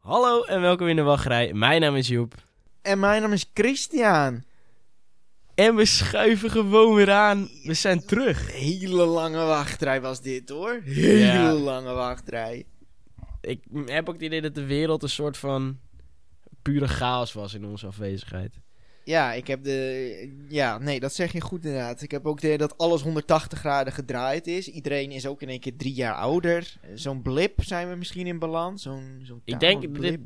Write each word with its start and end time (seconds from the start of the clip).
Hallo 0.00 0.42
en 0.42 0.60
welkom 0.60 0.86
in 0.86 0.96
de 0.96 1.02
wachtrij. 1.02 1.52
Mijn 1.52 1.80
naam 1.80 1.96
is 1.96 2.08
Joep. 2.08 2.34
En 2.82 2.98
mijn 2.98 3.22
naam 3.22 3.32
is 3.32 3.50
Christian. 3.54 4.44
En 5.54 5.74
we 5.74 5.84
schuiven 5.84 6.50
gewoon 6.50 6.94
weer 6.94 7.10
aan. 7.10 7.48
We 7.64 7.74
zijn 7.74 8.06
terug. 8.06 8.52
Hele 8.52 9.04
lange 9.04 9.44
wachtrij 9.44 10.00
was 10.00 10.20
dit 10.20 10.48
hoor. 10.48 10.80
Hele 10.84 11.18
Ja. 11.18 11.52
lange 11.52 11.92
wachtrij. 11.92 12.66
Ik 13.40 13.60
heb 13.86 14.08
ook 14.08 14.14
het 14.14 14.22
idee 14.24 14.40
dat 14.40 14.54
de 14.54 14.64
wereld 14.66 15.02
een 15.02 15.08
soort 15.08 15.36
van 15.36 15.78
pure 16.62 16.88
chaos 16.88 17.32
was 17.32 17.54
in 17.54 17.64
onze 17.64 17.86
afwezigheid. 17.86 18.54
Ja, 19.10 19.32
ik 19.32 19.46
heb 19.46 19.64
de. 19.64 20.44
Ja, 20.48 20.78
nee, 20.78 21.00
dat 21.00 21.14
zeg 21.14 21.32
je 21.32 21.40
goed 21.40 21.64
inderdaad. 21.64 22.02
Ik 22.02 22.10
heb 22.10 22.26
ook 22.26 22.40
de, 22.40 22.56
dat 22.56 22.78
alles 22.78 23.02
180 23.02 23.58
graden 23.58 23.92
gedraaid 23.92 24.46
is. 24.46 24.68
Iedereen 24.68 25.10
is 25.10 25.26
ook 25.26 25.42
in 25.42 25.48
één 25.48 25.60
keer 25.60 25.76
drie 25.76 25.92
jaar 25.94 26.14
ouder. 26.14 26.74
Zo'n 26.94 27.22
blip 27.22 27.62
zijn 27.64 27.88
we 27.88 27.94
misschien 27.94 28.26
in 28.26 28.38
balans. 28.38 28.82
Zo'n 28.82 29.22
Ik 29.44 29.60
denk 29.60 29.82
dat 29.82 29.94
dit- 30.02 30.20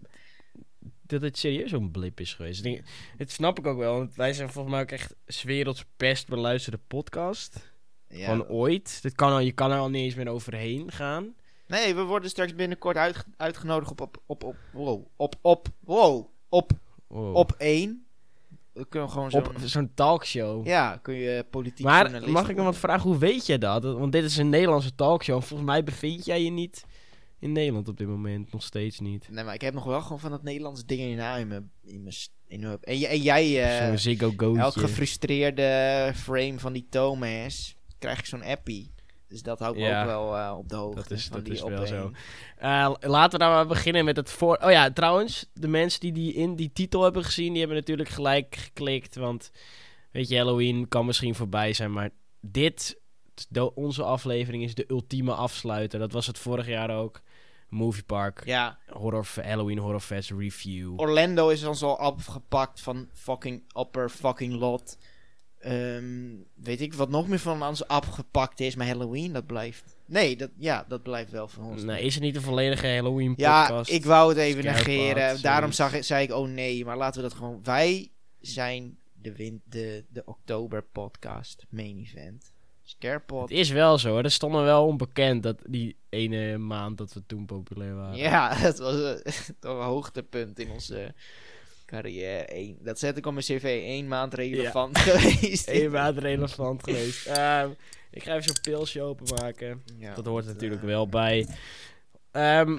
Dat 1.07 1.23
het 1.23 1.39
serieus 1.39 1.71
zo'n 1.71 1.91
blip 1.91 2.21
is 2.21 2.35
geweest. 2.35 2.59
Ik 2.59 2.65
denk- 2.73 2.85
Het 3.17 3.31
snap 3.31 3.59
ik 3.59 3.67
ook 3.67 3.79
wel, 3.79 3.99
want 3.99 4.15
wij 4.15 4.33
zijn 4.33 4.51
volgens 4.51 4.75
mij 4.75 4.83
ook 4.83 4.91
echt 4.91 5.15
's 5.27 5.43
werelds 5.43 5.85
best 5.97 6.29
beluisterde 6.29 6.79
podcast. 6.89 7.73
Ja. 8.09 8.27
Van 8.27 8.47
ooit. 8.49 9.03
Dit 9.03 9.15
kan 9.15 9.31
al, 9.33 9.39
je 9.39 9.53
kan 9.53 9.71
er 9.73 9.79
al 9.79 9.91
niet 9.91 10.03
eens 10.05 10.15
meer 10.15 10.29
overheen 10.29 10.93
gaan. 10.93 11.35
Nee, 11.67 11.95
we 11.95 12.03
worden 12.03 12.31
straks 12.31 12.55
binnenkort 12.55 12.97
uit, 12.97 13.25
uitgenodigd 13.37 13.91
op 13.91 14.01
op 14.01 14.17
op 14.27 14.45
op 14.45 14.57
wow, 14.73 15.07
op 15.17 15.35
op 15.43 15.69
wow, 15.81 16.27
op 16.49 16.73
Wow. 17.07 17.37
op 17.37 17.53
één. 17.59 18.04
We 18.75 18.87
kunnen 18.89 19.11
gewoon 19.11 19.31
zo'n 19.31 19.47
Op 19.47 19.59
zo'n 19.65 19.91
talkshow. 19.95 20.67
ja, 20.67 20.99
kun 21.03 21.15
je 21.15 21.47
politiek 21.51 21.87
Maar 21.87 22.31
mag 22.31 22.49
ik 22.49 22.57
nog 22.57 22.65
wat 22.65 22.77
vragen? 22.77 23.11
Hoe 23.11 23.19
weet 23.19 23.47
je 23.47 23.59
dat? 23.59 23.83
Want 23.83 24.13
dit 24.13 24.25
is 24.25 24.37
een 24.37 24.49
Nederlandse 24.49 24.95
talkshow. 24.95 25.43
Volgens 25.43 25.69
mij 25.69 25.85
bevind 25.85 26.25
jij 26.25 26.43
je 26.43 26.51
niet 26.51 26.85
in 27.39 27.53
Nederland 27.53 27.89
op 27.89 27.97
dit 27.97 28.07
moment. 28.07 28.53
Nog 28.53 28.63
steeds 28.63 29.01
niet. 29.01 29.29
Nee, 29.31 29.45
maar 29.45 29.55
ik 29.55 29.61
heb 29.61 29.75
nog 29.75 29.85
wel 29.85 30.01
gewoon 30.01 30.21
van 30.21 30.31
dat 30.31 30.43
Nederlands 30.43 30.85
ding 30.85 31.01
in 31.01 31.17
mijn 31.17 31.41
in 31.41 31.49
mijn 31.49 31.71
in 32.47 32.61
mijn 32.61 32.79
en, 32.81 32.99
jij 33.19 33.79
eh, 33.81 33.87
Zo'n 33.87 33.99
Ziggo 33.99 34.33
Gootje. 34.37 34.61
elk 34.61 34.73
gefrustreerde 34.75 36.13
frame 36.15 36.59
van 36.59 36.73
die 36.73 36.87
Thomas 36.91 37.77
krijg 37.99 38.19
ik 38.19 38.27
zo'n 38.27 38.45
appie. 38.45 38.94
Dus 39.29 39.43
dat 39.43 39.59
houdt 39.59 39.79
me 39.79 39.85
Ja, 39.85 40.01
ook 40.01 40.07
wel 40.07 40.37
eh, 40.37 40.55
op 40.59 40.69
de 40.69 40.77
hoogte. 40.77 40.95
dat 41.01 41.11
is- 41.11 41.25
van 41.27 41.37
dat 41.37 41.45
die 41.45 41.55
is 41.55 41.63
wel 41.63 41.87
zo. 41.87 42.11
Eh, 42.57 42.91
laten 43.01 43.39
we 43.39 43.45
nou 43.45 43.55
maar 43.57 43.67
beginnen 43.67 44.05
met 44.05 44.17
het 44.17 44.31
voor... 44.31 44.59
Oh 44.65 44.71
ja, 44.71 44.91
trouwens, 44.93 45.47
de 45.53 45.69
mensen 45.69 46.01
die, 46.01 46.13
die 46.13 46.33
in 46.35 46.57
die 46.57 46.73
titel 46.73 47.03
hebben 47.03 47.25
gezien, 47.25 47.49
die 47.51 47.59
hebben 47.59 47.77
natuurlijk 47.79 48.09
gelijk 48.09 48.57
geklikt. 48.57 49.15
Want, 49.17 49.51
weet 50.11 50.29
je, 50.29 50.37
Halloween 50.37 50.89
kan 50.89 51.07
misschien 51.07 51.35
voorbij 51.35 51.73
zijn, 51.73 51.93
maar 51.93 52.11
dit, 52.41 53.01
de, 53.49 53.75
onze 53.75 54.03
aflevering 54.03 54.63
is 54.63 54.75
de 54.75 54.85
ultieme 54.89 55.33
afsluiter. 55.35 55.99
Dat 55.99 56.13
was 56.13 56.27
het 56.27 56.39
vorig 56.39 56.67
jaar 56.67 56.91
ook. 56.97 57.21
Movie 57.69 58.03
Park, 58.05 58.43
Ja, 58.45 58.79
horror, 58.89 59.27
Halloween 59.43 59.79
Horror 59.79 60.01
Fest 60.01 60.31
review. 60.31 61.01
Orlando 61.01 61.49
is 61.49 61.65
ons 61.65 61.83
al 61.83 61.99
afgepakt 61.99 62.81
van 62.81 63.09
fucking 63.13 63.63
upper 63.79 64.09
fucking 64.09 64.53
lot. 64.53 64.99
Ehm, 65.65 66.05
weet 66.55 66.81
ik 66.81 66.95
wat 66.95 67.09
nog 67.09 67.29
meer 67.29 67.39
van 67.39 67.63
ons 67.63 67.87
afgepakt 67.87 68.61
is, 68.61 68.75
maar 68.75 68.87
Halloween, 68.87 69.33
dat 69.33 69.47
blijft. 69.47 69.97
Nee, 70.07 70.37
dat, 70.37 70.51
ja, 70.57 70.85
dat 70.89 71.03
blijft 71.03 71.31
wel 71.31 71.49
van 71.49 71.65
ons. 71.65 71.83
Nee, 71.83 72.03
is 72.03 72.15
het 72.15 72.23
niet 72.23 72.37
een 72.37 72.43
volledige 72.43 72.87
Halloween 72.87 73.35
Ja, 73.37 73.67
podcast? 73.67 73.91
ik 73.91 74.05
wou 74.05 74.29
het 74.29 74.39
even 74.39 74.65
negeren. 74.65 75.43
Daarom 75.43 75.73
zag 75.73 75.95
ik, 75.95 76.03
zei 76.03 76.25
ik, 76.25 76.33
oh 76.33 76.49
nee, 76.49 76.85
maar 76.85 76.97
laten 76.97 77.23
we 77.23 77.29
dat 77.29 77.37
gewoon... 77.37 77.61
Wij 77.63 78.11
zijn 78.41 78.99
de, 79.13 79.35
win 79.35 79.63
de, 79.65 80.05
de 80.09 80.23
oktober 80.25 80.83
podcast 80.83 81.65
main 81.69 81.99
event. 81.99 82.53
Scarepot. 82.83 83.49
Het 83.49 83.59
is 83.59 83.71
wel 83.71 83.99
zo, 83.99 84.11
hoor. 84.11 84.23
dat 84.23 84.33
stond 84.33 84.53
me 84.53 84.63
wel 84.63 84.87
onbekend 84.87 85.43
dat 85.43 85.59
die 85.67 85.97
ene 86.09 86.59
maand 86.59 86.99
dat 86.99 87.13
we 87.13 87.23
toen 87.27 87.47
populair 87.47 87.95
waren. 87.95 88.17
Ja, 88.17 88.55
dat 88.63 88.79
was 88.79 88.95
eh, 89.23 89.33
toch 89.61 89.79
een 89.79 89.85
hoogtepunt 89.85 90.59
in 90.59 90.71
onze 90.71 91.15
carrière. 91.95 92.75
Dat 92.83 92.99
zet 92.99 93.17
ik 93.17 93.27
op 93.27 93.33
mijn 93.33 93.45
cv. 93.45 93.65
één 93.85 94.09
maand 94.09 94.35
relevant 94.35 94.99
geweest. 94.99 95.69
Eén 95.83 95.91
maand 95.91 96.19
relevant 96.29 96.83
geweest. 96.85 97.27
Ehm, 97.27 97.69
ik 98.11 98.23
ga 98.23 98.31
even 98.33 98.43
zo'n 98.45 98.61
pilsje 98.63 99.03
openmaken. 99.03 99.83
Ja, 99.99 100.15
dat 100.15 100.27
hoort 100.27 100.43
er 100.45 100.49
eh, 100.49 100.55
natuurlijk 100.55 100.83
wel 100.83 101.09
bij. 101.09 101.47
Ehm, 102.31 102.77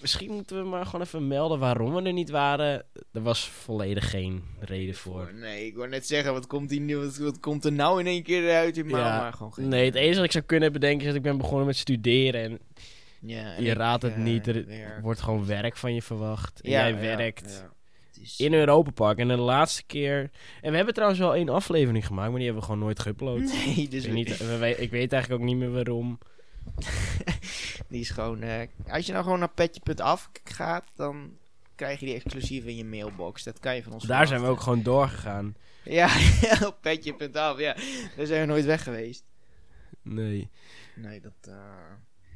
misschien 0.00 0.30
moeten 0.32 0.62
we 0.62 0.68
maar 0.68 0.86
gewoon 0.86 1.00
even 1.06 1.26
melden 1.28 1.58
waarom 1.58 1.94
we 1.94 2.02
er 2.02 2.12
niet 2.12 2.30
waren. 2.30 2.84
Er 3.12 3.22
was 3.22 3.48
volledig 3.48 4.10
geen 4.10 4.42
reden 4.60 4.94
voor. 4.94 5.30
Nee, 5.34 5.66
ik 5.66 5.76
wou 5.76 5.88
net 5.88 6.06
zeggen, 6.06 6.32
wat 6.32 6.46
komt, 6.46 6.68
die, 6.68 6.80
nu- 6.80 6.96
wat, 6.96 7.16
wat 7.16 7.40
komt 7.40 7.64
er 7.64 7.72
nou 7.72 8.00
in 8.00 8.06
één 8.06 8.22
keer 8.22 8.54
uit 8.54 8.76
in 8.76 8.86
maand? 8.86 9.04
Ja, 9.06 9.20
maar 9.20 9.32
gewoon 9.32 9.54
geen- 9.54 9.68
Nee, 9.68 9.84
het 9.84 9.94
enige 9.94 10.16
wat 10.16 10.24
ik 10.24 10.32
zou 10.32 10.44
kunnen 10.44 10.72
bedenken 10.72 11.00
is 11.00 11.06
dat 11.06 11.16
ik 11.16 11.22
ben 11.22 11.36
begonnen 11.36 11.66
met 11.66 11.76
studeren. 11.76 12.40
En 12.42 12.58
Ja, 13.20 13.54
en 13.56 13.64
je 13.64 13.72
raadt 13.72 14.02
het 14.02 14.16
niet. 14.16 14.46
Er 14.46 14.66
werk. 14.66 15.02
wordt 15.02 15.20
gewoon 15.20 15.46
werk 15.46 15.76
van 15.76 15.94
je 15.94 16.02
verwacht. 16.02 16.60
En 16.60 16.70
Ja, 16.70 16.88
jij 16.88 16.90
ja, 17.02 17.16
werkt. 17.16 17.64
Is- 18.22 18.40
in 18.40 18.54
Europa 18.54 18.90
Park. 18.90 19.18
En 19.18 19.28
de 19.28 19.36
laatste 19.36 19.82
keer... 19.86 20.30
En 20.60 20.70
we 20.70 20.76
hebben 20.76 20.94
trouwens 20.94 21.20
wel 21.20 21.34
één 21.34 21.48
aflevering 21.48 22.06
gemaakt, 22.06 22.28
maar 22.30 22.38
die 22.38 22.44
hebben 22.48 22.62
we 22.66 22.72
gewoon 22.72 22.84
nooit 22.84 23.00
geüpload. 23.08 23.38
Nee, 23.64 23.88
dus 23.88 24.04
ik, 24.04 24.12
weet 24.12 24.28
niet, 24.28 24.58
we- 24.58 24.76
ik 24.78 24.90
weet 24.90 25.12
eigenlijk 25.12 25.42
ook 25.42 25.48
niet 25.48 25.56
meer 25.56 25.72
waarom. 25.72 26.18
Die 27.88 28.00
is 28.00 28.10
gewoon... 28.10 28.42
eh, 28.42 28.60
als 28.88 29.06
je 29.06 29.12
nou 29.12 29.24
gewoon 29.24 29.38
naar 29.38 29.50
petje.af 29.54 30.30
gaat, 30.44 30.84
dan 30.96 31.36
krijg 31.74 32.00
je 32.00 32.06
die 32.06 32.14
exclusief 32.14 32.64
in 32.64 32.76
je 32.76 32.84
mailbox. 32.84 33.42
Dat 33.42 33.58
kan 33.58 33.74
je 33.74 33.82
van 33.82 33.92
ons 33.92 34.04
Daar 34.04 34.26
zijn 34.26 34.40
we 34.40 34.46
ook 34.46 34.60
gewoon 34.60 34.82
doorgegaan. 34.82 35.54
Ja, 35.84 36.06
op 36.66 36.76
petje.af, 36.80 37.58
ja. 37.58 37.76
Daar 38.16 38.26
zijn 38.26 38.40
we 38.40 38.46
nooit 38.46 38.64
weg 38.64 38.82
geweest. 38.82 39.24
Nee. 40.02 40.50
Nee, 40.96 41.20
dat... 41.20 41.32
eh, 41.48 41.54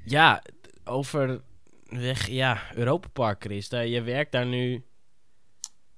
Ja, 0.05 0.43
over... 0.85 1.41
Weg, 1.87 2.27
ja, 2.27 2.63
Europa 2.75 3.09
Park, 3.13 3.43
Chris. 3.43 3.69
Daar, 3.69 3.87
je 3.87 4.03
werkt 4.03 4.33
daar 4.33 4.47
nu 4.47 4.85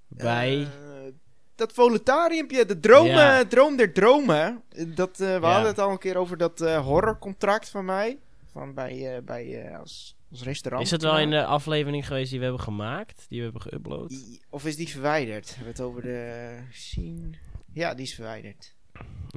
bij... 0.09 0.61
eh, 0.61 0.67
dat 1.55 1.73
voletariumpje, 1.73 2.65
de 2.67 2.81
dromen, 2.81 3.13
Ja. 3.13 3.45
droom 3.45 3.77
der 3.77 3.93
dromen. 3.93 4.63
Dat, 4.95 5.11
eh, 5.11 5.19
we 5.19 5.47
Ja. 5.47 5.53
hadden 5.53 5.67
het 5.71 5.79
al 5.79 5.91
een 5.91 5.99
keer 5.99 6.17
over 6.17 6.37
dat 6.37 6.61
eh, 6.61 6.85
horrorcontract 6.85 7.69
van 7.69 7.85
mij. 7.85 8.19
Van 8.53 8.75
bij, 8.75 9.15
eh, 9.17 9.23
bij 9.23 9.77
als, 9.79 10.17
als 10.31 10.43
restaurant. 10.43 10.85
Is 10.85 10.91
het 10.91 11.03
wel 11.03 11.19
in 11.19 11.31
de 11.31 11.45
aflevering 11.45 12.07
geweest 12.07 12.31
die 12.31 12.39
we 12.39 12.45
hebben 12.45 12.63
gemaakt? 12.63 13.27
Die 13.29 13.39
we 13.43 13.45
hebben 13.45 13.63
geüpload? 13.63 14.41
Of 14.51 14.67
is 14.67 14.77
die 14.77 14.89
verwijderd? 14.89 15.47
Hebben 15.49 15.65
we 15.65 15.71
het 15.71 15.81
over 15.81 16.03
de 16.03 16.51
scene? 16.73 17.31
Ja, 17.73 17.95
die 17.95 18.05
is 18.05 18.15
verwijderd. 18.15 18.75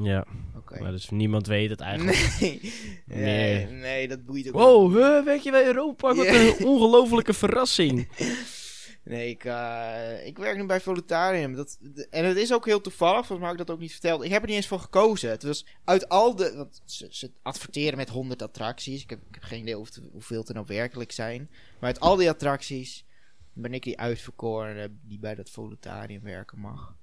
Ja, 0.02 0.26
Oké. 0.58 0.80
maar 0.82 0.92
dus 0.92 1.10
niemand 1.10 1.48
weet 1.48 1.70
het 1.70 1.80
eigenlijk. 1.80 2.18
Nee. 2.40 2.62
Nee. 3.06 3.66
nee, 3.66 4.08
dat 4.08 4.26
boeit 4.26 4.48
ook 4.48 4.54
Wow, 4.54 4.96
huh, 4.96 5.24
werk 5.26 5.42
je 5.42 5.52
bij 5.52 5.66
Europa? 5.66 6.14
Wat 6.16 6.26
een 6.28 6.66
ongelofelijke 6.66 7.34
verrassing. 7.34 8.08
Nee, 9.04 9.30
ik, 9.30 9.46
eh, 9.46 10.26
ik 10.26 10.38
werk 10.38 10.58
nu 10.58 10.66
bij 10.66 10.82
Volutarium. 10.82 11.56
Dat, 11.56 11.78
de- 11.82 12.08
en 12.10 12.26
het 12.26 12.38
is 12.38 12.54
ook 12.54 12.66
heel 12.66 12.82
toevallig, 12.82 13.16
volgens 13.26 13.40
mij 13.40 13.48
heb 13.50 13.60
ik 13.60 13.66
dat 13.66 13.76
ook 13.76 13.82
niet 13.82 13.92
verteld. 13.92 14.24
Ik 14.24 14.32
heb 14.32 14.42
er 14.42 14.48
niet 14.48 14.56
eens 14.58 14.68
voor 14.68 14.80
gekozen. 14.80 15.30
Het 15.30 15.44
was 15.44 15.66
uit 15.84 16.10
al 16.10 16.36
de... 16.36 16.54
Want 16.56 16.82
ze, 16.86 17.08
ze 17.10 17.32
adverteren 17.42 17.98
met 17.98 18.10
100 18.10 18.42
attracties. 18.42 19.02
Ik 19.04 19.10
heb, 19.10 19.20
ik 19.28 19.34
heb 19.36 19.44
geen 19.44 19.60
idee 19.62 19.76
hoeveel, 19.76 20.04
hoeveel 20.12 20.40
het 20.40 20.48
er 20.48 20.54
nou 20.54 20.66
werkelijk 20.70 21.12
zijn. 21.12 21.50
Maar 21.52 21.90
uit 21.90 22.00
al 22.00 22.16
die 22.16 22.30
attracties 22.30 23.06
ben 23.54 23.74
ik 23.74 23.84
die 23.84 24.00
uitverkoren 24.00 25.00
die 25.04 25.20
bij 25.20 25.36
dat 25.36 25.50
Volutarium 25.50 26.22
werken 26.24 26.60
mag. 26.60 26.96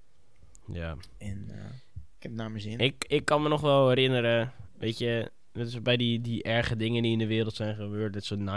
Ja. 0.72 0.97
En 1.19 1.44
eh, 1.48 1.65
ik 1.94 2.22
heb 2.22 2.30
het 2.30 2.41
naar 2.41 2.50
mijn 2.50 2.62
zin. 2.62 2.78
Ik, 2.78 3.04
ik 3.09 3.25
kan 3.25 3.42
me 3.42 3.48
nog 3.48 3.60
wel 3.60 3.88
herinneren, 3.88 4.53
weet 4.78 4.98
je, 4.98 5.30
is 5.66 5.82
bij 5.82 5.96
die, 5.96 6.20
die 6.20 6.42
erge 6.42 6.76
dingen 6.76 7.02
die 7.02 7.12
in 7.12 7.19
de 7.19 7.26
wereld 7.26 7.54
zijn 7.54 7.74
gebeurd, 7.74 8.14
net 8.14 8.24
zo'n 8.24 8.48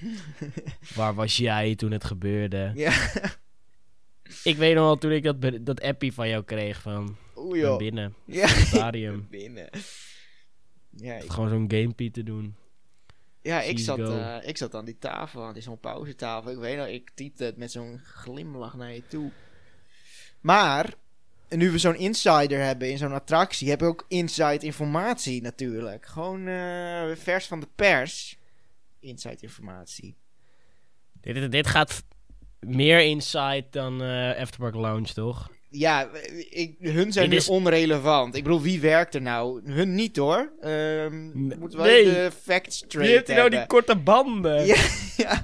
9-11. 0.00 0.02
Waar 0.96 1.14
was 1.14 1.36
jij 1.36 1.74
toen 1.74 1.90
het 1.90 2.04
gebeurde? 2.04 2.72
Ja. 2.74 2.92
Ik 4.44 4.56
weet 4.56 4.74
nog 4.74 4.84
wel 4.84 4.98
toen 4.98 5.10
ik 5.12 5.22
dat, 5.22 5.36
dat 5.66 5.80
appie 5.80 6.12
van 6.12 6.28
jou 6.28 6.44
kreeg 6.44 6.80
van, 6.82 7.16
Oeh 7.36 7.58
joh. 7.58 7.76
binnen, 7.78 8.14
Ja. 8.24 8.46
stadium. 8.46 9.26
binnen. 9.30 9.68
Ja, 10.96 11.14
ik, 11.14 11.30
Gewoon 11.30 11.48
zo'n 11.48 11.70
gamepie 11.70 12.10
te 12.10 12.22
doen. 12.22 12.56
ja 13.42 13.60
ik, 13.62 13.78
zat, 13.78 13.98
eh, 13.98 14.36
ik 14.42 14.56
zat 14.56 14.74
aan 14.74 14.84
die 14.84 14.98
tafel, 14.98 15.44
aan 15.44 15.52
die 15.52 15.62
zo'n 15.62 15.80
pauzetafel. 15.80 16.50
Ik 16.50 16.58
weet 16.58 16.76
nog, 16.76 16.86
ik 16.86 17.10
typte 17.14 17.44
het 17.44 17.56
met 17.56 17.70
zo'n 17.72 17.98
glimlach 18.04 18.76
naar 18.76 18.92
je 18.94 19.06
toe. 19.06 19.30
Maar, 20.40 20.94
nu 21.56 21.70
we 21.70 21.78
zo'n 21.78 21.96
insider 21.96 22.60
hebben 22.60 22.90
in 22.90 22.98
zo'n 22.98 23.12
attractie, 23.12 23.68
hebben 23.68 23.86
we 23.86 23.92
ook 23.92 24.04
inside 24.08 24.66
informatie 24.66 25.42
natuurlijk. 25.42 26.06
Gewoon 26.06 26.46
eh, 26.46 27.10
vers 27.14 27.46
van 27.46 27.60
de 27.60 27.68
pers. 27.74 28.38
Inside 29.00 29.36
informatie. 29.40 30.16
Dit, 31.20 31.52
dit, 31.52 31.66
gaat 31.66 32.04
meer 32.60 33.00
inside 33.00 33.66
dan 33.70 34.02
eh 34.02 34.40
Afterpark 34.40 34.74
Lounge, 34.74 35.12
toch? 35.12 35.50
Ja, 35.74 36.08
ik, 36.50 36.76
hun 36.80 37.12
zijn 37.12 37.30
nu 37.30 37.40
onrelevant. 37.48 38.36
Ik 38.36 38.42
bedoel, 38.42 38.60
wie 38.60 38.80
werkt 38.80 39.14
er 39.14 39.22
nou? 39.22 39.60
Hun 39.72 39.94
niet 39.94 40.16
hoor. 40.16 40.52
Ehm 40.60 41.46
Nee. 41.46 41.58
moeten 41.58 41.78
wij 41.78 42.02
Nee. 42.02 42.04
de 42.04 42.30
facts 42.42 42.80
Wie 42.80 42.88
straight 42.90 43.12
heeft 43.14 43.26
hij 43.26 43.36
nou 43.36 43.50
die 43.50 43.66
korte 43.66 43.96
banden? 43.96 44.64
Ja, 44.66 44.76
ja, 45.16 45.40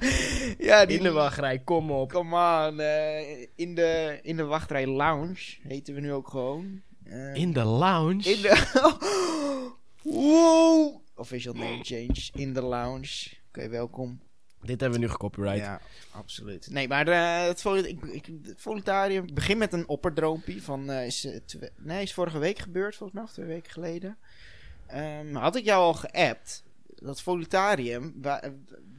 ja, 0.57 0.85
die 0.85 0.97
In 0.97 1.03
de 1.03 1.11
wachtrij, 1.11 1.59
kom 1.59 1.91
op. 1.91 2.11
Come 2.11 2.35
on. 2.67 2.79
eh, 2.79 3.47
in, 3.55 3.75
de, 3.75 4.19
in 4.21 4.37
de 4.37 4.43
wachtrij 4.43 4.87
lounge 4.87 5.57
heten 5.67 5.93
we 5.93 5.99
nu 5.99 6.13
ook 6.13 6.27
gewoon. 6.29 6.81
Eh, 7.03 7.35
In 7.35 7.53
de 7.53 7.63
lounge? 7.63 8.23
in 8.29 8.41
de... 8.41 8.63
wow! 10.03 11.01
Official 11.15 11.53
name 11.53 11.79
change. 11.83 12.29
In 12.33 12.53
de 12.53 12.61
lounge. 12.61 13.27
Oké, 13.47 13.69
welkom. 13.69 14.19
Dit 14.61 14.81
hebben 14.81 14.99
we 14.99 15.05
nu 15.05 15.11
gecopyright. 15.11 15.57
Ja, 15.57 15.81
absoluut. 16.11 16.67
Nee, 16.71 16.87
maar 16.87 17.07
eh, 17.07 17.47
het, 17.47 17.65
ik, 17.85 18.03
ik, 18.03 18.25
het 18.43 18.61
voluntarium 18.61 19.23
ik 19.23 19.33
begin 19.33 19.57
met 19.57 19.73
een 19.73 19.87
opperdroompie 19.87 20.63
van... 20.63 20.89
eh, 20.89 21.05
is, 21.05 21.25
eh, 21.25 21.69
nee, 21.77 22.01
is 22.01 22.13
vorige 22.13 22.37
week 22.39 22.59
gebeurd, 22.59 22.95
volgens 22.95 23.19
mij, 23.19 23.29
twee 23.33 23.45
weken 23.45 23.71
geleden. 23.71 24.17
Ehm, 24.87 25.35
had 25.35 25.55
ik 25.55 25.65
jou 25.65 25.83
al 25.83 25.93
geappt, 25.93 26.63
dat 26.95 27.21
voluntarium... 27.21 28.13
Wij, 28.21 28.53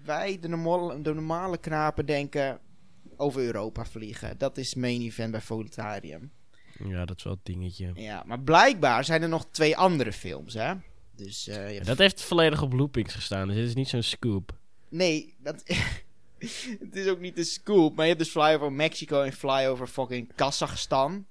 wij 0.05 0.39
de, 0.41 0.49
normale, 0.49 1.01
de 1.01 1.15
normale 1.15 1.59
knapen, 1.59 2.06
denken 2.06 2.61
over 3.17 3.43
Europa 3.43 3.85
vliegen. 3.85 4.39
Dat 4.39 4.59
is 4.59 4.75
main 4.75 5.01
event 5.01 5.31
bij 5.31 5.41
voluntarium. 5.41 6.33
Ja, 6.85 7.05
dat 7.05 7.17
is 7.17 7.23
wel 7.25 7.33
het 7.33 7.45
dingetje. 7.45 7.91
Ja, 7.95 8.23
maar 8.27 8.41
blijkbaar 8.41 9.05
zijn 9.05 9.23
er 9.23 9.29
nog 9.29 9.47
twee 9.51 9.77
andere 9.77 10.13
films, 10.13 10.55
hè? 10.55 10.75
Dus 11.17 11.45
Ja, 11.45 11.83
dat 11.83 11.99
heeft 11.99 12.23
volledig 12.23 12.63
op 12.63 12.73
loopings 12.73 13.15
gestaan, 13.15 13.47
dus 13.47 13.56
dit 13.56 13.67
is 13.67 13.75
niet 13.75 13.89
zo'n 13.89 14.03
scoop. 14.03 14.59
Nee, 14.91 15.35
dat... 15.39 15.63
het 16.81 16.97
is 16.97 17.07
ook 17.07 17.21
niet 17.21 17.37
de 17.37 17.45
scoop. 17.45 17.95
Maar 17.95 18.05
je 18.05 18.13
hebt 18.13 18.23
dus 18.25 18.33
flyover 18.33 18.73
Mexico 18.73 19.23
en 19.23 19.33
flyover 19.33 19.87
fucking 19.87 20.33
Kazachstan. 20.35 21.27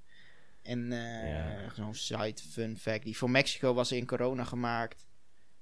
En 0.62 0.92
eh 0.92 1.30
Ja. 1.30 1.72
zo'n 1.76 1.94
side 1.96 2.42
fun 2.52 2.78
fact. 2.78 3.04
Die 3.04 3.18
voor 3.18 3.30
Mexico 3.30 3.74
was 3.74 3.92
in 3.92 4.06
corona 4.06 4.44
gemaakt. 4.44 5.08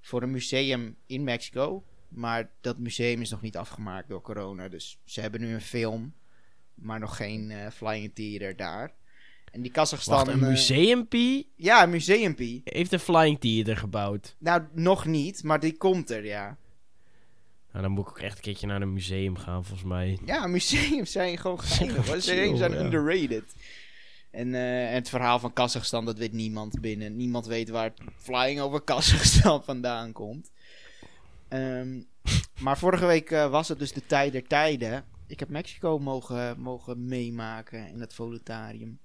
Voor 0.02 0.22
een 0.24 0.32
museum 0.32 0.96
in 1.06 1.24
Mexico. 1.24 1.84
Maar 2.08 2.50
dat 2.62 2.78
museum 2.78 3.22
is 3.22 3.30
nog 3.30 3.42
niet 3.42 3.58
afgemaakt 3.58 4.10
door 4.10 4.22
corona. 4.22 4.68
Dus 4.70 5.00
ze 5.06 5.22
hebben 5.22 5.42
nu 5.42 5.54
een 5.54 5.62
film. 5.62 6.14
Maar 6.74 7.00
nog 7.00 7.16
geen 7.16 7.52
eh, 7.52 7.72
flying 7.72 8.12
theater 8.16 8.56
daar. 8.56 8.94
En 9.52 9.62
die 9.62 9.72
Kazachstan... 9.72 10.16
Wacht, 10.16 10.28
een 10.28 10.44
eh, 10.44 10.50
museumpie 10.50 11.52
ja, 11.56 11.84
een 11.84 11.90
museumpie. 11.90 12.62
heeft 12.64 12.92
een 12.92 13.00
Flying 13.00 13.40
Theater 13.40 13.78
gebouwd. 13.78 14.36
Nou, 14.40 14.64
nog 14.74 15.06
niet. 15.06 15.44
Maar 15.44 15.60
die 15.60 15.78
komt 15.78 16.10
er, 16.10 16.26
ja. 16.26 16.58
Nou, 17.72 17.84
dan 17.84 17.92
moet 17.92 18.04
ik 18.04 18.10
ook 18.10 18.20
echt 18.20 18.36
een 18.36 18.42
keertje 18.42 18.68
naar 18.68 18.82
een 18.82 18.94
museum 18.94 19.38
gaan, 19.38 19.64
volgens 19.66 19.88
mij. 19.88 20.20
Ja, 20.26 20.48
museums 20.48 21.12
zijn 21.12 21.38
gewoon 21.38 21.60
geinig. 21.64 22.06
hoor. 22.06 22.16
Museums 22.16 22.60
zijn 22.60 22.74
underrated. 22.74 23.56
En, 24.32 24.56
eh, 24.56 24.92
het 24.94 25.10
verhaal 25.10 25.40
van 25.40 25.54
Kazachstan, 25.54 26.06
dat 26.06 26.18
weet 26.18 26.32
niemand 26.34 26.82
binnen. 26.82 27.16
Niemand 27.16 27.46
weet 27.46 27.70
waar 27.70 27.84
het 27.84 28.02
flying 28.18 28.60
over 28.60 28.82
Kazachstan 28.82 29.64
vandaan 29.72 30.12
komt. 30.12 30.52
Ehm, 31.48 32.02
maar 32.60 32.78
vorige 32.78 33.06
week 33.06 33.32
eh, 33.32 33.50
was 33.50 33.68
het 33.68 33.80
dus 33.80 33.92
de 33.92 34.06
tijd 34.06 34.32
der 34.32 34.48
tijden. 34.48 35.06
Ik 35.28 35.40
heb 35.40 35.50
Mexico 35.50 36.00
mogen, 36.00 36.60
mogen 36.60 37.06
meemaken 37.06 37.88
in 37.88 38.00
het 38.00 38.14
voluntarium. 38.14 39.00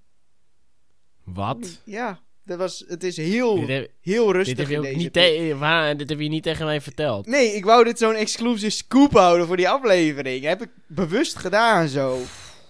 Wat? 1.25 1.81
Ja, 1.85 2.21
dat 2.45 2.59
was, 2.59 2.85
het 2.89 3.05
is 3.05 3.17
heel, 3.17 3.55
Dit 3.61 3.69
heb, 3.69 3.91
heel 4.01 4.27
dit 4.27 4.35
rustig 4.35 4.59
heb 4.59 4.67
je 4.69 4.73
in 4.73 4.79
ook 4.79 4.85
deze 4.85 4.97
niet, 4.97 5.13
te- 5.13 5.57
waar, 5.59 5.97
dit 5.97 6.09
heb 6.09 6.21
je 6.21 6.29
niet 6.29 6.43
tegen 6.43 6.65
mij 6.65 6.81
verteld. 6.81 7.27
Nee, 7.27 7.55
ik 7.55 7.65
wou 7.65 7.85
dit 7.85 7.99
zo'n 7.99 8.15
exclusive 8.15 8.71
scoop 8.71 9.13
houden 9.13 9.47
voor 9.47 9.57
die 9.57 9.69
aflevering. 9.69 10.45
Heb 10.45 10.63
ik 10.63 10.69
bewust 10.87 11.37
gedaan 11.37 11.89
zo. 11.89 12.19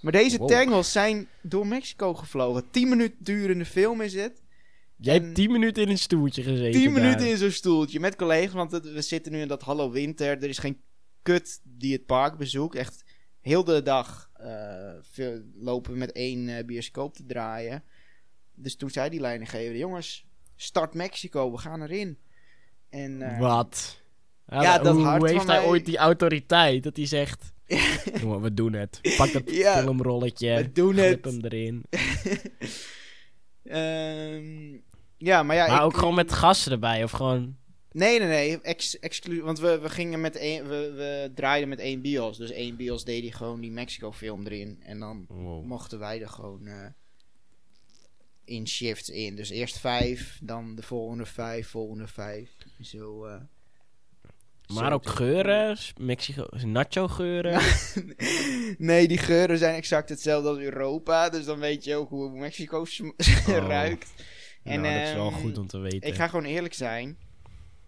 Maar 0.01 0.13
deze 0.13 0.39
Wow. 0.39 0.49
tangles 0.49 0.93
zijn 0.93 1.29
door 1.43 1.67
Mexico 1.67 2.15
gevlogen. 2.15 2.65
10 2.71 2.89
minuten 2.89 3.17
durende 3.25 3.65
film 3.65 4.01
is 4.01 4.15
het. 4.15 4.43
Jij 4.97 5.17
En- 5.17 5.23
hebt 5.23 5.35
10 5.35 5.51
minuten 5.53 5.83
in 5.83 5.89
een 5.89 5.99
stoeltje 5.99 6.43
gezeten. 6.43 6.81
10 6.81 6.93
daar. 6.95 7.03
minuten 7.03 7.29
in 7.29 7.37
zo'n 7.37 7.51
stoeltje 7.51 8.01
met 8.01 8.17
collega's. 8.17 8.53
Want 8.53 8.73
het- 8.73 8.93
we 8.93 9.03
zitten 9.03 9.33
nu 9.33 9.41
in 9.41 9.49
dat 9.49 9.63
hallo 9.63 9.91
winter. 9.91 10.29
Er 10.43 10.49
is 10.49 10.59
geen 10.59 10.81
kut 11.23 11.61
die 11.65 11.93
het 11.93 12.07
park 12.07 12.37
bezoekt. 12.39 12.75
Echt 12.77 13.05
heel 13.41 13.65
de 13.65 13.83
dag 13.83 14.31
eh, 14.35 14.47
veel- 15.13 15.41
lopen 15.55 15.93
we 15.93 15.99
met 15.99 16.13
één 16.13 16.49
eh, 16.49 16.65
bioscoop 16.65 17.15
te 17.15 17.27
draaien. 17.27 17.85
Dus 18.63 18.77
toen 18.77 18.91
zei 18.91 19.11
die 19.11 19.21
leidinggever: 19.21 19.77
Jongens, 19.77 20.27
start 20.57 20.95
Mexico, 20.95 21.51
we 21.53 21.59
gaan 21.59 21.83
erin. 21.83 22.19
En, 22.91 23.23
eh, 23.23 23.39
Wat? 23.41 24.01
Ja, 24.47 24.79
dat 24.79 24.95
hoe, 24.97 25.29
heeft 25.29 25.47
hij 25.47 25.59
mij- 25.59 25.67
ooit 25.67 25.87
die 25.87 25.97
autoriteit 25.97 26.83
dat 26.83 26.97
hij 26.97 27.07
zegt... 27.07 27.53
Jongen, 28.21 28.41
we 28.41 28.55
doen 28.55 28.73
het. 28.73 29.01
Pak 29.17 29.33
dat 29.33 29.51
Ja, 29.51 29.79
filmrolletje. 29.81 30.57
we 30.57 30.73
doen 30.73 30.97
het. 30.97 31.25
hem 31.25 31.41
erin. 31.45 31.83
Ehm, 33.65 34.73
ja, 35.17 35.43
maar 35.43 35.57
ja. 35.57 35.67
maar 35.67 35.77
ik- 35.79 35.83
ook 35.85 35.97
gewoon 35.97 36.15
met 36.15 36.33
gasten 36.33 36.73
erbij. 36.73 37.05
Of 37.05 37.11
gewoon... 37.11 37.57
Nee, 37.93 38.19
nee, 38.19 38.29
nee. 38.29 38.61
Ex, 38.61 38.99
exclu 38.99 39.43
want 39.43 39.59
we, 39.59 39.79
we 39.79 39.89
gingen 39.91 40.21
met 40.21 40.37
één. 40.37 40.69
We, 40.69 40.93
we 40.97 41.31
draaiden 41.35 41.69
met 41.69 41.79
één 41.79 42.01
bios. 42.01 42.37
Dus 42.39 42.51
één 42.51 42.77
bios 42.77 43.05
deed 43.05 43.23
hij 43.23 43.31
gewoon 43.33 43.61
die 43.61 43.71
Mexico-film 43.71 44.47
erin. 44.47 44.79
En 44.83 44.99
dan 44.99 45.25
Wow. 45.29 45.65
mochten 45.65 45.99
wij 45.99 46.21
er 46.23 46.29
gewoon 46.29 46.67
eh, 46.67 46.87
in 48.45 48.69
shifts 48.69 49.09
in. 49.09 49.37
Dus 49.37 49.51
eerst 49.51 49.79
vijf, 49.79 50.39
dan 50.43 50.75
de 50.75 50.83
volgende 50.83 51.27
vijf, 51.27 51.69
volgende 51.69 52.07
vijf. 52.07 52.51
Zo. 52.81 53.25
eh, 53.25 53.41
Maar 54.67 54.93
ook 54.93 55.07
geuren. 55.07 55.79
Mexico, 56.01 56.47
nacho 56.67 57.09
geuren. 57.09 57.61
nee, 58.79 59.09
die 59.09 59.19
geuren 59.19 59.59
zijn 59.59 59.75
exact 59.75 60.09
hetzelfde 60.09 60.49
als 60.49 60.59
Europa. 60.59 61.29
Dus 61.29 61.45
dan 61.45 61.59
weet 61.59 61.85
je 61.85 61.97
ook 61.97 62.09
hoe 62.09 62.31
Mexico 62.39 62.85
sm- 62.85 63.11
ruikt. 63.47 64.13
En, 64.63 64.81
nou, 64.81 64.95
dat 64.99 65.09
is 65.09 65.15
wel 65.15 65.31
ehm, 65.31 65.41
goed 65.41 65.59
om 65.59 65.67
te 65.67 65.79
weten. 65.79 66.09
Ik 66.09 66.15
ga 66.15 66.29
gewoon 66.29 66.45
eerlijk 66.45 66.75
zijn. 66.75 67.19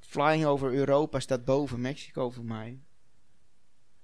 Flying 0.00 0.44
over 0.44 0.72
Europa 0.72 1.20
staat 1.20 1.44
boven 1.44 1.80
Mexico 1.80 2.30
voor 2.30 2.44
mij. 2.44 2.78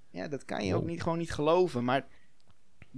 Ja, 0.09 0.27
dat 0.27 0.45
kan 0.45 0.65
je 0.65 0.75
ook 0.75 0.85
niet, 0.85 1.01
gewoon 1.01 1.17
niet 1.17 1.31
geloven. 1.31 1.83
Maar 1.83 2.07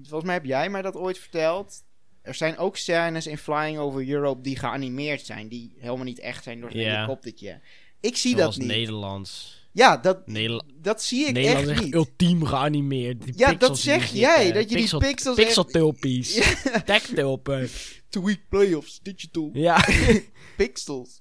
volgens 0.02 0.24
mij 0.24 0.34
heb 0.34 0.46
jij 0.46 0.70
mij 0.70 0.82
dat 0.82 0.96
ooit 0.96 1.18
verteld. 1.18 1.84
Er 2.24 2.34
zijn 2.34 2.58
ook 2.58 2.78
scènes 2.78 3.28
in 3.28 3.38
Flying 3.38 3.78
over 3.78 4.10
Europe 4.10 4.42
die 4.42 4.58
geanimeerd 4.60 5.26
zijn. 5.26 5.48
Die 5.48 5.76
helemaal 5.80 6.04
niet 6.06 6.20
echt 6.20 6.44
zijn 6.44 6.60
door 6.62 6.70
een 6.74 6.80
Ja. 6.80 6.94
helikoptertje. 6.96 7.60
Ik 8.00 8.18
zie 8.18 8.38
Zoals 8.38 8.56
dat 8.56 8.66
niet. 8.66 8.76
Nederlands. 8.76 9.62
Ja, 9.72 9.98
dat, 9.98 10.28
Nederla- 10.28 10.64
dat 10.82 11.04
zie 11.04 11.26
ik 11.28 11.34
Nederland 11.34 11.66
is 11.66 11.72
echt 11.72 11.82
echt 11.84 11.94
ultiem 11.94 12.46
geanimeerd. 12.46 13.22
Die 13.24 13.34
Ja, 13.38 13.54
dat 13.54 13.80
zeg 13.80 14.12
jij, 14.12 14.36
zitten. 14.36 14.54
dat 14.54 14.64
je 14.64 14.68
die 14.70 14.78
Pixel- 14.78 15.00
pixels 15.00 15.38
echt- 15.38 15.46
Pixeltulpies. 15.46 16.34
Tech-tulpen. 16.86 17.70
Tweak 18.10 18.40
playoffs, 18.50 19.00
digital 19.02 19.50
Ja, 19.54 19.86
pixels. 20.58 21.20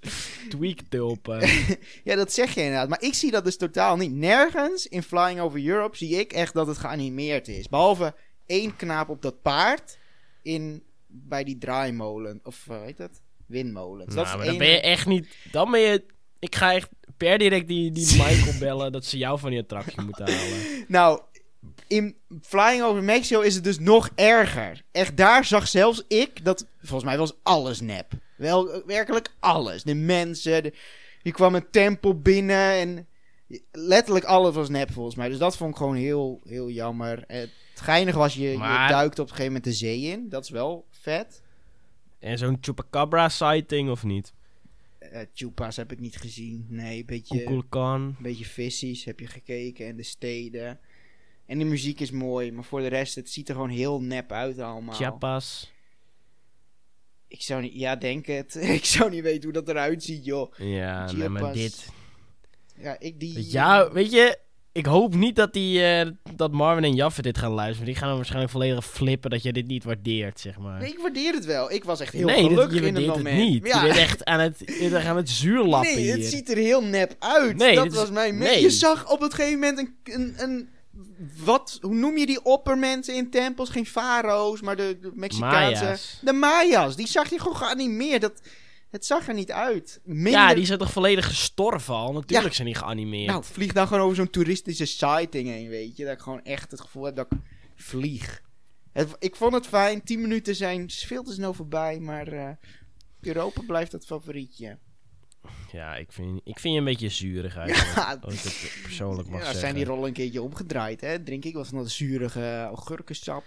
tweak-tulpen. 0.48 1.48
Ja, 2.04 2.16
dat 2.16 2.32
zeg 2.32 2.54
je 2.54 2.60
inderdaad. 2.60 2.88
Maar 2.88 3.02
ik 3.02 3.14
zie 3.14 3.30
dat 3.30 3.44
dus 3.44 3.56
totaal 3.56 3.96
niet. 3.96 4.12
Nergens 4.12 4.86
in 4.86 5.02
Flying 5.02 5.40
Over 5.40 5.66
Europe 5.66 5.96
zie 5.96 6.18
ik 6.20 6.32
echt 6.32 6.54
dat 6.54 6.66
het 6.66 6.78
geanimeerd 6.78 7.48
is. 7.48 7.68
Behalve 7.68 8.14
één 8.46 8.76
knaap 8.76 9.08
op 9.08 9.22
dat 9.22 9.42
paard 9.42 9.98
in, 10.42 10.82
bij 11.12 11.44
die 11.44 11.58
draaimolen. 11.58 12.40
Of 12.42 12.66
uh, 12.70 12.82
heet 12.82 12.96
dat? 12.96 13.20
Windmolens. 13.46 14.14
dat 14.14 14.24
nou, 14.24 14.36
maar 14.36 14.46
dan 14.46 14.58
ben 14.58 14.70
je 14.70 14.80
echt 14.80 15.06
niet... 15.06 15.36
Dan 15.50 15.70
ben 15.70 15.80
je... 15.80 16.04
Ik 16.38 16.56
ga 16.56 16.72
echt 16.72 16.88
per 17.16 17.38
direct 17.38 17.68
die, 17.68 17.90
die 17.90 18.16
Michael 18.22 18.58
bellen 18.58 18.92
dat 18.92 19.04
ze 19.04 19.18
jou 19.18 19.38
van 19.38 19.50
die 19.50 19.60
attractie 19.60 20.00
moeten 20.00 20.32
halen. 20.32 20.58
Nou, 20.88 21.20
in 21.86 22.16
Flying 22.42 22.82
Over 22.82 23.02
Mexico 23.02 23.40
is 23.40 23.54
het 23.54 23.64
dus 23.64 23.78
nog 23.78 24.10
erger. 24.14 24.82
Echt, 24.92 25.16
daar 25.16 25.44
zag 25.44 25.68
zelfs 25.68 26.04
ik 26.08 26.44
dat... 26.44 26.66
Volgens 26.80 27.04
mij 27.04 27.18
was 27.18 27.32
alles 27.42 27.80
nep. 27.80 28.12
Wel, 28.36 28.72
eh, 28.72 28.86
werkelijk 28.86 29.28
alles. 29.38 29.82
De 29.82 29.94
mensen, 29.94 30.62
de, 30.62 30.72
je 31.22 31.32
kwam 31.32 31.54
een 31.54 31.70
tempel 31.70 32.20
binnen 32.20 32.72
en... 32.72 33.06
Letterlijk 33.72 34.24
alles 34.24 34.54
was 34.54 34.68
nep 34.68 34.92
volgens 34.92 35.14
mij. 35.14 35.28
Dus 35.28 35.38
dat 35.38 35.56
vond 35.56 35.70
ik 35.70 35.76
gewoon 35.76 35.94
heel, 35.94 36.40
heel 36.44 36.70
jammer. 36.70 37.24
Het 37.26 37.50
geinige 37.74 38.18
was, 38.18 38.34
je, 38.34 38.56
Maar- 38.56 38.82
je 38.82 38.92
duikt 38.92 39.18
op 39.18 39.24
een 39.24 39.34
gegeven 39.34 39.52
moment 39.52 39.64
de 39.64 39.72
zee 39.72 40.00
in. 40.00 40.28
Dat 40.28 40.44
is 40.44 40.50
wel 40.50 40.86
vet. 41.02 41.42
En 42.18 42.38
zo'n 42.38 42.58
Chupacabra 42.60 43.28
sighting 43.28 43.90
of 43.90 44.04
niet? 44.04 44.32
Eh 44.98 45.20
Chupa's 45.34 45.76
heb 45.76 45.92
ik 45.92 46.00
niet 46.00 46.16
gezien. 46.16 46.66
Nee, 46.68 46.98
een 46.98 47.06
beetje... 47.06 47.38
Kukulkan. 47.38 48.00
Een 48.00 48.16
beetje 48.20 48.44
vissies 48.44 49.04
heb 49.04 49.20
je 49.20 49.26
gekeken 49.26 49.86
en 49.86 49.96
de 49.96 50.02
steden. 50.02 50.80
En 51.46 51.58
de 51.58 51.64
muziek 51.64 52.00
is 52.00 52.10
mooi, 52.10 52.52
maar 52.52 52.64
voor 52.64 52.80
de 52.80 52.86
rest, 52.86 53.14
het 53.14 53.30
ziet 53.30 53.48
er 53.48 53.54
gewoon 53.54 53.70
heel 53.70 54.00
nep 54.00 54.32
uit 54.32 54.58
allemaal. 54.58 54.94
Chiapas. 54.94 55.72
Ik 57.28 57.42
zou 57.42 57.62
niet, 57.62 57.74
ja, 57.74 57.96
denk 57.96 58.26
het. 58.26 58.54
ik 58.80 58.84
zou 58.84 59.10
niet 59.10 59.22
weten 59.22 59.42
hoe 59.42 59.52
dat 59.52 59.68
eruit 59.68 60.02
ziet, 60.02 60.24
joh. 60.24 60.54
Ja, 60.56 61.12
nee, 61.12 61.28
maar 61.28 61.52
dit... 61.52 61.88
Ja, 62.76 62.98
ik 62.98 63.20
die... 63.20 63.50
Ja, 63.50 63.92
weet 63.92 64.12
je... 64.12 64.38
Ik 64.72 64.86
hoop 64.86 65.14
niet 65.14 65.36
dat, 65.36 65.52
die, 65.52 65.84
eh, 65.84 66.10
dat 66.36 66.52
Marvin 66.52 66.84
en 66.84 66.94
Jaffe 66.94 67.22
dit 67.22 67.38
gaan 67.38 67.50
luisteren. 67.50 67.86
Die 67.86 67.94
gaan 67.94 68.08
dan 68.08 68.16
waarscheinlijk 68.16 68.52
volledig 68.52 68.86
flippen 68.86 69.30
dat 69.30 69.42
je 69.42 69.52
dit 69.52 69.66
niet 69.66 69.84
waardeert, 69.84 70.40
zeg 70.40 70.58
maar. 70.58 70.80
Nee, 70.80 70.90
ik 70.90 70.98
waardeer 70.98 71.34
het 71.34 71.44
wel. 71.44 71.72
Ik 71.72 71.84
was 71.84 72.00
echt 72.00 72.12
heel 72.12 72.26
nee, 72.26 72.42
gelukkig 72.42 72.80
in 72.80 72.84
het 72.84 72.92
waardeert 72.92 73.14
het 73.14 73.24
moment. 73.24 73.48
niet. 73.50 73.66
Ja. 73.66 73.80
Je 73.80 73.86
bent 73.86 73.98
echt 73.98 74.24
aan 74.24 74.40
het, 74.40 74.56
aan 75.06 75.16
het 75.16 75.30
zuurlappen 75.30 75.94
nee, 75.94 76.04
hier. 76.04 76.12
het 76.12 76.24
ziet 76.24 76.50
er 76.50 76.56
heel 76.56 76.82
nep 76.82 77.16
uit. 77.18 77.56
Nee, 77.56 77.74
dat 77.74 77.92
was 77.92 78.10
mijn... 78.10 78.38
nee. 78.38 78.60
Je 78.60 78.70
zag 78.70 79.10
op 79.10 79.20
het 79.20 79.34
gegeven 79.34 79.58
moment 79.58 79.78
een... 79.78 79.94
een, 80.04 80.34
een 80.36 80.68
wat, 81.44 81.78
hoe 81.80 81.94
noem 81.94 82.18
je 82.18 82.26
die 82.26 82.44
oppermensen 82.44 83.14
in 83.14 83.30
tempels? 83.30 83.70
Geen 83.70 83.86
farao's, 83.86 84.60
maar 84.60 84.76
de, 84.76 84.98
de 85.00 85.10
Mexicaanse... 85.14 85.82
Maya's. 85.84 86.18
De 86.20 86.32
Maya's, 86.32 86.96
die 86.96 87.06
zag 87.06 87.30
je 87.30 87.38
gewoon 87.38 87.56
geanimeerd. 87.56 88.20
Dat, 88.20 88.40
het 88.92 89.06
zag 89.06 89.28
er 89.28 89.34
niet 89.34 89.52
uit. 89.52 90.00
Minder... 90.04 90.32
Ja, 90.32 90.54
die 90.54 90.64
zijn 90.66 90.78
toch 90.78 90.92
volledig 90.92 91.26
gestorven 91.26 91.94
al? 91.94 92.12
Natuurlijk 92.12 92.54
zijn 92.54 92.66
die 92.66 92.76
geanimeerd. 92.76 93.26
Nou, 93.30 93.44
vlieg 93.44 93.72
dan 93.72 93.86
gewoon 93.86 94.02
over 94.02 94.16
zo'n 94.16 94.30
toeristische 94.30 94.84
sighting 94.86 95.48
heen, 95.48 95.68
weet 95.68 95.96
je. 95.96 96.04
Dat 96.04 96.12
ik 96.14 96.20
gewoon 96.20 96.42
echt 96.44 96.70
het 96.70 96.80
gevoel 96.80 97.04
heb 97.04 97.16
dat 97.16 97.26
ik 97.30 97.38
vlieg. 97.74 98.42
Het- 98.92 99.16
ik 99.18 99.36
vond 99.36 99.52
het 99.54 99.66
fijn. 99.66 100.02
10 100.04 100.20
minuten 100.20 100.54
zijn 100.56 100.90
veel 100.90 101.22
te 101.22 101.32
snel 101.32 101.54
voorbij, 101.54 101.98
maar 101.98 102.28
eh, 102.28 102.50
Europa 103.20 103.62
blijft 103.66 103.92
het 103.92 104.04
favorietje. 104.06 104.78
Ja, 105.72 105.96
ik 105.96 106.12
vind, 106.12 106.40
ik 106.44 106.58
vind 106.58 106.72
je 106.74 106.78
een 106.78 106.84
beetje 106.86 107.08
zuurig 107.08 107.56
eigenlijk. 107.66 107.96
Ja, 107.96 108.18
Als 108.20 108.34
ik 108.34 108.42
het 108.42 108.82
persoonlijk 108.82 109.28
mag 109.28 109.38
ja, 109.38 109.44
zeggen. 109.44 109.60
zijn 109.60 109.74
die 109.74 109.84
rollen 109.84 110.06
een 110.06 110.12
keertje 110.12 110.42
omgedraaid, 110.42 111.00
hè? 111.00 111.22
Drink 111.22 111.44
ik 111.44 111.54
wat 111.54 111.68
van 111.68 111.78
dat 111.78 111.90
zurige 111.90 112.62
augurkensap. 112.68 113.44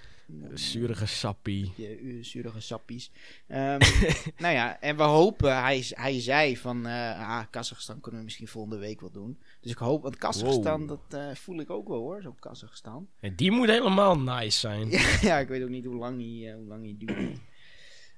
Zurige 0.54 1.06
sappie. 1.06 1.72
Je 1.76 2.00
uh, 2.00 2.24
zurige 2.24 2.60
sappies. 2.60 3.12
Ehm, 3.48 3.80
nou 4.38 4.54
ja, 4.54 4.82
en 4.82 4.98
we 4.98 5.04
hopen, 5.04 5.62
hij, 5.62 5.86
hij 5.90 6.22
zei 6.22 6.58
van, 6.58 6.86
eh 6.86 7.20
ah, 7.30 7.44
Kazachstan 7.50 8.00
kunnen 8.00 8.20
we 8.20 8.26
misschien 8.26 8.48
volgende 8.48 8.78
week 8.78 9.02
wel 9.02 9.12
doen. 9.12 9.40
Dus 9.62 9.72
ik 9.72 9.78
hoop, 9.78 10.02
want 10.02 10.18
Kazachstan, 10.18 10.88
Wow. 10.88 10.90
dat 11.10 11.20
eh, 11.20 11.36
voel 11.36 11.60
ik 11.60 11.70
ook 11.70 11.88
wel 11.88 11.98
hoor, 11.98 12.22
zo'n 12.22 12.40
Kazachstan. 12.40 13.08
En 13.20 13.36
die 13.36 13.52
moet 13.52 13.70
helemaal 13.70 14.20
nice 14.20 14.60
zijn. 14.60 14.90
Ja, 14.90 15.18
ja, 15.22 15.38
ik 15.40 15.48
weet 15.48 15.64
ook 15.64 15.70
niet 15.70 15.86
hoe 15.86 15.96
lang 15.96 16.18
die, 16.18 16.50
eh, 16.50 16.56
hoe 16.56 16.66
lang 16.68 16.84
die 16.84 16.98
duurt. 16.98 17.38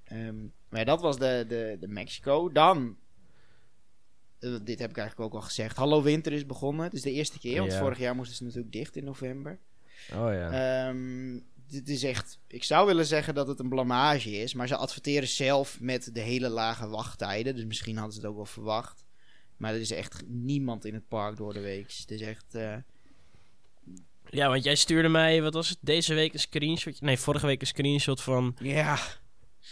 Ehm, 0.03 0.35
maar 0.69 0.79
ja, 0.79 0.85
dat 0.85 1.01
was 1.01 1.17
de, 1.17 1.45
de, 1.47 1.77
de 1.79 1.87
Mexico. 1.87 2.51
Dan, 2.51 2.97
dit 4.39 4.79
heb 4.79 4.89
ik 4.89 4.97
eigenlijk 4.97 5.19
ook 5.19 5.33
al 5.33 5.45
gezegd, 5.45 5.77
Hallo 5.77 6.01
Winter 6.01 6.31
is 6.33 6.45
begonnen. 6.45 6.83
Het 6.85 6.93
is 6.93 7.01
de 7.01 7.11
eerste 7.11 7.39
keer, 7.39 7.59
want 7.59 7.71
Ja. 7.71 7.79
vorig 7.79 7.97
jaar 7.99 8.15
moesten 8.15 8.35
ze 8.37 8.43
natuurlijk 8.43 8.71
dicht 8.73 8.95
in 8.95 9.03
november. 9.03 9.59
Oh 10.13 10.33
ja. 10.33 10.51
Ehm, 10.87 11.39
dit 11.67 11.89
is 11.89 12.03
echt, 12.03 12.39
ik 12.47 12.63
zou 12.63 12.85
willen 12.87 13.05
zeggen 13.05 13.35
dat 13.35 13.47
het 13.47 13.59
een 13.59 13.69
blamage 13.69 14.31
is, 14.31 14.53
maar 14.53 14.67
ze 14.67 14.75
adverteren 14.75 15.27
zelf 15.27 15.79
met 15.79 16.09
de 16.13 16.19
hele 16.21 16.49
lage 16.49 16.87
wachttijden. 16.87 17.55
Dus 17.55 17.65
misschien 17.65 17.95
hadden 17.95 18.13
ze 18.13 18.19
het 18.19 18.29
ook 18.29 18.35
wel 18.35 18.45
verwacht. 18.45 19.05
Maar 19.57 19.73
er 19.73 19.79
is 19.79 19.91
echt 19.91 20.23
niemand 20.27 20.85
in 20.85 20.93
het 20.93 21.07
park 21.07 21.37
door 21.37 21.53
de 21.53 21.59
week. 21.59 21.93
Het 21.97 22.11
is 22.11 22.21
echt. 22.21 22.55
eh, 22.55 22.75
Ja, 24.29 24.49
want 24.49 24.63
jij 24.63 24.75
stuurde 24.75 25.09
mij, 25.09 25.41
wat 25.41 25.53
was 25.53 25.69
het, 25.69 25.77
deze 25.81 26.13
week 26.13 26.33
een 26.33 26.39
screenshot? 26.39 27.01
Nee, 27.01 27.17
vorige 27.17 27.45
week 27.45 27.61
een 27.61 27.67
screenshot 27.67 28.21
van... 28.21 28.55
ja, 28.59 28.97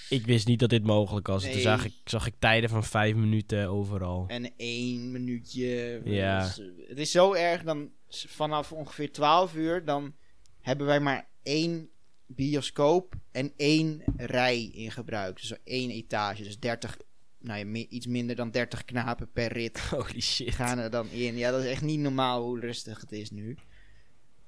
Ik 0.09 0.25
wist 0.25 0.47
niet 0.47 0.59
dat 0.59 0.69
dit 0.69 0.83
mogelijk 0.83 1.27
was. 1.27 1.43
Toen 1.43 1.51
Nee. 1.51 1.61
zag 1.61 1.85
ik, 1.85 1.93
zag 2.03 2.25
ik 2.27 2.33
tijden 2.39 2.69
van 2.69 2.83
vijf 2.83 3.15
minuten 3.15 3.69
overal. 3.69 4.25
en 4.27 4.53
één 4.57 5.11
minuutje. 5.11 6.01
Ja. 6.03 6.51
Het 6.87 6.99
is 6.99 7.11
zo 7.11 7.33
erg 7.33 7.63
dan 7.63 7.89
vanaf 8.09 8.71
ongeveer 8.71 9.11
12 9.11 9.55
uur, 9.55 9.85
dan 9.85 10.15
hebben 10.61 10.87
wij 10.87 10.99
maar 10.99 11.27
één 11.45 11.89
bioscoop 12.25 13.13
en 13.31 13.53
één 13.57 14.03
rij 14.17 14.63
in 14.63 14.91
gebruik. 14.91 15.39
Dus 15.41 15.53
één 15.63 15.89
etage. 15.89 16.43
Dus 16.43 16.59
30, 16.59 16.97
nou 17.39 17.67
ja, 17.67 17.85
iets 17.89 18.07
minder 18.07 18.35
dan 18.35 18.51
30 18.51 18.85
knapen 18.85 19.31
per 19.31 19.51
rit. 19.51 19.79
Holy 19.89 20.21
shit. 20.21 20.53
gaan 20.53 20.77
er 20.77 20.89
dan 20.89 21.09
in. 21.09 21.37
Ja, 21.37 21.51
dat 21.51 21.63
is 21.63 21.69
echt 21.69 21.81
niet 21.81 21.99
normaal 21.99 22.43
hoe 22.43 22.59
rustig 22.59 23.01
het 23.01 23.11
is 23.11 23.31
nu. 23.31 23.57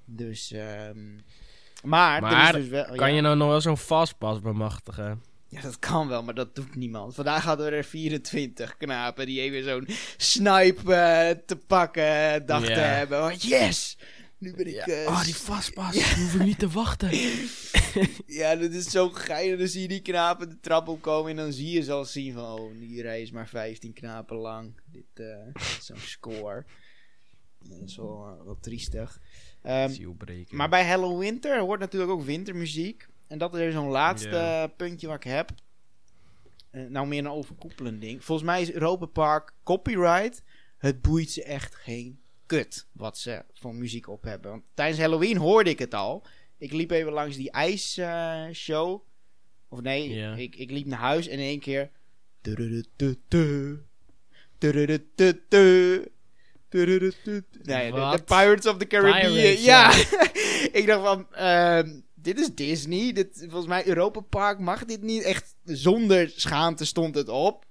Dus, 0.04 0.52
ehm 0.52 1.16
maar, 1.82 2.20
Maar 2.20 2.52
dus 2.52 2.68
wel, 2.68 2.84
Kan 2.84 3.08
ja, 3.08 3.14
je 3.16 3.20
nou 3.20 3.36
nog 3.36 3.48
wel 3.48 3.60
zo'n 3.60 3.76
fastpass 3.76 4.40
bemachtigen? 4.40 5.22
ja, 5.48 5.60
dat 5.60 5.78
kan 5.78 6.08
wel, 6.08 6.22
maar 6.22 6.34
dat 6.34 6.54
doet 6.54 6.74
niemand. 6.74 7.14
Vandaag 7.14 7.44
hadden 7.44 7.66
we 7.70 7.76
er 7.76 7.84
24 7.84 8.76
knapen 8.76 9.26
die 9.26 9.40
even 9.40 9.64
zo'n 9.64 9.88
snipe 10.16 10.94
eh, 10.94 11.36
te 11.46 11.56
pakken 11.56 12.46
dachten 12.46 12.96
hebben. 12.96 13.24
Oh, 13.24 13.32
yes! 13.32 13.98
Nu 14.38 14.54
ben 14.54 14.66
ik... 14.66 14.74
Eh, 14.76 15.06
Oh, 15.06 15.24
die 15.24 15.34
s- 15.34 15.38
fastpass. 15.38 15.98
Ja. 15.98 16.20
Hoef 16.22 16.34
ik 16.34 16.42
niet 16.44 16.58
te 16.58 16.68
wachten. 16.68 17.10
Ja, 18.26 18.56
dat 18.56 18.70
is 18.70 18.90
zo 18.90 19.08
geil. 19.10 19.58
Dan 19.58 19.66
zie 19.68 19.82
je 19.82 19.88
die 19.88 20.02
knapen 20.02 20.48
de 20.48 20.60
trap 20.60 20.88
opkomen 20.88 21.30
en 21.30 21.36
dan 21.36 21.52
zie 21.52 21.70
je 21.70 21.82
ze 21.82 21.92
al 21.92 22.04
zien 22.04 22.32
van... 22.32 22.44
Oh, 22.60 22.78
die 22.78 23.02
rij 23.02 23.22
is 23.22 23.30
maar 23.30 23.48
15 23.48 23.92
knapen 23.92 24.36
lang. 24.36 24.80
Dit 24.92 25.04
eh, 25.14 25.46
is 25.78 25.86
zo'n 25.86 25.96
score. 25.98 26.64
Dat 27.58 27.80
is 27.84 27.96
wel, 27.96 28.26
eh, 28.26 28.44
wel 28.44 28.58
triestig. 28.60 29.20
Ehm. 29.62 29.90
Maar 30.50 30.68
bij 30.68 30.84
Hello 30.84 31.18
Winter 31.18 31.58
hoort 31.60 31.80
natuurlijk 31.80 32.12
ook 32.12 32.22
wintermuziek. 32.22 33.06
En 33.28 33.38
dat 33.38 33.54
is 33.54 33.60
even 33.60 33.72
zo'n 33.72 33.88
laatste 33.88 34.72
puntje 34.76 35.06
wat 35.06 35.16
ik 35.16 35.30
heb. 35.30 35.50
Nou, 36.70 37.06
meer 37.06 37.18
een 37.18 37.30
overkoepelend 37.30 38.00
ding. 38.00 38.24
Volgens 38.24 38.46
mij 38.48 38.62
is 38.62 38.72
Europa 38.72 39.06
Park 39.06 39.52
copyright. 39.64 40.42
Het 40.78 41.02
boeit 41.02 41.30
ze 41.30 41.42
echt 41.44 41.74
geen 41.74 42.20
kut 42.48 42.86
wat 42.92 43.18
ze 43.18 43.44
voor 43.52 43.74
muziek 43.74 44.08
op 44.08 44.22
hebben. 44.22 44.50
Want 44.50 44.62
tijdens 44.74 45.00
Halloween 45.00 45.36
hoorde 45.36 45.70
ik 45.70 45.78
het 45.78 45.94
al. 45.94 46.26
Ik 46.58 46.72
liep 46.72 46.90
even 46.90 47.12
langs 47.12 47.36
die 47.36 47.50
ijsshow. 47.50 49.02
of 49.68 49.80
nee, 49.80 50.08
ik, 50.36 50.56
ik 50.56 50.70
liep 50.70 50.86
naar 50.86 50.98
huis 50.98 51.26
en 51.26 51.38
in 51.38 51.46
één 51.46 51.60
keer... 51.60 51.90
Nee, 57.62 57.92
de? 57.92 58.22
Pirates 58.24 58.66
of 58.66 58.76
the 58.76 58.86
Caribbean. 58.86 59.32
Pirates, 59.32 59.64
ja. 59.64 59.90
ja. 59.90 60.30
ik 60.80 60.86
dacht 60.86 61.04
van, 61.04 61.26
ehm, 61.32 62.00
dit 62.14 62.38
is 62.38 62.54
Disney. 62.54 63.12
Dit, 63.12 63.38
volgens 63.38 63.66
mij 63.66 63.86
Europa 63.86 64.20
Park 64.20 64.58
mag 64.58 64.84
dit 64.84 65.02
niet. 65.02 65.22
Echt 65.22 65.54
zonder 65.64 66.32
schaamte 66.36 66.84
stond 66.84 67.14
het 67.14 67.28
op. 67.28 67.64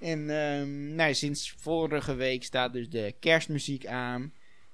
En 0.00 0.30
ehm, 0.30 0.94
nou, 0.94 1.14
sinds 1.14 1.54
vorige 1.58 2.14
week 2.14 2.44
staat 2.44 2.72
dus 2.72 2.88
de 2.88 3.14
kerstmuziek 3.20 3.86
aan. 3.86 4.32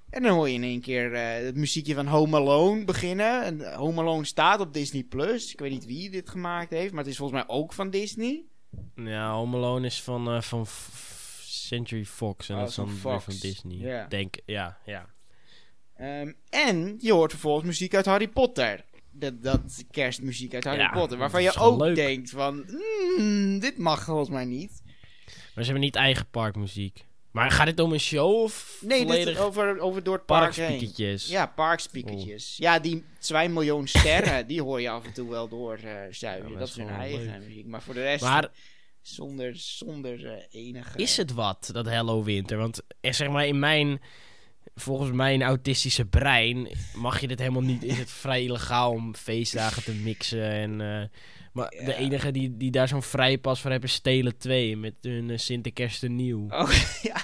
En 0.09 0.23
dan 0.23 0.31
hoor 0.31 0.47
je 0.47 0.53
in 0.53 0.63
één 0.63 0.81
keer 0.81 1.13
eh, 1.13 1.45
het 1.45 1.55
muziekje 1.55 1.93
van 1.93 2.07
Home 2.07 2.37
Alone 2.37 2.85
beginnen. 2.85 3.43
En 3.43 3.73
Home 3.73 4.01
Alone 4.01 4.25
staat 4.25 4.59
op 4.59 4.73
Disney+. 4.73 5.03
Plus. 5.03 5.51
Ik 5.53 5.59
weet 5.59 5.71
niet 5.71 5.85
wie 5.85 6.09
dit 6.09 6.29
gemaakt 6.29 6.69
heeft, 6.69 6.91
maar 6.93 7.03
het 7.03 7.11
is 7.11 7.17
volgens 7.17 7.39
mij 7.45 7.55
ook 7.55 7.73
van 7.73 7.89
Disney. 7.89 8.43
Ja, 8.95 9.31
Home 9.33 9.57
Alone 9.57 9.85
is 9.85 10.01
van, 10.01 10.27
eh, 10.27 10.41
van 10.41 10.65
Century 11.43 12.05
Fox. 12.05 12.49
En 12.49 12.55
Oh, 12.55 12.61
dat 12.61 12.69
is 12.69 12.75
dan 12.75 12.89
Fox. 12.89 13.23
van 13.23 13.33
Disney. 13.39 14.05
Denk, 14.09 14.35
ja, 14.45 14.77
ja. 14.85 15.09
Ehm, 15.95 16.31
en 16.49 16.95
je 16.99 17.11
hoort 17.13 17.31
vervolgens 17.31 17.65
muziek 17.65 17.95
uit 17.95 18.05
Harry 18.05 18.27
Potter. 18.27 18.85
Dat, 19.11 19.43
dat 19.43 19.83
kerstmuziek 19.91 20.53
uit 20.53 20.63
Harry 20.63 20.79
Ja, 20.79 20.89
Potter. 20.91 21.17
Waarvan 21.17 21.43
je 21.43 21.55
ook 21.55 21.79
leuk. 21.79 21.95
denkt 21.95 22.29
van... 22.29 22.65
"Hmm, 23.17 23.59
dit 23.59 23.77
mag 23.77 24.03
volgens 24.03 24.29
mij 24.29 24.45
niet. 24.45 24.81
Maar 25.57 25.65
ze 25.65 25.71
hebben 25.71 25.89
niet 25.89 25.99
eigen 25.99 26.29
parkmuziek. 26.29 27.05
Maar 27.31 27.51
gaat 27.51 27.65
dit 27.65 27.79
om 27.79 27.93
een 27.93 27.99
show 27.99 28.41
of 28.43 28.81
Nee, 28.81 29.05
dit 29.05 29.27
is 29.27 29.37
over, 29.37 29.79
over 29.79 30.03
door 30.03 30.15
het 30.15 30.25
park 30.25 30.55
heen. 30.55 30.91
Ja, 31.27 31.45
parkspiekertjes. 31.45 32.57
Ja, 32.57 32.79
die 32.79 33.03
2 33.19 33.49
miljoen 33.49 33.87
sterren, 33.87 34.47
die 34.47 34.61
hoor 34.61 34.81
je 34.81 34.89
af 34.89 35.05
en 35.05 35.13
toe 35.13 35.29
wel 35.29 35.47
door 35.47 35.77
eh 35.83 35.93
zuigen. 36.11 36.51
Ja, 36.51 36.57
dat 36.57 36.67
is 36.67 36.75
hun 36.75 36.89
eigen 36.89 37.25
leuk. 37.25 37.47
muziek. 37.47 37.65
Maar 37.65 37.81
voor 37.81 37.93
de 37.93 38.01
rest, 38.01 38.23
Maar 38.23 38.49
zonder, 39.01 39.55
zonder 39.55 40.25
eh, 40.25 40.43
enige... 40.49 40.97
is 40.97 41.17
het 41.17 41.33
wat, 41.33 41.69
dat 41.73 41.85
Hello 41.85 42.23
Winter? 42.23 42.57
Want 42.57 42.81
eh, 43.01 43.13
zeg 43.13 43.29
maar 43.29 43.47
in 43.47 43.59
mijn, 43.59 44.01
volgens 44.75 45.11
mijn 45.11 45.41
autistische 45.43 46.05
brein 46.05 46.69
mag 46.95 47.21
je 47.21 47.27
dit 47.27 47.39
helemaal 47.39 47.61
niet. 47.61 47.83
Is 47.83 47.97
het 47.97 48.11
vrij 48.11 48.43
illegaal 48.43 48.91
om 48.91 49.15
feestdagen 49.15 49.83
te 49.83 49.93
mixen 49.93 50.51
en... 50.51 50.81
eh, 50.81 51.07
maar 51.57 51.69
de 51.85 51.95
enige 51.95 52.31
die, 52.31 52.57
die 52.57 52.71
daar 52.71 52.87
zo'n 52.87 53.03
vrijpas 53.03 53.61
voor 53.61 53.71
hebben 53.71 53.89
Stelen 53.89 54.37
2 54.37 54.77
met 54.77 54.93
hun 55.01 55.29
uh, 55.29 56.09
Nieuw. 56.09 56.47
Oh, 56.61 56.71
ja, 57.01 57.21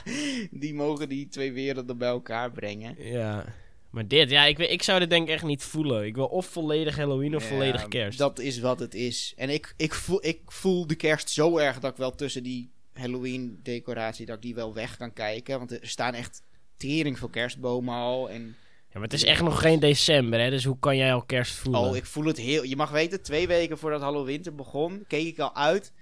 die 0.51 0.73
mogen 0.73 1.09
die 1.09 1.27
twee 1.27 1.51
werelden 1.51 1.97
bij 1.97 2.09
elkaar 2.09 2.51
brengen. 2.51 2.95
Ja. 2.97 3.45
Maar 3.89 4.07
dit, 4.07 4.29
ja, 4.29 4.45
ik, 4.45 4.57
ik 4.57 4.83
zou 4.83 4.99
dit 4.99 5.09
denk 5.09 5.27
ik 5.27 5.33
echt 5.33 5.43
niet 5.43 5.63
voelen. 5.63 6.05
Ik 6.05 6.15
wil 6.15 6.25
of 6.25 6.45
volledig 6.45 6.95
Halloween 6.95 7.35
of 7.35 7.43
Ja, 7.43 7.49
volledig 7.49 7.87
kerst. 7.87 8.17
Dat 8.17 8.39
is 8.39 8.59
wat 8.59 8.79
het 8.79 8.93
is. 8.93 9.33
En 9.35 9.49
ik, 9.49 9.73
ik, 9.77 9.93
voel, 9.93 10.25
ik 10.25 10.39
voel 10.45 10.87
de 10.87 10.95
kerst 10.95 11.29
zo 11.29 11.57
erg 11.57 11.79
dat 11.79 11.91
ik 11.91 11.97
wel 11.97 12.15
tussen 12.15 12.43
die 12.43 12.71
Halloween 12.93 13.59
decoratie, 13.63 14.25
dat 14.25 14.35
ik 14.35 14.41
die 14.41 14.55
wel 14.55 14.73
weg 14.73 14.97
kan 14.97 15.13
kijken. 15.13 15.57
Want 15.57 15.71
er 15.71 15.79
staan 15.81 16.13
echt 16.13 16.41
tering 16.77 17.19
veel 17.19 17.29
kerstbomen 17.29 17.95
al. 17.95 18.29
En 18.29 18.55
Ja, 18.93 18.99
maar 18.99 19.07
het 19.07 19.13
is 19.13 19.23
echt 19.23 19.41
nog 19.41 19.61
geen 19.61 19.79
december, 19.79 20.39
hè? 20.39 20.49
Dus 20.49 20.63
hoe 20.63 20.79
kan 20.79 20.97
jij 20.97 21.13
al 21.13 21.23
kerst 21.23 21.55
voelen? 21.55 21.81
Oh, 21.81 21.95
ik 21.95 22.05
voel 22.05 22.25
het 22.25 22.37
heel. 22.37 22.63
Je 22.63 22.75
mag 22.75 22.91
weten, 22.91 23.21
twee 23.21 23.47
weken 23.47 23.77
voordat 23.77 24.01
Halloween 24.01 24.43
begon, 24.55 25.03
keek 25.07 25.27
ik 25.27 25.39
al 25.39 25.55
uit 25.55 25.93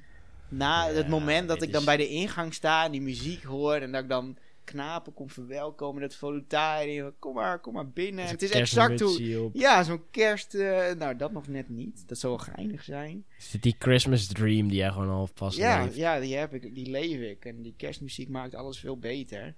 na 0.50 0.88
Ja, 0.88 0.93
het 0.93 1.07
moment 1.07 1.48
dat 1.48 1.62
ik 1.62 1.71
dan 1.71 1.86
bij 1.86 1.98
de 1.98 2.07
ingang 2.07 2.53
sta 2.53 2.86
en 2.86 2.91
die 2.91 3.01
muziek 3.01 3.43
hoor 3.43 3.75
en 3.75 3.91
dat 3.91 4.03
ik 4.03 4.10
dan 4.10 4.38
knapen 4.63 5.13
kom 5.13 5.29
verwelkomen, 5.29 6.01
dat 6.01 6.15
voluntarie, 6.15 7.03
kom 7.19 7.33
maar, 7.33 7.60
kom 7.60 7.74
maar 7.74 7.89
binnen. 7.89 8.25
Het 8.25 8.41
is 8.41 8.51
exact 8.51 9.00
hoe. 9.00 9.50
Ja, 9.53 9.83
zo'n 9.83 10.03
kerst. 10.12 10.55
eh, 10.55 10.91
nou, 10.98 11.15
dat 11.15 11.31
nog 11.31 11.48
net 11.48 11.69
niet. 11.69 12.07
Dat 12.07 12.17
zou 12.17 12.36
wel 12.36 12.45
geinig 12.55 12.83
zijn. 12.83 13.25
Is 13.38 13.51
die 13.62 13.75
Christmas 13.79 14.27
dream 14.27 14.67
die 14.67 14.77
jij 14.77 14.91
gewoon 14.91 15.10
half 15.10 15.33
pas 15.33 15.55
ja, 15.55 15.83
leeft? 15.83 15.95
ja, 15.95 16.19
die 16.19 16.36
heb 16.36 16.53
ik, 16.53 16.75
die 16.75 16.89
leef 16.89 17.19
ik. 17.19 17.45
En 17.45 17.62
die 17.62 17.74
kerstmuziek 17.77 18.29
maakt 18.29 18.55
alles 18.55 18.79
veel 18.79 18.98
beter. 18.98 19.55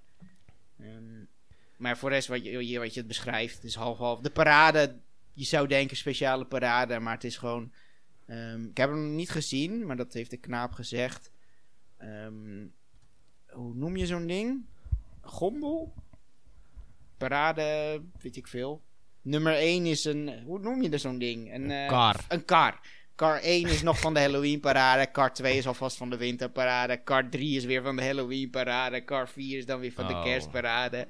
Ehm, 0.78 1.24
maar 1.76 1.98
voor 1.98 2.08
de 2.08 2.14
rest, 2.14 2.28
wat 2.28 2.44
je, 2.44 2.78
wat 2.78 2.94
je 2.94 2.98
het 3.00 3.08
beschrijft, 3.08 3.54
het 3.54 3.64
is 3.64 3.74
half-half. 3.74 4.20
De 4.20 4.30
parade, 4.30 4.96
je 5.32 5.44
zou 5.44 5.66
denken 5.68 5.96
speciale 5.96 6.44
parade, 6.44 6.98
maar 6.98 7.14
het 7.14 7.24
is 7.24 7.36
gewoon... 7.36 7.72
ehm, 8.26 8.64
ik 8.64 8.76
heb 8.76 8.90
hem 8.90 9.14
niet 9.14 9.30
gezien, 9.30 9.86
maar 9.86 9.96
dat 9.96 10.12
heeft 10.12 10.30
de 10.30 10.36
knaap 10.36 10.72
gezegd. 10.72 11.30
Ehm, 11.98 12.66
hoe 13.50 13.74
noem 13.74 13.96
je 13.96 14.06
zo'n 14.06 14.26
ding? 14.26 14.64
Gombel? 15.20 15.94
Parade, 17.16 18.00
weet 18.20 18.36
ik 18.36 18.46
veel. 18.46 18.82
Nummer 19.22 19.54
1 19.54 19.86
is 19.86 20.04
een... 20.04 20.42
Hoe 20.44 20.58
noem 20.58 20.82
je 20.82 20.90
er 20.90 20.98
zo'n 20.98 21.18
ding? 21.18 21.54
Een, 21.54 21.70
eh, 21.70 21.88
Kar. 21.88 22.24
Een 22.28 22.44
kar. 22.44 22.80
Kar 23.14 23.38
1 23.42 23.68
is 23.68 23.82
nog 23.82 23.98
van 24.00 24.14
de 24.14 24.20
Halloween 24.20 24.60
parade. 24.60 25.06
Kar 25.10 25.32
2 25.34 25.56
is 25.56 25.66
alvast 25.66 25.96
van 25.96 26.10
de 26.10 26.16
winterparade. 26.16 26.96
Kar 26.96 27.28
3 27.28 27.56
is 27.56 27.64
weer 27.64 27.82
van 27.82 27.96
de 27.96 28.04
Halloween 28.04 28.50
parade. 28.50 29.00
Kar 29.04 29.28
4 29.28 29.58
is 29.58 29.66
dan 29.66 29.80
weer 29.80 29.92
van 29.92 30.06
de 30.06 30.12
Oh. 30.12 30.22
kerstparade. 30.24 31.06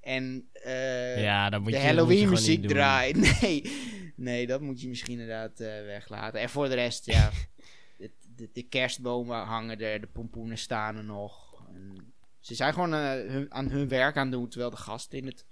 En 0.00 0.48
eh, 0.52 1.22
Ja, 1.22 1.50
dan 1.50 1.62
moet 1.62 1.72
de 1.72 1.78
je, 1.78 1.82
moet 1.82 1.86
je 1.86 1.94
Halloween 1.94 2.18
gewoon 2.18 2.30
muziek 2.34 2.58
niet 2.60 2.68
doen. 2.68 2.76
draait. 2.78 3.16
Nee. 3.40 3.72
nee, 4.16 4.46
dat 4.46 4.60
moet 4.60 4.80
je 4.80 4.88
misschien 4.88 5.12
inderdaad 5.20 5.60
eh, 5.60 5.66
weglaten. 5.84 6.40
En 6.40 6.48
voor 6.48 6.68
de 6.68 6.74
rest, 6.74 7.06
ja. 7.06 7.30
de, 7.98 8.10
de, 8.36 8.50
de 8.52 8.62
kerstbomen 8.62 9.36
hangen 9.42 9.80
er. 9.80 10.00
De 10.00 10.06
pompoenen 10.06 10.58
staan 10.58 10.96
er 10.96 11.04
nog. 11.04 11.62
En 11.74 12.12
ze 12.40 12.54
zijn 12.54 12.72
gewoon 12.72 12.94
eh, 12.94 13.00
hun, 13.30 13.46
aan 13.54 13.68
hun 13.70 13.88
werk 13.88 14.16
aan 14.16 14.22
het 14.26 14.32
doen 14.32 14.48
terwijl 14.48 14.70
de 14.70 14.76
gasten 14.76 15.18
in 15.18 15.26
het 15.26 15.44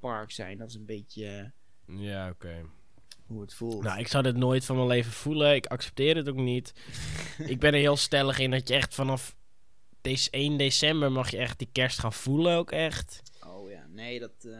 park 0.00 0.30
zijn. 0.30 0.58
Dat 0.58 0.68
is 0.68 0.74
een 0.74 0.86
beetje 0.86 1.52
Ja, 1.86 2.28
oké. 2.28 2.64
hoe 3.26 3.40
het 3.40 3.54
voelt. 3.54 3.82
Nou, 3.82 3.98
ik 3.98 4.08
zou 4.08 4.22
dit 4.22 4.36
nooit 4.36 4.64
van 4.64 4.76
mijn 4.76 4.88
leven 4.88 5.12
voelen. 5.12 5.54
Ik 5.54 5.66
accepteer 5.66 6.16
het 6.16 6.28
ook 6.28 6.36
niet. 6.36 6.72
ik 7.46 7.58
ben 7.60 7.72
er 7.72 7.78
heel 7.80 7.96
stellig 7.96 8.38
in 8.38 8.50
dat 8.50 8.68
je 8.68 8.74
echt 8.74 8.94
vanaf 8.94 9.36
deze 10.00 10.30
1 10.30 10.56
december 10.56 11.12
mag 11.12 11.30
je 11.30 11.36
echt 11.36 11.58
die 11.58 11.68
kerst 11.72 11.98
gaan 11.98 12.12
voelen 12.12 12.56
ook 12.56 12.70
echt. 12.70 13.22
Nee, 13.92 14.20
dat 14.20 14.32
eh, 14.44 14.50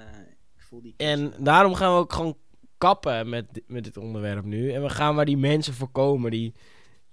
ik 0.56 0.62
voel 0.62 0.82
die. 0.82 0.94
En 0.96 1.32
daarom 1.38 1.74
gaan 1.74 1.92
we 1.92 1.98
ook 1.98 2.12
gewoon 2.12 2.36
kappen 2.78 3.28
met, 3.28 3.62
met 3.66 3.84
dit 3.84 3.96
onderwerp 3.96 4.44
nu. 4.44 4.72
En 4.72 4.82
we 4.82 4.90
gaan 4.90 5.14
waar 5.14 5.24
die 5.24 5.36
mensen 5.36 5.74
voorkomen, 5.74 6.30
die, 6.30 6.54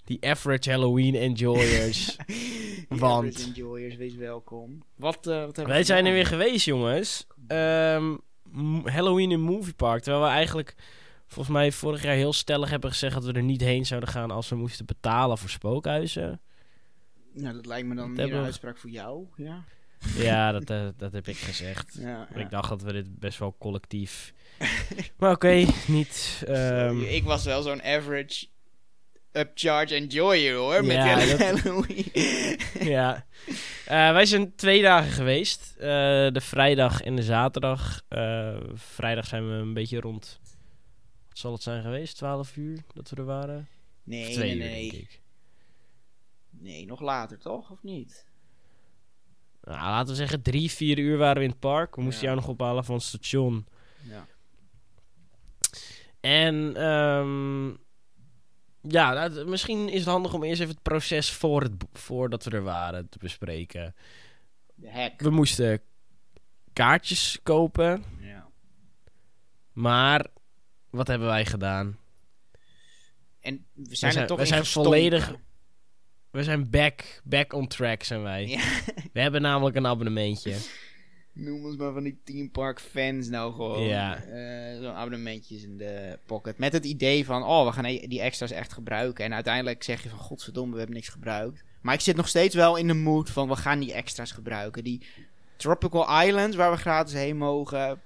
die 0.04 0.26
average 0.26 0.70
Halloween 0.70 1.16
enjoyers. 1.16 2.16
want- 2.90 3.00
want 3.00 3.46
enjoyers, 3.48 3.96
wees 3.96 4.16
welkom. 4.16 4.84
Wat, 4.96 5.16
eh, 5.28 5.34
wat 5.34 5.42
hebben 5.46 5.64
we 5.64 5.72
Wij 5.72 5.84
zijn 5.84 6.06
er 6.06 6.14
weer 6.14 6.26
geweest, 6.26 6.66
jongens. 6.66 7.28
Ehm, 7.48 8.16
Halloween 8.84 9.32
in 9.32 9.42
Movie 9.42 9.74
Park. 9.74 10.02
Terwijl 10.02 10.24
we 10.24 10.30
eigenlijk 10.30 10.76
volgens 11.28 11.56
mij 11.56 11.72
vorig 11.72 12.04
jaar 12.04 12.16
heel 12.16 12.34
stellig 12.34 12.70
hebben 12.70 12.90
gezegd 12.90 13.14
dat 13.14 13.24
we 13.26 13.32
er 13.32 13.44
niet 13.44 13.62
heen 13.62 13.86
zouden 13.86 14.10
gaan 14.10 14.32
als 14.32 14.50
we 14.50 14.56
moesten 14.56 14.86
betalen 14.86 15.38
voor 15.38 15.50
spookhuizen. 15.50 16.42
Nou, 17.34 17.54
dat 17.56 17.66
lijkt 17.66 17.88
me 17.88 17.96
dan 17.96 18.04
Wat 18.04 18.12
meer 18.12 18.20
hebben 18.20 18.40
een 18.40 18.46
uitspraak 18.46 18.78
voor 18.78 18.90
jou. 18.90 19.26
Ja. 19.36 19.64
Ja, 20.16 20.52
dat, 20.52 20.70
eh, 20.70 20.88
dat 20.98 21.12
heb 21.12 21.28
ik 21.28 21.38
gezegd. 21.38 21.96
ja. 22.00 22.28
Ik 22.36 22.50
dacht 22.50 22.70
dat 22.70 22.82
we 22.82 22.92
dit 22.94 23.20
best 23.20 23.40
wel 23.40 23.56
collectief. 23.60 24.34
maar 25.18 25.32
oké, 25.32 25.66
niet. 25.88 26.44
ehm, 26.48 27.02
ik 27.02 27.24
was 27.24 27.46
wel 27.46 27.62
zo'n 27.62 27.84
average 27.84 28.48
upcharge 29.32 29.96
enjoyer 29.96 30.56
hoor. 30.56 30.86
Met 30.86 30.96
Ja, 30.96 31.16
dat- 31.26 31.40
Halloween. 31.40 32.06
ja. 32.96 33.26
Eh, 33.86 34.12
wij 34.12 34.26
zijn 34.26 34.56
twee 34.56 34.82
dagen 34.82 35.12
geweest. 35.12 35.74
Eh, 35.78 35.86
de 36.32 36.42
vrijdag 36.42 37.02
en 37.02 37.16
de 37.16 37.24
zaterdag. 37.24 38.02
Vrijdag 38.74 39.26
zijn 39.28 39.48
we 39.48 39.54
een 39.54 39.74
beetje 39.74 40.00
rond. 40.00 40.40
Wat 41.30 41.38
zal 41.40 41.52
het 41.54 41.62
zijn 41.64 41.84
geweest? 41.84 42.16
12 42.18 42.56
uur 42.56 42.80
dat 42.94 43.10
we 43.10 43.16
er 43.16 43.26
waren? 43.26 43.68
Nee, 44.04 44.56
nee, 44.56 44.94
uur. 45.00 45.20
Nee, 46.50 46.86
nog 46.86 47.02
later 47.02 47.40
toch? 47.40 47.72
Of 47.72 47.84
niet? 47.84 48.26
Nou, 49.76 49.82
laten 49.90 50.08
we 50.10 50.16
zeggen 50.16 50.42
drie, 50.42 50.72
vier 50.72 50.98
uur 50.98 51.18
waren 51.18 51.38
we 51.38 51.44
in 51.44 51.50
het 51.50 51.60
park. 51.60 51.96
We 51.96 52.02
moesten 52.02 52.22
Ja. 52.24 52.30
jou 52.34 52.40
nog 52.42 52.50
ophalen 52.50 52.86
van 52.86 52.96
het 52.96 53.04
station. 53.04 53.68
Ja. 54.02 54.26
En 56.20 56.76
ehm, 56.76 57.68
ja, 58.94 59.14
nou, 59.14 59.46
misschien 59.46 59.90
is 59.90 60.00
het 60.00 60.10
handig 60.10 60.34
om 60.34 60.44
eerst 60.44 60.62
even 60.62 60.74
het 60.74 60.84
proces 60.84 61.32
voor 61.32 61.62
het, 61.62 61.74
voordat 61.94 62.44
we 62.44 62.52
er 62.52 62.64
waren 62.64 63.10
te 63.10 63.18
bespreken. 63.18 63.96
De 64.76 64.92
hack. 64.92 65.22
We 65.22 65.30
moesten 65.30 65.82
kaartjes 66.74 67.40
kopen, 67.44 68.04
Ja. 68.20 68.48
maar 69.72 70.26
wat 70.90 71.08
hebben 71.08 71.28
wij 71.28 71.46
gedaan? 71.46 71.98
En 73.40 73.66
we 73.74 73.96
zijn, 73.96 74.12
zijn- 74.12 74.24
er 74.24 74.30
toch 74.30 74.40
we 74.40 74.46
zijn 74.46 74.66
volledig- 74.66 75.34
We 76.32 76.44
zijn 76.44 76.70
back, 76.70 77.22
back 77.24 77.54
on 77.54 77.68
track, 77.68 78.04
zijn 78.04 78.22
wij. 78.24 78.48
Ja. 78.48 78.62
We 79.14 79.22
hebben 79.22 79.42
namelijk 79.42 79.76
een 79.76 79.88
abonnementje. 79.88 80.56
Noem 81.34 81.66
ons 81.66 81.76
maar 81.76 81.94
van 81.94 82.04
die 82.04 82.20
Team 82.24 82.52
Park 82.52 82.80
fans 82.80 83.28
nou 83.30 83.54
gewoon. 83.54 83.84
Ja. 83.84 84.16
Eh, 84.16 84.82
Zo'n 84.82 84.94
abonnementjes 84.94 85.64
in 85.64 85.78
de 85.78 86.20
pocket. 86.26 86.58
Met 86.58 86.74
het 86.74 86.86
idee 86.86 87.26
van, 87.26 87.44
oh, 87.44 87.66
we 87.66 87.72
gaan 87.72 87.86
e- 87.86 88.08
die 88.08 88.22
extra's 88.22 88.52
echt 88.52 88.74
gebruiken. 88.74 89.26
En 89.26 89.34
uiteindelijk 89.34 89.84
zeg 89.84 90.04
je 90.04 90.10
van, 90.10 90.20
godverdomme, 90.20 90.72
we 90.72 90.78
hebben 90.78 90.96
niks 90.96 91.10
gebruikt. 91.10 91.64
Maar 91.82 91.94
ik 91.94 92.00
zit 92.02 92.16
nog 92.16 92.28
steeds 92.28 92.56
wel 92.56 92.76
in 92.76 92.88
de 92.88 92.94
mood 92.94 93.30
van, 93.30 93.48
we 93.48 93.56
gaan 93.56 93.80
die 93.80 93.94
extra's 93.94 94.32
gebruiken. 94.32 94.84
Die 94.84 95.02
Tropical 95.58 96.22
Islands, 96.22 96.56
waar 96.56 96.72
we 96.72 96.78
gratis 96.78 97.14
heen 97.14 97.38
mogen. 97.38 98.02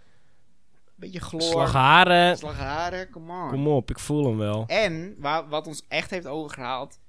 Beetje 0.95 1.19
chloor. 1.19 1.41
Slagharen, 1.41 2.37
Slagharen, 2.37 3.09
come 3.09 3.43
on. 3.43 3.49
kom 3.49 3.67
op, 3.67 3.89
ik 3.89 3.99
voel 3.99 4.25
hem 4.25 4.37
wel. 4.37 4.63
En 4.67 5.15
wa- 5.19 5.47
wat 5.47 5.67
ons 5.67 5.83
echt 5.87 6.09
heeft 6.09 6.25
overgehaald, 6.25 6.99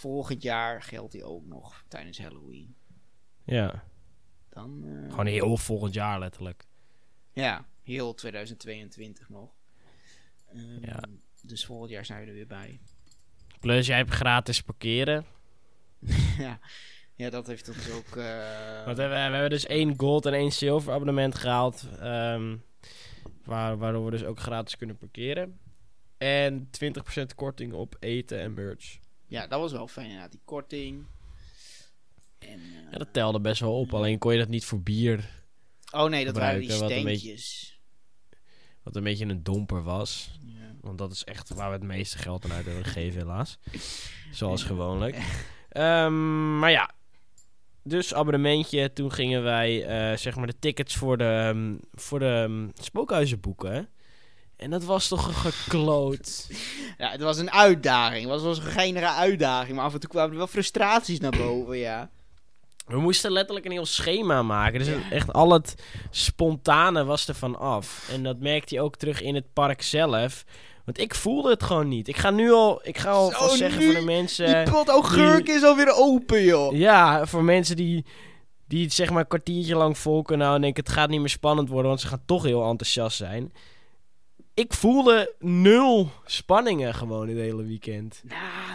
volgend 0.00 0.42
jaar 0.42 0.82
geldt 0.82 1.12
die 1.12 1.24
ook 1.24 1.46
nog 1.46 1.84
tijdens 1.88 2.18
Halloween. 2.18 2.74
Ja, 3.44 3.84
Dan, 4.48 4.84
eh, 4.84 5.10
gewoon 5.10 5.26
heel 5.26 5.56
volgend 5.56 5.94
jaar 5.94 6.18
letterlijk. 6.18 6.66
Ja, 7.32 7.66
heel 7.82 8.14
2022 8.14 9.28
nog. 9.28 9.50
Ehm, 10.48 10.84
Ja. 10.86 11.00
Dus 11.42 11.64
volgend 11.64 11.90
jaar 11.90 12.04
zijn 12.04 12.20
we 12.20 12.26
er 12.26 12.32
weer 12.34 12.46
bij. 12.46 12.80
Plus, 13.60 13.86
jij 13.86 13.96
hebt 13.96 14.10
gratis 14.10 14.60
parkeren. 14.62 15.24
ja. 16.38 16.58
ja, 17.14 17.30
dat 17.30 17.46
heeft 17.46 17.68
ons 17.68 17.90
ook... 17.90 18.16
eh, 18.16 18.84
Want 18.84 18.96
we, 18.96 19.06
we 19.06 19.14
hebben 19.14 19.50
dus 19.50 19.66
één 19.66 19.94
gold 19.98 20.26
en 20.26 20.32
één 20.32 20.52
zilver 20.52 20.92
abonnement 20.92 21.34
gehaald. 21.34 21.88
ehm, 21.98 22.56
waar, 23.44 23.78
waardoor 23.78 24.04
we 24.04 24.10
dus 24.10 24.24
ook 24.24 24.38
gratis 24.40 24.76
kunnen 24.76 24.96
parkeren. 24.96 25.58
En 26.18 26.70
20% 26.70 27.34
korting 27.34 27.72
op 27.72 27.96
eten 27.98 28.40
en 28.40 28.54
merch. 28.54 28.98
Ja, 29.30 29.46
dat 29.46 29.60
was 29.60 29.72
wel 29.72 29.88
fijn 29.88 30.06
inderdaad, 30.06 30.30
die 30.30 30.40
korting. 30.44 31.06
En, 32.38 32.60
eh, 32.60 32.90
Ja, 32.92 32.98
dat 32.98 33.12
telde 33.12 33.40
best 33.40 33.60
wel 33.60 33.78
op. 33.78 33.94
Alleen 33.94 34.18
kon 34.18 34.32
je 34.32 34.38
dat 34.38 34.48
niet 34.48 34.64
voor 34.64 34.82
bier. 34.82 35.28
oh 35.90 36.08
nee, 36.08 36.24
dat 36.24 36.36
waren 36.36 36.60
die 36.60 36.70
gebruiken, 36.70 36.88
wat 36.96 36.98
een 36.98 37.04
beetje- 37.12 37.18
steentjes. 37.38 37.78
Wat 38.82 38.96
een 38.96 39.02
beetje 39.02 39.26
een 39.26 39.42
domper 39.42 39.82
was. 39.82 40.30
Ja. 40.44 40.74
Want 40.80 40.98
dat 40.98 41.12
is 41.12 41.24
echt 41.24 41.48
waar 41.54 41.68
we 41.68 41.74
het 41.76 41.84
meeste 41.84 42.18
geld 42.18 42.44
aan 42.44 42.52
uit 42.52 42.64
hebben 42.64 42.84
gegeven, 42.84 43.20
helaas. 43.20 43.58
Zoals 44.32 44.60
Ja. 44.60 44.66
gewoonlijk. 44.66 45.16
Ehm, 45.68 46.58
maar 46.58 46.70
ja. 46.70 46.90
Dus 47.82 48.14
abonnementje. 48.14 48.92
Toen 48.92 49.12
gingen 49.12 49.42
wij 49.42 49.84
eh, 49.86 50.16
zeg 50.16 50.36
maar 50.36 50.46
de 50.46 50.58
tickets 50.58 50.96
voor 50.96 51.18
de, 51.18 51.24
ehm, 51.24 51.76
voor 51.92 52.18
de 52.18 52.44
ehm, 52.48 52.68
spookhuizen 52.84 53.40
boeken. 53.40 53.88
En 54.60 54.70
dat 54.70 54.84
was 54.84 55.08
toch 55.08 55.26
een 55.26 55.52
gekloot. 55.52 56.46
ja, 56.98 57.10
het 57.10 57.20
was 57.20 57.38
een 57.38 57.50
uitdaging. 57.50 58.30
Het 58.30 58.40
was 58.42 58.58
een 58.58 58.64
geinige 58.64 59.06
uitdaging. 59.08 59.76
Maar 59.76 59.84
af 59.84 59.92
en 59.94 60.00
toe 60.00 60.10
kwamen 60.10 60.30
er 60.30 60.36
wel 60.36 60.46
frustraties 60.46 61.20
naar 61.20 61.36
boven, 61.36 61.76
ja. 61.78 62.10
We 62.86 62.98
moesten 63.00 63.32
letterlijk 63.32 63.66
een 63.66 63.72
heel 63.72 63.86
schema 63.86 64.42
maken. 64.42 64.78
Dus 64.78 64.88
Ja. 64.88 65.10
echt 65.10 65.32
al 65.32 65.52
het 65.52 65.74
spontane 66.10 67.04
was 67.04 67.28
er 67.28 67.34
van 67.34 67.58
af. 67.58 68.08
En 68.12 68.22
dat 68.22 68.38
merkte 68.38 68.74
je 68.74 68.80
ook 68.80 68.96
terug 68.96 69.22
in 69.22 69.34
het 69.34 69.52
park 69.52 69.82
zelf. 69.82 70.44
Want 70.84 70.98
ik 70.98 71.14
voelde 71.14 71.50
het 71.50 71.62
gewoon 71.62 71.88
niet. 71.88 72.08
Ik 72.08 72.16
ga 72.16 72.30
nu 72.30 72.52
al, 72.52 72.80
ik 72.82 72.98
ga 72.98 73.10
al 73.10 73.30
Zo, 73.30 73.48
zeggen 73.56 73.82
voor 73.82 73.94
de 73.94 74.00
mensen. 74.04 74.64
die 74.64 74.74
pot 74.74 74.88
augurk 74.88 75.48
is 75.48 75.62
alweer 75.62 75.92
open, 75.94 76.42
joh. 76.44 76.76
Ja, 76.76 77.26
voor 77.26 77.44
mensen 77.44 77.76
die, 77.76 78.04
die 78.68 78.84
het 78.84 78.92
zeg 78.92 79.10
maar 79.10 79.20
een 79.20 79.26
kwartiertje 79.28 79.74
lang 79.76 79.98
vol 79.98 80.22
kunnen 80.22 80.46
houden 80.46 80.66
en 80.68 80.72
denken 80.74 80.92
het 80.92 81.00
gaat 81.02 81.08
niet 81.10 81.20
meer 81.20 81.28
spannend 81.28 81.68
worden, 81.68 81.88
want 81.88 82.00
ze 82.00 82.06
gaan 82.06 82.22
toch 82.26 82.42
heel 82.42 82.68
enthousiast 82.68 83.16
zijn. 83.16 83.52
Ik 84.54 84.72
voelde 84.74 85.34
nul 85.38 86.10
spanningen 86.24 86.94
gewoon 86.94 87.28
het 87.28 87.36
hele 87.38 87.62
weekend. 87.64 88.22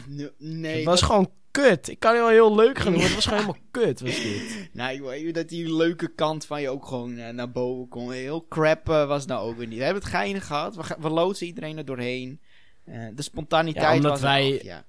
Nou, 0.07 0.31
nee, 0.37 0.75
het 0.75 0.85
was 0.85 0.99
dat- 0.99 1.09
gewoon 1.09 1.31
kut. 1.51 1.87
Ik 1.89 1.99
kan 1.99 2.11
het 2.11 2.19
wel 2.21 2.29
heel 2.29 2.55
leuk 2.55 2.77
gaan 2.79 2.91
doen, 2.91 2.95
maar 3.01 3.05
het 3.05 3.15
was 3.15 3.25
gewoon 3.25 3.39
helemaal 3.39 3.61
kut, 3.71 4.01
was 4.01 4.15
dit. 4.21 4.69
Nou, 4.73 5.31
dat 5.31 5.49
die 5.49 5.75
leuke 5.75 6.07
kant 6.15 6.45
van 6.45 6.61
je 6.61 6.69
ook 6.69 6.85
gewoon 6.87 7.17
eh, 7.17 7.33
naar 7.33 7.51
boven 7.51 7.87
kon. 7.87 8.11
Heel 8.11 8.45
crap 8.49 8.89
eh, 8.89 9.07
was 9.07 9.25
nou 9.25 9.47
ook 9.49 9.57
weer 9.57 9.67
niet. 9.67 9.77
We 9.77 9.83
hebben 9.83 10.01
het 10.03 10.11
geinig 10.11 10.45
gehad. 10.47 10.75
We, 10.75 10.83
ga- 10.83 10.97
we 10.99 11.09
loodsen 11.09 11.47
iedereen 11.47 11.77
er 11.77 11.85
doorheen. 11.85 12.39
Eh, 12.85 13.07
de 13.13 13.21
spontaniteit 13.21 13.85
Ja, 13.85 13.95
omdat 13.95 14.11
was 14.11 14.19
er 14.21 14.25
wij- 14.25 14.59
ja. 14.63 14.85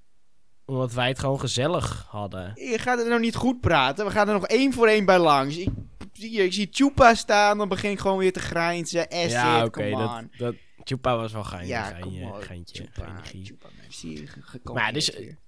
Omdat 0.64 0.92
wij 0.92 1.08
het 1.08 1.18
gewoon 1.18 1.40
gezellig 1.40 2.06
hadden. 2.08 2.52
Je 2.54 2.78
gaat 2.78 2.98
het 2.98 3.08
nou 3.08 3.20
niet 3.20 3.34
goed 3.34 3.60
praten. 3.60 4.04
We 4.04 4.10
gaan 4.10 4.26
er 4.28 4.34
nog 4.34 4.46
één 4.46 4.72
voor 4.72 4.86
één 4.86 5.04
bij 5.04 5.18
langs. 5.18 5.56
Ik, 5.56 5.68
zie, 6.12 6.30
ik 6.44 6.52
zie 6.52 6.68
Chupa 6.70 7.14
staan. 7.14 7.58
Dan 7.58 7.68
begin 7.68 7.90
ik 7.90 7.98
gewoon 7.98 8.18
weer 8.18 8.32
te 8.32 8.40
grijnzen. 8.40 9.10
Acid, 9.10 9.30
ja, 9.30 9.64
oké, 9.64 9.90
dat, 9.90 10.22
dat 10.38 10.54
Chupa 10.88 11.16
was 11.16 11.32
wel 11.32 11.44
geintje, 11.44 11.68
Ja, 11.68 11.84
geintje, 11.84 12.26
op. 12.26 12.42
geintje, 12.42 12.82
Chupa. 12.82 13.20
Chupa, 13.22 13.68
merci. 13.80 14.28
Maar 14.62 14.92
dus- 14.92 15.16
weer. 15.16 15.38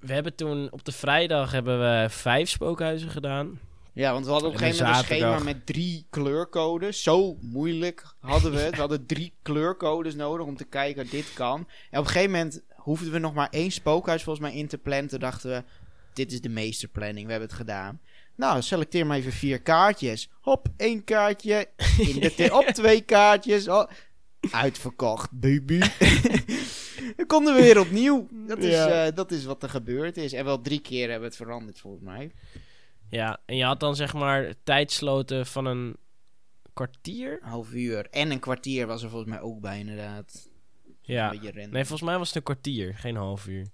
We 0.00 0.12
hebben 0.12 0.34
toen 0.34 0.70
op 0.70 0.84
de 0.84 0.92
vrijdag 0.92 1.52
hebben 1.52 1.80
we 1.80 2.06
vijf 2.10 2.48
spookhuizen 2.48 3.10
gedaan. 3.10 3.58
Ja, 3.92 4.12
want 4.12 4.24
we 4.24 4.30
hadden 4.30 4.48
op 4.48 4.54
een 4.54 4.60
gegeven 4.60 4.84
moment 4.86 5.10
een 5.10 5.16
schema 5.16 5.38
met 5.38 5.66
drie 5.66 6.06
kleurcodes. 6.10 7.02
Zo 7.02 7.36
moeilijk 7.40 8.14
hadden 8.20 8.52
we 8.52 8.58
het. 8.58 8.74
We 8.74 8.80
hadden 8.80 9.06
drie 9.06 9.34
kleurcodes 9.42 10.14
nodig 10.14 10.46
om 10.46 10.56
te 10.56 10.64
kijken 10.64 11.04
of 11.04 11.10
dit 11.10 11.32
kan. 11.32 11.68
En 11.90 11.98
op 11.98 12.04
een 12.04 12.10
gegeven 12.10 12.30
moment 12.30 12.62
hoefden 12.74 13.12
we 13.12 13.18
nog 13.18 13.34
maar 13.34 13.48
één 13.50 13.70
spookhuis 13.70 14.22
volgens 14.22 14.46
mij 14.46 14.56
in 14.56 14.68
te 14.68 14.78
plannen. 14.78 15.08
Toen 15.08 15.18
dachten 15.18 15.50
we, 15.50 15.64
dit 16.12 16.32
is 16.32 16.40
de 16.40 16.48
meesterplanning. 16.48 17.24
We 17.24 17.30
hebben 17.30 17.48
het 17.48 17.58
gedaan. 17.58 18.00
Nou, 18.36 18.62
selecteer 18.62 19.06
maar 19.06 19.16
even 19.16 19.32
vier 19.32 19.62
kaartjes. 19.62 20.30
Hop, 20.40 20.68
één 20.76 21.04
kaartje. 21.04 21.68
In 21.98 22.20
de 22.20 22.48
op 22.60 22.64
twee 22.64 23.00
kaartjes. 23.00 23.68
Oh, 23.68 23.90
uitverkocht, 24.50 25.30
baby. 25.32 25.78
Dan 27.16 27.26
konden 27.26 27.54
we 27.54 27.60
weer 27.62 27.80
opnieuw. 27.80 28.26
Dat 28.46 28.58
is, 28.58 28.72
Ja. 28.74 29.04
eh, 29.06 29.14
dat 29.14 29.30
is 29.30 29.44
wat 29.44 29.62
er 29.62 29.68
gebeurd 29.70 30.16
is. 30.16 30.32
En 30.32 30.44
wel 30.44 30.60
drie 30.60 30.80
keer 30.80 31.00
hebben 31.10 31.20
we 31.20 31.26
het 31.36 31.36
veranderd 31.36 31.78
volgens 31.78 32.02
mij. 32.04 32.32
Ja, 33.10 33.40
en 33.46 33.56
je 33.56 33.64
had 33.64 33.80
dan 33.80 33.96
zeg 33.96 34.14
maar 34.14 34.54
tijdsloten 34.64 35.46
van 35.46 35.64
een 35.66 35.96
kwartier. 36.72 37.38
half 37.42 37.72
uur. 37.72 38.06
En 38.10 38.30
een 38.30 38.38
kwartier 38.40 38.86
was 38.86 39.02
er 39.02 39.08
volgens 39.10 39.30
mij 39.30 39.40
ook 39.40 39.60
bij, 39.60 39.78
inderdaad. 39.78 40.48
Ja. 41.02 41.32
Nee, 41.52 41.68
volgens 41.70 42.02
mij 42.02 42.18
was 42.18 42.26
het 42.26 42.36
een 42.36 42.42
kwartier, 42.42 42.94
geen 42.94 43.16
half 43.16 43.46
uur. 43.46 43.66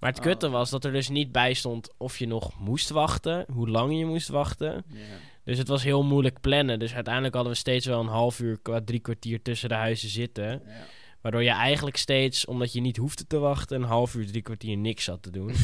Maar 0.00 0.10
het 0.10 0.18
Oh. 0.18 0.24
kutte 0.24 0.48
was 0.48 0.70
dat 0.70 0.84
er 0.84 0.92
dus 0.92 1.08
niet 1.08 1.32
bij 1.32 1.54
stond 1.54 1.94
of 1.96 2.18
je 2.18 2.26
nog 2.26 2.58
moest 2.58 2.90
wachten, 2.90 3.44
hoe 3.52 3.68
lang 3.68 3.98
je 3.98 4.04
moest 4.06 4.28
wachten. 4.28 4.84
Ja. 4.88 5.00
Dus 5.46 5.58
het 5.58 5.68
was 5.68 5.82
heel 5.82 6.02
moeilijk 6.04 6.40
plannen. 6.40 6.78
Dus 6.78 6.94
uiteindelijk 6.94 7.34
hadden 7.34 7.52
we 7.52 7.58
steeds 7.58 7.86
wel 7.86 8.00
een 8.00 8.06
half 8.06 8.40
uur, 8.40 8.58
qua 8.62 8.80
drie 8.84 9.00
kwartier 9.00 9.42
tussen 9.42 9.68
de 9.68 9.74
huizen 9.74 10.08
zitten. 10.08 10.44
Ja. 10.50 10.60
Waardoor 11.20 11.42
je 11.42 11.50
eigenlijk 11.50 11.96
steeds, 11.96 12.44
omdat 12.46 12.72
je 12.72 12.80
niet 12.80 12.96
hoefde 12.96 13.26
te 13.26 13.38
wachten, 13.38 13.76
een 13.82 13.88
half 13.88 14.14
uur, 14.14 14.26
drie 14.26 14.42
kwartier 14.42 14.76
niks 14.76 15.06
had 15.06 15.22
te 15.22 15.30
doen. 15.30 15.46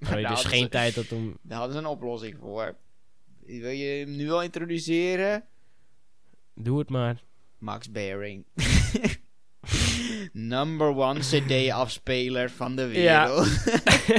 Waardoor 0.00 0.18
je 0.20 0.26
daar 0.26 0.34
dus 0.34 0.44
geen 0.44 0.62
ze- 0.62 0.68
tijd 0.68 0.94
had 0.94 1.12
om... 1.12 1.36
Daar 1.42 1.58
hadden 1.58 1.76
ze 1.76 1.82
een 1.82 1.88
oplossing 1.90 2.36
voor. 2.40 2.76
Wil 3.46 3.70
je 3.70 3.84
hem 4.04 4.16
nu 4.16 4.30
al 4.30 4.42
introduceren? 4.42 5.44
Doe 6.54 6.78
het 6.78 6.90
maar. 6.90 7.22
Max 7.58 7.90
Behring. 7.90 8.44
Number 10.32 10.86
one 10.96 11.20
CD-afspeler 11.20 12.50
van 12.50 12.76
de 12.76 12.82
Ja. 12.92 13.26
wereld. 13.26 13.48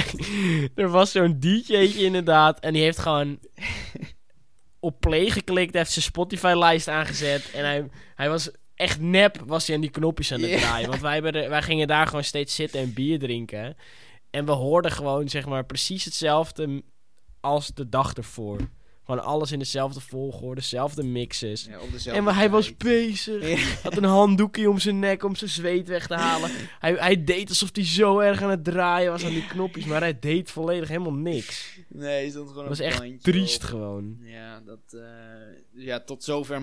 er 0.76 0.90
was 0.90 1.12
zo'n 1.12 1.40
DJ'tje 1.40 2.04
inderdaad. 2.04 2.60
En 2.60 2.74
die 2.74 2.82
heeft 2.82 3.00
gewoon 3.00 3.40
op 4.84 5.00
play 5.00 5.30
geklikt. 5.30 5.74
Heeft 5.74 5.92
zijn 5.92 6.06
Spotify-lijst 6.06 6.88
aangezet. 6.88 7.52
En 7.52 7.66
hij, 7.66 7.90
hij 8.16 8.30
was 8.30 8.52
echt 8.76 9.00
nep 9.00 9.44
was 9.46 9.66
hij 9.68 9.76
aan 9.76 9.82
die 9.82 9.90
knopjes 9.90 10.32
aan 10.32 10.42
het 10.42 10.60
draaien. 10.60 10.90
Want 10.90 11.02
wij, 11.02 11.22
werden, 11.22 11.50
wij 11.50 11.62
gingen 11.62 11.88
daar 11.88 12.08
gewoon 12.08 12.24
steeds 12.24 12.56
zitten 12.56 12.80
en 12.80 12.94
bier 12.94 13.20
drinken. 13.20 13.78
En 14.30 14.46
we 14.46 14.52
hoorden 14.52 14.92
gewoon 14.92 15.30
zeg 15.30 15.46
maar 15.46 15.66
precies 15.66 16.06
hetzelfde 16.06 16.84
als 17.40 17.68
de 17.68 17.90
dag 17.90 18.14
ervoor. 18.14 18.60
Gewoon 19.06 19.24
alles 19.24 19.52
in 19.52 19.60
dezelfde 19.60 20.00
volgorde, 20.02 20.62
dezelfde 20.62 21.04
mixes. 21.04 21.66
Ja, 21.70 21.80
op 21.80 21.92
dezelfde 21.92 22.12
En 22.12 22.24
maar 22.24 22.36
hij 22.36 22.50
was 22.50 22.78
bezig. 22.78 23.50
Ja. 23.50 23.58
Had 23.84 23.98
een 23.98 24.04
handdoekje 24.04 24.70
om 24.70 24.80
zijn 24.80 25.00
nek 25.00 25.24
om 25.24 25.36
zijn 25.36 25.50
zweet 25.50 25.88
weg 25.88 26.08
te 26.08 26.14
halen. 26.14 26.50
Hij, 26.80 26.94
hij 26.94 27.24
deed 27.24 27.50
alsof 27.50 27.70
hij 27.74 27.86
zo 27.86 28.20
erg 28.20 28.42
aan 28.42 28.50
het 28.50 28.64
draaien 28.64 29.12
was 29.12 29.26
aan 29.26 29.32
die 29.32 29.48
knopjes. 29.48 29.86
Maar 29.86 30.00
hij 30.02 30.20
deed 30.20 30.52
volledig 30.52 30.88
helemaal 30.88 31.14
niks. 31.14 31.78
Nee, 31.90 32.24
er 32.26 32.30
stond 32.32 32.48
gewoon 32.48 32.68
Het 32.68 32.78
was 32.78 32.80
een 32.80 32.86
echt 33.10 33.24
triest 33.24 33.64
op. 33.64 33.70
gewoon. 33.70 34.18
Ja, 34.22 34.62
dat, 34.66 34.80
eh, 35.02 35.86
ja, 35.86 36.00
tot 36.00 36.24
zover. 36.24 36.62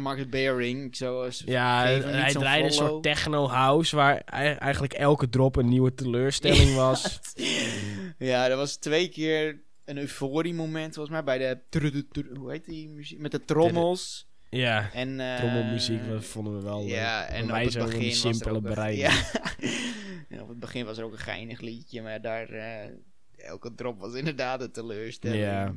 Ik 0.59 0.97
zou 0.97 1.25
eens 1.25 1.43
Ja, 1.47 1.85
hij 1.85 2.33
draaide 2.33 2.67
een 2.67 2.73
soort 2.73 3.03
techno-house... 3.03 3.97
waar 3.97 4.23
ei- 4.25 4.55
eigenlijk 4.55 4.93
elke 4.93 5.29
drop 5.29 5.57
een 5.57 5.69
nieuwe 5.69 5.95
teleurstelling 5.95 6.75
was. 6.85 7.21
Ja, 8.19 8.49
er 8.49 8.57
was 8.57 8.77
twee 8.77 9.09
keer 9.09 9.61
een 9.91 9.99
euforie-moment, 9.99 10.95
volgens 10.95 11.15
mij, 11.15 11.25
bij 11.25 11.39
de... 11.71 12.35
Hoe 12.35 12.51
heet 12.51 12.65
die 12.65 12.89
muziek? 12.89 13.19
Met 13.19 13.31
de 13.33 13.45
trommels. 13.45 14.29
Ja, 14.51 14.93
En, 14.93 15.21
eh, 15.21 15.37
trommelmuziek 15.37 16.09
dat 16.09 16.25
vonden 16.25 16.57
we 16.57 16.63
wel 16.63 16.81
leuk. 16.81 16.89
Ja, 16.91 17.27
en 17.27 17.47
wij 17.47 17.67
op 17.67 17.73
het 17.73 17.85
begin 17.85 18.09
was 18.09 18.21
simpele 18.21 18.61
brein. 18.61 18.97
Ja. 20.29 20.43
Op 20.43 20.49
het 20.49 20.61
begin 20.61 20.85
was 20.85 20.99
er 20.99 21.05
ook 21.05 21.13
een 21.13 21.19
geinig 21.19 21.61
liedje, 21.61 22.03
maar 22.03 22.21
daar... 22.21 22.49
eh, 22.49 22.91
elke 23.37 23.75
drop 23.75 24.01
was 24.01 24.15
inderdaad 24.15 24.61
een 24.61 24.71
teleurstelling. 24.73 25.43
Ja. 25.43 25.75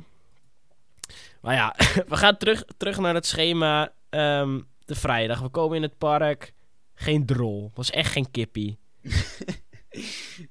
Maar 1.40 1.54
ja, 1.54 1.74
we 2.08 2.16
gaan 2.16 2.36
terug, 2.36 2.64
terug 2.76 2.98
naar 2.98 3.14
het 3.14 3.26
schema. 3.26 3.92
ehm, 4.08 4.60
de 4.84 4.94
vrijdag. 4.94 5.40
We 5.40 5.48
komen 5.48 5.76
in 5.76 5.82
het 5.82 5.98
park. 5.98 6.52
Geen 6.94 7.26
drol. 7.26 7.70
Was 7.74 7.90
echt 7.90 8.12
geen 8.12 8.30
kippie. 8.30 8.78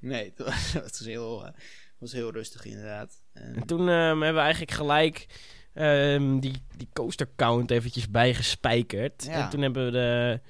Nee, 0.00 0.32
het 0.36 0.46
was, 0.46 0.72
het 0.72 0.98
was 0.98 1.06
heel, 1.06 1.46
eh, 1.46 1.52
was 1.98 2.12
heel 2.12 2.32
rustig 2.32 2.64
inderdaad. 2.64 3.22
En- 3.32 3.54
En 3.54 3.66
toen 3.66 3.80
ehm, 3.88 3.88
hebben 4.20 4.34
we 4.34 4.40
eigenlijk 4.40 4.70
gelijk 4.72 5.26
ehm, 5.72 6.38
die, 6.38 6.52
die 6.76 6.88
coaster 6.92 7.28
count 7.36 7.70
eventjes 7.70 8.10
bijgespijkerd. 8.10 9.24
Ja. 9.24 9.30
En 9.44 9.48
toen 9.50 9.62
hebben 9.62 9.84
we 9.84 9.90
de 9.90 10.40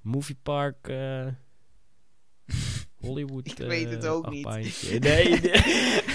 movie 0.00 0.36
park 0.42 0.88
eh, 0.88 1.26
Hollywood. 3.06 3.46
Ik 3.46 3.58
weet 3.58 3.90
het 3.90 4.04
eh, 4.04 4.12
ook 4.12 4.30
niet. 4.30 4.44
Nee, 5.00 5.30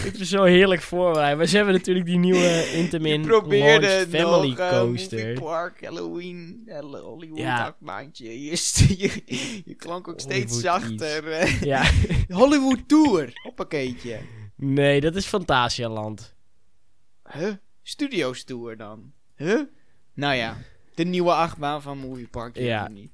het 0.08 0.20
is 0.20 0.30
zo 0.30 0.44
heerlijk 0.44 0.82
voorbereid. 0.82 1.38
Maar 1.38 1.46
ze 1.46 1.56
hebben 1.56 1.74
natuurlijk 1.74 2.06
die 2.06 2.17
nieuwe 2.17 2.72
Intamin 2.74 3.26
Launch 3.26 3.86
Family 4.10 4.50
nog, 4.50 4.58
eh, 4.58 4.70
Coaster. 4.70 5.20
Movie 5.28 5.39
Park, 5.41 5.84
Halloween, 5.86 6.62
Hall- 6.67 7.00
Hollywood, 7.02 7.38
Ja. 7.39 7.65
achtbaantje. 7.65 8.44
Je, 8.44 8.56
st- 8.56 8.89
je, 9.02 9.22
je 9.65 9.76
klonk 9.76 10.08
ook 10.08 10.20
steeds 10.20 10.60
zachter. 10.60 11.48
Ja, 11.65 11.91
Hollywood 12.30 12.88
Tour, 12.88 13.30
hoppakeetje. 13.44 14.20
Nee, 14.62 15.02
dat 15.02 15.15
is 15.15 15.26
Fantasialand. 15.26 16.36
Huh? 17.32 17.52
Studios 17.84 18.43
Tour 18.43 18.78
dan? 18.78 19.12
Huh? 19.36 19.62
Nou 20.13 20.36
ja, 20.36 20.58
de 20.95 21.04
nieuwe 21.04 21.32
achtbaan 21.34 21.82
van 21.82 21.97
Movie 21.97 22.28
Park. 22.28 22.58
Ja. 22.58 22.88
niet. 22.88 23.12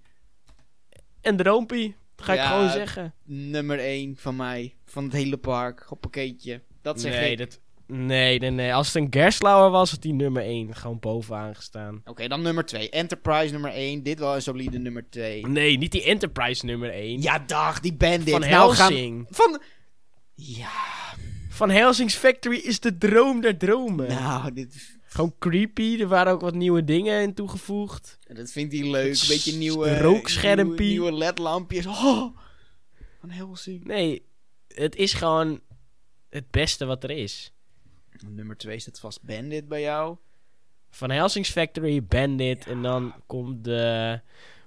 En 1.21 1.35
Droompie, 1.37 1.95
ga 2.15 2.33
ik 2.33 2.39
gewoon 2.41 2.69
zeggen. 2.69 3.13
Nummer 3.23 3.79
1 3.79 4.15
van 4.17 4.35
mij, 4.35 4.75
van 4.85 5.03
het 5.03 5.13
hele 5.13 5.37
park, 5.37 5.83
hoppakeetje. 5.87 6.61
Dat 6.81 7.01
zeg 7.01 7.11
Nee, 7.13 7.31
ik. 7.31 7.37
dat, 7.37 7.59
nee, 7.85 8.39
nee, 8.39 8.49
nee. 8.49 8.73
Als 8.73 8.87
het 8.87 8.95
een 8.95 9.07
Gerstlauer 9.09 9.69
was, 9.71 9.91
had 9.91 10.01
die 10.01 10.13
nummer 10.13 10.43
1 10.43 10.75
gewoon 10.75 10.99
bovenaan 10.99 11.55
gestaan. 11.55 12.01
Oké, 12.05 12.27
dan 12.27 12.41
nummer 12.41 12.65
2. 12.65 12.89
Enterprise 12.89 13.51
nummer 13.51 13.71
1. 13.71 14.03
Dit 14.03 14.19
wel 14.19 14.35
een 14.35 14.41
solide 14.41 14.77
nummer 14.79 15.09
2. 15.09 15.47
Nee, 15.47 15.77
niet 15.77 15.91
die 15.91 16.03
Enterprise 16.03 16.65
nummer 16.65 16.89
1. 16.89 17.21
Ja, 17.21 17.39
dag, 17.39 17.79
die 17.79 17.93
bandit. 17.93 18.29
van 18.29 18.39
Nou 18.39 18.75
gaan- 18.75 18.87
Helsing. 18.91 19.25
Van... 19.29 19.61
Ja, 20.33 20.69
Van 21.57 21.69
Helsing's 21.69 22.15
Factory 22.15 22.57
is 22.57 22.79
de 22.79 22.97
droom 22.97 23.41
der 23.41 23.57
dromen. 23.57 24.07
nou, 24.07 24.53
dit, 24.53 24.97
Gewoon 25.03 25.35
creepy. 25.39 25.97
Er 25.99 26.07
waren 26.07 26.33
ook 26.33 26.41
wat 26.41 26.53
nieuwe 26.53 26.83
dingen 26.83 27.21
in 27.21 27.33
toegevoegd. 27.33 28.17
dat 28.27 28.51
vindt 28.51 28.73
hij 28.73 28.89
leuk. 28.89 29.21
Een 29.21 29.27
beetje 29.27 29.53
nieuwe... 29.53 29.99
rookschermpie. 29.99 30.65
Nieuwe, 30.65 30.83
nieuwe 30.83 31.11
ledlampjes. 31.11 31.85
Oh, 31.85 32.37
van 33.19 33.29
Helsing. 33.29 33.83
Nee, 33.83 34.25
het 34.67 34.95
is 34.95 35.13
gewoon 35.13 35.61
het 36.29 36.51
beste 36.51 36.85
wat 36.85 37.03
er 37.03 37.11
is. 37.11 37.51
Nummer 38.27 38.57
2 38.57 38.79
staat 38.79 38.99
vast 38.99 39.23
bandit 39.23 39.67
bij 39.67 39.81
jou. 39.81 40.17
Van 40.89 41.11
Helsing's 41.11 41.49
Factory, 41.49 42.03
Bandit. 42.03 42.67
En 42.67 42.81
dan 42.81 43.13
komt 43.25 43.63
de 43.63 44.19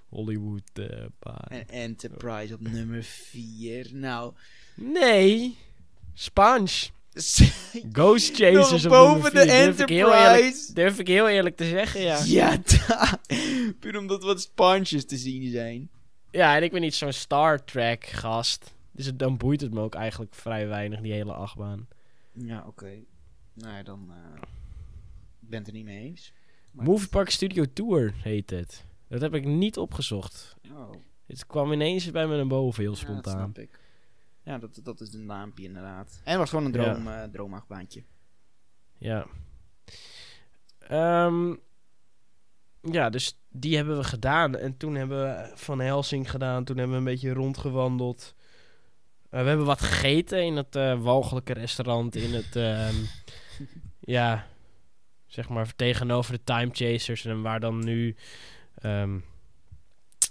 Hollywood 0.09 0.71
baan. 1.19 1.47
En 1.49 1.69
Enterprise 1.69 2.55
op 2.55 2.61
nummer 2.61 3.03
4. 3.03 3.91
Nou... 3.93 4.35
Nee. 4.75 5.59
Sponge. 6.15 6.89
Ghost 7.93 8.35
Chasers 8.37 8.83
Nog 8.83 8.93
boven 8.93 9.35
de 9.35 9.45
Durf 9.45 9.79
ik, 9.81 9.89
heel 9.89 10.07
eerlijk, 10.15 10.33
Enterprise. 10.43 10.73
durf 10.75 10.99
ik 10.99 11.07
heel 11.07 11.29
eerlijk 11.29 11.57
te 11.57 11.65
zeggen, 11.65 12.01
ja. 12.01 12.23
Ja, 12.25 12.57
da. 12.89 13.21
Puur 13.81 13.99
omdat 13.99 14.23
wat 14.23 14.41
sponsjes 14.41 15.05
te 15.07 15.17
zien 15.17 15.51
zijn. 15.51 15.91
Ja, 16.31 16.57
en 16.57 16.63
ik 16.63 16.73
ben 16.73 16.81
niet 16.81 16.95
zo'n 16.95 17.13
Star 17.13 17.65
Trek 17.65 18.07
gast. 18.07 18.75
Dus 18.93 19.07
het, 19.07 19.19
dan 19.19 19.37
boeit 19.37 19.61
het 19.61 19.73
me 19.75 19.81
ook 19.81 19.95
eigenlijk 19.95 20.35
vrij 20.35 20.69
weinig, 20.69 21.01
die 21.01 21.13
hele 21.13 21.33
achtbaan. 21.33 21.89
Ja, 22.33 22.65
oké. 22.67 22.93
Nou 23.55 23.77
ja, 23.77 23.83
dan... 23.83 24.13
ik 25.43 25.49
ben 25.49 25.59
het 25.59 25.69
er 25.69 25.75
niet 25.75 25.85
mee 25.85 26.05
eens. 26.05 26.33
Maar- 26.73 26.85
Movie 26.85 27.09
Park 27.09 27.31
Studio 27.31 27.65
Tour 27.73 28.15
heet 28.23 28.51
het. 28.51 28.85
Dat 29.09 29.21
heb 29.21 29.35
ik 29.35 29.45
niet 29.45 29.79
opgezocht. 29.79 30.57
Oh, 30.73 30.91
Het 31.27 31.47
kwam 31.47 31.73
ineens 31.73 32.11
bij 32.11 32.27
me 32.27 32.37
naar 32.37 32.47
boven, 32.47 32.83
heel 32.83 32.93
ja, 32.93 32.99
dat 32.99 33.09
spontaan. 33.09 33.33
snap 33.53 33.59
ik. 33.59 33.80
Ja, 34.51 34.59
dat, 34.59 34.81
dat 34.83 35.01
is 35.01 35.11
de 35.11 35.19
naampje 35.19 35.65
inderdaad. 35.65 36.21
En 36.25 36.31
het 36.31 36.39
was 36.39 36.51
gewoon 36.51 36.65
een 36.65 36.73
droom, 36.73 37.09
eh 37.09 37.23
droomachtbaantje. 37.23 38.05
Ja. 38.99 39.27
Ehm, 40.79 41.55
ja, 42.81 43.11
dus 43.11 43.39
die 43.49 43.77
hebben 43.77 43.97
we 43.97 44.05
gedaan. 44.05 44.57
En 44.57 44.77
toen 44.77 44.95
hebben 44.95 45.23
we 45.23 45.53
Van 45.55 45.81
Helsing 45.81 46.31
gedaan. 46.31 46.65
Toen 46.65 46.77
hebben 46.77 46.95
we 46.95 46.99
een 46.99 47.13
beetje 47.13 47.33
rondgewandeld. 47.33 48.35
Eh, 49.29 49.41
we 49.41 49.49
hebben 49.49 49.67
wat 49.67 49.81
gegeten 49.81 50.45
in 50.45 50.57
het 50.57 50.77
eh 50.77 51.03
walgelijke 51.03 51.53
restaurant. 51.53 52.17
In 52.17 52.35
het, 52.35 52.57
ehm, 52.57 52.95
ja, 54.17 54.47
zeg 55.27 55.49
maar 55.49 55.77
tegenover 55.77 56.33
de 56.33 56.45
Time 56.45 56.71
Chasers. 56.73 57.25
En 57.25 57.43
waar 57.43 57.61
dan 57.61 57.85
nu 57.85 58.17
ehm, 58.75 59.19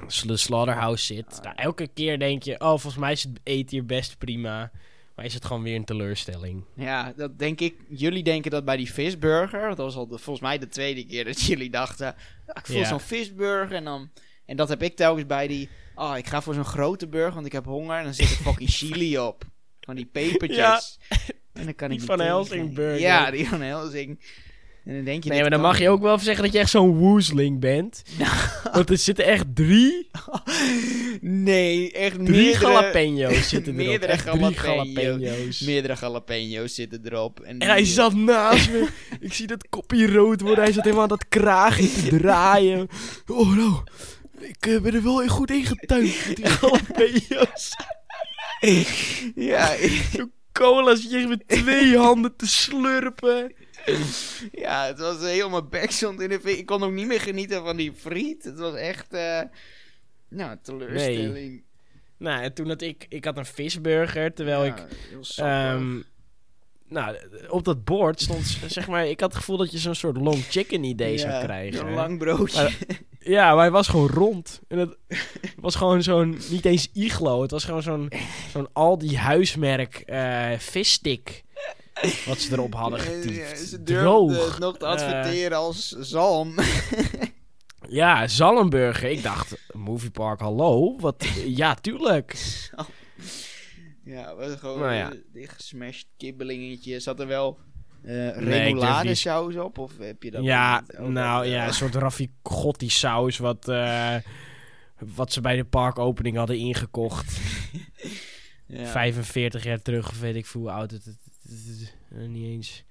de 0.07 0.37
Slaughterhouse 0.37 1.05
zit. 1.05 1.25
Ah, 1.37 1.43
Nou, 1.43 1.55
elke 1.55 1.87
keer 1.87 2.19
denk 2.19 2.43
je, 2.43 2.53
oh, 2.59 2.67
volgens 2.67 2.97
mij 2.97 3.11
is 3.11 3.23
het 3.23 3.39
eten 3.43 3.69
hier 3.69 3.85
best 3.85 4.17
prima. 4.17 4.71
Maar 5.15 5.25
is 5.27 5.33
het 5.33 5.45
gewoon 5.45 5.63
weer 5.63 5.75
een 5.75 5.85
teleurstelling. 5.85 6.63
Ja, 6.75 7.13
dat 7.15 7.39
denk 7.39 7.59
ik. 7.59 7.75
Jullie 7.89 8.23
denken 8.23 8.51
dat 8.51 8.65
bij 8.65 8.77
die 8.77 8.93
visburger. 8.93 9.67
Dat 9.67 9.77
was 9.77 9.95
al 9.95 10.07
de, 10.07 10.17
volgens 10.17 10.45
mij 10.45 10.57
de 10.57 10.67
tweede 10.67 11.05
keer 11.05 11.25
dat 11.25 11.41
jullie 11.41 11.69
dachten. 11.69 12.07
"Ah, 12.45 12.55
ik 12.59 12.65
voel 12.65 12.77
Ja. 12.77 12.87
zo'n 12.87 12.99
visburger. 12.99 13.75
En, 13.75 13.83
dan, 13.83 14.09
en 14.45 14.55
dat 14.57 14.69
heb 14.69 14.81
ik 14.83 14.95
telkens 14.95 15.25
bij 15.27 15.47
die. 15.47 15.69
Oh, 15.95 16.13
ik 16.17 16.27
ga 16.27 16.41
voor 16.41 16.53
zo'n 16.53 16.65
grote 16.65 17.07
burger, 17.07 17.33
want 17.33 17.45
ik 17.45 17.51
heb 17.51 17.65
honger. 17.65 17.97
En 17.97 18.03
dan 18.03 18.13
zit 18.13 18.29
er 18.29 18.35
fucking 18.35 18.69
chili 18.69 19.17
op. 19.27 19.43
Van 19.79 19.95
die 19.95 20.05
pepertjes. 20.05 20.57
Ja. 21.09 21.17
En 21.53 21.65
dan 21.65 21.75
kan 21.75 21.89
Die 21.89 21.99
ik 21.99 22.05
Van 22.05 22.19
Helsing 22.19 22.73
burger. 22.73 22.99
Ja, 22.99 23.31
die 23.31 23.47
van 23.47 23.61
Helsing. 23.61 24.19
En 24.85 24.95
dan 24.95 25.03
denk 25.03 25.23
je. 25.23 25.29
Nee, 25.29 25.41
maar 25.41 25.49
dan 25.49 25.59
kan 25.59 25.69
mag 25.69 25.79
je 25.79 25.89
ook 25.89 26.01
wel 26.01 26.19
zeggen 26.19 26.43
dat 26.43 26.53
je 26.53 26.59
echt 26.59 26.69
zo'n 26.69 26.97
woesling 26.97 27.59
bent. 27.59 28.01
Want 28.73 28.89
er 28.89 28.97
zitten 28.97 29.25
echt 29.25 29.55
drie, 29.55 30.09
Nee, 31.21 31.91
echt 31.91 32.25
drie 32.25 32.43
meerdere, 32.43 32.67
jalapeno's 32.71 33.49
zitten 33.49 33.73
erop. 33.73 33.87
meerdere 33.87 34.11
Echt 34.11 34.25
drie 34.31 34.53
jalapeno's. 34.53 35.59
meerdere 35.59 35.95
jalapeno's 35.99 36.75
zitten 36.75 37.01
erop. 37.03 37.39
En, 37.39 37.59
En 37.59 37.67
hij 37.69 37.85
zat 37.85 38.13
naast 38.13 38.71
me. 38.71 38.87
Ik 39.19 39.33
zie 39.33 39.47
dat 39.47 39.69
kopje 39.69 40.11
rood 40.11 40.41
worden. 40.41 40.63
Hij 40.63 40.73
zat 40.73 40.83
helemaal 40.83 41.03
aan 41.03 41.09
dat 41.09 41.27
kraagje 41.29 42.09
te 42.09 42.17
draaien. 42.17 42.87
Oh 43.27 43.55
nou, 43.55 43.73
ik 44.39 44.65
eh, 44.65 44.81
ben 44.81 44.93
er 44.93 45.03
wel 45.03 45.27
goed 45.27 45.51
in 45.51 45.65
getuind 45.65 46.15
met 46.27 46.35
die 46.35 46.45
jalapeno's. 46.61 47.75
Ja, 49.35 49.75
Zo 50.15 50.29
cola 50.51 50.95
zit 50.95 51.11
je 51.11 51.27
met 51.27 51.47
twee 51.47 51.97
handen 51.97 52.35
te 52.35 52.47
slurpen. 52.47 53.53
Ja, 54.51 54.85
het 54.85 54.99
was 54.99 55.19
helemaal 55.19 55.63
backzond 55.63 56.21
in 56.21 56.29
de. 56.29 56.57
Ik 56.57 56.65
kon 56.65 56.83
ook 56.83 56.91
niet 56.91 57.07
meer 57.07 57.21
genieten 57.21 57.63
van 57.63 57.77
die 57.77 57.93
friet. 57.93 58.43
Het 58.43 58.59
was 58.59 58.75
echt, 58.75 59.13
eh 59.13 59.41
nou, 60.29 60.57
teleurstelling. 60.61 61.63
Nou, 62.17 62.43
en 62.43 62.53
toen 62.53 62.67
had 62.67 62.81
ik... 62.81 63.05
Ik 63.09 63.25
had 63.25 63.37
een 63.37 63.45
visburger, 63.45 64.33
terwijl 64.33 64.65
Ja, 64.65 64.75
ik... 64.75 64.85
ehm, 65.35 65.99
nou, 66.87 67.17
op 67.49 67.63
dat 67.65 67.83
bord 67.83 68.21
stond, 68.21 68.57
zeg 68.67 68.87
maar... 68.87 69.07
Ik 69.07 69.19
had 69.19 69.29
het 69.29 69.37
gevoel 69.39 69.57
dat 69.57 69.71
je 69.71 69.77
zo'n 69.77 69.95
soort 69.95 70.17
long 70.17 70.43
chicken 70.43 70.83
idee 70.83 71.17
zou 71.17 71.43
krijgen. 71.43 71.87
Een 71.87 71.93
lang 71.93 72.17
broodje. 72.17 72.61
Maar- 72.61 72.77
Ja, 73.19 73.49
maar 73.53 73.59
hij 73.61 73.71
was 73.71 73.87
gewoon 73.87 74.07
rond. 74.09 74.61
En 74.67 74.77
het 74.77 74.95
was 75.59 75.75
gewoon 75.75 76.03
zo'n... 76.03 76.37
Niet 76.49 76.65
eens 76.65 76.89
iglo. 76.93 77.41
Het 77.41 77.51
was 77.51 77.63
gewoon 77.63 77.81
zo'n... 77.83 78.11
Zo'n 78.51 78.67
Aldi 78.73 79.17
huismerk 79.17 79.95
eh 80.05 80.51
visstick. 80.57 81.43
Wat 82.25 82.39
ze 82.39 82.51
erop 82.51 82.73
hadden 82.73 82.99
Ja, 82.99 83.05
getiefd. 83.05 83.59
ze 83.69 83.83
durfden 83.83 84.45
het 84.49 84.59
nog 84.59 84.77
te 84.77 84.85
adverteren 84.85 85.57
als 85.57 85.89
zalm. 85.89 86.53
Ja, 87.89 88.27
Zalmburger. 88.27 89.09
Ik 89.09 89.23
dacht, 89.23 89.55
Moviepark, 89.73 90.39
hallo? 90.39 90.95
Wat? 90.99 91.25
Ja, 91.45 91.75
tuurlijk. 91.75 92.35
ja, 94.03 94.35
was 94.35 94.55
gewoon 94.59 94.79
Nou 94.79 94.93
ja. 94.93 95.11
een 95.11 95.23
dichtgesmashed 95.33 96.05
kibbelingetje. 96.17 96.99
Zat 96.99 97.19
er 97.19 97.27
wel 97.27 97.57
eh 98.03 98.13
durf 98.13 98.35
remoulade 98.35 99.15
saus 99.15 99.55
op? 99.55 99.77
Of 99.77 99.91
heb 99.97 100.23
je 100.23 100.31
dat 100.31 100.43
Ja? 100.43 100.83
Oh, 100.99 101.07
nou 101.07 101.45
ja, 101.45 101.61
eh, 101.61 101.67
een 101.67 101.73
soort 101.83 101.95
rafficotti 101.95 102.89
saus 102.89 103.37
wat, 103.37 103.67
eh, 103.67 104.15
wat 104.99 105.33
ze 105.33 105.41
bij 105.41 105.55
de 105.55 105.65
parkopening 105.65 106.37
hadden 106.37 106.57
ingekocht. 106.57 107.39
ja. 108.67 108.85
45 108.85 109.63
jaar 109.63 109.81
terug, 109.81 110.09
of 110.09 110.19
weet 110.19 110.35
ik 110.35 110.45
veel 110.45 110.61
hoe 110.61 110.71
oud 110.71 110.91
het, 110.91 111.05
het, 111.05 111.17
eh, 111.25 111.28
niet 112.27 112.45
eens. 112.45 112.83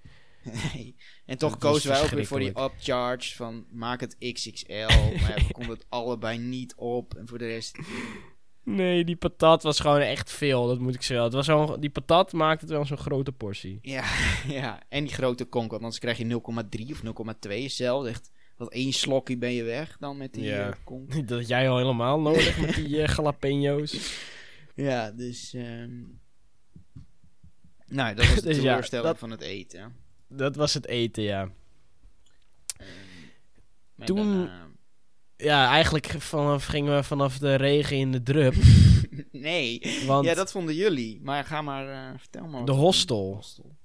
Nee. 0.75 0.95
En 1.27 1.39
toch 1.39 1.59
kozen 1.59 1.91
wij 1.91 2.03
ook 2.03 2.09
weer 2.11 2.27
voor 2.27 2.39
die 2.39 2.61
upcharge 2.61 3.35
van 3.35 3.67
maak 3.71 4.01
het 4.01 4.17
XXL. 4.33 4.73
maar 4.73 5.39
ja, 5.39 5.47
we 5.47 5.53
konden 5.53 5.73
het 5.75 5.87
allebei 5.89 6.39
niet 6.39 6.75
op. 6.75 7.15
En 7.15 7.29
voor 7.29 7.39
de 7.39 7.47
rest... 7.47 7.79
Nee, 8.65 9.05
die 9.05 9.17
patat 9.17 9.63
was 9.63 9.81
gewoon 9.81 10.01
echt 10.01 10.31
veel, 10.33 10.67
dat 10.67 10.79
moet 10.79 10.95
ik 10.95 11.03
zeggen. 11.03 11.25
Het 11.27 11.35
was 11.35 11.47
zo'n- 11.47 11.81
die 11.81 11.91
patat 11.91 12.33
maakte 12.33 12.65
het 12.65 12.75
wel 12.75 12.85
zo'n 12.85 12.97
grote 12.97 13.33
portie. 13.33 13.79
Ja, 13.83 14.05
ja, 14.49 14.83
en 14.89 15.05
die 15.05 15.13
grote 15.15 15.45
konk. 15.45 15.71
Want 15.71 15.83
anders 15.83 16.01
krijg 16.01 16.19
je 16.19 16.25
0,3 16.25 16.91
of 16.91 17.03
0,2 17.49 17.65
zelf. 17.67 18.07
Echt, 18.07 18.31
wat 18.57 18.73
één 18.73 18.93
slokje 18.93 19.37
ben 19.39 19.53
je 19.53 19.63
weg 19.63 19.97
dan 20.01 20.17
met 20.17 20.33
die 20.35 20.43
Ja. 20.45 20.67
eh, 20.69 20.75
konk. 20.85 21.13
Dat 21.29 21.39
had 21.39 21.49
jij 21.49 21.69
al 21.71 21.77
helemaal 21.79 22.21
nodig 22.21 22.59
met 22.61 22.75
die 22.75 23.03
eh, 23.03 23.15
jalapenos. 23.17 24.17
Ja, 24.75 25.11
dus... 25.11 25.55
ehm 25.55 25.91
Nou, 27.89 28.15
dat 28.15 28.27
was 28.27 28.35
de 28.43 28.43
Dus 28.43 28.57
ja, 28.57 28.63
teleurstelling 28.63 29.07
dat- 29.09 29.19
van 29.19 29.31
het 29.31 29.41
eten. 29.41 29.97
Dat 30.29 30.57
was 30.57 30.75
het 30.75 30.87
eten, 30.87 31.23
ja. 31.23 31.49
Ehm, 32.77 34.07
Toen- 34.07 34.17
daarna- 34.37 34.67
Ja, 35.37 35.69
eigenlijk 35.71 36.07
vanaf, 36.07 36.65
gingen 36.65 36.95
we 36.97 37.03
vanaf 37.03 37.39
de 37.39 37.55
regen 37.55 37.97
in 37.97 38.13
de 38.13 38.23
drup. 38.23 38.55
nee, 39.33 39.81
Want 40.07 40.25
ja, 40.27 40.35
dat 40.35 40.51
vonden 40.51 40.75
jullie. 40.75 41.21
Maar 41.23 41.45
ga 41.45 41.63
maar, 41.63 41.89
eh, 42.13 42.19
vertel 42.19 42.47
maar. 42.47 42.65
de 42.65 42.73
hostel. 42.73 43.35
hostel. 43.35 43.77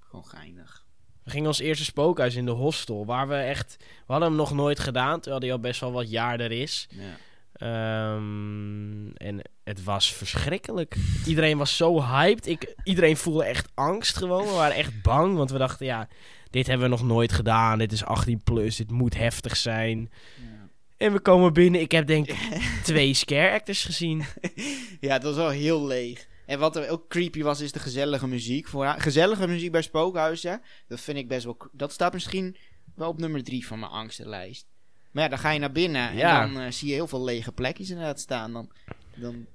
Gewoon 0.00 0.24
geinig. 0.26 0.84
We 1.24 1.30
gingen 1.30 1.46
ons 1.46 1.58
eerste 1.58 1.84
spookhuis 1.84 2.34
in 2.34 2.44
de 2.44 2.50
hostel. 2.50 3.06
Waar 3.06 3.28
we 3.28 3.34
echt... 3.34 3.76
We 3.78 4.12
hadden 4.12 4.28
hem 4.28 4.36
nog 4.36 4.52
nooit 4.54 4.80
gedaan, 4.80 5.20
terwijl 5.20 5.40
die 5.42 5.52
al 5.52 5.58
best 5.60 5.80
wel 5.80 5.92
wat 5.92 6.10
jaar 6.10 6.40
er 6.40 6.52
is. 6.52 6.86
Ja. 6.90 7.16
Ehm, 7.62 9.10
en 9.14 9.40
het 9.64 9.84
was 9.84 10.12
verschrikkelijk. 10.12 10.96
Iedereen 11.26 11.58
was 11.58 11.76
zo 11.76 12.02
hyped. 12.02 12.46
Ik, 12.46 12.74
iedereen 12.84 13.16
voelde 13.16 13.44
echt 13.44 13.68
angst 13.74 14.16
gewoon. 14.16 14.46
We 14.46 14.52
waren 14.52 14.76
echt 14.76 15.02
bang, 15.02 15.36
want 15.36 15.50
we 15.50 15.58
dachten, 15.58 15.86
ja... 15.86 16.08
Dit 16.52 16.66
hebben 16.66 16.90
we 16.90 16.96
nog 16.96 17.06
nooit 17.06 17.32
gedaan. 17.32 17.78
Dit 17.78 17.92
is 17.92 18.04
18 18.04 18.42
plus. 18.42 18.76
Dit 18.76 18.90
moet 18.90 19.16
heftig 19.16 19.56
zijn. 19.56 20.10
Ja. 20.36 20.68
En 20.96 21.12
we 21.12 21.20
komen 21.20 21.52
binnen. 21.52 21.80
Ik 21.80 21.92
heb 21.92 22.06
denk 22.06 22.28
ik 22.28 22.36
twee 22.84 23.14
scare 23.14 23.52
actors 23.52 23.84
gezien. 23.84 24.24
ja, 25.00 25.12
het 25.12 25.22
was 25.22 25.36
wel 25.36 25.48
heel 25.48 25.86
leeg. 25.86 26.26
En 26.46 26.58
wat 26.58 26.76
er 26.76 26.90
ook 26.90 27.08
creepy 27.08 27.42
was, 27.42 27.60
is 27.60 27.72
de 27.72 27.78
gezellige 27.78 28.28
muziek. 28.28 28.68
Voor, 28.68 28.86
gezellige 28.86 29.48
muziek 29.48 29.72
bij 29.72 29.82
spookhuizen, 29.82 30.62
dat 30.88 31.00
vind 31.00 31.18
ik 31.18 31.28
best 31.28 31.44
wel... 31.44 31.56
Dat 31.72 31.92
staat 31.92 32.12
misschien 32.12 32.56
wel 32.94 33.08
op 33.08 33.18
nummer 33.18 33.44
drie 33.44 33.66
van 33.66 33.78
mijn 33.78 33.92
angstenlijst. 33.92 34.66
Maar 35.12 35.22
ja, 35.22 35.28
dan 35.28 35.38
ga 35.38 35.50
je 35.50 35.58
naar 35.58 35.72
binnen 35.72 36.08
en 36.10 36.16
Ja. 36.16 36.46
dan 36.46 36.60
eh, 36.60 36.70
zie 36.70 36.88
je 36.88 36.94
heel 36.94 37.06
veel 37.06 37.24
lege 37.24 37.52
plekjes 37.52 37.90
inderdaad 37.90 38.20
staan. 38.20 38.52
Dan, 38.52 38.70
dan 39.16 39.46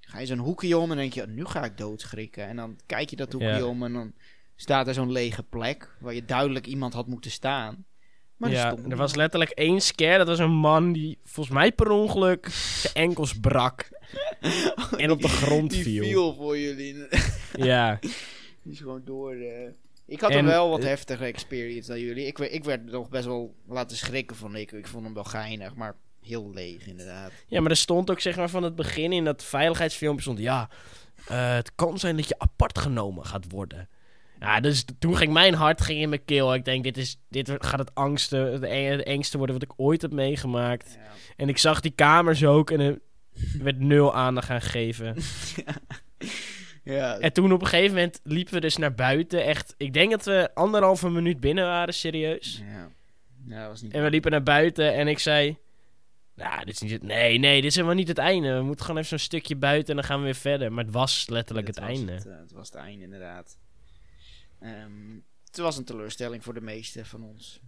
ga 0.00 0.18
je 0.18 0.26
zo'n 0.26 0.38
hoekje 0.38 0.76
om 0.76 0.82
en 0.82 0.88
dan 0.88 0.96
denk 0.96 1.12
je, 1.12 1.26
nu 1.26 1.44
ga 1.44 1.64
ik 1.64 1.78
doodschrikken. 1.78 2.46
En 2.46 2.56
dan 2.56 2.78
kijk 2.86 3.10
je 3.10 3.16
dat 3.16 3.32
hoekje 3.32 3.48
Ja. 3.48 3.64
om 3.64 3.82
en 3.82 3.92
dan 3.92 4.12
staat 4.56 4.86
er 4.88 4.94
zo'n 4.94 5.12
lege 5.12 5.42
plek 5.42 5.96
waar 6.00 6.14
je 6.14 6.24
duidelijk 6.24 6.66
iemand 6.66 6.92
had 6.94 7.06
moeten 7.06 7.30
staan. 7.30 7.84
Maar 8.36 8.50
ja, 8.50 8.70
stond 8.72 8.90
er 8.92 8.96
was 8.98 9.14
letterlijk 9.14 9.50
één 9.50 9.80
scare. 9.80 10.18
Dat 10.18 10.26
was 10.26 10.38
een 10.38 10.54
man 10.56 10.92
die 10.92 11.18
volgens 11.24 11.54
mij 11.56 11.72
per 11.72 11.90
ongeluk 11.90 12.46
zijn 12.46 12.94
enkels 12.94 13.38
brak. 13.40 13.88
en 14.96 15.10
op 15.10 15.20
de 15.22 15.28
grond 15.28 15.70
die 15.70 15.82
viel. 15.82 16.02
viel 16.04 16.34
voor 16.34 16.58
jullie. 16.58 17.06
Ja. 17.52 17.98
Die 18.62 18.72
is 18.74 18.78
gewoon 18.80 19.02
door. 19.04 19.34
eh. 19.34 19.70
Ik 20.06 20.20
had 20.20 20.30
En, 20.30 20.38
een 20.38 20.44
wel 20.44 20.68
wat 20.70 20.82
heftiger 20.82 21.26
experience 21.26 21.88
dan 21.90 22.00
jullie. 22.00 22.26
Ik, 22.26 22.38
ik 22.38 22.64
werd 22.64 22.84
nog 22.84 23.08
best 23.08 23.24
wel 23.24 23.54
laten 23.68 23.96
schrikken 23.96 24.36
van 24.36 24.56
ik. 24.56 24.72
Ik 24.72 24.86
vond 24.86 25.04
hem 25.04 25.14
wel 25.14 25.24
geinig, 25.24 25.74
maar 25.74 25.96
heel 26.22 26.50
leeg 26.54 26.86
inderdaad. 26.86 27.32
ja, 27.46 27.60
maar 27.60 27.70
er 27.70 27.76
stond 27.76 28.10
ook 28.10 28.20
zeg 28.20 28.36
maar 28.36 28.48
van 28.50 28.62
het 28.62 28.74
begin 28.76 29.12
in 29.12 29.24
dat 29.24 29.44
veiligheidsfilmpje 29.44 30.22
stond... 30.22 30.38
Ja, 30.38 30.68
eh, 31.28 31.54
het 31.54 31.74
kan 31.74 31.98
zijn 31.98 32.16
dat 32.16 32.28
je 32.28 32.38
apart 32.38 32.78
genomen 32.78 33.26
gaat 33.26 33.44
worden. 33.50 33.88
Ja, 34.40 34.60
dus 34.60 34.84
toen 34.98 35.16
ging 35.16 35.32
mijn 35.32 35.54
hart 35.54 35.80
ging 35.80 36.00
in 36.00 36.08
mijn 36.08 36.24
keel. 36.24 36.54
Ik 36.54 36.64
denk, 36.64 36.84
dit, 36.84 36.96
is, 36.96 37.20
dit 37.28 37.50
gaat 37.58 37.78
het, 37.78 37.94
angste, 37.94 38.36
het, 38.36 38.62
eng- 38.62 38.90
het 38.90 39.02
engste 39.02 39.36
worden 39.36 39.54
wat 39.58 39.64
ik 39.64 39.72
ooit 39.76 40.02
heb 40.02 40.12
meegemaakt. 40.12 40.92
Ja. 40.98 41.10
En 41.36 41.48
ik 41.48 41.58
zag 41.58 41.80
die 41.80 41.90
kamers 41.90 42.44
ook 42.44 42.70
en 42.70 42.80
er 42.80 42.98
werd 43.58 43.78
nul 43.78 44.14
aandacht 44.14 44.50
aan 44.50 44.62
gegeven. 44.62 45.16
Ja, 45.66 45.74
En 46.94 47.32
toen 47.32 47.52
op 47.52 47.60
een 47.60 47.66
gegeven 47.66 47.94
moment 47.94 48.20
liepen 48.22 48.54
we 48.54 48.60
dus 48.60 48.76
naar 48.76 48.94
buiten. 48.94 49.44
Echt, 49.44 49.74
ik 49.76 49.92
denk 49.92 50.10
dat 50.10 50.24
we 50.24 50.50
anderhalve 50.54 51.10
minuut 51.10 51.40
binnen 51.40 51.64
waren, 51.64 51.94
serieus. 51.94 52.62
ja. 52.64 52.94
Ja, 53.46 53.60
dat 53.60 53.68
was 53.68 53.82
niet. 53.82 53.92
En 53.92 54.02
we 54.02 54.10
liepen 54.10 54.30
naar 54.30 54.42
buiten 54.42 54.94
en 54.94 55.08
ik 55.08 55.18
zei... 55.18 55.58
Nou, 56.34 56.64
dit 56.64 56.74
is 56.74 56.80
niet 56.80 56.90
het... 56.90 57.02
Nee, 57.02 57.38
nee, 57.38 57.60
dit 57.60 57.70
is 57.70 57.74
helemaal 57.74 57.96
niet 57.96 58.08
het 58.08 58.18
einde. 58.18 58.54
We 58.54 58.62
moeten 58.62 58.84
gewoon 58.84 59.00
even 59.00 59.18
zo'n 59.18 59.26
stukje 59.26 59.56
buiten 59.56 59.88
en 59.88 59.94
dan 59.94 60.04
gaan 60.04 60.18
we 60.18 60.24
weer 60.24 60.34
verder. 60.34 60.72
Maar 60.72 60.84
het 60.84 60.92
was 60.92 61.28
letterlijk 61.28 61.66
het 61.66 61.78
was 61.78 61.88
einde. 61.88 62.12
Het, 62.12 62.26
eh, 62.26 62.38
het 62.38 62.52
was 62.52 62.66
het 62.66 62.76
einde 62.76 63.04
inderdaad. 63.04 63.58
Ehm, 64.60 65.18
het 65.44 65.56
was 65.56 65.76
een 65.76 65.84
teleurstelling 65.84 66.44
voor 66.44 66.54
de 66.54 66.60
meesten 66.60 67.06
van 67.06 67.22
ons. 67.22 67.60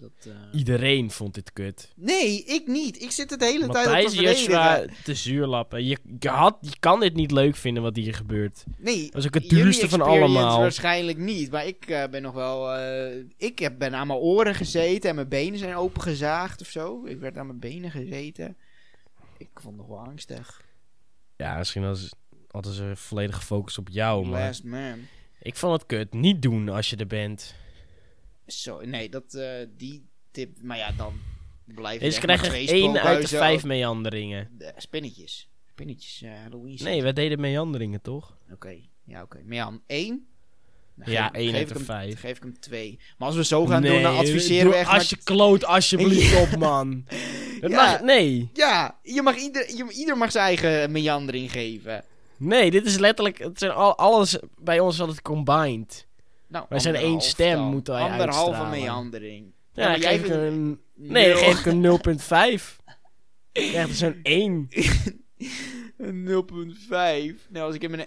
Dat, 0.00 0.10
eh, 0.26 0.58
Iedereen 0.58 1.10
vond 1.10 1.34
dit 1.34 1.52
kut. 1.52 1.92
Nee, 1.96 2.44
ik 2.44 2.66
niet. 2.66 3.02
Ik 3.02 3.10
zit 3.10 3.30
het 3.30 3.38
de 3.40 3.44
hele 3.46 3.58
tijd 3.58 3.68
op 3.86 3.92
Matthijs 3.92 4.12
te 4.14 4.22
Joshua 4.22 4.74
verdedigen. 4.74 5.04
te 5.04 5.14
zuurlappen. 5.14 5.84
Je, 5.84 5.98
je, 6.18 6.28
had, 6.28 6.56
je 6.60 6.78
kan 6.78 7.00
dit 7.00 7.14
niet 7.14 7.30
leuk 7.30 7.56
vinden 7.56 7.82
wat 7.82 7.96
hier 7.96 8.14
gebeurt. 8.14 8.64
Nee, 8.78 9.10
Dat 9.10 9.20
is 9.20 9.26
ook 9.26 9.34
het 9.34 9.48
duurste 9.48 9.88
van 9.88 10.00
allemaal. 10.00 10.60
waarschijnlijk 10.60 11.18
niet. 11.18 11.50
Maar 11.50 11.66
ik 11.66 11.86
eh, 11.86 12.08
ben 12.10 12.22
nog 12.22 12.34
wel... 12.34 12.72
eh, 12.74 13.24
ik 13.36 13.58
heb, 13.58 13.78
ben 13.78 13.94
aan 13.94 14.06
mijn 14.06 14.18
oren 14.18 14.54
gezeten 14.54 15.08
en 15.10 15.14
mijn 15.16 15.28
benen 15.28 15.58
zijn 15.58 15.74
opengezaagd 15.76 16.60
of 16.60 16.66
zo. 16.68 17.04
Ik 17.06 17.18
werd 17.20 17.38
aan 17.38 17.46
mijn 17.46 17.58
benen 17.58 17.90
gezeten. 17.90 18.56
Ik 19.38 19.48
vond 19.54 19.76
het 19.78 19.86
nog 19.86 19.96
wel 19.98 20.06
angstig. 20.06 20.64
Ja, 21.36 21.56
misschien 21.58 21.82
was, 21.82 22.12
hadden 22.50 22.72
ze 22.72 22.92
volledig 22.94 23.36
gefocust 23.36 23.78
op 23.78 23.88
jou. 23.90 24.26
Maar 24.26 24.46
Last 24.46 24.64
man. 24.64 24.98
ik 25.42 25.56
vond 25.56 25.72
het 25.72 25.86
kut. 25.86 26.12
Niet 26.14 26.42
doen 26.42 26.68
als 26.68 26.90
je 26.90 26.96
er 26.96 27.06
bent. 27.06 27.54
Zo, 28.46 28.80
nee, 28.84 29.08
dat, 29.08 29.34
eh, 29.34 29.48
die 29.76 30.06
tip... 30.30 30.58
Maar 30.62 30.76
ja, 30.76 30.92
dan 30.96 31.12
blijft 31.64 32.00
Deze 32.00 32.20
krijgen 32.20 32.52
echt 32.52 32.70
één 32.70 33.02
uit 33.02 33.28
de 33.30 33.36
vijf 33.36 33.64
meanderingen. 33.64 34.58
spinnetjes. 34.76 35.48
Spinnetjes, 35.70 36.22
eh, 36.22 36.30
Halloween. 36.42 36.78
Nee, 36.82 37.02
wij 37.02 37.12
deden 37.12 37.40
meanderingen, 37.40 38.02
toch? 38.02 38.36
Oké, 38.52 38.76
ja, 39.04 39.22
oké. 39.22 39.38
Ja, 39.48 39.78
één? 39.86 40.26
Dan 40.94 41.12
Ja, 41.12 41.26
geef- 41.26 41.32
één 41.36 41.46
geef 41.50 41.54
uit 41.58 41.62
ik 41.62 41.68
de 41.68 41.74
hem- 41.74 41.84
vijf. 41.84 42.20
geef 42.20 42.36
ik 42.36 42.42
hem 42.42 42.60
twee. 42.60 42.98
Maar 43.18 43.28
als 43.28 43.36
we 43.36 43.44
zo 43.44 43.66
gaan 43.66 43.82
doen, 43.82 43.90
Nee, 43.90 44.02
dan 44.02 44.16
adviseren 44.16 44.62
doe 44.64 44.72
we 44.72 44.78
echt... 44.78 44.90
Als 44.90 45.10
je 45.10 45.16
kloot 45.24 45.64
alsjeblieft 45.64 46.40
op, 46.40 46.56
man. 46.58 47.04
Dat 47.60 47.70
Ja. 47.70 47.90
mag, 47.90 48.00
nee. 48.02 48.50
Ja, 48.52 48.98
je 49.02 49.22
mag 49.22 49.36
ieder, 49.36 49.76
je, 49.76 49.86
ieder 49.92 50.16
mag 50.16 50.30
zijn 50.30 50.44
eigen 50.44 50.92
meandering 50.92 51.52
geven. 51.52 52.04
Nee, 52.36 52.70
dit 52.70 52.86
is 52.86 52.98
letterlijk... 52.98 53.38
Het 53.38 53.58
zijn 53.58 53.72
al, 53.72 53.96
alles 53.98 54.38
bij 54.58 54.80
ons 54.80 54.94
is 54.94 55.00
altijd 55.00 55.22
combined. 55.22 56.05
Nou, 56.48 56.66
Wij 56.68 56.78
zijn 56.78 56.94
één 56.94 57.20
stem, 57.20 57.56
dan. 57.56 57.70
moeten 57.70 57.94
wij 57.94 58.02
Anderhalve 58.02 58.50
uitstralen. 58.50 58.80
meandering. 58.80 59.52
Ja, 59.72 59.82
maar 59.88 59.92
dan 59.92 60.00
jij 60.00 60.10
geef 60.18 60.20
ik 60.20 60.26
vindt- 60.26 60.42
een... 60.42 60.80
Nee, 60.94 61.28
dan 61.28 61.38
geef 61.38 61.58
ik 61.58 61.66
een 61.66 61.80
0.5. 61.80 62.76
Je 63.52 63.68
krijgt 63.70 63.88
dus 63.88 63.98
zo'n 63.98 64.20
1. 64.22 64.68
Een 65.98 66.24
0,5. 66.26 67.48
Nou, 67.48 67.66
als 67.66 67.74
ik 67.74 67.82
hem 67.82 67.94
een 67.94 68.06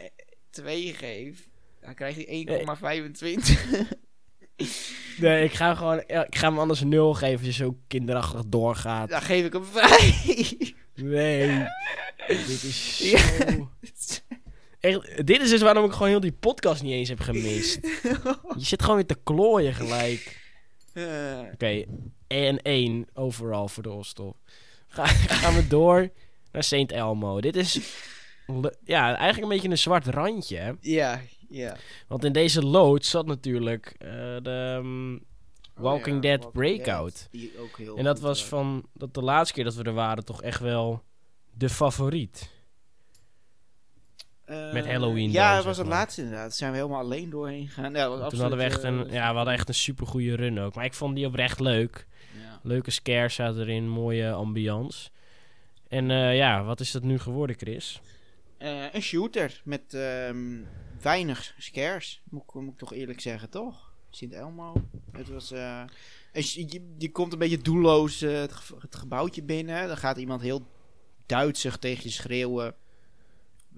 2 0.50 0.94
geef, 0.94 1.50
dan 1.82 1.94
krijg 1.94 2.16
je 2.16 2.26
1,25. 2.26 3.98
Nee, 5.18 5.44
ik 5.44 5.54
ga, 5.54 5.76
gewoon, 5.76 6.04
ja, 6.08 6.26
ik 6.26 6.36
ga 6.36 6.48
hem 6.50 6.60
anders 6.60 6.82
een 6.82 6.90
0 6.90 7.14
geven 7.14 7.38
als 7.38 7.46
je 7.58 7.64
zo 7.64 7.78
kinderachtig 7.88 8.42
doorgaat. 8.48 9.10
Dan 9.10 9.22
geef 9.22 9.46
ik 9.46 9.54
hem 9.54 9.66
5. 9.66 10.74
Nee. 10.96 11.48
Dit 12.28 12.64
is 12.64 12.98
zo... 12.98 13.18
Echt, 14.80 15.28
dit 15.28 15.42
is 15.42 15.50
dus 15.50 15.62
waarom 15.62 15.86
ik 15.86 15.92
gewoon 15.92 16.08
heel 16.08 16.20
die 16.20 16.32
podcast 16.32 16.84
niet 16.84 16.92
eens 16.92 17.10
heb 17.10 17.20
gemist. 17.20 17.80
Je 18.58 18.66
zit 18.66 18.82
gewoon 18.82 18.96
weer 18.96 19.06
te 19.06 19.18
klooien 19.24 19.74
gelijk. 19.74 20.48
Oké, 21.54 21.84
en 22.28 22.62
1 22.62 23.08
overal 23.14 23.68
voor 23.68 23.84
de 23.84 23.90
Hostel. 23.90 24.36
Ga, 24.88 25.06
gaan 25.42 25.56
we 25.56 25.68
door 25.68 26.10
naar 26.52 26.64
St. 26.64 26.92
Elmo. 26.92 27.42
Dit 27.42 27.56
is 27.56 27.80
ja, 28.84 29.06
eigenlijk 29.16 29.42
een 29.42 29.50
beetje 29.50 29.70
een 29.70 29.78
zwart 29.78 30.08
randje. 30.08 30.78
ja, 30.82 31.22
ja. 31.50 31.78
Want 32.08 32.24
in 32.24 32.32
deze 32.34 32.66
loods 32.66 33.10
zat 33.10 33.26
natuurlijk 33.26 33.96
eh, 33.98 34.10
de 34.42 34.76
ehm, 34.78 35.18
Oh 35.80 35.86
Walking 35.86 36.16
ja, 36.16 36.22
Dead 36.22 36.44
Walking 36.44 36.54
Breakout. 36.54 37.14
Dead, 37.14 37.28
die 37.32 37.60
ook 37.60 37.78
heel 37.78 37.98
En 37.98 38.04
dat 38.04 38.20
was. 38.20 38.46
van 38.46 38.86
dat 38.94 39.14
de 39.14 39.22
laatste 39.22 39.54
keer 39.54 39.64
dat 39.64 39.76
we 39.76 39.84
er 39.84 39.94
waren 39.94 40.26
toch 40.26 40.42
echt 40.42 40.60
wel 40.60 41.04
de 41.54 41.70
favoriet. 41.70 42.50
Met 44.74 44.86
Halloween 44.88 45.32
Ja, 45.32 45.48
dan, 45.48 45.56
dat 45.56 45.66
was 45.66 45.78
het 45.78 45.88
maar. 45.88 45.96
laatste 45.98 46.22
inderdaad. 46.22 46.48
Daar 46.48 46.58
zijn 46.58 46.72
we 46.72 46.78
helemaal 46.78 47.00
alleen 47.00 47.30
doorheen 47.30 47.68
gegaan. 47.68 47.94
Ja, 47.94 48.30
Toen 48.30 48.40
hadden 48.40 48.58
we 48.58 48.64
echt 48.64 48.84
een, 48.84 49.08
eh, 49.08 49.14
ja, 49.14 49.30
we 49.30 49.36
hadden 49.36 49.54
echt 49.54 49.68
een 49.68 49.74
super 49.74 50.08
goede 50.08 50.36
run 50.36 50.60
ook. 50.60 50.76
Maar 50.76 50.86
ik 50.86 50.94
vond 50.94 51.16
die 51.16 51.26
oprecht 51.26 51.60
leuk. 51.60 52.08
ja. 52.42 52.60
Leuke 52.64 52.92
scares 52.92 53.36
zaten 53.36 53.62
erin, 53.62 53.90
mooie 53.90 54.32
ambiance. 54.32 55.10
En 55.88 56.12
eh, 56.12 56.36
ja, 56.38 56.64
wat 56.64 56.80
is 56.80 56.92
dat 56.92 57.04
nu 57.04 57.20
geworden, 57.20 57.56
Chris? 57.58 58.02
Eh, 58.58 58.94
een 58.94 59.02
shooter 59.02 59.62
met 59.64 59.94
ehm, 59.94 60.58
weinig 61.02 61.54
scares. 61.58 62.22
Moet, 62.30 62.42
ik- 62.48 62.54
moet 62.54 62.72
ik 62.74 62.78
toch 62.78 62.94
eerlijk 62.94 63.22
zeggen, 63.22 63.50
toch? 63.50 63.92
Sint 64.10 64.34
Elmo. 64.34 64.74
Het 65.12 65.30
was. 65.30 65.52
eh, 65.52 65.82
je, 66.34 66.94
je 66.98 67.12
komt 67.12 67.34
een 67.34 67.40
beetje 67.40 67.58
doelloos 67.58 68.22
eh, 68.22 68.40
het 68.42 68.96
gebouwtje 68.96 69.44
binnen. 69.44 69.88
Dan 69.88 69.98
gaat 69.98 70.18
iemand 70.18 70.42
heel 70.42 70.62
Duitsig 71.26 71.78
tegen 71.78 72.04
je 72.04 72.10
schreeuwen. 72.10 72.76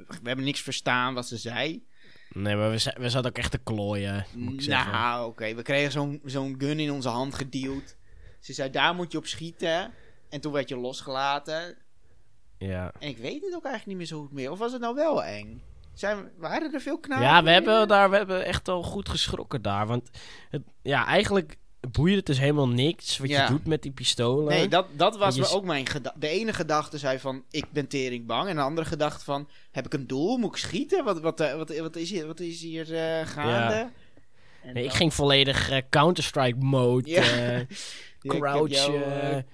We 0.08 0.28
hebben 0.28 0.46
niks 0.46 0.62
verstaan 0.62 1.14
wat 1.14 1.28
ze 1.28 1.38
zei. 1.38 1.86
Nee, 2.34 2.56
maar 2.56 2.72
we, 2.72 2.94
we 2.98 3.10
zaten 3.10 3.30
ook 3.30 3.38
echt 3.38 3.52
te 3.52 3.58
klooien, 3.58 4.26
moet 4.36 4.54
ik 4.54 4.62
zeggen. 4.62 4.92
Nou, 4.92 5.28
oké. 5.28 5.56
We 5.56 5.62
kregen 5.62 5.92
zo'n 5.92 6.22
zo'n 6.26 6.56
gun 6.58 6.80
in 6.80 6.92
onze 6.92 7.10
hand 7.10 7.36
geduwd. 7.36 7.96
Ze 8.40 8.54
zei, 8.54 8.70
daar 8.70 8.96
moet 8.96 9.12
je 9.12 9.18
op 9.18 9.26
schieten. 9.26 9.92
En 10.30 10.42
toen 10.42 10.52
werd 10.52 10.70
je 10.70 10.78
losgelaten. 10.78 11.78
Ja. 12.58 12.92
En 13.00 13.08
ik 13.08 13.18
weet 13.18 13.42
het 13.42 13.56
ook 13.56 13.66
eigenlijk 13.66 13.86
niet 13.86 13.98
meer 13.98 14.06
zo 14.06 14.20
goed 14.20 14.32
meer. 14.32 14.52
Of 14.52 14.60
was 14.60 14.72
het 14.72 14.82
nou 14.82 14.96
wel 14.96 15.24
eng? 15.24 15.62
Zijn, 15.94 16.32
waren 16.38 16.74
er 16.74 16.82
veel 16.82 17.00
knapen? 17.00 17.26
ja, 17.26 17.44
we 17.44 17.50
hebben, 17.50 17.88
daar, 17.88 18.10
we 18.10 18.16
hebben 18.16 18.46
echt 18.46 18.68
al 18.68 18.84
goed 18.84 19.10
geschrokken 19.10 19.62
daar. 19.62 19.88
Want 19.88 20.10
het, 20.50 20.62
ja, 20.82 21.06
eigenlijk 21.06 21.58
boeide 21.90 22.18
het 22.18 22.26
dus 22.26 22.40
helemaal 22.40 22.68
niks 22.68 23.18
wat 23.18 23.30
Ja. 23.30 23.44
je 23.44 23.50
doet 23.50 23.66
met 23.68 23.82
die 23.82 23.92
pistolen. 23.92 24.54
Nee, 24.54 24.68
dat, 24.68 24.88
dat 24.96 25.18
was 25.18 25.36
je 25.36 25.48
ook 25.48 25.64
mijn 25.64 25.86
gedachte. 25.86 26.20
De 26.20 26.28
ene 26.28 26.54
gedachte 26.54 26.98
zei 26.98 27.20
van, 27.20 27.44
ik 27.52 27.66
ben 27.72 27.88
tering 27.88 28.26
bang. 28.26 28.50
En 28.50 28.56
de 28.56 28.62
andere 28.62 28.88
gedachte 28.88 29.24
van, 29.24 29.48
heb 29.72 29.86
ik 29.86 29.94
een 29.94 30.08
doel? 30.08 30.38
Moet 30.38 30.52
ik 30.52 30.58
schieten? 30.58 31.04
Wat, 31.04 31.20
wat, 31.20 31.40
eh, 31.40 31.56
wat, 31.56 31.78
wat, 31.78 31.96
is, 31.96 32.10
hier, 32.10 32.28
wat 32.28 32.40
is 32.40 32.62
hier 32.62 32.96
eh, 32.96 33.28
gaande? 33.28 33.76
Ja. 33.76 33.92
Nee, 34.74 34.84
ik 34.84 34.92
ging 34.92 35.14
volledig 35.14 35.70
eh, 35.70 35.82
Counter-Strike 35.90 36.58
mode. 36.60 37.10
Ja. 37.10 37.66
crouchen, 38.28 39.46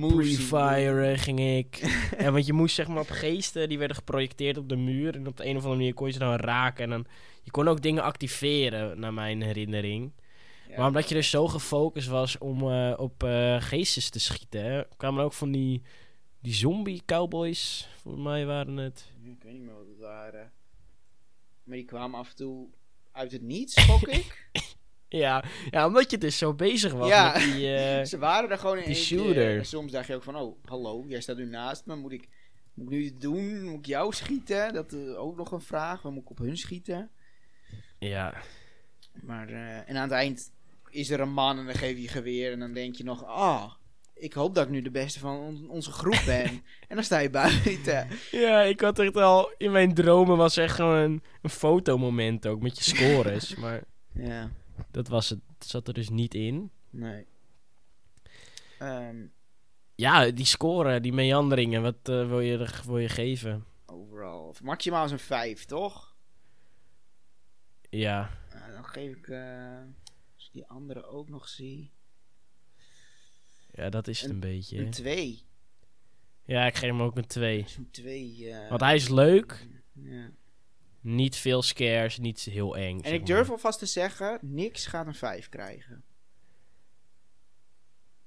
Pre-fire 0.00 1.18
ging 1.18 1.40
ik. 1.40 1.78
en 2.16 2.32
want 2.32 2.46
je 2.46 2.52
moest 2.52 2.74
zeg 2.74 2.88
maar 2.88 3.00
op 3.00 3.10
geesten, 3.10 3.68
die 3.68 3.78
werden 3.78 3.96
geprojecteerd 3.96 4.58
op 4.58 4.68
de 4.68 4.76
muur. 4.76 5.14
En 5.14 5.26
op 5.26 5.36
de 5.36 5.44
een 5.44 5.56
of 5.56 5.62
andere 5.62 5.76
manier 5.76 5.94
kon 5.94 6.06
je 6.06 6.12
ze 6.12 6.18
dan 6.18 6.36
raken. 6.36 6.84
En 6.84 6.90
dan, 6.90 7.06
je 7.42 7.50
kon 7.50 7.68
ook 7.68 7.82
dingen 7.82 8.02
activeren, 8.02 9.00
naar 9.00 9.12
mijn 9.12 9.42
herinnering. 9.42 10.12
Maar 10.76 10.86
omdat 10.86 11.08
je 11.08 11.14
dus 11.14 11.30
zo 11.30 11.46
gefocust 11.48 12.08
was 12.08 12.38
om 12.38 12.70
eh, 12.70 12.94
op 12.96 13.22
geestes 13.58 14.10
te 14.10 14.20
schieten, 14.20 14.64
hè, 14.64 14.82
kwamen 14.96 15.24
ook 15.24 15.32
van 15.32 15.52
die, 15.52 15.82
die 16.40 16.54
zombie-cowboys, 16.54 17.88
voor 18.00 18.18
mij 18.18 18.46
waren 18.46 18.76
het. 18.76 19.12
Ik 19.24 19.42
weet 19.42 19.52
niet 19.52 19.62
meer 19.62 19.74
wat 19.74 19.86
het 19.86 19.98
waren. 19.98 20.52
Maar 21.64 21.76
die 21.76 21.84
kwamen 21.86 22.18
af 22.18 22.28
en 22.28 22.36
toe 22.36 22.68
uit 23.12 23.32
het 23.32 23.42
niets, 23.42 23.84
gok 23.84 24.08
ik. 24.08 24.34
Ja, 25.08 25.44
ja, 25.70 25.86
omdat 25.86 26.10
je 26.10 26.18
dus 26.18 26.38
zo 26.38 26.54
bezig 26.54 26.92
was 26.92 27.08
Ja. 27.08 27.32
met 27.32 27.42
die... 27.42 27.74
eh, 27.74 28.04
Ze 28.12 28.18
waren 28.18 28.50
er 28.50 28.58
gewoon 28.58 28.76
in 28.78 28.84
die 28.84 28.94
één 28.94 29.06
keer. 29.06 29.18
shooter. 29.18 29.58
En 29.58 29.66
soms 29.66 29.92
dacht 29.92 30.06
je 30.06 30.14
ook 30.14 30.22
van, 30.22 30.36
oh, 30.36 30.56
hallo, 30.64 31.04
jij 31.08 31.20
staat 31.20 31.36
nu 31.36 31.44
naast 31.46 31.86
me. 31.86 31.96
Moet 31.96 32.12
ik, 32.12 32.28
moet 32.74 32.86
ik 32.86 32.90
nu 32.98 33.02
iets 33.04 33.18
doen? 33.20 33.64
Moet 33.64 33.78
ik 33.78 33.86
jou 33.86 34.12
schieten? 34.12 34.72
Dat 34.74 34.92
is 34.92 35.14
ook 35.14 35.36
nog 35.36 35.52
een 35.52 35.60
vraag. 35.60 36.02
Waar 36.02 36.12
moet 36.12 36.22
ik 36.22 36.30
op 36.30 36.38
hun 36.38 36.56
schieten? 36.56 37.10
ja, 37.98 38.34
Maar, 39.12 39.48
en 39.48 39.96
aan 39.96 40.02
het 40.02 40.10
eind 40.10 40.50
is 40.96 41.10
er 41.10 41.20
een 41.20 41.32
man 41.32 41.58
en 41.58 41.66
dan 41.66 41.74
geef 41.74 41.98
je 41.98 42.08
geweer. 42.08 42.52
En 42.52 42.58
dan 42.58 42.72
denk 42.72 42.94
je 42.96 43.04
nog, 43.04 43.24
ah, 43.24 43.72
ik 44.14 44.32
hoop 44.32 44.54
dat 44.54 44.64
ik 44.64 44.70
nu 44.70 44.82
de 44.82 44.90
beste 44.90 45.18
van 45.18 45.38
on- 45.38 45.70
onze 45.70 45.90
groep 45.92 46.22
ben. 46.26 46.46
en 46.88 46.94
dan 46.94 47.02
sta 47.04 47.18
je 47.18 47.30
buiten. 47.30 48.08
Ja, 48.30 48.60
ik 48.62 48.80
had 48.80 48.98
echt 48.98 49.16
al... 49.16 49.52
In 49.58 49.72
mijn 49.72 49.94
dromen 49.94 50.36
was 50.36 50.56
echt 50.56 50.74
gewoon 50.74 50.96
een, 50.96 51.22
een 51.42 51.50
fotomoment 51.50 52.46
ook 52.46 52.60
met 52.62 52.76
je 52.76 52.96
scores. 52.96 53.54
maar 53.62 53.82
Ja, 54.12 54.50
dat 54.90 55.08
was 55.08 55.28
het, 55.28 55.40
zat 55.58 55.88
er 55.88 55.94
dus 55.94 56.08
niet 56.08 56.34
in. 56.34 56.70
nee. 56.90 57.26
Ehm, 58.78 59.16
Ja, 59.94 60.30
die 60.30 60.44
score, 60.44 61.00
die 61.00 61.12
meanderingen, 61.12 61.82
wat 61.82 61.96
eh, 62.02 62.26
wil, 62.28 62.40
je, 62.40 62.58
er- 62.58 62.82
wil 62.86 62.98
je 62.98 63.08
geven? 63.08 63.64
overal. 63.86 64.54
Maximaal 64.62 65.04
is 65.04 65.10
een 65.10 65.18
5, 65.18 65.64
toch? 65.64 66.14
Ja, 67.90 68.30
dan 68.74 68.84
geef 68.84 69.16
ik, 69.16 69.28
eh, 69.28 69.78
die 70.56 70.66
andere 70.66 71.04
ook 71.06 71.28
nog 71.28 71.48
zie, 71.48 71.90
ja 73.72 73.88
dat 73.88 74.08
is 74.08 74.20
het 74.20 74.30
een 74.30 74.40
beetje. 74.40 74.78
een 74.78 74.90
2. 74.90 75.42
Ja, 76.44 76.66
ik 76.66 76.74
geef 76.74 76.90
hem 76.90 77.02
ook 77.02 77.16
een 77.16 77.26
2. 77.26 77.64
Zo'n 77.68 77.88
2. 77.90 78.50
eh, 78.52 78.68
Want 78.68 78.80
hij 78.80 78.94
is 78.94 79.08
leuk, 79.08 79.66
ja. 79.92 80.30
niet 81.00 81.36
veel 81.36 81.62
scares, 81.62 82.18
niet 82.18 82.40
heel 82.40 82.76
eng. 82.76 83.00
En 83.00 83.12
ik 83.12 83.26
durf 83.26 83.42
maar. 83.46 83.50
alvast 83.56 83.78
te 83.78 83.86
zeggen, 83.86 84.38
niks 84.42 84.86
gaat 84.86 85.06
een 85.06 85.14
5 85.14 85.48
krijgen. 85.48 86.04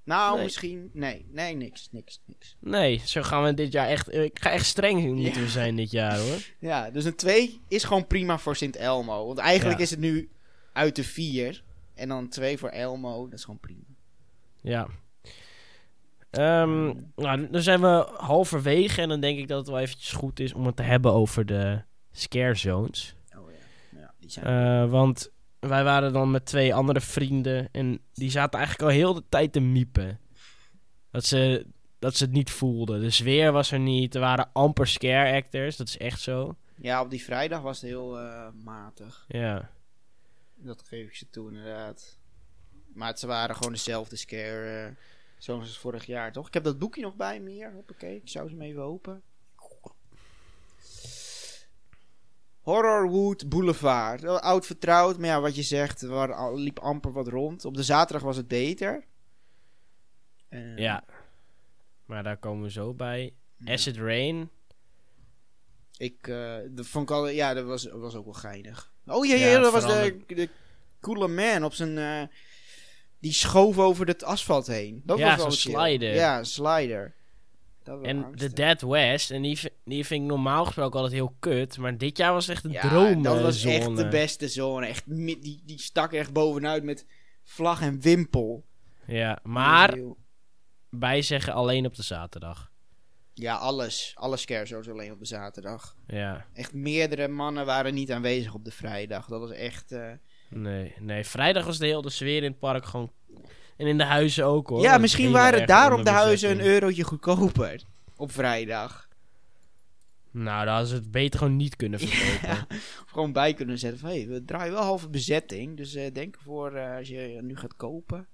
Nou, 0.04 0.36
Nee. 0.36 0.44
misschien. 0.44 0.90
Nee, 0.94 1.26
nee, 1.30 1.56
niks, 1.56 1.88
niks, 1.92 2.22
niks. 2.26 2.56
Nee, 2.60 3.02
zo 3.06 3.22
gaan 3.22 3.44
we 3.44 3.54
dit 3.54 3.72
jaar 3.72 3.88
echt... 3.88 4.14
Ik 4.14 4.40
ga 4.42 4.50
echt 4.52 4.66
streng 4.66 5.02
moeten 5.16 5.42
Ja. 5.42 5.48
zijn 5.48 5.76
dit 5.76 5.92
jaar 5.92 6.20
hoor. 6.20 6.38
Ja, 6.60 6.90
dus 6.92 7.06
een 7.06 7.16
2 7.16 7.60
is 7.68 7.84
gewoon 7.84 8.08
prima 8.08 8.38
voor 8.40 8.56
Sint 8.56 8.76
Elmo. 8.76 9.26
Want 9.26 9.38
eigenlijk 9.38 9.78
Ja. 9.78 9.84
is 9.84 9.90
het 9.92 10.00
nu 10.00 10.30
uit 10.74 10.96
de 10.96 11.04
4. 11.04 11.64
En 12.00 12.10
dan 12.10 12.28
2 12.28 12.58
voor 12.58 12.70
Elmo, 12.70 13.24
dat 13.24 13.40
is 13.40 13.44
gewoon 13.44 13.60
prima. 13.60 13.84
Ja. 14.62 14.88
Ehm, 16.30 16.94
nou, 17.16 17.50
dan 17.50 17.62
zijn 17.62 17.82
we 17.82 18.08
halverwege 18.18 19.02
en 19.02 19.10
dan 19.10 19.20
denk 19.20 19.40
ik 19.40 19.48
dat 19.48 19.58
het 19.58 19.68
wel 19.68 19.80
eventjes 19.80 20.12
goed 20.12 20.40
is 20.40 20.54
om 20.54 20.66
het 20.66 20.76
te 20.76 20.84
hebben 20.84 21.14
over 21.14 21.46
de 21.46 21.82
scare 22.12 22.56
zones. 22.56 23.16
Oh 23.38 23.52
ja, 23.52 24.00
ja 24.00 24.14
die 24.20 24.32
zijn. 24.32 24.46
Eh, 24.46 24.92
want 24.92 25.32
wij 25.60 25.84
waren 25.84 26.14
dan 26.14 26.32
met 26.32 26.46
twee 26.46 26.74
andere 26.74 27.02
vrienden 27.02 27.70
en 27.72 28.00
die 28.14 28.32
zaten 28.32 28.60
eigenlijk 28.60 28.90
al 28.90 28.98
heel 28.98 29.14
de 29.14 29.24
tijd 29.30 29.54
te 29.54 29.60
miepen. 29.60 30.20
Dat 31.12 31.26
ze, 31.26 31.66
dat 32.00 32.16
ze 32.16 32.24
het 32.24 32.34
niet 32.34 32.52
voelden. 32.52 33.02
De 33.02 33.10
sfeer 33.10 33.52
was 33.52 33.72
er 33.72 33.80
niet, 33.80 34.16
er 34.16 34.22
waren 34.22 34.50
amper 34.54 34.88
scare 34.88 35.36
actors, 35.36 35.78
dat 35.78 35.88
is 35.88 35.98
echt 35.98 36.22
zo. 36.22 36.56
ja, 36.76 37.02
op 37.02 37.10
die 37.10 37.24
vrijdag 37.24 37.62
was 37.62 37.82
het 37.82 37.90
heel 37.90 38.20
eh, 38.20 38.48
matig. 38.64 39.26
Ja, 39.28 39.70
Dat 40.62 40.88
geef 40.88 41.08
ik 41.08 41.16
ze 41.16 41.30
toe, 41.30 41.48
inderdaad. 41.48 42.18
Maar 42.94 43.18
ze 43.18 43.28
waren 43.28 43.56
gewoon 43.56 43.72
dezelfde 43.72 44.16
scare. 44.16 44.88
eh, 44.88 44.96
zoals 45.38 45.62
als 45.62 45.78
vorig 45.80 46.06
jaar, 46.06 46.32
toch? 46.32 46.48
Ik 46.48 46.54
heb 46.54 46.64
dat 46.64 46.80
boekje 46.80 47.02
nog 47.02 47.16
bij 47.16 47.40
me 47.40 47.50
hier. 47.50 47.74
Hoppakee, 47.74 48.16
ik 48.16 48.30
zou 48.30 48.50
ze 48.50 48.56
hem 48.56 48.64
even 48.64 48.82
open. 48.82 49.24
Horrorwood 52.60 53.50
Boulevard. 53.50 54.24
Oud 54.24 54.66
vertrouwd, 54.66 55.18
maar 55.18 55.28
ja, 55.28 55.42
wat 55.42 55.56
je 55.56 55.64
zegt, 55.64 56.02
er 56.02 56.56
liep 56.56 56.80
amper 56.80 57.12
wat 57.12 57.28
rond. 57.28 57.66
Op 57.66 57.76
de 57.76 57.84
zaterdag 57.84 58.24
was 58.24 58.38
het 58.38 58.48
beter. 58.48 59.06
Eh, 60.50 60.78
ja. 60.78 61.04
Maar 62.06 62.24
daar 62.24 62.38
komen 62.38 62.64
we 62.64 62.72
zo 62.72 62.94
bij. 62.94 63.34
ja. 63.58 63.74
Acid 63.74 63.98
Rain. 63.98 64.50
Ik, 65.98 66.28
eh, 66.28 66.58
dat 66.70 66.88
vond 66.88 67.10
ik 67.10 67.16
al, 67.16 67.28
ja, 67.28 67.54
dat 67.54 67.66
was, 67.66 67.86
was 67.86 68.16
ook 68.16 68.26
wel 68.26 68.34
geinig. 68.34 68.94
Oh 69.10 69.26
ja, 69.26 69.36
ja, 69.36 69.48
Ja, 69.48 69.60
dat 69.60 69.72
was 69.72 69.86
de, 69.86 70.24
de 70.28 70.50
coole 71.02 71.28
man 71.28 71.64
op 71.64 71.74
zijn, 71.74 71.98
eh, 71.98 72.22
die 73.20 73.34
schoof 73.34 73.78
over 73.78 74.08
het 74.08 74.24
asfalt 74.24 74.68
heen. 74.68 75.02
Dat 75.06 75.18
Ja, 75.18 75.28
was 75.30 75.38
wel 75.38 75.52
slider. 75.52 76.14
Ja, 76.14 76.38
een 76.38 76.46
slider. 76.46 77.18
En. 78.04 78.36
The 78.36 78.54
Dead 78.54 78.82
West. 78.82 79.32
En 79.32 79.42
die, 79.42 79.60
die 79.86 80.06
vind 80.06 80.22
ik 80.24 80.28
normaal 80.28 80.66
gesproken 80.66 80.96
altijd 81.00 81.14
heel 81.14 81.36
kut. 81.40 81.78
Maar 81.78 81.98
dit 81.98 82.18
jaar 82.18 82.34
was 82.34 82.48
echt 82.48 82.64
een 82.64 82.72
ja, 82.72 82.90
droom. 82.90 83.24
dat 83.24 83.42
was 83.42 83.62
zone. 83.62 83.74
echt 83.74 83.96
de 83.96 84.08
beste 84.08 84.48
zone. 84.48 84.86
Echt, 84.86 85.04
die, 85.06 85.62
die 85.66 85.80
stak 85.80 86.14
echt 86.14 86.34
bovenuit 86.34 86.84
met 86.84 87.06
vlag 87.44 87.82
en 87.82 88.02
wimpel. 88.02 88.66
Ja, 89.06 89.40
maar 89.44 89.98
bij 90.90 91.22
zeggen 91.22 91.54
alleen 91.54 91.86
op 91.86 91.96
de 91.96 92.04
zaterdag. 92.04 92.72
Ja, 93.40 93.56
alles. 93.56 94.12
Alle 94.16 94.38
scarezones 94.38 94.90
alleen 94.90 95.12
op 95.12 95.20
de 95.20 95.26
zaterdag. 95.26 95.96
Ja, 96.08 96.46
Echt 96.54 96.74
meerdere 96.74 97.28
mannen 97.28 97.66
waren 97.66 97.94
niet 97.94 98.12
aanwezig 98.12 98.54
op 98.54 98.66
de 98.66 98.72
vrijdag. 98.72 99.28
Dat 99.28 99.40
was 99.40 99.52
echt... 99.52 99.92
eh, 99.92 100.12
nee, 100.50 100.94
nee. 101.00 101.24
Vrijdag 101.24 101.66
was 101.66 101.78
de 101.78 101.86
hele 101.86 102.10
sfeer 102.10 102.44
in 102.44 102.50
het 102.52 102.60
park 102.60 102.86
gewoon... 102.86 103.12
En 103.78 103.88
in 103.88 103.98
de 103.98 104.04
huizen 104.04 104.46
ook 104.46 104.70
hoor. 104.70 104.82
Ja, 104.82 104.98
misschien 104.98 105.32
waren 105.32 105.60
erg 105.60 105.68
daarom 105.68 106.04
de 106.04 106.10
huizen 106.10 106.50
een 106.52 106.62
eurotje 106.62 107.04
goedkoper 107.04 107.84
op 108.16 108.32
vrijdag. 108.32 109.08
Nou, 110.32 110.66
dan 110.66 110.74
hadden 110.74 110.90
ze 110.90 110.96
het 110.96 111.12
beter 111.12 111.40
gewoon 111.40 111.56
niet 111.56 111.76
kunnen 111.76 112.00
verkopen. 112.08 112.68
Of 112.72 113.06
gewoon 113.08 113.32
bij 113.32 113.54
kunnen 113.54 113.80
zetten 113.80 114.00
van, 114.00 114.10
hé, 114.10 114.26
we 114.26 114.46
draaien 114.46 114.74
wel 114.74 114.84
halve 114.84 115.10
bezetting. 115.10 115.78
Dus 115.78 115.96
eh, 115.96 116.14
denk 116.14 116.36
ervoor 116.36 116.74
eh, 116.74 116.96
als 116.98 117.08
je 117.08 117.40
nu 117.42 117.56
gaat 117.58 117.76
kopen. 117.76 118.28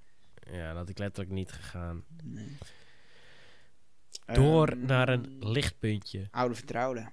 Ja, 0.51 0.67
dat 0.67 0.77
had 0.77 0.89
ik 0.89 0.97
letterlijk 0.97 1.35
niet 1.35 1.51
gegaan. 1.51 2.03
Nee. 2.23 2.57
Door 4.25 4.67
Ehm, 4.67 4.85
naar 4.85 5.09
een 5.09 5.35
lichtpuntje. 5.39 6.27
Oude 6.31 6.55
vertrouwde. 6.55 7.09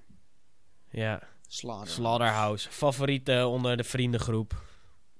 Ja, 0.90 1.22
Slaughter. 1.46 1.88
Slaughterhouse. 1.92 2.70
Favoriete 2.70 3.46
onder 3.46 3.76
de 3.76 3.84
vriendengroep. 3.84 4.62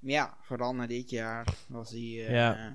Ja, 0.01 0.37
vooral 0.41 0.75
na 0.75 0.87
dit 0.87 1.11
jaar 1.11 1.47
was 1.69 1.91
hij 1.91 2.01
eh 2.27 2.31
Ja. 2.31 2.75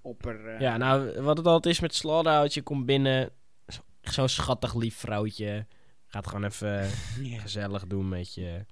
opper. 0.00 0.46
eh, 0.46 0.60
Ja, 0.60 0.76
nou, 0.76 1.20
wat 1.22 1.36
het 1.36 1.46
altijd 1.46 1.74
is 1.74 1.80
met 1.80 1.94
Slaughterhouse, 1.94 2.58
je 2.58 2.64
komt 2.64 2.86
binnen, 2.86 3.30
zo- 3.68 3.80
zo'n 4.00 4.28
schattig 4.28 4.74
lief 4.74 4.96
vrouwtje. 4.96 5.66
Gaat 6.06 6.26
gewoon 6.26 6.44
even 6.44 6.88
gezellig 7.46 7.86
doen 7.86 8.08
met 8.08 8.34
je. 8.34 8.64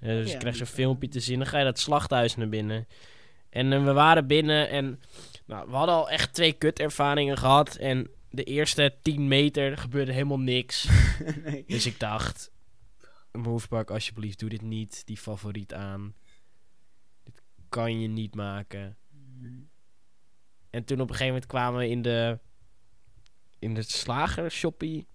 Eh, 0.00 0.08
dus 0.08 0.26
Ja, 0.26 0.32
je 0.32 0.38
krijgt 0.38 0.58
zo'n 0.58 0.66
filmpje 0.66 1.08
te 1.08 1.20
zien. 1.20 1.38
Dan 1.38 1.46
ga 1.46 1.58
je 1.58 1.64
dat 1.64 1.78
slachthuis 1.78 2.36
naar 2.36 2.48
binnen. 2.48 2.86
En 3.50 3.84
we 3.84 3.92
waren 3.92 4.26
binnen 4.26 4.68
en 4.68 5.00
nou, 5.46 5.70
we 5.70 5.76
hadden 5.76 5.94
al 5.94 6.10
echt 6.10 6.34
twee 6.34 6.52
kutervaringen 6.52 7.38
gehad. 7.38 7.76
En 7.76 8.10
de 8.30 8.44
eerste 8.44 8.96
10 9.02 9.28
meter 9.28 9.78
gebeurde 9.78 10.12
helemaal 10.12 10.40
niks. 10.40 10.88
nee. 11.44 11.64
Dus 11.66 11.86
ik 11.86 11.98
dacht, 12.00 12.50
Movepark, 13.32 13.90
alsjeblieft, 13.90 14.38
doe 14.38 14.48
dit 14.48 14.62
niet. 14.62 15.06
Die 15.06 15.16
favoriet 15.16 15.74
aan. 15.74 16.14
Dit 17.24 17.42
kan 17.68 18.00
je 18.00 18.08
niet 18.08 18.34
maken. 18.34 18.96
En 20.70 20.84
toen 20.84 21.00
op 21.00 21.08
een 21.08 21.14
gegeven 21.14 21.32
moment 21.32 21.46
kwamen 21.46 21.80
we 21.80 21.88
in 21.88 22.02
de, 22.02 22.38
in 23.58 23.74
de 23.74 23.82
slagershoppie. 23.82 25.06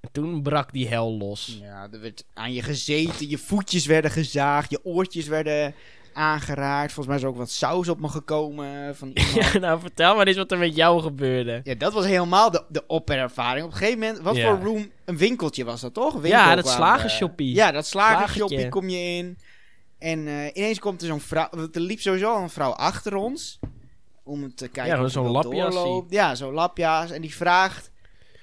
En 0.00 0.12
toen 0.12 0.42
brak 0.42 0.72
die 0.72 0.88
hel 0.88 1.16
los. 1.16 1.58
Ja, 1.60 1.88
er 1.92 2.00
werd 2.00 2.24
aan 2.32 2.52
je 2.52 2.62
gezeten, 2.62 3.28
je 3.28 3.38
voetjes 3.38 3.86
werden 3.86 4.10
gezaagd, 4.10 4.70
je 4.70 4.84
oortjes 4.84 5.26
werden 5.26 5.74
aangeraakt. 6.12 6.92
Volgens 6.92 7.06
mij 7.06 7.16
is 7.16 7.22
er 7.22 7.28
ook 7.28 7.36
wat 7.36 7.50
saus 7.50 7.88
op 7.88 8.00
me 8.00 8.08
gekomen 8.08 8.96
van 8.96 9.10
iemand. 9.14 9.52
Ja, 9.52 9.58
nou, 9.58 9.80
vertel 9.80 10.16
maar 10.16 10.26
eens 10.26 10.36
wat 10.36 10.52
er 10.52 10.58
met 10.58 10.76
jou 10.76 11.00
gebeurde. 11.02 11.60
Ja, 11.64 11.74
dat 11.74 11.92
was 11.92 12.04
helemaal 12.04 12.50
de, 12.50 12.64
de 12.68 12.86
opperervaring. 12.86 13.64
Op 13.64 13.70
een 13.72 13.76
gegeven 13.76 13.98
moment, 13.98 14.20
wat 14.20 14.36
Ja. 14.36 14.56
voor 14.56 14.66
room? 14.66 14.90
Een 15.04 15.16
winkeltje 15.16 15.64
was 15.64 15.80
dat 15.80 15.94
toch? 15.94 16.12
Winkel 16.12 16.30
Ja, 16.30 16.54
dat 16.54 16.68
slagershoppie. 16.68 17.54
Ja, 17.54 17.70
dat 17.72 17.86
slagershoppie 17.86 18.68
kom 18.68 18.88
je 18.88 18.98
in. 18.98 19.38
En 19.98 20.26
eh, 20.26 20.46
ineens 20.52 20.78
komt 20.78 21.00
er 21.00 21.06
zo'n 21.06 21.20
vrouw. 21.20 21.48
Er 21.72 21.80
liep 21.80 22.00
sowieso 22.00 22.34
al 22.34 22.42
een 22.42 22.50
vrouw 22.50 22.70
achter 22.72 23.14
ons. 23.14 23.58
Om 24.24 24.42
het 24.42 24.56
te 24.56 24.68
kijken. 24.68 24.96
Ja, 24.96 25.04
of 25.04 25.10
zo'n 25.10 25.30
lapjas. 25.30 26.02
Ja, 26.08 26.34
zo'n 26.34 26.52
lapjas. 26.52 27.10
En 27.10 27.20
die 27.22 27.34
vraagt. 27.34 27.90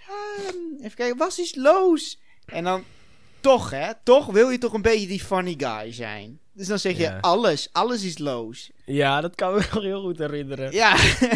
ehm, 0.07 0.55
even 0.84 0.95
kijken, 0.95 1.17
was 1.17 1.39
is 1.39 1.55
los? 1.55 2.20
En 2.45 2.63
dan 2.63 2.84
toch, 3.40 3.70
hè? 3.70 3.92
Toch 4.04 4.26
wil 4.26 4.50
je 4.50 4.58
toch 4.58 4.74
een 4.74 4.82
beetje 4.82 5.08
die 5.08 5.20
funny 5.20 5.54
guy 5.58 5.94
zijn. 5.94 6.40
Dus 6.54 6.68
dan 6.68 6.80
zeg 6.80 6.96
je 6.98 7.02
Ja. 7.04 7.18
alles. 7.22 7.70
Alles 7.72 8.04
is 8.04 8.18
loos. 8.18 8.72
Ja, 8.86 9.22
dat 9.22 9.36
kan 9.36 9.54
me 9.54 9.60
nog 9.74 9.84
heel 9.84 10.02
goed 10.02 10.18
herinneren. 10.18 10.72
Ja, 10.72 10.96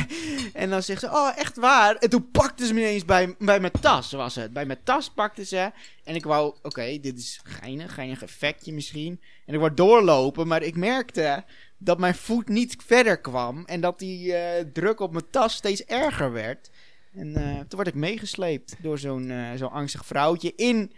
en 0.53 0.69
dan 0.69 0.83
zegt 0.83 0.99
ze, 0.99 1.07
oh, 1.07 1.31
echt 1.37 1.57
waar? 1.57 1.95
En 1.95 2.09
toen 2.09 2.31
pakte 2.31 2.65
ze 2.65 2.73
me 2.73 2.79
ineens 2.79 3.05
bij, 3.05 3.35
bij 3.39 3.59
mijn 3.59 3.73
tas, 3.81 4.11
was 4.11 4.35
het. 4.35 4.53
Bij 4.53 4.65
mijn 4.65 4.79
tas 4.83 5.09
pakte 5.09 5.45
ze. 5.45 5.71
En 6.03 6.15
ik 6.15 6.23
wou, 6.23 6.55
oké, 6.61 6.97
dit 7.01 7.17
is 7.17 7.39
geinig, 7.43 7.93
geinig 7.93 8.21
effectje 8.23 8.73
misschien. 8.73 9.21
En 9.45 9.53
ik 9.53 9.59
wou 9.59 9.73
doorlopen, 9.73 10.47
maar 10.47 10.63
ik 10.63 10.75
merkte 10.75 11.43
dat 11.77 11.97
mijn 11.99 12.15
voet 12.15 12.47
niet 12.49 12.75
verder 12.85 13.19
kwam. 13.19 13.63
En 13.65 13.81
dat 13.81 13.99
die 13.99 14.33
eh, 14.33 14.65
druk 14.73 14.99
op 14.99 15.11
mijn 15.11 15.29
tas 15.29 15.53
steeds 15.53 15.83
erger 15.83 16.31
werd. 16.31 16.69
En 17.13 17.35
eh, 17.35 17.43
toen 17.59 17.77
werd 17.77 17.87
ik 17.87 17.93
meegesleept 17.95 18.75
door 18.81 18.97
zo'n 18.99 19.29
eh, 19.31 19.51
zo'n 19.55 19.71
angstig 19.71 20.05
vrouwtje 20.05 20.53
in 20.55 20.91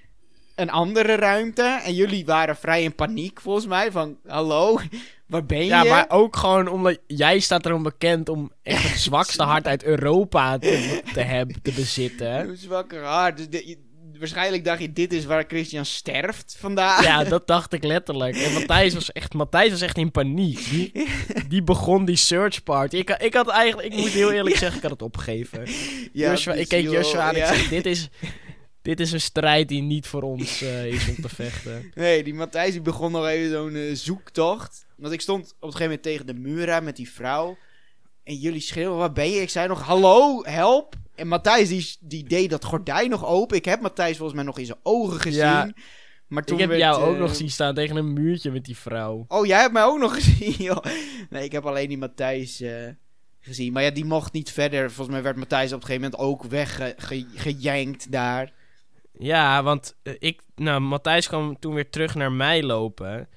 een 0.55 0.69
andere 0.69 1.15
ruimte. 1.15 1.79
En 1.83 1.93
jullie 1.93 2.25
waren 2.25 2.55
vrij 2.55 2.83
in 2.83 2.95
paniek, 2.95 3.41
volgens 3.41 3.65
mij. 3.65 3.91
Van, 3.91 4.17
hallo, 4.27 4.79
waar 5.27 5.45
ben 5.45 5.57
je? 5.57 5.65
Ja, 5.65 5.83
maar 5.83 6.05
ook 6.09 6.35
gewoon 6.35 6.67
omdat 6.67 6.99
jij 7.07 7.39
staat 7.39 7.65
erom 7.65 7.83
bekend 7.83 8.29
om 8.29 8.51
echt 8.63 8.83
het 8.89 8.99
zwakste 9.09 9.43
hart 9.43 9.67
uit 9.67 9.83
Europa 9.83 10.57
te, 10.57 11.01
te 11.13 11.21
hebben, 11.21 11.61
te 11.61 11.71
bezitten. 11.71 12.39
Een 12.49 12.57
zwakker 12.57 13.03
hart. 13.03 13.37
Dus 13.37 13.49
de- 13.49 13.77
waarschijnlijk 14.19 14.65
dacht 14.65 14.81
je, 14.81 14.93
dit 14.93 15.13
is 15.13 15.25
waar 15.25 15.43
Christian 15.47 15.85
sterft 15.85 16.55
vandaag. 16.59 17.03
Ja, 17.03 17.23
dat 17.23 17.47
dacht 17.47 17.73
ik 17.73 17.83
letterlijk. 17.83 18.35
En 18.35 18.53
Matthijs 18.53 18.93
was 18.93 19.11
echt, 19.11 19.33
Matthijs 19.33 19.69
was 19.71 19.81
echt 19.81 19.97
in 19.97 20.11
paniek. 20.11 20.69
Die, 20.69 20.91
die 21.47 21.63
begon 21.63 22.05
die 22.05 22.15
search 22.15 22.63
party. 22.63 22.95
Ik, 22.95 23.09
ik 23.09 23.33
had 23.33 23.47
eigenlijk, 23.47 23.93
ik 23.93 23.99
moet 23.99 24.09
heel 24.09 24.31
eerlijk 24.31 24.57
zeggen, 24.57 24.77
ik 24.77 24.81
had 24.81 24.91
het 24.91 25.01
opgegeven. 25.01 25.59
Ja, 26.13 26.29
Joshua, 26.29 26.53
dus 26.53 26.61
ik 26.61 26.67
keek 26.67 26.83
joh, 26.83 26.93
Joshua 26.93 27.21
aan 27.21 27.33
en 27.33 27.39
ja. 27.39 27.47
ik 27.49 27.55
zei, 27.55 27.69
dit 27.69 27.85
is, 27.85 28.09
dit 28.85 28.99
is 28.99 29.11
een 29.11 29.21
strijd 29.21 29.67
die 29.67 29.81
niet 29.81 30.07
voor 30.07 30.21
ons 30.21 30.61
eh, 30.61 30.85
is 30.85 31.07
om 31.09 31.15
te 31.15 31.29
vechten. 31.29 31.91
Nee, 31.95 32.23
die 32.23 32.33
Matthijs 32.33 32.71
die 32.71 32.81
begon 32.81 33.11
nog 33.11 33.27
even 33.27 33.51
zo'n 33.51 33.75
eh, 33.75 33.93
zoektocht. 33.93 34.85
Want 34.97 35.13
ik 35.13 35.21
stond 35.21 35.43
op 35.43 35.49
een 35.49 35.59
gegeven 35.59 35.83
moment 35.83 36.03
tegen 36.03 36.25
de 36.25 36.33
muur 36.33 36.71
aan 36.71 36.83
met 36.83 36.95
die 36.95 37.09
vrouw. 37.09 37.57
En 38.23 38.35
jullie 38.35 38.61
schreeuwen, 38.61 38.97
waar 38.97 39.11
ben 39.11 39.29
je? 39.29 39.41
Ik 39.41 39.49
zei 39.49 39.67
nog, 39.67 39.81
hallo, 39.81 40.43
help. 40.43 40.95
En 41.15 41.27
Matthijs 41.27 41.69
die, 41.69 41.95
die 41.99 42.23
deed 42.23 42.49
dat 42.49 42.65
gordijn 42.65 43.09
nog 43.09 43.25
open. 43.25 43.57
Ik 43.57 43.65
heb 43.65 43.81
Matthijs 43.81 44.17
volgens 44.17 44.35
mij 44.35 44.45
nog 44.45 44.59
in 44.59 44.65
zijn 44.65 44.79
ogen 44.83 45.19
gezien. 45.19 45.39
Ja. 45.39 45.73
maar 46.27 46.43
toen 46.43 46.55
Ik 46.55 46.61
heb 46.61 46.69
werd, 46.69 46.81
jou 46.81 47.03
ook 47.03 47.13
eh, 47.13 47.19
nog 47.19 47.35
zien 47.35 47.49
staan 47.49 47.75
tegen 47.75 47.95
een 47.95 48.13
muurtje 48.13 48.51
met 48.51 48.65
die 48.65 48.77
vrouw. 48.77 49.25
Oh, 49.27 49.45
jij 49.45 49.59
hebt 49.59 49.73
mij 49.73 49.83
ook 49.83 49.99
nog 49.99 50.13
gezien, 50.23 50.51
joh. 50.51 50.85
Nee, 51.29 51.43
ik 51.43 51.51
heb 51.51 51.65
alleen 51.65 51.87
die 51.87 51.97
Matthijs 51.97 52.63
gezien. 53.39 53.73
Maar 53.73 53.83
ja, 53.83 53.91
die 53.91 54.05
mocht 54.05 54.33
niet 54.33 54.51
verder. 54.51 54.91
Volgens 54.91 55.15
mij 55.15 55.23
werd 55.23 55.35
Matthijs 55.35 55.73
op 55.73 55.81
een 55.81 55.87
gegeven 55.87 56.11
moment 56.11 56.21
ook 56.21 56.43
weggejankt 56.43 58.11
daar. 58.11 58.53
Ja, 59.17 59.63
want 59.63 59.95
eh, 60.03 60.13
ik, 60.19 60.41
nou, 60.55 60.79
Matthijs 60.79 61.27
kwam 61.27 61.59
toen 61.59 61.73
weer 61.73 61.89
terug 61.89 62.15
naar 62.15 62.31
mij 62.31 62.63
lopen. 62.63 63.29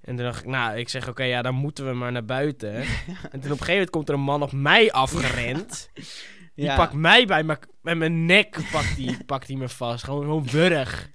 En 0.00 0.16
toen 0.16 0.24
dacht 0.24 0.40
ik, 0.40 0.46
nou, 0.46 0.76
ik 0.76 0.88
zeg, 0.88 1.08
oké, 1.08 1.22
ja, 1.22 1.42
dan 1.42 1.54
moeten 1.54 1.86
we 1.86 1.92
maar 1.92 2.12
naar 2.12 2.24
buiten. 2.24 2.74
en 3.32 3.40
toen 3.40 3.40
op 3.40 3.42
een 3.42 3.48
gegeven 3.50 3.72
moment 3.72 3.90
komt 3.90 4.08
er 4.08 4.14
een 4.14 4.20
man 4.20 4.42
op 4.42 4.52
mij 4.52 4.92
afgerend. 4.92 5.90
Die 6.54 6.64
Ja. 6.64 6.76
pakt 6.76 6.92
mij 6.92 7.26
bij 7.26 7.42
mijn, 7.42 7.58
bij 7.82 7.94
mijn 7.94 8.26
nek, 8.26 8.58
pakt 8.72 8.96
die, 8.96 9.16
pakt 9.26 9.46
die 9.46 9.56
me 9.56 9.68
vast. 9.68 10.04
Gewoon 10.04 10.24
zo'n 10.26 10.46
wurg 10.50 11.10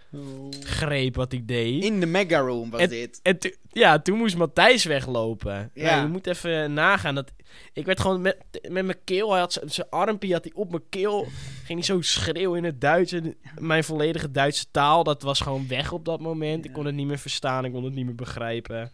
greep 0.59 1.15
wat 1.15 1.31
ik 1.33 1.47
deed. 1.47 1.83
In 1.83 1.99
de 1.99 2.05
mega 2.05 2.39
room 2.39 2.69
was 2.69 2.81
En- 2.81 2.89
dit. 2.89 3.19
En 3.23 3.37
ja, 3.71 3.99
toen 3.99 4.17
moest 4.17 4.37
Matthijs 4.37 4.83
weglopen. 4.83 5.71
Ja. 5.73 6.01
Je 6.01 6.07
moet 6.07 6.27
even 6.27 6.73
nagaan. 6.73 7.15
Dat, 7.15 7.31
ik 7.73 7.85
werd 7.85 7.99
gewoon 7.99 8.21
met, 8.21 8.37
met 8.69 8.85
mijn 8.85 9.03
keel, 9.03 9.31
hij 9.31 9.39
had 9.39 9.61
zijn 9.65 9.89
armpje 9.89 10.33
had 10.33 10.43
hij 10.43 10.53
op 10.55 10.69
mijn 10.69 10.83
keel. 10.89 11.27
Ging 11.63 11.79
hij 11.79 11.95
zo 11.95 12.01
schreeuwen 12.01 12.57
in 12.57 12.63
het 12.63 12.81
Duits. 12.81 13.11
En 13.11 13.35
mijn 13.59 13.83
volledige 13.83 14.31
Duitse 14.31 14.65
taal, 14.71 15.03
dat 15.03 15.21
was 15.21 15.39
gewoon 15.41 15.67
weg 15.67 15.91
op 15.91 16.05
dat 16.05 16.19
moment. 16.19 16.65
Ik 16.65 16.73
kon 16.73 16.85
het 16.85 16.95
niet 16.95 17.07
meer 17.07 17.19
verstaan, 17.19 17.65
ik 17.65 17.71
kon 17.71 17.83
het 17.83 17.93
niet 17.93 18.05
meer 18.05 18.15
begrijpen. 18.15 18.91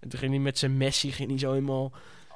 En 0.00 0.08
toen 0.08 0.18
ging 0.18 0.32
hij 0.32 0.40
met 0.40 0.58
zijn 0.58 0.76
messie, 0.76 1.12
ging 1.12 1.28
hij 1.28 1.38
zo 1.38 1.50
helemaal 1.52 1.92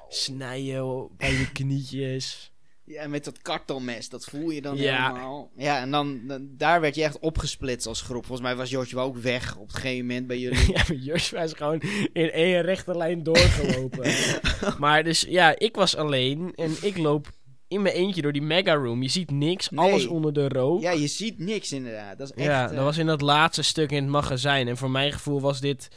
snijden 0.09 1.09
bij 1.17 1.31
de 1.31 1.53
knietjes. 1.63 2.52
Ja, 2.85 3.09
met 3.09 3.25
dat 3.25 3.43
kartelmes, 3.43 4.09
dat 4.09 4.25
voel 4.25 4.51
je 4.51 4.63
dan 4.63 4.77
Ja. 4.77 5.07
helemaal. 5.07 5.51
Ja, 5.57 5.81
en 5.81 5.91
dan, 5.91 6.21
dan- 6.27 6.49
daar 6.57 6.81
werd 6.81 6.95
je 6.95 7.03
echt 7.03 7.19
opgesplitst 7.19 7.87
als 7.87 8.01
groep. 8.03 8.27
Volgens 8.27 8.49
mij 8.49 8.57
was 8.57 8.71
Joshua 8.71 9.03
ook 9.03 9.17
weg 9.17 9.57
op 9.57 9.69
een 9.69 9.75
gegeven 9.75 10.07
moment 10.07 10.27
bij 10.27 10.39
jullie. 10.39 10.73
Ja, 10.73 10.95
Joshua 10.95 11.43
is 11.43 11.53
gewoon 11.53 11.83
in 12.13 12.31
één 12.31 12.63
rechte 12.63 12.97
lijn 12.97 13.23
doorgelopen. 13.23 14.13
maar 14.79 15.05
dus 15.05 15.21
ja, 15.29 15.59
ik 15.59 15.75
was 15.77 15.97
alleen 15.97 16.53
en 16.55 16.75
ik 16.81 16.97
loop 16.97 17.27
in 17.69 17.83
mijn 17.83 17.95
eentje 17.95 18.23
door 18.23 18.33
die 18.33 18.43
mega 18.43 18.75
room. 18.75 19.03
Je 19.03 19.09
ziet 19.09 19.31
niks, 19.31 19.71
Nee. 19.71 19.91
alles 19.91 20.07
onder 20.07 20.33
de 20.33 20.49
rook. 20.49 20.81
ja, 20.83 20.91
je 20.91 21.07
ziet 21.07 21.39
niks 21.39 21.73
inderdaad. 21.73 22.19
Dat 22.19 22.29
is 22.31 22.35
echt... 22.37 22.47
Ja, 22.47 22.69
eh, 22.71 22.75
dat 22.77 22.85
was 22.85 22.97
in 22.99 23.07
dat 23.07 23.21
laatste 23.21 23.63
stuk 23.63 23.91
in 23.91 24.03
het 24.03 24.13
magazijn. 24.13 24.69
En 24.69 24.77
voor 24.77 24.91
mijn 24.91 25.13
gevoel 25.13 25.41
was 25.41 25.61
dit 25.61 25.89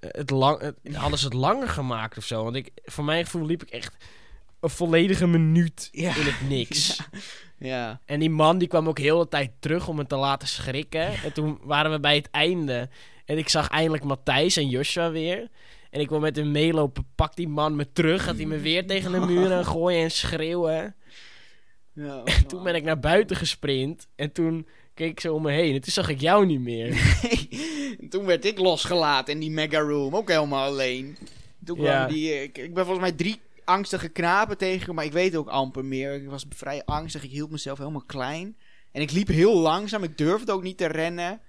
eh, 0.00 0.10
het 0.12 0.30
lang, 0.30 0.60
het, 0.60 0.76
hadden 0.96 1.18
ze 1.18 1.24
het 1.24 1.34
langer 1.34 1.68
gemaakt 1.68 2.16
of 2.18 2.24
zo. 2.24 2.42
Want 2.44 2.56
ik, 2.56 2.70
voor 2.84 3.04
mijn 3.04 3.24
gevoel 3.24 3.46
liep 3.46 3.62
ik 3.62 3.70
echt 3.70 3.96
een 4.60 4.70
volledige 4.70 5.26
minuut 5.26 5.88
Ja. 5.92 6.16
in 6.16 6.22
het 6.26 6.48
niks. 6.48 6.98
Ja. 7.62 8.00
En 8.04 8.20
die 8.20 8.30
man 8.30 8.58
die 8.58 8.68
kwam 8.68 8.88
ook 8.88 8.98
heel 8.98 9.18
de 9.18 9.28
tijd 9.28 9.50
terug 9.58 9.88
om 9.88 9.96
me 9.96 10.06
te 10.06 10.16
laten 10.16 10.48
schrikken. 10.48 11.06
En 11.24 11.32
toen 11.32 11.58
waren 11.62 11.90
we 11.90 12.00
bij 12.00 12.14
het 12.14 12.30
einde. 12.30 12.88
En 13.24 13.38
ik 13.38 13.48
zag 13.48 13.68
eindelijk 13.68 14.04
Matthijs 14.04 14.56
en 14.56 14.68
Joshua 14.68 15.10
weer. 15.10 15.48
En 15.90 16.00
ik 16.00 16.08
wil 16.08 16.20
met 16.20 16.36
hem 16.36 16.50
meelopen. 16.50 17.06
Pak 17.14 17.36
die 17.36 17.48
man 17.48 17.76
me 17.76 17.92
terug. 17.92 18.24
Gaat 18.24 18.36
hij 18.36 18.46
me 18.46 18.58
weer 18.58 18.86
tegen 18.86 19.12
de 19.12 19.18
muur 19.20 19.52
aan 19.52 19.64
gooien 19.74 20.02
en 20.02 20.10
schreeuwen. 20.10 20.94
ja 21.92 22.22
Toen 22.46 22.62
ben 22.62 22.74
ik 22.74 22.82
naar 22.84 23.00
buiten 23.00 23.36
gesprint. 23.36 24.06
En 24.16 24.32
toen 24.32 24.66
keek 24.94 25.10
ik 25.10 25.20
zo 25.20 25.34
om 25.34 25.42
me 25.42 25.52
heen. 25.52 25.74
En 25.74 25.80
toen 25.80 25.92
zag 25.92 26.08
ik 26.08 26.20
jou 26.20 26.46
niet 26.46 26.60
meer. 26.60 26.88
En 28.00 28.08
toen 28.08 28.24
werd 28.24 28.44
ik 28.44 28.58
losgelaten 28.58 29.34
in 29.34 29.40
die 29.40 29.50
mega 29.50 29.78
room, 29.78 30.16
ook 30.16 30.28
helemaal 30.28 30.66
alleen. 30.66 31.16
Toen 31.64 31.76
kwam 31.76 31.88
Ja. 31.88 32.06
die... 32.06 32.32
eh, 32.32 32.42
Ik, 32.42 32.58
ik 32.58 32.74
ben 32.74 32.84
volgens 32.84 33.06
mij 33.08 33.16
drie 33.16 33.40
angstige 33.70 34.08
knapen 34.08 34.58
tegen, 34.58 34.94
maar 34.94 35.04
ik 35.04 35.12
weet 35.12 35.36
ook 35.36 35.48
amper 35.48 35.84
meer. 35.84 36.14
Ik 36.14 36.28
was 36.28 36.46
vrij 36.48 36.84
angstig, 36.84 37.22
ik 37.24 37.30
hield 37.30 37.50
mezelf 37.50 37.78
helemaal 37.78 38.04
klein. 38.04 38.56
En 38.92 39.02
ik 39.02 39.10
liep 39.10 39.28
heel 39.28 39.58
langzaam, 39.58 40.02
ik 40.02 40.18
durfde 40.18 40.52
ook 40.52 40.62
niet 40.62 40.76
te 40.78 40.86
rennen. 40.86 41.40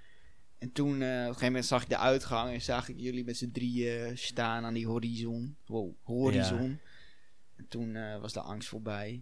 En 0.57 0.71
toen, 0.71 1.01
eh, 1.01 1.07
op 1.09 1.15
een 1.17 1.25
gegeven 1.25 1.45
moment 1.45 1.65
zag 1.65 1.81
ik 1.81 1.89
de 1.89 1.97
uitgang 1.97 2.53
en 2.53 2.61
zag 2.61 2.89
ik 2.89 2.95
jullie 2.99 3.23
met 3.25 3.37
z'n 3.37 3.51
drieën 3.51 4.17
staan 4.17 4.65
aan 4.65 4.73
die 4.73 4.87
horizon. 4.87 5.55
Wow, 5.65 5.91
horizon. 6.03 6.79
En 7.57 7.65
toen 7.69 7.95
eh, 7.95 8.19
was 8.19 8.33
de 8.33 8.41
angst 8.41 8.69
voorbij. 8.69 9.21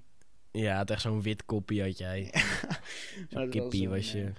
Ja, 0.52 0.78
het 0.78 0.89
echt 0.91 1.02
zo'n 1.02 1.22
wit 1.22 1.45
koppie 1.45 1.82
had 1.82 1.97
jij. 1.97 2.34
Zo'n 3.30 3.50
kippie 3.50 3.89
was 3.89 4.12
je. 4.12 4.24
eh, 4.24 4.30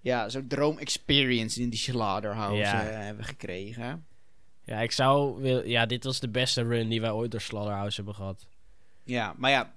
Ja, 0.00 0.28
zo'n 0.28 0.46
droom-experience 0.46 1.60
in 1.60 1.68
die 1.70 1.78
slaughterhouse 1.78 2.60
Ja. 2.60 2.88
eh, 2.90 2.96
hebben 3.04 3.22
we 3.22 3.28
gekregen. 3.28 4.06
Ja, 4.66 4.80
ik 4.80 4.92
zou... 4.92 5.40
Wil, 5.40 5.64
ja, 5.66 5.86
dit 5.86 6.04
was 6.04 6.20
de 6.20 6.28
beste 6.28 6.62
run 6.62 6.88
die 6.88 7.00
wij 7.00 7.10
ooit 7.10 7.30
door 7.30 7.40
Slaughterhouse 7.40 7.96
hebben 7.96 8.14
gehad. 8.14 8.46
Ja, 9.04 9.34
maar 9.36 9.50
ja, 9.50 9.74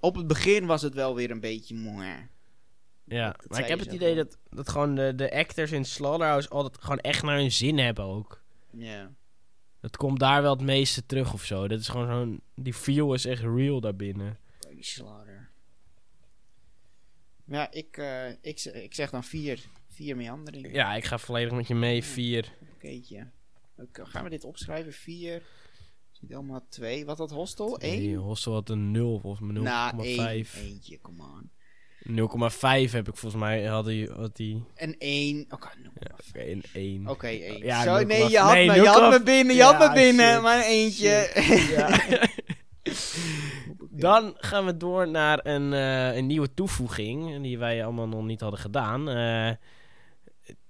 op 0.00 0.14
het 0.16 0.26
begin 0.26 0.66
was 0.66 0.82
het 0.82 0.94
wel 0.94 1.14
weer 1.14 1.30
een 1.30 1.40
beetje 1.40 1.74
moe. 1.74 2.28
Ja, 3.04 3.30
Dat- 3.32 3.48
maar 3.50 3.60
ik 3.60 3.68
heb 3.68 3.78
het 3.78 3.92
idee 3.92 4.14
wel. 4.14 4.24
dat, 4.24 4.38
dat 4.50 4.68
gewoon 4.68 4.94
de, 4.94 5.14
de 5.14 5.32
actors 5.32 5.72
in 5.72 5.84
Slaughterhouse 5.84 6.48
altijd 6.48 6.82
gewoon 6.82 6.98
echt 7.00 7.22
naar 7.22 7.36
hun 7.38 7.52
zin 7.52 7.78
hebben 7.78 8.04
ook. 8.04 8.42
Ja. 8.70 9.10
Dat 9.80 9.96
komt 9.96 10.18
daar 10.20 10.42
wel 10.42 10.52
het 10.52 10.62
meeste 10.64 11.06
terug 11.06 11.32
of 11.32 11.44
zo. 11.44 11.68
Dat 11.68 11.80
is 11.80 11.88
gewoon 11.88 12.06
zo'n... 12.06 12.40
Die 12.54 12.74
feel 12.74 13.14
is 13.14 13.24
echt 13.24 13.42
real 13.42 13.80
daarbinnen. 13.80 14.38
Die 14.70 14.84
slaughter. 14.84 15.48
Ja, 17.44 17.70
ik, 17.70 17.96
eh, 17.96 18.28
ik, 18.30 18.60
ik 18.64 18.94
zeg 18.94 19.10
dan 19.10 19.24
vier. 19.24 19.60
Vier 19.88 20.16
meanderingen. 20.16 20.72
Ja, 20.72 20.94
ik 20.94 21.04
ga 21.04 21.18
volledig 21.18 21.52
met 21.52 21.66
je 21.66 21.74
mee. 21.74 22.04
Vier. 22.04 22.52
Oké, 22.74 23.00
Gaan 23.92 24.24
we 24.24 24.30
dit 24.30 24.44
opschrijven? 24.44 24.92
Vier. 24.92 25.42
Zit 26.10 26.34
allemaal 26.34 26.66
twee. 26.68 27.04
Wat 27.04 27.18
had 27.18 27.30
Hostel? 27.30 27.76
Nee, 27.80 28.08
Eén? 28.08 28.14
Hostel 28.14 28.52
had 28.52 28.68
een 28.68 28.90
0 28.90 29.20
of 29.22 29.38
0,5. 29.40 29.46
Nou, 29.46 30.02
één. 30.04 30.46
Eentje, 30.54 31.00
come 31.00 31.22
on. 31.22 31.50
0,5 32.08 32.92
heb 32.92 33.08
ik 33.08 33.16
volgens 33.16 33.42
mij. 33.42 33.64
Had 33.64 33.84
hij... 33.84 34.10
Had 34.16 34.36
die, 34.36 34.64
En 34.74 34.98
één. 34.98 35.46
Oké, 35.50 35.68
ja, 35.82 35.90
0,5. 35.90 36.28
oké, 36.28 36.40
een 36.50 36.62
1. 36.72 37.08
Oké, 37.08 37.26
één. 37.26 37.58
Ja, 37.64 37.82
Zo, 37.82 38.00
0,5. 38.00 38.06
nee, 38.06 38.30
je 38.30 38.38
had, 38.38 38.52
Nee, 38.52 38.66
me, 38.66 38.74
je 38.74 38.86
had 38.86 39.12
0,5. 39.14 39.18
me 39.18 39.24
binnen, 39.24 39.54
je 39.56 39.62
had 39.62 39.80
Ja, 39.80 39.88
me 39.88 39.94
binnen, 39.94 40.32
shit. 40.32 40.42
maar 40.42 40.56
een 40.56 40.64
eentje. 40.64 41.30
Ja. 41.76 42.00
Dan 43.90 44.34
gaan 44.36 44.64
we 44.66 44.76
door 44.76 45.08
naar 45.08 45.40
een, 45.46 45.72
eh, 45.72 46.16
een 46.16 46.26
nieuwe 46.26 46.54
toevoeging. 46.54 47.42
Die 47.42 47.58
wij 47.58 47.84
allemaal 47.84 48.08
nog 48.08 48.24
niet 48.24 48.40
hadden 48.40 48.60
gedaan. 48.60 49.08
Eh, 49.08 49.50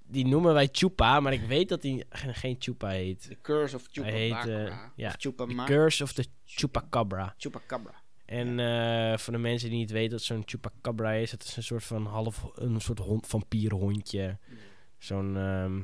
die 0.07 0.27
noemen 0.27 0.55
wij 0.55 0.69
Chupa. 0.73 1.21
Maar 1.21 1.33
ik 1.33 1.41
weet 1.41 1.69
dat 1.69 1.83
hij 1.83 2.05
geen, 2.11 2.57
Chupa 2.59 2.89
heet. 2.89 3.23
The 3.23 3.37
Curse 3.43 3.77
of 3.77 3.89
Hij 3.93 4.11
heet, 4.11 4.47
eh, 4.47 4.79
ja, 4.97 5.09
Of 5.09 5.15
Chupama. 5.19 5.65
Curse 5.65 6.03
of 6.03 6.13
the 6.13 6.27
Chupacabra. 6.45 7.35
Chupacabra. 7.39 7.95
En 8.25 8.59
eh, 8.61 9.19
voor 9.19 9.33
de 9.33 9.39
mensen 9.39 9.71
die 9.71 9.79
niet 9.79 9.91
weten 9.91 10.13
wat 10.13 10.23
zo'n 10.23 10.43
chupacabra 10.45 11.13
is, 11.13 11.31
het 11.31 11.45
is 11.45 11.57
een 11.57 11.63
soort 11.63 11.85
van 11.85 12.07
half 12.07 12.47
een 12.55 12.81
soort 12.81 12.99
hond, 12.99 13.27
vampierhondje. 13.27 14.39
Zo'n 14.99 15.37
ehm 15.37 15.81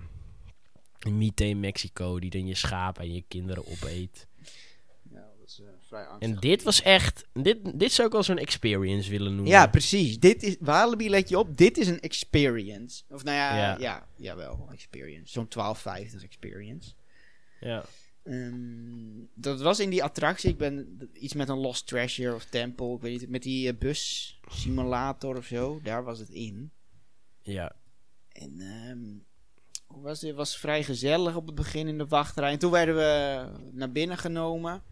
een 1.05 1.19
mythe 1.19 1.45
in 1.45 1.61
Mexico 1.61 2.21
die 2.21 2.31
dan 2.31 2.47
je 2.47 2.55
schapen 2.55 3.03
en 3.03 3.15
je 3.15 3.25
kinderen 3.29 3.67
opeet. 3.67 4.27
Ja, 5.11 5.31
dat 5.39 5.47
is 5.47 5.61
eh, 5.61 5.67
vrij 5.93 6.07
angstig. 6.07 6.29
En 6.35 6.41
dit 6.41 6.63
was 6.63 6.83
echt, 6.83 7.25
dit, 7.33 7.79
dit 7.79 7.93
zou 7.93 8.07
ik 8.07 8.13
wel 8.13 8.23
zo'n 8.23 8.39
experience 8.39 9.11
willen 9.11 9.33
noemen. 9.35 9.51
Ja, 9.53 9.67
precies. 9.67 10.19
Dit 10.21 10.43
is, 10.43 10.57
Walibi, 10.61 11.11
let 11.11 11.29
je 11.29 11.39
op, 11.39 11.57
dit 11.57 11.79
is 11.79 11.89
een 11.89 12.01
experience. 12.01 13.03
Of 13.09 13.25
nou 13.25 13.37
ja, 13.37 13.57
Ja. 13.57 13.77
ja. 13.79 14.07
jawel, 14.17 14.69
experience. 14.73 15.33
Zo'n 15.33 15.47
1250 15.49 16.23
experience. 16.25 16.93
ja. 17.61 17.85
Ehm, 18.23 19.25
dat 19.35 19.61
was 19.61 19.81
in 19.81 19.91
die 19.91 20.03
attractie. 20.03 20.51
Ik 20.51 20.59
ben 20.59 20.99
iets 21.13 21.35
met 21.35 21.49
een 21.49 21.59
Lost 21.59 21.87
Treasure 21.87 22.35
of 22.35 22.45
Temple. 22.45 22.95
Ik 22.95 23.01
weet 23.01 23.21
niet, 23.21 23.29
met 23.31 23.43
die 23.43 23.69
eh, 23.69 23.79
bus 23.79 24.39
simulator 24.51 25.37
of 25.37 25.45
zo. 25.47 25.81
Daar 25.83 26.05
was 26.05 26.19
het 26.19 26.29
in. 26.29 26.73
ja. 27.43 27.73
En 28.33 28.61
ehm, 28.61 29.01
was 30.03 30.21
het 30.21 30.35
was 30.35 30.57
vrij 30.57 30.83
gezellig 30.85 31.37
op 31.37 31.47
het 31.47 31.55
begin 31.55 31.89
in 31.89 31.99
de 31.99 32.07
wachtrij. 32.07 32.53
En 32.53 32.59
toen 32.59 32.71
werden 32.71 32.95
we 32.95 33.47
naar 33.73 33.93
binnen 33.93 34.19
genomen. 34.19 34.83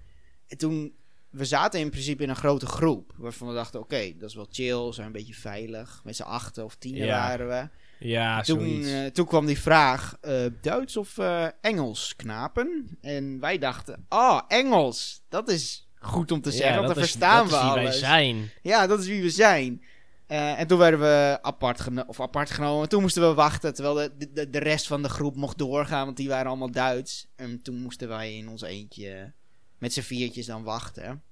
En 0.50 0.56
toen, 0.58 0.92
we 1.30 1.44
zaten 1.44 1.80
in 1.80 1.90
principe 1.90 2.22
in 2.22 2.28
een 2.28 2.36
grote 2.36 2.66
groep. 2.66 3.12
Waarvan 3.16 3.48
we 3.48 3.54
dachten, 3.54 3.80
oké, 3.80 4.12
dat 4.18 4.28
is 4.28 4.34
wel 4.34 4.46
chill. 4.50 4.84
We 4.86 4.92
zijn 4.92 5.06
een 5.06 5.12
beetje 5.12 5.34
veilig. 5.34 6.00
Met 6.04 6.16
z'n 6.16 6.22
achten 6.22 6.64
of 6.64 6.74
tien 6.76 6.94
Ja. 6.96 7.06
waren 7.06 7.48
we. 7.48 7.68
Ja, 8.06 8.40
toen, 8.42 8.84
eh, 8.84 9.06
toen 9.06 9.26
kwam 9.26 9.46
die 9.46 9.60
vraag, 9.60 10.16
eh, 10.20 10.44
Duits 10.60 10.96
of 10.96 11.18
eh, 11.18 11.46
Engels 11.60 12.16
knapen? 12.16 12.98
En 13.00 13.40
wij 13.40 13.58
dachten, 13.58 14.06
oh, 14.08 14.40
Engels. 14.48 15.22
Dat 15.28 15.48
is 15.48 15.88
goed 15.98 16.32
om 16.32 16.40
te 16.40 16.50
zeggen, 16.50 16.68
ja, 16.70 16.74
want 16.74 16.86
dat 16.86 16.94
dan 16.96 17.04
is- 17.04 17.10
verstaan 17.10 17.48
dat 17.48 17.50
we 17.50 17.56
is 17.56 17.62
wie 17.62 17.70
alles. 17.70 17.90
wij 18.00 18.08
zijn. 18.08 18.50
Ja, 18.62 18.86
dat 18.86 19.00
is 19.00 19.06
wie 19.06 19.22
we 19.22 19.30
zijn. 19.30 19.82
En 20.26 20.66
toen 20.66 20.78
werden 20.78 21.00
we 21.00 21.38
apart, 21.42 21.80
geno- 21.80 22.04
of 22.06 22.20
apart 22.20 22.50
genomen. 22.50 22.88
Toen 22.88 23.00
moesten 23.02 23.28
we 23.28 23.34
wachten, 23.34 23.74
terwijl 23.74 23.94
de, 23.94 24.32
de, 24.32 24.50
de 24.50 24.58
rest 24.58 24.86
van 24.86 25.02
de 25.02 25.08
groep 25.08 25.36
mocht 25.36 25.58
doorgaan, 25.58 26.04
want 26.04 26.16
die 26.16 26.28
waren 26.28 26.46
allemaal 26.46 26.70
Duits. 26.70 27.26
En 27.36 27.62
toen 27.62 27.82
moesten 27.82 28.08
wij 28.08 28.36
in 28.36 28.48
ons 28.48 28.62
eentje 28.62 29.32
met 29.80 29.92
z'n 29.92 30.00
viertjes 30.00 30.46
dan 30.46 30.62
wachten. 30.62 31.22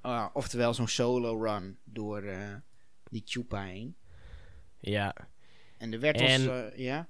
Ah, 0.00 0.26
oftewel 0.32 0.74
zo'n 0.74 0.88
solo 0.88 1.42
run 1.42 1.78
door 1.84 2.22
eh, 2.22 2.54
die 3.10 3.22
Chupa 3.24 3.62
heen. 3.64 3.96
Ja. 4.80 5.14
En 5.78 5.92
er 5.92 6.00
werd 6.00 6.16
En- 6.20 6.40
ons... 6.40 6.46
eh, 6.48 6.78
ja? 6.78 7.08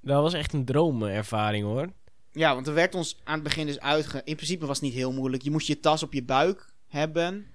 Dat 0.00 0.22
was 0.22 0.32
echt 0.34 0.52
een 0.52 0.64
droomervaring 0.64 1.64
hoor. 1.64 1.92
Ja, 2.32 2.54
want 2.54 2.66
er 2.66 2.74
werd 2.74 2.94
ons 2.94 3.20
aan 3.24 3.34
het 3.34 3.42
begin 3.42 3.66
dus 3.66 3.80
uitge... 3.80 4.20
In 4.24 4.34
principe 4.36 4.66
was 4.66 4.76
het 4.76 4.84
niet 4.86 4.94
heel 4.96 5.12
moeilijk. 5.12 5.42
Je 5.42 5.50
moest 5.50 5.66
je 5.66 5.80
tas 5.80 6.02
op 6.02 6.12
je 6.12 6.22
buik 6.24 6.72
hebben. 6.86 7.46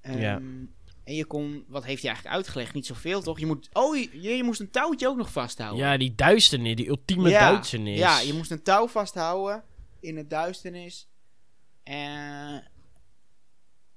Ehm, 0.00 0.18
Ja. 0.18 0.36
En 1.04 1.14
je 1.14 1.24
kon... 1.24 1.64
Wat 1.68 1.84
heeft 1.84 2.02
hij 2.02 2.10
eigenlijk 2.10 2.36
uitgelegd? 2.36 2.74
Niet 2.74 2.86
zoveel, 2.86 3.22
toch? 3.22 3.38
Je 3.38 3.46
moet... 3.46 3.68
Oh, 3.72 3.96
je, 3.96 4.20
je 4.36 4.42
moest 4.42 4.60
een 4.60 4.70
touwtje 4.70 5.08
ook 5.08 5.16
nog 5.16 5.32
vasthouden. 5.32 5.78
Ja, 5.86 5.96
die 5.96 6.14
duisternis, 6.14 6.74
die 6.76 6.88
ultieme 6.88 7.28
Ja, 7.28 7.50
duisternis. 7.50 7.98
Ja, 7.98 8.20
je 8.20 8.32
moest 8.32 8.50
een 8.50 8.62
touw 8.62 8.86
vasthouden 8.88 9.64
in 10.02 10.16
het 10.16 10.30
duisternis. 10.30 11.08
En... 11.82 12.70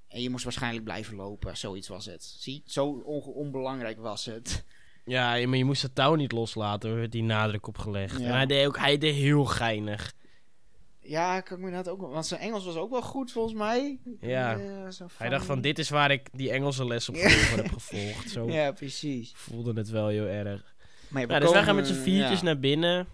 En 0.08 0.22
je 0.22 0.30
moest 0.30 0.44
waarschijnlijk 0.44 0.84
blijven 0.84 1.16
lopen. 1.16 1.56
Zoiets 1.56 1.88
was 1.88 2.06
het. 2.06 2.22
Zie, 2.24 2.62
zo 2.66 2.86
on- 3.04 3.22
onbelangrijk 3.22 3.98
was 4.00 4.24
het. 4.24 4.64
Ja, 5.04 5.46
maar 5.46 5.56
je 5.58 5.64
moest 5.64 5.82
het 5.82 5.94
touw 5.94 6.14
niet 6.14 6.32
loslaten, 6.32 6.90
er 6.90 6.96
werd 6.96 7.12
die 7.12 7.22
nadruk 7.22 7.66
op 7.66 7.78
gelegd. 7.78 8.18
Ja. 8.20 8.26
En 8.26 8.32
hij 8.34 8.46
deed, 8.46 8.66
ook, 8.66 8.78
hij 8.78 8.98
deed 8.98 9.14
heel 9.14 9.44
geinig. 9.44 10.12
Ja, 11.00 11.40
kan 11.40 11.58
ik 11.58 11.64
me 11.64 11.70
dat 11.70 11.88
ook... 11.88 12.00
Want 12.00 12.26
zijn 12.26 12.40
Engels 12.40 12.64
was 12.64 12.76
ook 12.76 12.90
wel 12.90 13.02
goed, 13.02 13.32
volgens 13.32 13.54
mij. 13.54 13.98
Ja. 14.20 14.58
Eh, 14.58 14.88
Hij 15.16 15.28
dacht 15.28 15.44
van, 15.46 15.60
dit 15.60 15.78
is 15.78 15.88
waar 15.90 16.10
ik 16.10 16.28
die 16.32 16.50
Engelse 16.50 16.86
les 16.86 17.08
op 17.08 17.14
Ja. 17.14 17.28
heb 17.28 17.68
gevolgd. 17.72 18.30
Zo 18.30 18.50
Ja, 18.50 18.72
precies. 18.72 19.32
voelde 19.34 19.72
het 19.72 19.88
wel 19.88 20.08
heel 20.08 20.26
erg. 20.26 20.74
Maar 21.08 21.28
ja, 21.28 21.38
dus 21.38 21.50
wij 21.52 21.62
gaan 21.62 21.76
met 21.76 21.86
z'n 21.86 22.02
viertjes 22.02 22.42
naar 22.42 22.58
binnen. 22.58 23.06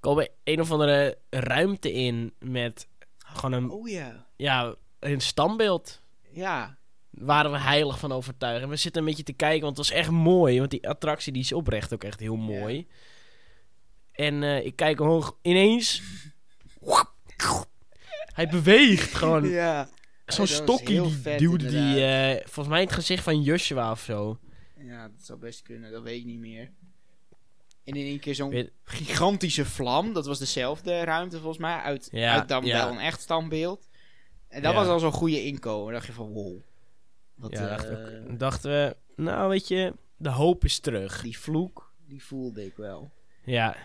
We 0.00 0.06
komen 0.06 0.28
een 0.44 0.60
of 0.60 0.70
andere 0.70 1.18
ruimte 1.30 1.92
in 1.92 2.32
met 2.38 2.88
gewoon 3.18 3.52
een, 3.52 3.70
Oh 3.70 3.88
ja. 3.88 4.26
ja, 4.36 4.74
een 4.98 5.20
standbeeld. 5.20 6.02
Ja. 6.32 6.78
Waren 7.10 7.50
we 7.50 7.58
heilig 7.58 7.98
van 7.98 8.12
overtuigd. 8.12 8.62
En 8.62 8.68
we 8.68 8.76
zitten 8.76 9.02
een 9.02 9.08
beetje 9.08 9.22
te 9.22 9.32
kijken, 9.32 9.62
want 9.62 9.76
het 9.76 9.86
was 9.86 9.96
echt 9.96 10.10
mooi. 10.10 10.58
Want 10.58 10.70
die 10.70 10.88
attractie 10.88 11.32
die 11.32 11.42
is 11.42 11.52
oprecht 11.52 11.92
ook 11.92 12.04
echt 12.04 12.20
heel 12.20 12.36
mooi. 12.36 12.86
En 14.12 14.42
eh, 14.42 14.64
ik 14.64 14.76
kijk 14.76 15.00
omhoog, 15.00 15.36
ineens... 15.42 16.02
Hij 18.34 18.48
beweegt 18.48 19.14
gewoon. 19.14 19.48
Ja. 19.48 19.88
Zo'n 20.26 20.46
was 20.46 20.54
stokje 20.54 21.02
die 21.02 21.12
vet, 21.12 21.38
duwde 21.38 21.68
die, 21.68 22.04
eh, 22.04 22.36
volgens 22.36 22.68
mij 22.68 22.80
het 22.80 22.92
gezicht 22.92 23.22
van 23.22 23.42
Joshua 23.42 23.90
of 23.90 24.00
zo. 24.00 24.38
Ja, 24.78 25.08
dat 25.08 25.20
zou 25.22 25.38
best 25.38 25.62
kunnen. 25.62 25.92
Dat 25.92 26.02
weet 26.02 26.18
ik 26.18 26.24
niet 26.24 26.38
meer. 26.38 26.70
En 27.90 27.96
in 27.96 28.06
één 28.06 28.20
keer 28.20 28.34
zo'n 28.34 28.50
Weet- 28.50 28.72
gigantische 28.84 29.64
vlam. 29.64 30.12
Dat 30.12 30.26
was 30.26 30.38
dezelfde 30.38 31.04
ruimte 31.04 31.36
volgens 31.38 31.58
mij. 31.58 31.76
Uit, 31.76 32.08
Ja, 32.12 32.34
uit 32.34 32.48
dan 32.48 32.64
ja. 32.64 32.84
wel 32.84 32.94
een 32.94 33.00
echt 33.00 33.20
standbeeld. 33.20 33.88
En 34.48 34.62
dat 34.62 34.72
Ja. 34.72 34.78
was 34.78 34.88
al 34.88 34.98
zo'n 34.98 35.12
goede 35.12 35.44
inkomen. 35.44 35.84
Dan 35.84 35.92
dacht 35.92 36.06
je 36.06 36.12
van 36.12 36.32
wow. 36.32 36.60
Wat, 37.34 37.50
ja, 37.52 37.78
eh, 37.78 38.38
dachten 38.38 38.70
we, 38.70 38.96
nou 39.22 39.48
weet 39.48 39.68
je, 39.68 39.94
de 40.16 40.28
hoop 40.28 40.64
is 40.64 40.78
terug. 40.80 41.22
Die 41.22 41.38
vloek, 41.38 41.92
die 42.06 42.24
voelde 42.24 42.64
ik 42.64 42.76
wel. 42.76 43.10
Ja, 43.44 43.76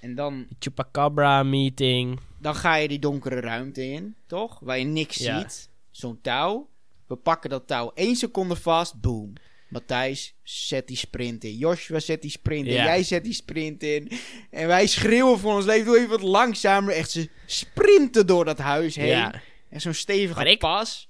En 0.00 0.14
dan, 0.14 0.46
Chupacabra 0.58 1.42
meeting. 1.42 2.20
dan 2.38 2.54
ga 2.54 2.74
je 2.74 2.88
die 2.88 2.98
donkere 2.98 3.40
ruimte 3.40 3.84
in, 3.90 4.14
toch? 4.26 4.58
Waar 4.60 4.78
je 4.78 4.84
niks 4.84 5.16
ziet. 5.16 5.70
Zo'n 5.90 6.20
touw. 6.20 6.68
We 7.06 7.16
pakken 7.16 7.50
dat 7.50 7.66
touw 7.66 7.90
één 7.94 8.16
seconde 8.16 8.56
vast. 8.56 9.00
Boom. 9.00 9.32
Matthijs 9.70 10.34
zet 10.42 10.86
die 10.86 10.96
sprint 10.96 11.44
in. 11.44 11.56
Joshua 11.56 11.98
zet 12.00 12.22
die 12.22 12.30
sprint 12.30 12.66
in. 12.66 12.72
Ja. 12.72 12.84
Jij 12.84 13.02
zet 13.02 13.24
die 13.24 13.32
sprint 13.32 13.82
in. 13.82 14.10
En 14.50 14.66
wij 14.66 14.86
schreeuwen 14.86 15.38
voor 15.38 15.54
ons 15.54 15.64
leven. 15.64 15.84
Doe 15.86 15.96
even 15.96 16.08
wat 16.10 16.22
langzamer. 16.22 16.94
Echt 16.94 17.10
ze 17.10 17.28
sprinten 17.46 18.26
door 18.26 18.44
dat 18.44 18.58
huis 18.58 18.94
heen. 18.96 19.06
Ja. 19.06 19.40
En 19.70 19.80
zo'n 19.80 19.94
stevige 19.94 20.38
Maar 20.38 20.46
ik- 20.50 20.58
pas. 20.58 21.08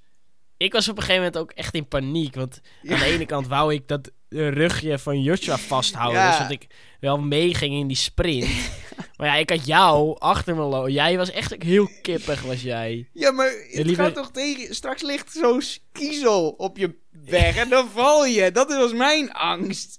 Ik 0.56 0.72
was 0.72 0.88
op 0.88 0.96
een 0.96 1.02
gegeven 1.02 1.22
moment 1.24 1.42
ook 1.42 1.50
echt 1.52 1.74
in 1.74 1.88
paniek. 1.88 2.34
Want 2.34 2.60
Ja. 2.82 2.92
aan 2.94 2.98
de 2.98 3.04
ene 3.04 3.26
kant 3.26 3.46
wou 3.46 3.74
ik 3.74 3.88
dat 3.88 4.10
rugje 4.28 4.98
van 4.98 5.22
Joshua 5.22 5.58
vasthouden. 5.58 6.20
Ja. 6.20 6.32
Zodat 6.36 6.50
ik 6.50 6.66
wel 7.00 7.18
meeging 7.18 7.74
in 7.74 7.86
die 7.86 7.96
sprint. 7.96 8.50
maar 9.16 9.26
ja, 9.26 9.34
ik 9.34 9.50
had 9.50 9.66
jou 9.66 10.18
achter 10.18 10.54
me 10.54 10.62
lopen. 10.62 10.92
Jij 10.92 11.16
was 11.16 11.30
echt 11.30 11.54
heel 11.62 11.90
kippig, 12.02 12.42
was 12.42 12.62
jij. 12.62 13.08
Ja, 13.12 13.30
maar 13.30 13.52
het 13.70 13.90
gaat 13.94 14.14
toch 14.14 14.30
tegen... 14.30 14.74
Straks 14.74 15.02
ligt 15.02 15.32
zo'n 15.32 15.62
kiezel 15.92 16.48
op 16.50 16.78
je 16.78 16.94
weg. 17.24 17.56
en 17.56 17.68
dan 17.68 17.88
val 17.88 18.26
je. 18.26 18.52
Dat 18.52 18.68
was 18.68 18.92
mijn 18.92 19.32
angst. 19.32 19.98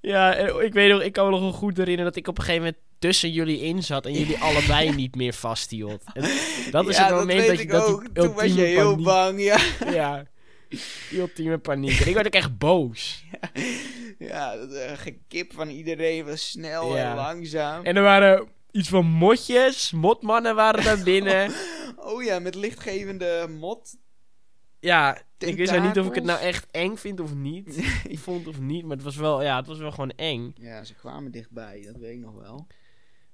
Ja, 0.00 0.34
ik 0.60 0.72
weet 0.72 0.90
nog, 0.92 1.02
ik 1.02 1.12
kan 1.12 1.24
me 1.24 1.30
nog 1.30 1.40
wel 1.40 1.52
goed 1.52 1.76
herinneren 1.76 2.04
dat 2.12 2.16
ik 2.16 2.28
op 2.28 2.38
een 2.38 2.44
gegeven 2.44 2.64
moment 2.64 2.82
tussen 2.98 3.30
jullie 3.32 3.60
in 3.60 3.82
zat 3.82 4.06
en 4.06 4.12
jullie 4.12 4.38
allebei 4.48 4.90
niet 4.94 5.14
meer 5.14 5.32
vasthield. 5.32 6.02
En 6.14 6.22
dat 6.70 6.88
is 6.88 6.96
Ja, 6.96 7.06
het 7.06 7.14
moment 7.14 7.38
weet 7.38 7.48
dat 7.48 7.58
je 7.58 7.66
dat 7.66 7.86
ook. 7.88 8.04
Toen 8.12 8.32
was 8.34 8.44
je 8.44 8.60
heel 8.60 8.90
paniek- 8.90 9.04
bang, 9.04 9.42
ja. 9.42 9.58
Ja, 9.92 10.26
die 10.68 11.18
ultieme 11.20 11.58
paniek. 11.58 12.00
En 12.00 12.08
ik 12.08 12.14
werd 12.14 12.26
ook 12.26 12.32
echt 12.32 12.58
boos. 12.58 13.24
Ja, 14.18 14.56
dat 14.56 14.72
eh, 14.72 14.92
gekip 14.96 15.52
van 15.52 15.68
iedereen 15.68 16.24
was 16.24 16.50
snel 16.50 16.96
en 16.98 17.14
langzaam. 17.14 17.84
En 17.84 17.96
er 17.96 18.02
waren 18.02 18.48
iets 18.70 18.88
van 18.88 19.06
motjes, 19.06 19.92
motmannen 19.92 20.54
waren 20.54 20.84
daar 20.84 21.02
binnen. 21.02 21.50
Oh 21.96 22.22
ja, 22.22 22.38
met 22.38 22.54
lichtgevende 22.54 23.46
mot. 23.58 23.96
Ja, 24.80 25.22
ik 25.38 25.56
wist 25.56 25.72
nou 25.72 25.86
niet 25.86 25.98
of 25.98 26.06
ik 26.06 26.14
het 26.14 26.24
nou 26.24 26.40
echt 26.40 26.70
eng 26.70 26.96
vind 26.96 27.20
of 27.20 27.34
niet. 27.34 27.76
ik 28.08 28.18
vond 28.18 28.46
of 28.46 28.60
niet, 28.60 28.82
maar 28.84 28.96
het 28.96 29.04
was 29.04 29.16
wel, 29.16 29.42
ja, 29.42 29.56
het 29.56 29.66
was 29.66 29.78
wel 29.78 29.90
gewoon 29.90 30.10
eng. 30.10 30.54
Ja, 30.58 30.84
ze 30.84 30.94
kwamen 30.94 31.32
dichtbij, 31.32 31.82
dat 31.86 31.96
weet 31.96 32.12
ik 32.12 32.20
nog 32.20 32.34
wel. 32.34 32.66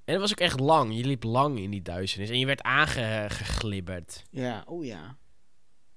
En 0.04 0.12
het 0.12 0.20
was 0.20 0.30
ook 0.32 0.40
echt 0.40 0.60
lang. 0.60 0.96
Je 0.96 1.04
liep 1.04 1.22
lang 1.22 1.58
in 1.58 1.70
die 1.70 1.82
duisternis 1.82 2.30
en 2.30 2.38
je 2.38 2.46
werd 2.46 2.62
aangeglibberd. 2.62 4.24
Ja, 4.30 4.64
oh 4.66 4.84
ja. 4.84 5.16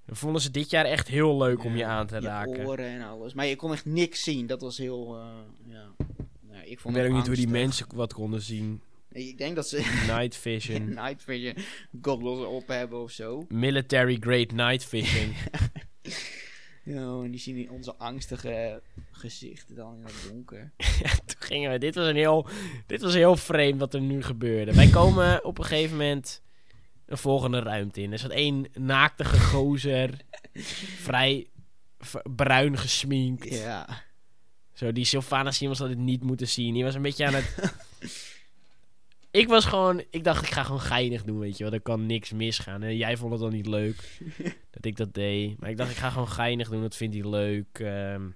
We 0.06 0.16
vonden 0.16 0.42
ze 0.42 0.52
dit 0.52 0.70
jaar 0.70 0.86
echt 0.86 1.08
heel 1.08 1.38
leuk 1.38 1.64
om 1.64 1.76
je 1.76 1.86
aan 1.86 2.08
te 2.08 2.20
raken. 2.20 2.66
oren 2.66 2.86
en 2.86 3.02
alles. 3.02 3.34
Maar 3.34 3.46
je 3.46 3.56
kon 3.56 3.72
echt 3.72 3.86
niks 3.86 4.24
zien. 4.24 4.48
Dat 4.48 4.62
was 4.62 4.78
heel, 4.78 5.18
eh, 5.18 5.26
ja. 5.66 5.96
ja. 6.52 6.62
Ik 6.62 6.70
Ik 6.70 6.80
vond 6.80 6.94
weet 6.94 7.04
het 7.04 7.12
ook 7.12 7.18
niet 7.18 7.28
hoe 7.28 7.36
die 7.36 7.48
mensen 7.48 7.88
wat 7.96 8.14
konden 8.14 8.42
zien. 8.42 8.82
Ik 9.12 9.38
denk 9.38 9.56
dat 9.56 9.68
ze 9.68 10.04
Night 10.08 10.36
vision. 10.36 10.90
night 11.04 11.24
vision 11.24 11.56
goggles 12.02 12.46
op 12.46 12.68
hebben 12.68 13.02
of 13.02 13.12
zo. 13.12 13.46
Military 13.48 14.18
grade 14.20 14.54
night 14.54 14.86
vision. 14.86 15.34
Ja, 16.84 17.22
en 17.24 17.32
die 17.32 17.40
zien 17.40 17.56
die 17.56 17.72
onze 17.72 17.96
angstige 17.96 18.82
gezichten 19.12 19.76
dan 19.76 19.96
in 19.96 20.04
het 20.04 20.26
donker. 20.30 20.72
Toen 21.26 21.42
gingen 21.42 21.72
we. 21.72 21.78
Dit 21.78 21.96
was 21.96 22.08
een 22.08 22.16
heel. 22.16 22.48
Dit 22.88 23.02
was 23.02 23.14
heel 23.14 23.36
vreemd 23.36 23.80
wat 23.80 23.94
er 23.94 24.02
nu 24.02 24.24
gebeurde. 24.24 24.74
Wij 24.74 24.90
komen 24.90 25.46
op 25.46 25.58
een 25.58 25.66
gegeven 25.66 25.98
moment 25.98 26.42
een 27.06 27.18
volgende 27.18 27.60
ruimte 27.60 28.02
in. 28.02 28.12
Er 28.12 28.20
zat 28.20 28.32
één 28.32 28.68
naaktige 28.74 29.40
gozer. 29.40 30.22
vrij 31.02 31.48
bruin 32.36 32.78
gesminkt. 32.78 33.50
Ja. 33.50 34.04
Zo, 34.74 34.92
die 34.92 35.06
Sylvana 35.06 35.52
Simons 35.52 35.80
had 35.80 35.90
het 35.90 35.98
niet 35.98 36.24
moeten 36.24 36.48
zien. 36.48 36.74
Die 36.74 36.84
was 36.84 36.96
een 36.96 37.02
beetje 37.02 37.26
aan 37.26 37.34
het... 37.34 37.56
ik 39.32 39.48
was 39.48 39.66
gewoon... 39.66 40.04
Ik 40.10 40.24
dacht, 40.24 40.44
ik 40.46 40.50
ga 40.52 40.64
gewoon 40.64 40.82
geinig 40.82 41.24
doen, 41.24 41.40
weet 41.40 41.58
je 41.58 41.64
wel. 41.64 41.74
Er 41.74 41.82
kan 41.82 42.06
niks 42.06 42.32
misgaan. 42.32 42.84
En 42.84 42.98
jij 42.98 43.18
vond 43.18 43.32
het 43.32 43.42
dan 43.42 43.52
niet 43.52 43.68
leuk 43.68 44.20
dat 44.72 44.86
ik 44.86 44.98
dat 44.98 45.14
deed. 45.14 45.60
Maar 45.60 45.70
ik 45.70 45.78
dacht, 45.78 45.92
ik 45.92 45.98
ga 45.98 46.10
gewoon 46.10 46.28
geinig 46.28 46.70
doen. 46.70 46.82
Dat 46.82 46.96
vindt 46.96 47.16
hij 47.16 47.30
leuk. 47.30 47.80
Ehm. 47.80 48.28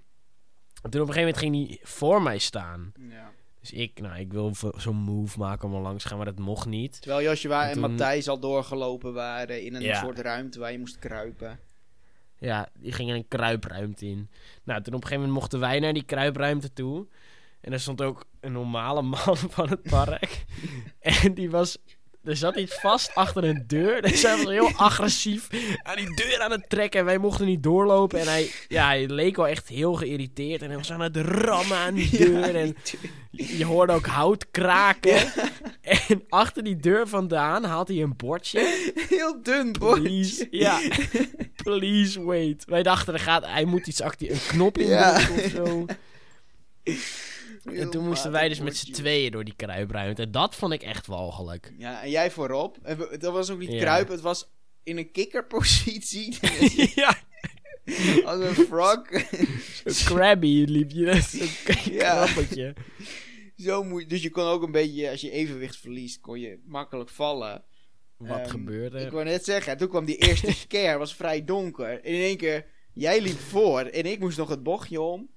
En 0.82 0.90
toen 0.90 1.02
op 1.02 1.08
een 1.08 1.14
gegeven 1.14 1.20
moment 1.20 1.38
ging 1.38 1.68
hij 1.68 1.80
voor 1.84 2.22
mij 2.22 2.38
staan. 2.38 2.92
ja. 3.10 3.32
Dus 3.60 3.72
ik, 3.72 4.00
nou, 4.02 4.20
ik 4.20 4.32
wil 4.34 4.54
zo'n 4.78 4.96
move 4.96 5.40
maken 5.40 5.68
om 5.70 5.76
er 5.76 5.82
langs 5.82 6.04
te 6.04 6.10
gaan, 6.10 6.18
maar 6.18 6.26
dat 6.26 6.40
mocht 6.40 6.66
niet. 6.68 7.02
Terwijl 7.02 7.24
Joshua 7.24 7.62
En 7.64 7.68
en, 7.68 7.74
toen- 7.74 7.82
Matthijs 7.82 8.28
al 8.28 8.40
doorgelopen 8.40 9.14
waren 9.14 9.64
in 9.64 9.76
een 9.76 9.82
Ja. 9.82 10.02
soort 10.02 10.20
ruimte 10.20 10.60
waar 10.60 10.72
je 10.72 10.80
moest 10.80 11.00
kruipen. 11.00 11.60
Ja, 12.38 12.70
die 12.80 12.92
gingen 12.92 13.16
een 13.16 13.28
kruipruimte 13.28 14.06
in. 14.06 14.30
Nou, 14.64 14.82
toen 14.82 14.94
op 14.94 15.02
een 15.02 15.08
gegeven 15.08 15.16
moment 15.16 15.34
mochten 15.40 15.60
wij 15.60 15.80
naar 15.80 15.94
die 15.94 16.04
kruipruimte 16.06 16.74
toe. 16.74 17.08
En 17.64 17.74
er 17.74 17.80
stond 17.80 18.02
ook 18.02 18.26
een 18.40 18.52
normale 18.52 19.02
man 19.02 19.38
van 19.58 19.70
het 19.70 19.82
park. 19.82 20.44
en 21.00 21.34
die 21.34 21.50
was... 21.50 21.78
Er 22.24 22.36
zat 22.38 22.56
iets 22.56 22.80
vast 22.80 23.16
achter 23.16 23.44
een 23.44 23.64
deur. 23.68 24.02
Dus 24.02 24.22
hij 24.22 24.36
was 24.38 24.46
heel 24.46 24.72
agressief 24.76 25.48
aan 25.84 25.96
die 25.96 26.16
deur 26.16 26.40
aan 26.42 26.52
het 26.52 26.70
trekken. 26.70 27.00
En 27.00 27.06
wij 27.06 27.18
mochten 27.18 27.46
niet 27.46 27.64
doorlopen. 27.64 28.20
En 28.20 28.28
hij, 28.28 28.52
ja, 28.68 28.86
hij 28.86 29.08
leek 29.08 29.36
wel 29.36 29.48
echt 29.48 29.68
heel 29.68 29.94
geïrriteerd. 29.94 30.62
En 30.62 30.68
hij 30.68 30.78
was 30.78 30.92
aan 30.92 31.00
het 31.02 31.18
rammen 31.18 31.78
aan 31.78 31.94
die 31.94 32.18
deur. 32.18 32.56
en 32.56 32.76
je 33.32 33.66
hoorde 33.66 33.94
ook 33.94 34.06
hout 34.06 34.52
kraken. 34.52 35.32
En 35.82 36.24
achter 36.30 36.64
die 36.64 36.78
deur 36.78 37.08
vandaan 37.08 37.64
haalt 37.64 37.88
hij 37.88 38.02
een 38.02 38.16
bordje. 38.16 38.92
Heel 39.10 39.42
dun 39.42 39.72
bordje. 39.72 40.02
Please, 40.04 40.48
ja. 40.52 40.80
Please 41.64 42.24
wait. 42.24 42.66
Wij 42.66 42.84
dachten, 42.84 43.14
er 43.14 43.20
gaat, 43.20 43.46
hij 43.46 43.66
moet 43.66 43.88
iets 43.88 44.02
actie, 44.02 44.32
een 44.32 44.46
knop 44.48 44.78
in 44.78 44.88
Ja. 44.88 45.16
of 45.16 45.50
zo. 45.56 45.86
En 47.64 47.90
toen 47.90 48.08
moesten 48.08 48.32
wij 48.32 48.50
dus 48.50 48.60
met 48.60 48.78
z'n 48.78 48.92
tweeën 48.92 49.32
door 49.32 49.44
die 49.44 49.56
kruipruimte. 49.56 50.22
En 50.22 50.32
dat 50.32 50.56
vond 50.56 50.74
ik 50.74 50.82
echt 50.82 51.08
walgelijk. 51.08 51.74
Ja, 51.78 52.04
en 52.04 52.10
jij 52.10 52.32
voorop. 52.32 52.78
Dat 53.20 53.34
was 53.34 53.50
ook 53.50 53.60
niet 53.60 53.72
Ja. 53.72 53.80
kruipen, 53.80 54.14
het 54.14 54.24
was 54.24 54.52
in 54.84 54.98
een 54.98 55.12
kikkerpositie. 55.12 56.38
ja, 56.96 57.18
als 58.26 58.40
een 58.40 58.56
frog. 58.66 59.02
zo 59.86 60.14
crabby 60.16 60.64
liep 60.68 60.92
je. 60.92 61.22
Zo'n 61.22 61.94
Ja. 61.94 62.26
krabbetje. 62.26 62.74
Zo 63.58 63.84
moet, 63.84 64.10
dus 64.10 64.22
je 64.22 64.30
kon 64.30 64.44
ook 64.44 64.64
een 64.64 64.72
beetje, 64.72 65.10
als 65.10 65.22
je 65.22 65.32
evenwicht 65.32 65.78
verliest, 65.78 66.20
kon 66.20 66.40
je 66.40 66.60
makkelijk 66.66 67.10
vallen. 67.10 67.64
Wat 68.18 68.40
Ehm, 68.40 68.50
gebeurde? 68.50 69.00
Ik 69.00 69.12
wou 69.12 69.24
net 69.24 69.46
zeggen, 69.46 69.78
toen 69.78 69.88
kwam 69.90 70.06
die 70.06 70.18
eerste 70.18 70.52
scare, 70.54 70.98
was 70.98 71.16
vrij 71.16 71.44
donker. 71.44 71.90
En 71.90 72.04
in 72.14 72.22
één 72.22 72.38
keer, 72.38 72.66
jij 72.94 73.22
liep 73.22 73.40
voor 73.40 73.80
en 73.82 74.04
ik 74.06 74.20
moest 74.20 74.38
nog 74.38 74.50
het 74.50 74.64
bochtje 74.64 75.02
om. 75.02 75.30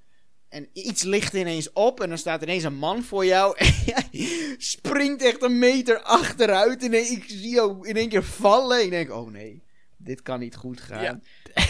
En 0.48 0.68
iets 0.72 1.02
licht 1.02 1.34
ineens 1.34 1.72
op 1.72 2.00
en 2.00 2.08
dan 2.08 2.18
staat 2.18 2.42
ineens 2.42 2.62
een 2.64 2.74
man 2.76 3.02
voor 3.02 3.24
jou. 3.26 3.56
En 3.58 3.72
jij 3.86 4.54
springt 4.58 5.22
echt 5.22 5.42
een 5.42 5.58
meter 5.58 5.98
achteruit. 6.00 6.82
En 6.82 6.94
ik 6.94 7.24
zie 7.26 7.48
jou 7.48 7.88
in 7.88 7.96
één 7.96 8.08
keer 8.08 8.24
vallen. 8.24 8.82
Ik 8.82 8.90
denk, 8.90 9.10
oh 9.12 9.30
nee, 9.30 9.62
dit 9.96 10.22
kan 10.22 10.40
niet 10.40 10.56
goed 10.56 10.80
gaan. 10.80 11.02
Ja. 11.02 11.20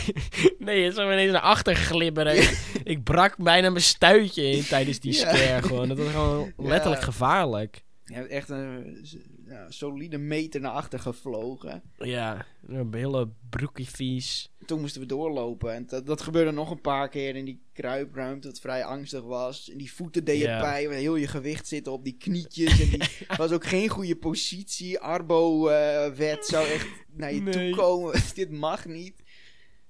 nee, 0.58 0.80
je 0.80 0.92
zou 0.92 1.12
ineens 1.12 1.32
naar 1.32 1.40
achter 1.40 1.74
glibberen. 1.76 2.36
Ik, 2.36 2.58
ik 2.84 3.02
brak 3.04 3.36
bijna 3.36 3.70
mijn 3.70 3.82
stuitje 3.84 4.42
in 4.50 4.64
tijdens 4.64 5.00
die 5.00 5.12
Ja. 5.12 5.18
scare 5.18 5.62
gewoon. 5.62 5.88
Dat 5.88 5.98
was 5.98 6.08
gewoon 6.10 6.52
letterlijk 6.56 7.02
gevaarlijk. 7.02 7.82
Je 8.04 8.14
hebt 8.14 8.28
echt 8.30 8.48
een 8.48 9.06
ja, 9.48 9.70
solide 9.70 10.18
meter 10.18 10.60
naar 10.60 10.70
achter 10.72 10.98
gevlogen. 10.98 11.82
Ja, 11.98 12.46
een 12.66 12.94
hele 12.94 13.28
broekie 13.50 13.88
vies. 13.88 14.50
Toen 14.66 14.80
moesten 14.80 15.00
we 15.00 15.06
doorlopen. 15.06 15.74
En 15.74 15.86
dat, 15.86 16.06
dat 16.06 16.20
gebeurde 16.20 16.50
nog 16.50 16.70
een 16.70 16.80
paar 16.80 17.08
keer 17.08 17.36
in 17.36 17.44
die 17.44 17.60
kruipruimte. 17.72 18.48
Dat 18.48 18.60
vrij 18.60 18.84
angstig 18.84 19.22
was. 19.22 19.70
En 19.70 19.78
die 19.78 19.92
voeten 19.92 20.24
deed 20.24 20.38
je 20.38 20.44
Ja. 20.44 20.60
pijn. 20.60 20.86
waar 20.88 20.96
Heel 20.96 21.16
je 21.16 21.26
gewicht 21.26 21.66
zitten 21.68 21.92
op 21.92 22.04
die 22.04 22.16
knietjes. 22.18 22.80
En 22.80 22.88
die 22.90 23.08
was 23.36 23.50
ook 23.52 23.64
geen 23.66 23.88
goede 23.88 24.16
positie. 24.16 24.98
Arbo-wet 24.98 26.46
zou 26.46 26.66
echt 26.68 26.88
naar 27.12 27.34
je 27.34 27.40
Nee. 27.42 27.52
toe 27.72 27.76
komen. 27.82 28.14
Dit 28.34 28.50
mag 28.50 28.86
niet. 28.86 29.22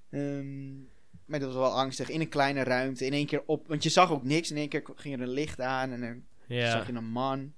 Ehm, 0.09 0.75
maar 1.25 1.39
dat 1.39 1.53
was 1.53 1.55
wel 1.55 1.71
angstig. 1.79 2.09
In 2.09 2.21
een 2.21 2.29
kleine 2.29 2.63
ruimte. 2.63 3.05
In 3.05 3.13
één 3.13 3.25
keer 3.25 3.43
op. 3.45 3.67
Want 3.67 3.83
je 3.83 3.89
zag 3.89 4.11
ook 4.11 4.23
niks. 4.23 4.51
In 4.51 4.57
één 4.57 4.69
keer 4.69 4.83
ging 4.95 5.15
er 5.15 5.21
een 5.21 5.29
licht 5.33 5.61
aan. 5.61 5.91
En 5.91 6.01
dan 6.01 6.23
Ja. 6.57 6.71
zag 6.71 6.87
je 6.87 6.93
een 6.93 7.09
man. 7.11 7.53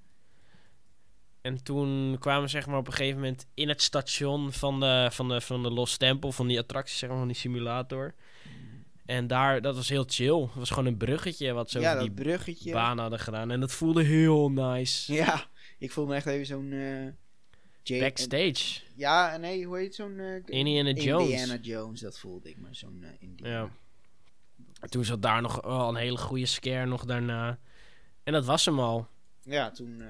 En 1.50 1.64
toen 1.64 2.18
kwamen 2.20 2.42
we 2.44 2.48
zeg 2.48 2.68
maar 2.68 2.78
op 2.78 2.88
een 2.88 2.94
gegeven 2.94 3.20
moment 3.20 3.46
in 3.54 3.70
het 3.70 3.82
station 3.82 4.52
van 4.52 4.80
de, 4.80 5.08
van 5.12 5.28
de, 5.30 5.42
van 5.42 5.64
de 5.64 5.70
Lost 5.72 6.00
Temple, 6.00 6.32
van 6.32 6.48
die 6.48 6.60
attractie, 6.60 6.98
zeg 6.98 7.10
maar, 7.10 7.18
van 7.18 7.28
die 7.28 7.36
simulator. 7.36 8.14
En 9.06 9.28
daar, 9.28 9.62
dat 9.62 9.76
was 9.76 9.90
heel 9.90 10.04
chill. 10.08 10.42
Het 10.42 10.54
was 10.56 10.70
gewoon 10.70 10.86
een 10.86 10.98
bruggetje 10.98 11.54
wat 11.54 11.72
ze 11.72 11.80
ja, 11.80 11.90
over 11.94 12.02
die 12.02 12.12
bruggetje. 12.12 12.72
baan 12.72 12.98
hadden 12.98 13.20
gedaan. 13.20 13.52
En 13.52 13.60
dat 13.60 13.72
voelde 13.72 14.04
heel 14.04 14.52
nice. 14.52 15.14
Ja, 15.14 15.46
ik 15.78 15.92
voel 15.92 16.06
me 16.06 16.16
echt 16.16 16.26
even 16.26 16.46
zo'n... 16.46 16.70
Ja- 17.84 18.00
Backstage. 18.00 18.82
Ja, 18.96 19.38
nee, 19.38 19.66
hoe 19.66 19.78
heet 19.78 19.96
zo'n... 19.96 20.20
eh, 20.20 20.36
Indiana 20.46 20.92
Jones. 20.92 21.30
Indiana 21.30 21.56
Jones, 21.62 22.00
dat 22.00 22.20
voelde 22.20 22.50
ik 22.50 22.58
maar 22.58 22.76
zo'n 22.76 23.04
eh 23.04 23.10
Indiana. 23.20 23.56
Ja. 23.56 23.70
En 24.80 24.90
Toen 24.90 25.06
zat 25.06 25.22
daar 25.22 25.42
nog 25.42 25.62
wel 25.62 25.90
een 25.90 25.96
hele 25.96 26.18
goede 26.18 26.46
scare 26.46 26.86
nog 26.86 27.06
daarna. 27.06 27.60
En 28.24 28.34
dat 28.34 28.46
was 28.46 28.66
hem 28.66 28.80
al. 28.80 29.08
Ja, 29.44 29.72
toen, 29.72 30.04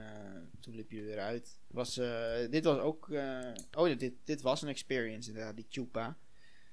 toen 0.69 0.77
liep 0.77 0.91
je 0.91 1.01
weer 1.01 1.19
uit. 1.19 1.57
Was, 1.67 1.97
eh, 1.97 2.49
dit 2.49 2.63
was 2.63 2.79
ook... 2.79 3.09
eh, 3.09 3.51
oh, 3.71 3.97
dit, 3.97 4.13
dit 4.23 4.41
was 4.41 4.61
een 4.61 4.67
experience 4.67 5.29
inderdaad, 5.29 5.55
die 5.55 5.65
Chupa. 5.69 6.17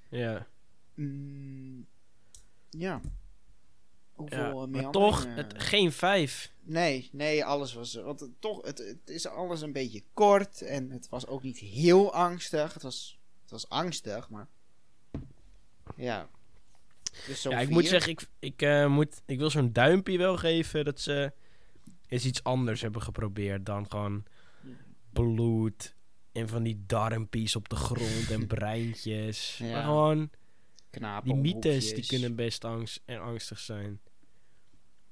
Ja. 0.09 0.47
Mm, 0.93 1.87
ja. 2.69 3.01
Hoeveel 4.13 4.67
ja. 4.67 4.77
eh, 4.77 4.83
Maar 4.83 4.91
toch, 4.91 5.25
het, 5.35 5.53
geen 5.57 5.91
vijf. 5.91 6.51
Nee, 6.61 7.09
nee, 7.11 7.45
alles 7.45 7.73
was... 7.73 7.93
Want 7.93 8.19
het, 8.19 8.31
toch, 8.41 8.65
het, 8.65 8.77
het 8.77 9.09
is 9.09 9.27
alles 9.27 9.61
een 9.61 9.73
beetje 9.73 10.03
kort. 10.13 10.61
En 10.61 10.91
het 10.91 11.09
was 11.09 11.27
ook 11.27 11.43
niet 11.43 11.57
heel 11.57 12.13
angstig. 12.13 12.73
Het 12.73 12.83
was, 12.83 13.19
het 13.41 13.51
was 13.51 13.69
angstig, 13.69 14.29
maar... 14.29 14.47
Ja. 15.95 16.29
Dus 17.27 17.41
zo'n 17.41 17.51
Ja, 17.51 17.59
ik 17.59 17.65
vier. 17.65 17.75
moet 17.75 17.87
zeggen, 17.87 18.11
ik, 18.11 18.27
ik, 18.39 18.61
eh, 18.61 18.87
moet, 18.87 19.21
ik 19.25 19.37
wil 19.37 19.49
zo'n 19.49 19.73
duimpje 19.73 20.17
wel 20.17 20.37
geven 20.37 20.85
dat 20.85 20.99
ze 20.99 21.31
eens 22.07 22.25
iets 22.25 22.43
anders 22.43 22.81
hebben 22.81 23.01
geprobeerd 23.01 23.65
dan 23.65 23.89
gewoon 23.89 24.23
bloed 25.13 25.95
en 26.31 26.47
van 26.47 26.63
die 26.63 26.83
darmpies 26.85 27.55
op 27.55 27.69
de 27.69 27.75
grond 27.75 28.31
en 28.31 28.47
breintjes. 28.57 29.57
Ja. 29.57 29.71
Maar 29.71 29.83
gewoon, 29.83 30.29
Knapen 30.89 31.41
die 31.41 31.53
mythes 31.53 31.93
die 31.93 32.05
kunnen 32.05 32.35
best 32.35 32.65
angst 32.65 33.01
en 33.05 33.19
angstig 33.19 33.59
zijn. 33.59 33.99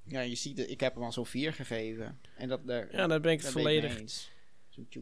Ja, 0.08 0.22
je 0.22 0.36
ziet, 0.36 0.58
het, 0.58 0.70
ik 0.70 0.80
heb 0.80 0.94
hem 0.94 1.04
al 1.04 1.12
zo'n 1.12 1.26
4 1.26 1.54
gegeven. 1.54 2.20
En 2.38 2.48
dat, 2.48 2.68
daar, 2.68 2.96
Ja, 2.96 3.08
daar 3.08 3.20
ben 3.20 3.32
ik 3.32 3.42
het 3.42 3.52
volledig... 3.52 4.00
eens. 4.00 4.32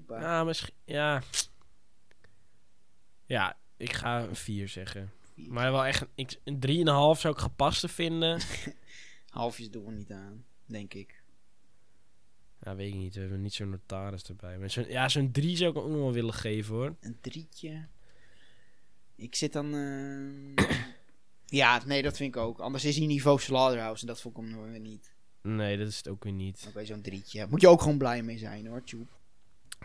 Ja, 0.08 0.44
misschien... 0.44 0.74
Ja. 0.86 1.24
Ja, 3.26 3.58
ik 3.78 3.94
ga 3.94 4.24
een 4.24 4.36
4 4.36 4.68
zeggen. 4.68 5.12
Vier. 5.34 5.52
Maar 5.54 5.72
wel 5.72 5.86
echt 5.86 6.06
een 6.44 6.56
3,5 6.56 7.20
zou 7.20 7.34
ik 7.34 7.38
gepaste 7.38 7.88
vinden. 7.88 8.42
Halfjes 9.30 9.72
doen 9.72 9.86
we 9.86 9.92
niet 9.92 10.12
aan, 10.12 10.46
denk 10.66 10.94
ik. 10.94 11.23
Ja, 12.64 12.76
weet 12.76 12.88
ik 12.94 13.00
niet. 13.00 13.14
We 13.14 13.20
hebben 13.22 13.42
niet 13.42 13.54
zo'n 13.54 13.70
notaris 13.70 14.24
erbij. 14.24 14.58
Maar 14.58 14.70
zo'n- 14.70 14.88
ja, 14.90 15.10
zo'n 15.10 15.32
drie 15.32 15.56
zou 15.58 15.72
ik 15.72 15.78
ook 15.78 15.88
nog 15.90 15.98
wel 16.00 16.14
willen 16.14 16.34
geven 16.34 16.76
hoor. 16.76 16.96
Een 17.00 17.18
drietje. 17.22 17.86
Ik 19.16 19.36
zit 19.36 19.54
dan... 19.54 19.74
eh, 19.76 20.68
ja, 21.60 21.82
nee, 21.86 22.02
dat 22.02 22.18
vind 22.18 22.36
ik 22.36 22.42
ook. 22.42 22.60
Anders 22.60 22.86
is 22.86 22.98
hij 22.98 23.06
niveau 23.06 23.40
Slaughterhouse 23.40 24.02
en 24.02 24.08
dat 24.08 24.22
vond 24.22 24.38
ik 24.38 24.44
weer 24.56 24.80
niet. 24.80 25.12
Nee, 25.42 25.78
dat 25.78 25.88
is 25.88 25.98
het 25.98 26.08
ook 26.08 26.24
weer 26.24 26.34
niet. 26.34 26.66
Oké, 26.70 26.86
zo'n 26.86 27.02
drietje. 27.02 27.48
Moet 27.50 27.62
je 27.62 27.68
ook 27.68 27.82
gewoon 27.82 27.98
blij 27.98 28.24
mee 28.24 28.38
zijn 28.38 28.68
hoor, 28.68 28.84
Tjoep. 28.84 29.22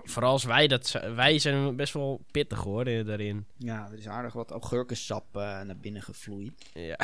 Vooral 0.05 0.31
als 0.33 0.45
wij 0.45 0.67
dat... 0.67 0.91
Wij 1.15 1.39
zijn 1.39 1.77
best 1.77 1.93
wel 1.93 2.25
pittig 2.31 2.59
hoor, 2.63 2.87
eh, 2.87 3.07
daarin. 3.07 3.47
Ja, 3.57 3.89
er 3.93 3.99
is 3.99 4.09
aardig 4.09 4.33
wat 4.33 4.51
augurkensap 4.51 5.37
eh, 5.37 5.41
naar 5.63 5.77
binnen 5.77 6.03
gevloeid. 6.03 6.71
Ja. 6.75 6.99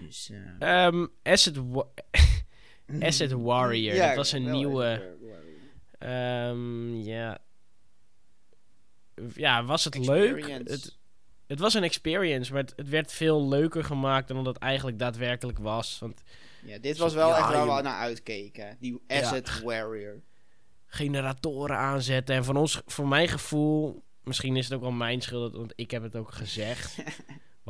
Dus, 0.00 0.30
Wa- 1.72 1.86
Asset 3.00 3.32
Warrior. 3.32 3.94
Ja, 3.94 4.06
dat 4.06 4.16
was 4.16 4.32
een 4.32 4.50
nieuwe... 4.50 5.16
Ehm, 5.98 6.94
ja. 6.94 7.38
Ja, 9.34 9.64
was 9.64 9.84
het 9.84 9.98
leuk? 10.06 10.48
Het, 10.48 10.98
het 11.46 11.58
was 11.58 11.74
een 11.74 11.82
experience, 11.82 12.52
maar 12.52 12.62
het, 12.62 12.72
het 12.76 12.88
werd 12.88 13.12
veel 13.12 13.48
leuker 13.48 13.84
gemaakt 13.84 14.28
dan 14.28 14.36
dat 14.36 14.54
het 14.54 14.62
eigenlijk 14.62 14.98
daadwerkelijk 14.98 15.58
was. 15.58 15.98
Want 15.98 16.22
Ja, 16.64 16.78
dit 16.78 16.98
was 16.98 17.14
wel 17.14 17.28
Ja, 17.28 17.36
echt 17.38 17.48
waar 17.48 17.76
we 17.76 17.82
naar 17.82 17.98
uitkeken. 17.98 18.76
Die 18.80 19.02
Asset 19.06 19.62
Warrior. 19.62 20.20
generatoren 20.86 21.76
aanzetten 21.76 22.34
en 22.34 22.44
van 22.44 22.56
ons, 22.56 22.80
voor 22.86 23.08
mijn 23.08 23.28
gevoel, 23.28 24.02
misschien 24.24 24.56
is 24.56 24.64
het 24.64 24.74
ook 24.74 24.80
wel 24.80 24.90
mijn 24.90 25.20
schuld, 25.20 25.54
want 25.54 25.72
ik 25.76 25.90
heb 25.90 26.02
het 26.02 26.16
ook 26.16 26.32
gezegd. 26.32 26.96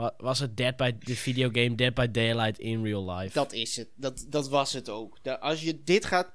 wa- 0.00 0.14
was 0.18 0.38
het 0.38 0.56
Dead 0.56 0.76
by 0.76 0.92
de 0.98 1.16
videogame 1.16 1.74
Dead 1.74 1.94
by 1.94 2.06
Daylight 2.10 2.58
in 2.58 2.84
real 2.84 3.10
life? 3.10 3.34
Dat 3.34 3.52
is 3.52 3.76
het. 3.76 3.88
Dat, 3.94 4.26
dat 4.28 4.48
was 4.48 4.72
het 4.72 4.88
ook. 4.88 5.18
Da- 5.22 5.34
als 5.34 5.62
je 5.62 5.82
dit 5.84 6.04
gaat, 6.04 6.32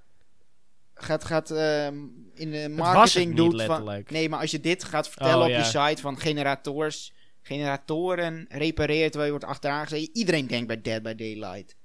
gaat, 0.93 1.24
gaat 1.24 1.51
ehm, 1.51 1.95
in 2.34 2.51
de 2.51 2.57
was 2.76 2.88
het 2.88 2.95
marketing 2.95 3.28
niet, 3.28 3.38
doet 3.38 3.61
van... 3.61 4.03
Nee, 4.07 4.30
maar 4.30 4.39
als 4.39 4.51
je 4.51 4.59
dit 4.59 4.84
gaat 4.84 5.09
vertellen 5.09 5.38
Oh, 5.38 5.43
op 5.43 5.49
ja. 5.49 5.57
je 5.57 5.63
site 5.63 6.01
van 6.01 6.20
generators, 6.20 7.13
generatoren 7.41 8.45
repareert 8.49 9.11
terwijl 9.11 9.34
je 9.34 9.38
wordt 9.39 9.53
achteraan 9.53 9.88
gezeten. 9.88 10.16
Iedereen 10.16 10.47
denkt 10.47 10.68
bij 10.68 10.82
Dead 10.82 11.01
by 11.03 11.13
Daylight. 11.16 11.76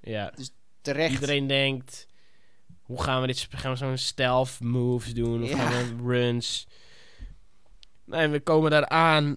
ja. 0.00 0.32
Terecht. 0.80 1.12
Iedereen 1.12 1.46
denkt, 1.46 2.06
hoe 2.82 3.02
gaan 3.02 3.20
we 3.20 3.26
dit? 3.26 3.46
Gaan 3.50 3.70
we 3.72 3.76
zo'n 3.78 3.96
stealth 3.96 4.60
moves 4.60 5.14
doen? 5.14 5.42
Of 5.42 5.48
Ja. 5.48 5.56
gaan 5.70 5.96
we 5.96 6.02
runs? 6.12 6.66
Nee, 8.04 8.28
we 8.28 8.40
komen 8.40 8.70
daar 8.70 8.88
aan. 8.88 9.36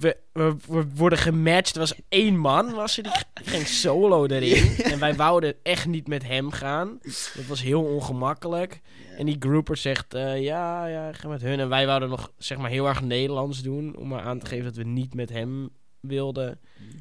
We, 0.00 0.16
we, 0.32 0.56
we 0.68 0.86
worden 0.94 1.18
gematcht. 1.18 1.74
Er 1.74 1.80
was 1.80 1.94
één 2.08 2.36
man, 2.38 2.72
was 2.72 2.96
er, 2.96 3.02
die 3.02 3.12
ging 3.44 3.66
solo 3.66 4.26
erin. 4.26 4.76
En 4.76 4.98
wij 4.98 5.14
wouden 5.14 5.54
echt 5.62 5.86
niet 5.86 6.08
met 6.08 6.26
hem 6.26 6.50
gaan. 6.50 6.98
Dat 7.34 7.46
was 7.46 7.62
heel 7.62 7.82
ongemakkelijk. 7.82 8.80
Ja. 9.10 9.16
En 9.16 9.26
die 9.26 9.36
grouper 9.38 9.76
zegt, 9.76 10.14
eh, 10.14 10.42
ja, 10.42 10.86
ja, 10.86 11.12
ga 11.12 11.28
met 11.28 11.42
hun. 11.42 11.60
En 11.60 11.68
wij 11.68 11.86
wouden 11.86 12.08
nog, 12.08 12.32
zeg 12.38 12.58
maar, 12.58 12.70
heel 12.70 12.86
erg 12.86 13.02
Nederlands 13.02 13.62
doen. 13.62 13.96
Om 13.96 14.08
maar 14.08 14.22
aan 14.22 14.38
te 14.38 14.46
geven 14.46 14.64
dat 14.64 14.76
we 14.76 14.84
niet 14.84 15.14
met 15.14 15.30
hem 15.30 15.70
wilden. 16.00 16.60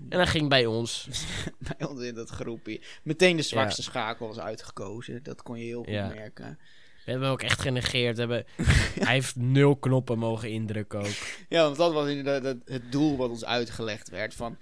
En 0.10 0.18
hij 0.18 0.28
ging 0.28 0.50
bij 0.50 0.66
ons. 0.66 1.08
Bij 1.78 1.88
ons 1.88 2.02
in 2.02 2.16
dat 2.16 2.30
groepje. 2.30 2.82
Meteen 3.04 3.36
de 3.36 3.42
zwakste 3.42 3.84
schakel 3.84 4.28
was 4.28 4.40
uitgekozen. 4.40 5.24
Dat 5.24 5.42
kon 5.42 5.58
je 5.58 5.66
heel 5.66 5.84
goed 5.84 6.16
merken. 6.16 6.60
We 7.06 7.12
hebben 7.12 7.24
hem 7.24 7.32
ook 7.38 7.42
echt 7.42 7.62
genegeerd. 7.62 8.18
Hebben, 8.18 8.46
hij 9.06 9.14
heeft 9.14 9.36
nul 9.36 9.76
knoppen 9.76 10.18
mogen 10.18 10.50
indrukken 10.52 11.00
ook. 11.00 11.08
Ja, 11.50 11.64
want 11.64 11.76
dat 11.78 11.94
was 11.94 12.08
inderdaad 12.10 12.44
het, 12.44 12.62
het 12.66 12.92
doel 12.92 13.18
wat 13.18 13.30
ons 13.30 13.46
uitgelegd 13.46 14.10
werd. 14.10 14.34
Van 14.34 14.58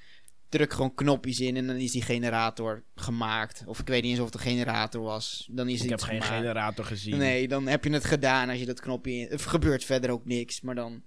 druk 0.50 0.74
gewoon 0.74 0.94
knopjes 0.96 1.40
in 1.40 1.58
en 1.58 1.68
dan 1.68 1.76
is 1.76 1.92
die 1.92 2.02
generator 2.02 2.84
gemaakt. 2.96 3.64
Of 3.66 3.80
ik 3.80 3.88
weet 3.88 4.02
niet 4.02 4.12
eens 4.12 4.20
of 4.20 4.26
het 4.26 4.34
een 4.34 4.40
generator 4.42 5.02
was. 5.02 5.48
Dan 5.52 5.70
is 5.70 5.84
Ik 5.84 5.90
heb 5.90 6.02
geen 6.02 6.22
gemaakt. 6.22 6.42
generator 6.42 6.86
gezien. 6.86 7.18
Nee, 7.18 7.48
dan 7.48 7.68
heb 7.68 7.84
je 7.84 7.90
het 7.92 8.06
gedaan 8.06 8.50
als 8.50 8.60
je 8.60 8.66
dat 8.66 8.80
knopje 8.80 9.12
in. 9.14 9.30
Er 9.30 9.40
gebeurt 9.40 9.84
verder 9.84 10.10
ook 10.12 10.26
niks, 10.26 10.62
maar 10.62 10.76
dan, 10.76 11.04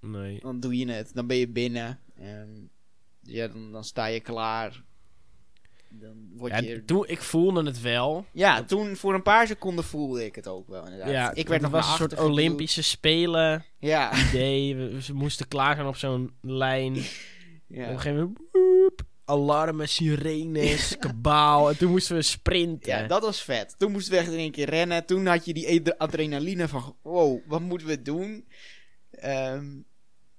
Nee. 0.00 0.40
dan 0.40 0.60
doe 0.60 0.76
je 0.76 0.90
het. 0.90 1.10
Dan 1.14 1.26
ben 1.26 1.36
je 1.36 1.48
binnen. 1.48 2.00
En 2.16 2.70
ja, 3.22 3.48
dan, 3.48 3.72
dan 3.72 3.84
sta 3.84 4.06
je 4.06 4.20
klaar. 4.20 4.82
Dan 6.00 6.28
word 6.36 6.52
Ja, 6.52 6.58
je. 6.58 6.84
toen, 6.84 7.04
ik 7.06 7.22
voelde 7.22 7.64
het 7.64 7.80
wel. 7.80 8.26
Ja, 8.32 8.62
toen 8.64 8.96
voor 8.96 9.14
een 9.14 9.22
paar 9.22 9.46
seconden 9.46 9.84
voelde 9.84 10.24
ik 10.24 10.34
het 10.34 10.46
ook 10.48 10.68
wel. 10.68 10.84
Inderdaad. 10.84 11.10
Ja, 11.10 11.34
ik 11.34 11.48
werd 11.48 11.62
nog 11.62 11.70
was 11.70 11.84
naar 11.90 12.00
een 12.00 12.08
soort. 12.16 12.20
Olympische 12.30 12.82
Spelen 12.82 13.64
Ja, 13.78 14.28
idee. 14.28 14.76
We, 14.76 15.06
we 15.06 15.12
moesten 15.12 15.48
klaar 15.48 15.76
gaan 15.76 15.86
op 15.86 15.96
zo'n 15.96 16.32
lijn. 16.40 16.94
En 16.94 17.00
op 17.68 17.76
ja. 17.76 17.88
een 17.88 18.00
gegeven 18.00 18.18
moment... 18.18 18.38
woep, 18.52 19.02
alarmen, 19.24 19.88
sirenes, 19.88 20.96
kabaal. 20.98 21.68
En 21.70 21.76
toen 21.78 21.90
moesten 21.90 22.16
we 22.16 22.22
sprinten. 22.22 22.90
Ja, 22.98 23.06
dat 23.06 23.22
was 23.22 23.42
vet. 23.42 23.74
Toen 23.78 23.92
moesten 23.92 24.12
we 24.12 24.18
echt 24.18 24.32
in 24.32 24.38
één 24.38 24.50
keer 24.50 24.68
rennen. 24.70 25.06
Toen 25.06 25.26
had 25.26 25.44
je 25.44 25.52
die 25.54 25.80
ad- 25.80 25.98
adrenaline 25.98 26.68
van, 26.68 26.96
wow, 27.02 27.40
wat 27.46 27.60
moeten 27.60 27.86
we 27.86 28.02
doen? 28.02 28.44
Ehm, 29.10 29.66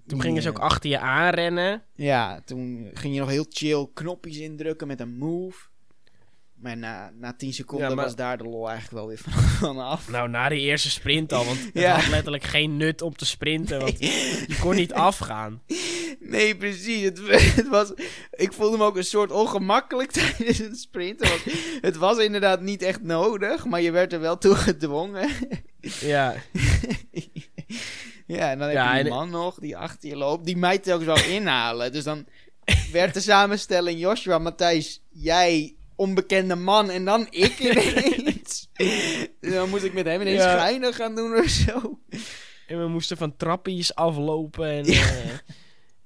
toen 0.08 0.22
gingen 0.22 0.42
ze 0.42 0.50
ook 0.50 0.60
achter 0.60 0.90
je 0.90 1.00
aanrennen. 1.00 1.84
Ja, 1.96 2.42
toen 2.46 2.90
ging 2.94 3.14
je 3.14 3.20
nog 3.20 3.30
heel 3.30 3.46
chill 3.50 3.88
knopjes 3.94 4.38
indrukken 4.38 4.88
met 4.88 5.00
een 5.00 5.18
move. 5.18 5.58
Maar 6.54 6.78
na, 6.78 7.12
na 7.20 7.34
10 7.34 7.54
seconden 7.54 7.90
Ja, 7.90 7.96
maar- 7.96 8.06
was 8.06 8.16
daar 8.16 8.38
de 8.38 8.44
lol 8.44 8.70
eigenlijk 8.70 8.98
wel 8.98 9.08
weer 9.08 9.18
van, 9.18 9.34
vanaf. 9.68 10.10
Nou, 10.10 10.30
na 10.30 10.50
de 10.50 10.60
eerste 10.60 10.90
sprint 10.90 11.34
al. 11.34 11.46
Want 11.46 11.60
het 11.64 11.70
Ja. 11.74 11.96
had 11.96 12.08
letterlijk 12.10 12.44
geen 12.44 12.78
nut 12.78 13.02
om 13.02 13.16
te 13.16 13.26
sprinten. 13.26 13.80
Want 13.80 14.00
je 14.50 14.58
kon 14.62 14.76
niet 14.76 14.94
afgaan. 14.94 15.62
Nee, 16.20 16.58
precies. 16.58 17.04
Het, 17.04 17.20
het 17.56 17.68
was, 17.68 17.94
ik 18.32 18.54
voelde 18.54 18.78
me 18.78 18.84
ook 18.84 18.98
een 18.98 19.04
soort 19.04 19.32
ongemakkelijk 19.32 20.12
tijdens 20.12 20.58
het 20.58 20.80
sprinten. 20.80 21.30
Want 21.30 21.42
het 21.82 21.96
was 21.98 22.18
inderdaad 22.18 22.62
niet 22.62 22.82
echt 22.82 23.02
nodig, 23.02 23.66
maar 23.66 23.82
je 23.82 23.92
werd 23.92 24.14
er 24.14 24.20
wel 24.20 24.38
toe 24.38 24.56
gedwongen. 24.56 25.30
Ja, 26.00 26.36
Ja, 28.26 28.52
en 28.52 28.58
dan 28.60 28.68
heb 28.68 28.78
Ja, 28.78 28.96
je 28.96 29.04
die 29.04 29.12
man 29.14 29.30
nog 29.30 29.60
die 29.60 29.78
achter 29.78 30.10
je 30.10 30.16
loopt. 30.16 30.46
Die 30.46 30.58
mij 30.58 30.78
telkens 30.78 31.06
wel 31.22 31.32
inhalen. 31.36 31.92
Dus 31.92 32.04
dan 32.04 32.26
werd 32.92 33.14
de 33.14 33.20
samenstelling 33.20 34.00
Joshua, 34.00 34.38
Matthijs, 34.38 35.02
jij, 35.10 35.76
onbekende 35.96 36.56
man 36.56 36.90
en 36.90 37.06
dan 37.06 37.28
ik 37.30 37.60
ineens. 37.70 38.70
Dus 39.40 39.54
dan 39.54 39.70
moest 39.70 39.84
ik 39.84 39.94
met 39.94 40.06
hem 40.06 40.22
ineens 40.22 40.44
Ja. 40.44 40.92
gaan 40.92 41.16
doen 41.16 41.38
of 41.38 41.48
zo. 41.48 42.00
En 42.68 42.80
we 42.80 42.88
moesten 42.88 43.18
van 43.18 43.36
trappies 43.38 43.96
aflopen 43.96 44.68
en 44.70 44.86
eh, 44.86 45.32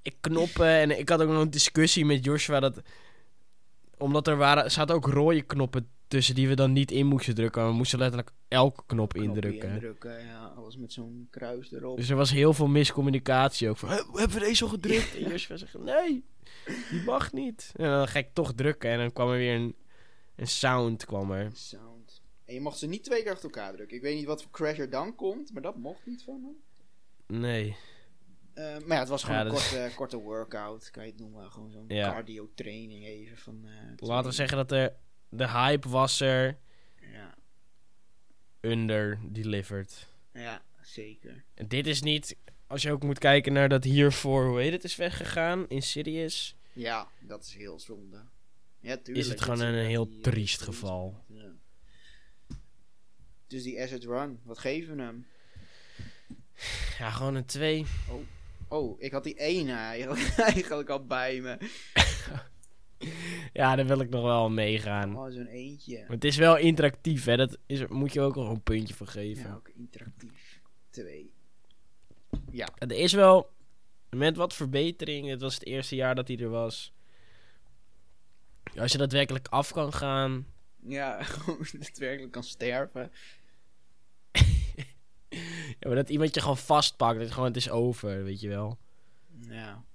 ik 0.01 0.15
knoppen. 0.21 0.67
En 0.67 0.99
ik 0.99 1.09
had 1.09 1.21
ook 1.21 1.29
nog 1.29 1.41
een 1.41 1.49
discussie 1.49 2.05
met 2.05 2.23
Joshua 2.23 2.59
dat... 2.59 2.81
Omdat 3.97 4.27
er 4.27 4.37
waren, 4.37 4.71
zaten 4.71 4.95
ook 4.95 5.05
rode 5.07 5.41
knoppen 5.41 5.89
tussen 6.07 6.35
die 6.35 6.47
we 6.47 6.55
dan 6.55 6.71
niet 6.73 6.91
in 6.91 7.05
moesten 7.05 7.35
drukken. 7.35 7.65
We 7.67 7.73
moesten 7.73 7.99
letterlijk 7.99 8.31
elke 8.47 8.83
knop 8.85 9.15
indrukken. 9.15 9.69
indrukken, 9.69 10.25
ja. 10.25 10.45
Alles 10.45 10.77
met 10.77 10.93
zo'n 10.93 11.27
kruis 11.31 11.71
erop. 11.71 11.97
Dus 11.97 12.09
er 12.09 12.15
was 12.15 12.31
heel 12.31 12.53
veel 12.53 12.67
miscommunicatie 12.67 13.69
ook. 13.69 13.77
Van, 13.77 13.89
"Hè, 13.89 13.95
hebben 13.95 14.29
we 14.37 14.39
deze 14.39 14.63
al 14.63 14.69
gedrukt? 14.69 15.15
En 15.15 15.29
Joshua 15.29 15.57
zegt, 15.57 15.77
nee, 15.77 16.25
die 16.89 17.01
mag 17.05 17.33
niet. 17.33 17.71
En 17.75 17.89
dan 17.89 18.07
ga 18.07 18.19
ik 18.19 18.29
toch 18.33 18.53
drukken. 18.53 18.89
En 18.89 18.97
dan 18.97 19.13
kwam 19.13 19.29
er 19.31 19.37
weer 19.37 19.55
een, 19.55 19.75
een 20.35 20.47
sound. 20.47 21.05
Kwam 21.05 21.31
er. 21.31 21.49
Sound. 21.53 22.21
En 22.45 22.53
je 22.53 22.61
mocht 22.61 22.77
ze 22.77 22.87
niet 22.87 23.03
twee 23.03 23.23
keer 23.23 23.31
achter 23.31 23.49
elkaar 23.49 23.73
drukken. 23.73 23.97
Ik 23.97 24.03
weet 24.03 24.15
niet 24.15 24.25
wat 24.25 24.41
voor 24.41 24.51
crash 24.51 24.77
er 24.79 24.89
dan 24.89 25.15
komt, 25.15 25.53
maar 25.53 25.61
dat 25.61 25.75
mocht 25.77 26.05
niet 26.05 26.23
van 26.23 26.41
hem. 26.43 26.55
Nee. 27.41 27.75
Eh, 28.53 28.63
maar 28.63 28.87
ja, 28.95 28.99
het 28.99 29.07
was 29.09 29.23
gewoon 29.23 29.39
Ja, 29.39 29.45
een 29.45 29.51
is- 29.55 29.69
korte, 29.69 29.91
korte 29.95 30.17
workout, 30.17 30.89
kan 30.91 31.03
je 31.05 31.11
het 31.11 31.19
noemen. 31.19 31.51
Gewoon 31.51 31.71
zo'n 31.71 31.85
Ja. 31.87 32.09
cardio 32.11 32.49
training 32.55 33.05
even 33.05 33.37
van... 33.37 33.59
eh, 33.65 34.07
Laten 34.07 34.29
we 34.29 34.35
zeggen 34.35 34.57
dat 34.57 34.71
er, 34.71 34.93
de 35.29 35.47
hype 35.49 35.89
was 35.89 36.19
er 36.19 36.57
Ja, 37.13 37.35
under 38.61 39.19
delivered. 39.23 40.07
ja, 40.33 40.61
zeker. 40.81 41.43
En 41.53 41.67
dit 41.67 41.87
is 41.87 42.01
niet, 42.01 42.35
als 42.67 42.81
je 42.81 42.91
ook 42.91 43.03
moet 43.03 43.19
kijken 43.19 43.53
naar 43.53 43.69
dat 43.69 43.83
hiervoor, 43.83 44.45
hoe 44.47 44.59
heet 44.61 44.71
het, 44.71 44.83
is 44.83 44.95
weggegaan, 44.95 45.67
Insidious, 45.69 46.55
Ja, 46.73 47.07
dat 47.19 47.43
is 47.43 47.53
heel 47.53 47.79
zonde. 47.79 48.23
Ja, 48.79 48.95
tuurlijk. 48.97 49.17
is 49.25 49.27
het 49.31 49.41
gewoon 49.41 49.59
een 49.59 49.85
heel 49.85 50.09
eh, 50.15 50.21
triest 50.21 50.61
geval. 50.61 51.23
Ja. 51.27 51.51
Dus 53.47 53.63
die 53.63 53.81
Asset 53.81 54.03
Run, 54.03 54.39
wat 54.43 54.57
geven 54.57 54.95
we 54.95 55.01
hem? 55.01 55.27
Ja, 56.97 57.09
gewoon 57.11 57.35
een 57.35 57.45
2. 57.45 57.85
Oh, 58.67 59.01
ik 59.01 59.11
had 59.11 59.23
die 59.23 59.39
ene 59.39 59.73
eigenlijk, 59.73 60.33
eigenlijk 60.51 60.89
al 60.89 61.05
bij 61.05 61.41
me. 61.41 61.57
Ja, 63.57 63.75
daar 63.75 63.85
wil 63.85 63.99
ik 63.99 64.09
nog 64.09 64.23
wel 64.23 64.49
meegaan. 64.49 65.17
Oh, 65.17 65.31
zo'n 65.31 65.47
eentje. 65.47 65.99
Maar 65.99 66.15
het 66.15 66.23
is 66.23 66.37
wel 66.37 66.57
interactief, 66.57 67.25
hè, 67.25 67.37
dat 67.37 67.57
is, 67.65 67.87
moet 67.87 68.13
je 68.13 68.21
ook 68.21 68.35
nog 68.35 68.49
een 68.49 68.61
puntje 68.61 68.93
voor 68.93 69.07
geven. 69.07 69.43
Ja, 69.43 69.55
ook 69.55 69.69
interactief. 69.69 70.61
Twee. 70.89 71.33
Het 72.75 72.91
is 72.91 73.13
wel, 73.13 73.49
met 74.09 74.35
wat 74.37 74.53
verbetering, 74.53 75.29
het 75.29 75.41
was 75.41 75.53
het 75.53 75.65
eerste 75.65 75.95
jaar 75.95 76.15
dat 76.15 76.27
hij 76.27 76.37
er 76.37 76.49
was. 76.49 76.93
Als 78.75 78.91
je 78.91 78.97
daadwerkelijk 78.97 79.47
af 79.47 79.71
kan 79.71 79.93
gaan, 79.93 80.45
Ja, 80.87 81.23
gewoon 81.23 81.67
daadwerkelijk 81.71 82.31
kan 82.31 82.43
sterven. 82.43 83.11
ja, 85.79 85.87
maar 85.87 85.95
dat 85.95 86.09
iemand 86.09 86.33
je 86.33 86.41
gewoon 86.41 86.57
vastpakt, 86.57 87.19
dat 87.19 87.31
gewoon, 87.31 87.47
het 87.47 87.57
is 87.57 87.69
over, 87.69 88.23
weet 88.23 88.41
je 88.41 88.47
wel. 88.47 88.77
Ja. 89.39 89.85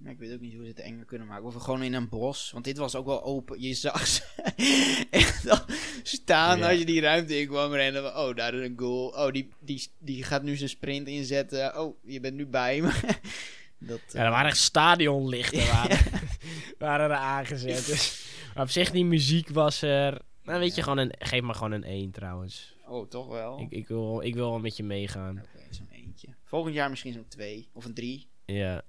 Maar 0.00 0.12
ik 0.12 0.18
weet 0.18 0.32
ook 0.32 0.40
niet 0.40 0.54
hoe 0.54 0.62
ze 0.62 0.68
het 0.68 0.78
enger 0.80 1.04
kunnen 1.04 1.26
maken. 1.26 1.44
Of 1.44 1.54
gewoon 1.54 1.82
in 1.82 1.92
een 1.94 2.08
bos. 2.08 2.50
Want 2.52 2.64
dit 2.64 2.76
was 2.78 2.94
ook 2.94 3.06
wel 3.06 3.22
open. 3.24 3.60
Je 3.60 3.74
zag 3.74 4.06
ze 4.06 4.22
echt 5.10 5.48
al 5.50 5.58
staan 6.02 6.58
Ja. 6.58 6.68
als 6.68 6.78
je 6.78 6.84
die 6.84 7.00
ruimte 7.00 7.40
in 7.40 7.46
kwam 7.46 7.72
rennen. 7.72 8.16
Oh, 8.16 8.36
daar 8.36 8.54
is 8.54 8.68
een 8.68 8.78
goal. 8.78 9.06
Oh, 9.08 9.32
die, 9.32 9.48
die, 9.60 9.88
die 9.98 10.22
gaat 10.24 10.42
nu 10.42 10.56
zijn 10.56 10.68
sprint 10.68 11.06
inzetten. 11.08 11.80
Oh, 11.80 11.96
je 12.04 12.20
bent 12.20 12.34
nu 12.36 12.46
bij 12.46 12.80
me. 12.80 12.90
dat, 13.78 14.00
Ja, 14.12 14.24
er 14.24 14.30
waren 14.30 14.48
echt 14.50 14.58
stadionlichten 14.58 15.66
waren, 15.66 15.98
waren 16.78 17.10
er 17.10 17.16
aangezet. 17.16 17.86
Dus, 17.86 18.26
maar 18.54 18.64
op 18.64 18.70
zich, 18.70 18.90
die 18.90 19.04
muziek 19.04 19.48
was 19.48 19.82
er... 19.82 20.18
Nou, 20.42 20.58
weet 20.60 20.74
je, 20.74 20.82
gewoon 20.82 20.98
een, 20.98 21.14
geef 21.18 21.40
maar 21.40 21.54
gewoon 21.54 21.72
een 21.72 21.84
1 21.84 22.10
trouwens. 22.10 22.74
Oh, 22.86 23.08
toch 23.08 23.26
wel? 23.28 23.58
Ik, 23.60 23.70
ik, 23.70 23.88
wil, 23.88 24.20
ik 24.20 24.34
wil 24.34 24.50
wel 24.50 24.58
met 24.60 24.76
je 24.76 24.82
meegaan. 24.82 25.38
Oké, 25.54 25.64
zo'n 25.74 25.88
eentje. 25.90 26.28
Volgend 26.44 26.74
jaar 26.74 26.90
misschien 26.90 27.12
zo'n 27.12 27.28
twee 27.28 27.68
of 27.72 27.84
een 27.84 27.94
drie. 27.94 28.28
Ja. 28.44 28.82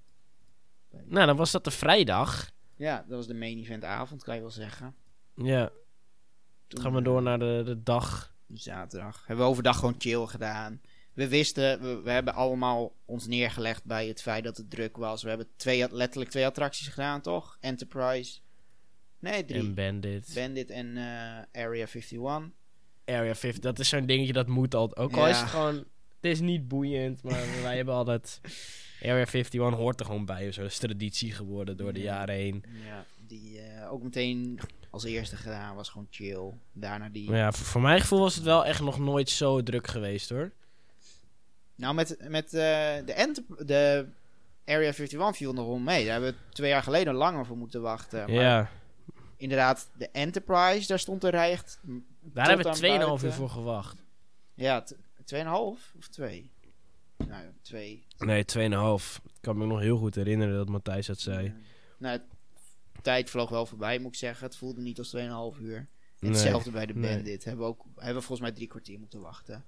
Nou, 1.05 1.25
dan 1.25 1.35
was 1.35 1.51
dat 1.51 1.63
de 1.63 1.71
vrijdag. 1.71 2.51
Ja, 2.75 3.05
dat 3.07 3.17
was 3.17 3.27
de 3.27 3.33
main 3.33 3.57
event 3.57 3.83
avond, 3.83 4.23
kan 4.23 4.35
je 4.35 4.41
wel 4.41 4.49
zeggen. 4.49 4.95
Ja, 5.35 5.69
Toen 6.67 6.81
gaan 6.81 6.93
we 6.93 7.01
door 7.01 7.21
naar 7.21 7.39
de, 7.39 7.61
de 7.65 7.83
dag. 7.83 8.33
Zaterdag. 8.53 9.23
Hebben 9.25 9.45
we 9.45 9.51
overdag 9.51 9.77
gewoon 9.77 9.95
chill 9.97 10.25
gedaan. 10.25 10.81
We 11.13 11.27
wisten, 11.27 11.81
we, 11.81 12.01
we 12.01 12.11
hebben 12.11 12.33
allemaal 12.33 12.95
ons 13.05 13.27
neergelegd 13.27 13.85
bij 13.85 14.07
het 14.07 14.21
feit 14.21 14.43
dat 14.43 14.57
het 14.57 14.69
druk 14.69 14.97
was. 14.97 15.23
We 15.23 15.29
hebben 15.29 15.47
twee, 15.55 15.87
letterlijk 15.91 16.29
twee 16.31 16.45
attracties 16.45 16.87
gedaan, 16.87 17.21
toch? 17.21 17.57
Enterprise. 17.59 18.39
Nee, 19.19 19.45
drie. 19.45 19.59
En 19.59 19.73
Bandit. 19.75 20.31
Bandit 20.35 20.69
en 20.69 20.97
eh, 20.97 21.63
Area 21.63 21.85
51. 21.87 22.49
Area 23.05 23.35
50, 23.35 23.61
dat 23.63 23.79
is 23.79 23.89
zo'n 23.89 24.05
dingetje 24.05 24.33
dat 24.33 24.47
moet 24.47 24.75
altijd. 24.75 24.99
Ook 24.99 25.17
al 25.17 25.23
Ja. 25.25 25.29
is 25.29 25.39
het 25.39 25.49
gewoon... 25.49 25.75
Het 25.75 26.31
is 26.31 26.39
niet 26.39 26.67
boeiend, 26.67 27.23
maar 27.23 27.45
wij 27.63 27.75
hebben 27.75 27.93
altijd... 27.93 28.41
Area 29.01 29.25
51 29.25 29.73
hoort 29.73 29.99
er 29.99 30.05
gewoon 30.05 30.25
bij. 30.25 30.47
of 30.47 30.53
Zo. 30.53 30.61
Dat 30.61 30.71
is 30.71 30.77
traditie 30.77 31.31
geworden 31.31 31.77
door 31.77 31.93
de 31.93 31.99
Ja. 31.99 32.05
jaren 32.05 32.35
heen. 32.35 32.63
Ja, 32.85 33.05
die 33.27 33.61
eh, 33.61 33.91
ook 33.91 34.03
meteen 34.03 34.59
als 34.89 35.03
eerste 35.03 35.35
gedaan 35.35 35.75
was 35.75 35.89
gewoon 35.89 36.07
chill. 36.09 36.51
Daarna 36.73 37.09
die... 37.09 37.29
Maar 37.29 37.37
ja, 37.39 37.51
voor, 37.51 37.65
voor 37.65 37.81
mijn 37.81 37.99
gevoel 38.01 38.19
was 38.19 38.35
het 38.35 38.43
wel 38.43 38.65
echt 38.65 38.81
nog 38.81 38.99
nooit 38.99 39.29
zo 39.29 39.63
druk 39.63 39.87
geweest 39.87 40.29
hoor. 40.29 40.51
Nou, 41.75 41.93
met, 41.95 42.17
met 42.27 42.45
eh, 42.45 42.51
de, 43.05 43.13
Enter- 43.15 43.43
de 43.65 44.05
Area 44.65 44.91
51 44.91 45.35
viel 45.37 45.53
nog 45.53 45.65
wel 45.67 45.77
mee. 45.77 46.03
Daar 46.05 46.13
hebben 46.13 46.31
we 46.31 46.53
twee 46.53 46.69
jaar 46.69 46.83
geleden 46.83 47.13
langer 47.13 47.45
voor 47.45 47.57
moeten 47.57 47.81
wachten. 47.81 48.19
Maar 48.19 48.43
ja, 48.43 48.69
inderdaad, 49.37 49.89
de 49.97 50.09
Enterprise, 50.09 50.87
daar 50.87 50.99
stond 50.99 51.23
rij 51.23 51.51
echt... 51.51 51.79
daar 52.21 52.47
hebben 52.47 52.73
we 52.81 53.17
2,5 53.19 53.23
uur 53.25 53.31
voor 53.31 53.49
gewacht. 53.49 54.03
Ja, 54.53 54.81
t- 54.81 54.95
2,5 55.33 55.43
of 55.97 56.07
2? 56.11 56.50
Nou, 57.27 57.45
2. 57.61 58.05
Nee, 58.17 58.45
2,5. 58.45 59.23
Ik 59.23 59.41
kan 59.41 59.57
me 59.57 59.65
nog 59.65 59.79
heel 59.79 59.97
goed 59.97 60.15
herinneren 60.15 60.55
dat 60.55 60.69
Matthijs 60.69 61.07
dat 61.07 61.19
zei. 61.19 61.53
Nou, 61.97 62.17
de 62.93 63.01
tijd 63.01 63.29
vloog 63.29 63.49
wel 63.49 63.65
voorbij, 63.65 63.99
moet 63.99 64.11
ik 64.13 64.17
zeggen. 64.19 64.45
Het 64.45 64.55
voelde 64.55 64.81
niet 64.81 64.97
als 64.99 65.15
2,5 65.55 65.59
uur. 65.61 65.77
En 65.77 65.87
Nee, 66.19 66.31
hetzelfde 66.31 66.71
bij 66.71 66.85
de 66.85 66.93
nee. 66.93 67.15
Bandit. 67.15 67.43
Hebben 67.43 67.65
we, 67.65 67.71
ook, 67.71 67.83
hebben 67.95 68.15
we 68.15 68.21
volgens 68.27 68.39
mij 68.39 68.51
drie 68.51 68.67
kwartier 68.67 68.99
moeten 68.99 69.21
wachten. 69.21 69.65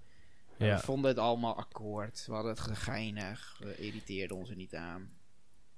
En 0.57 0.65
Ja, 0.65 0.75
We 0.77 0.83
vonden 0.83 1.09
het 1.09 1.19
allemaal 1.19 1.55
akkoord. 1.57 2.23
We 2.27 2.33
hadden 2.33 2.51
het 2.51 2.59
gegeinig. 2.61 3.57
We 3.63 3.77
irriteerden 3.77 4.37
ons 4.37 4.49
er 4.49 4.55
niet 4.55 4.75
aan. 4.75 5.11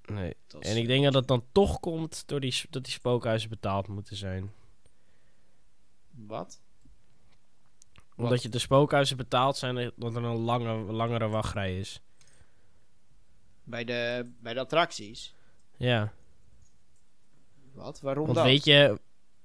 nee. 0.04 0.34
Was- 0.48 0.66
En 0.66 0.76
ik 0.76 0.86
denk 0.86 1.04
dat 1.04 1.14
het 1.14 1.26
dan 1.28 1.44
toch 1.52 1.80
komt 1.80 2.22
door 2.28 2.40
die, 2.40 2.54
dat 2.70 2.84
die 2.84 2.92
spookhuizen 2.92 3.48
betaald 3.48 3.88
moeten 3.88 4.16
zijn. 4.16 4.52
Wat? 6.10 6.60
Omdat 8.16 8.42
je 8.42 8.48
de 8.48 8.58
spookhuizen 8.58 9.16
betaald 9.16 9.56
zijn, 9.56 9.78
eh, 9.78 9.88
dat 9.96 10.14
er 10.16 10.24
een 10.24 10.36
lange, 10.36 10.92
langere 10.92 11.28
wachtrij 11.28 11.78
is. 11.78 12.00
Bij 13.64 13.84
de, 13.84 14.30
bij 14.40 14.54
de 14.54 14.60
attracties? 14.60 15.34
Ja, 15.76 16.12
Wat? 17.72 18.00
Waarom 18.00 18.24
want 18.24 18.36
dan? 18.36 18.46
weet 18.46 18.64
je... 18.64 19.00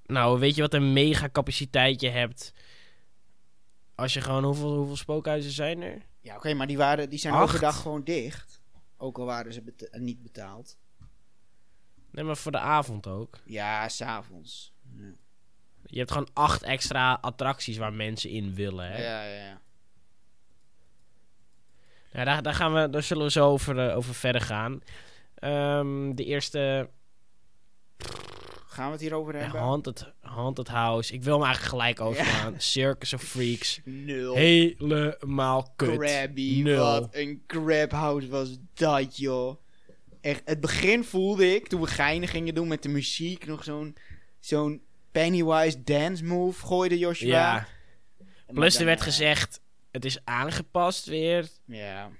Nou, 0.06 0.38
weet 0.38 0.54
je 0.54 0.60
wat 0.62 0.74
een 0.74 0.92
mega 0.92 1.28
capaciteit 1.30 2.00
je 2.00 2.08
hebt... 2.08 2.52
Als 3.94 4.14
je 4.14 4.20
gewoon... 4.20 4.44
Hoeveel, 4.44 4.76
hoeveel 4.76 4.96
spookhuizen 4.96 5.50
zijn 5.52 5.80
er? 5.82 6.02
Ja, 6.20 6.36
oké, 6.36 6.54
maar 6.54 6.66
die, 6.66 6.76
waren, 6.76 7.10
die 7.10 7.18
zijn 7.18 7.34
Acht? 7.34 7.42
overdag 7.42 7.80
gewoon 7.82 8.04
dicht. 8.04 8.60
Ook 8.96 9.18
al 9.18 9.24
waren 9.24 9.52
ze 9.52 9.62
beta- 9.62 9.98
niet 9.98 10.22
betaald. 10.22 10.76
Nee, 12.10 12.24
maar 12.24 12.36
voor 12.36 12.52
de 12.52 12.58
avond 12.58 13.06
ook. 13.06 13.38
Ja, 13.44 13.88
s'avonds. 13.88 14.72
Ja. 14.96 15.12
Je 15.92 15.98
hebt 15.98 16.10
gewoon 16.10 16.28
acht 16.32 16.62
extra 16.62 17.18
attracties 17.20 17.76
waar 17.76 17.92
mensen 17.92 18.30
in 18.30 18.54
willen. 18.54 18.86
Hè? 18.86 19.02
Ja, 19.02 19.24
ja, 19.24 19.44
ja. 19.44 19.60
Ja, 22.12 22.24
daar, 22.24 22.42
daar, 22.42 22.54
gaan 22.54 22.74
we, 22.74 22.90
daar 22.90 23.02
zullen 23.02 23.24
we 23.24 23.30
zo 23.30 23.48
over, 23.48 23.88
eh, 23.88 23.96
over 23.96 24.14
verder 24.14 24.40
gaan. 24.40 24.80
Ehm, 25.34 26.14
de 26.14 26.24
eerste 26.24 26.88
Gaan 28.66 28.86
we 28.86 28.92
het 28.92 29.00
hierover 29.00 29.34
ja, 29.34 29.40
hebben? 29.40 29.60
haunted, 29.60 30.12
haunted 30.20 30.68
House. 30.68 31.12
Ik 31.12 31.22
wil 31.22 31.34
hem 31.34 31.44
eigenlijk 31.44 31.74
gelijk 31.74 32.00
overgaan. 32.00 32.54
Circus 32.60 33.12
of 33.12 33.22
Freaks. 33.22 33.80
Nul. 33.84 34.34
Helemaal 34.34 35.72
kut. 35.76 35.98
Krabby, 35.98 36.62
Nul. 36.62 36.84
wat 36.84 37.08
een 37.14 37.42
crabhouse 37.46 38.28
was 38.28 38.58
dat, 38.74 39.16
joh. 39.16 39.56
Echt, 40.20 40.42
het 40.44 40.60
begin 40.60 41.04
voelde 41.04 41.54
ik, 41.54 41.68
toen 41.68 41.80
we 41.80 41.86
geinen 41.86 42.28
gingen 42.28 42.54
doen 42.54 42.68
met 42.68 42.82
de 42.82 42.88
muziek, 42.88 43.46
nog 43.46 43.64
zo'n 43.64 43.96
zo'n 44.40 44.82
Pennywise 45.12 45.82
dance 45.82 46.24
move 46.24 46.66
gooide 46.66 46.98
Joshua. 46.98 47.28
Ja, 47.28 47.66
plus 48.46 48.78
er 48.78 48.84
werd 48.84 49.00
gezegd, 49.00 49.60
het 49.90 50.04
is 50.04 50.24
aangepast 50.24 51.06
weer. 51.06 51.48
Ja. 51.64 52.10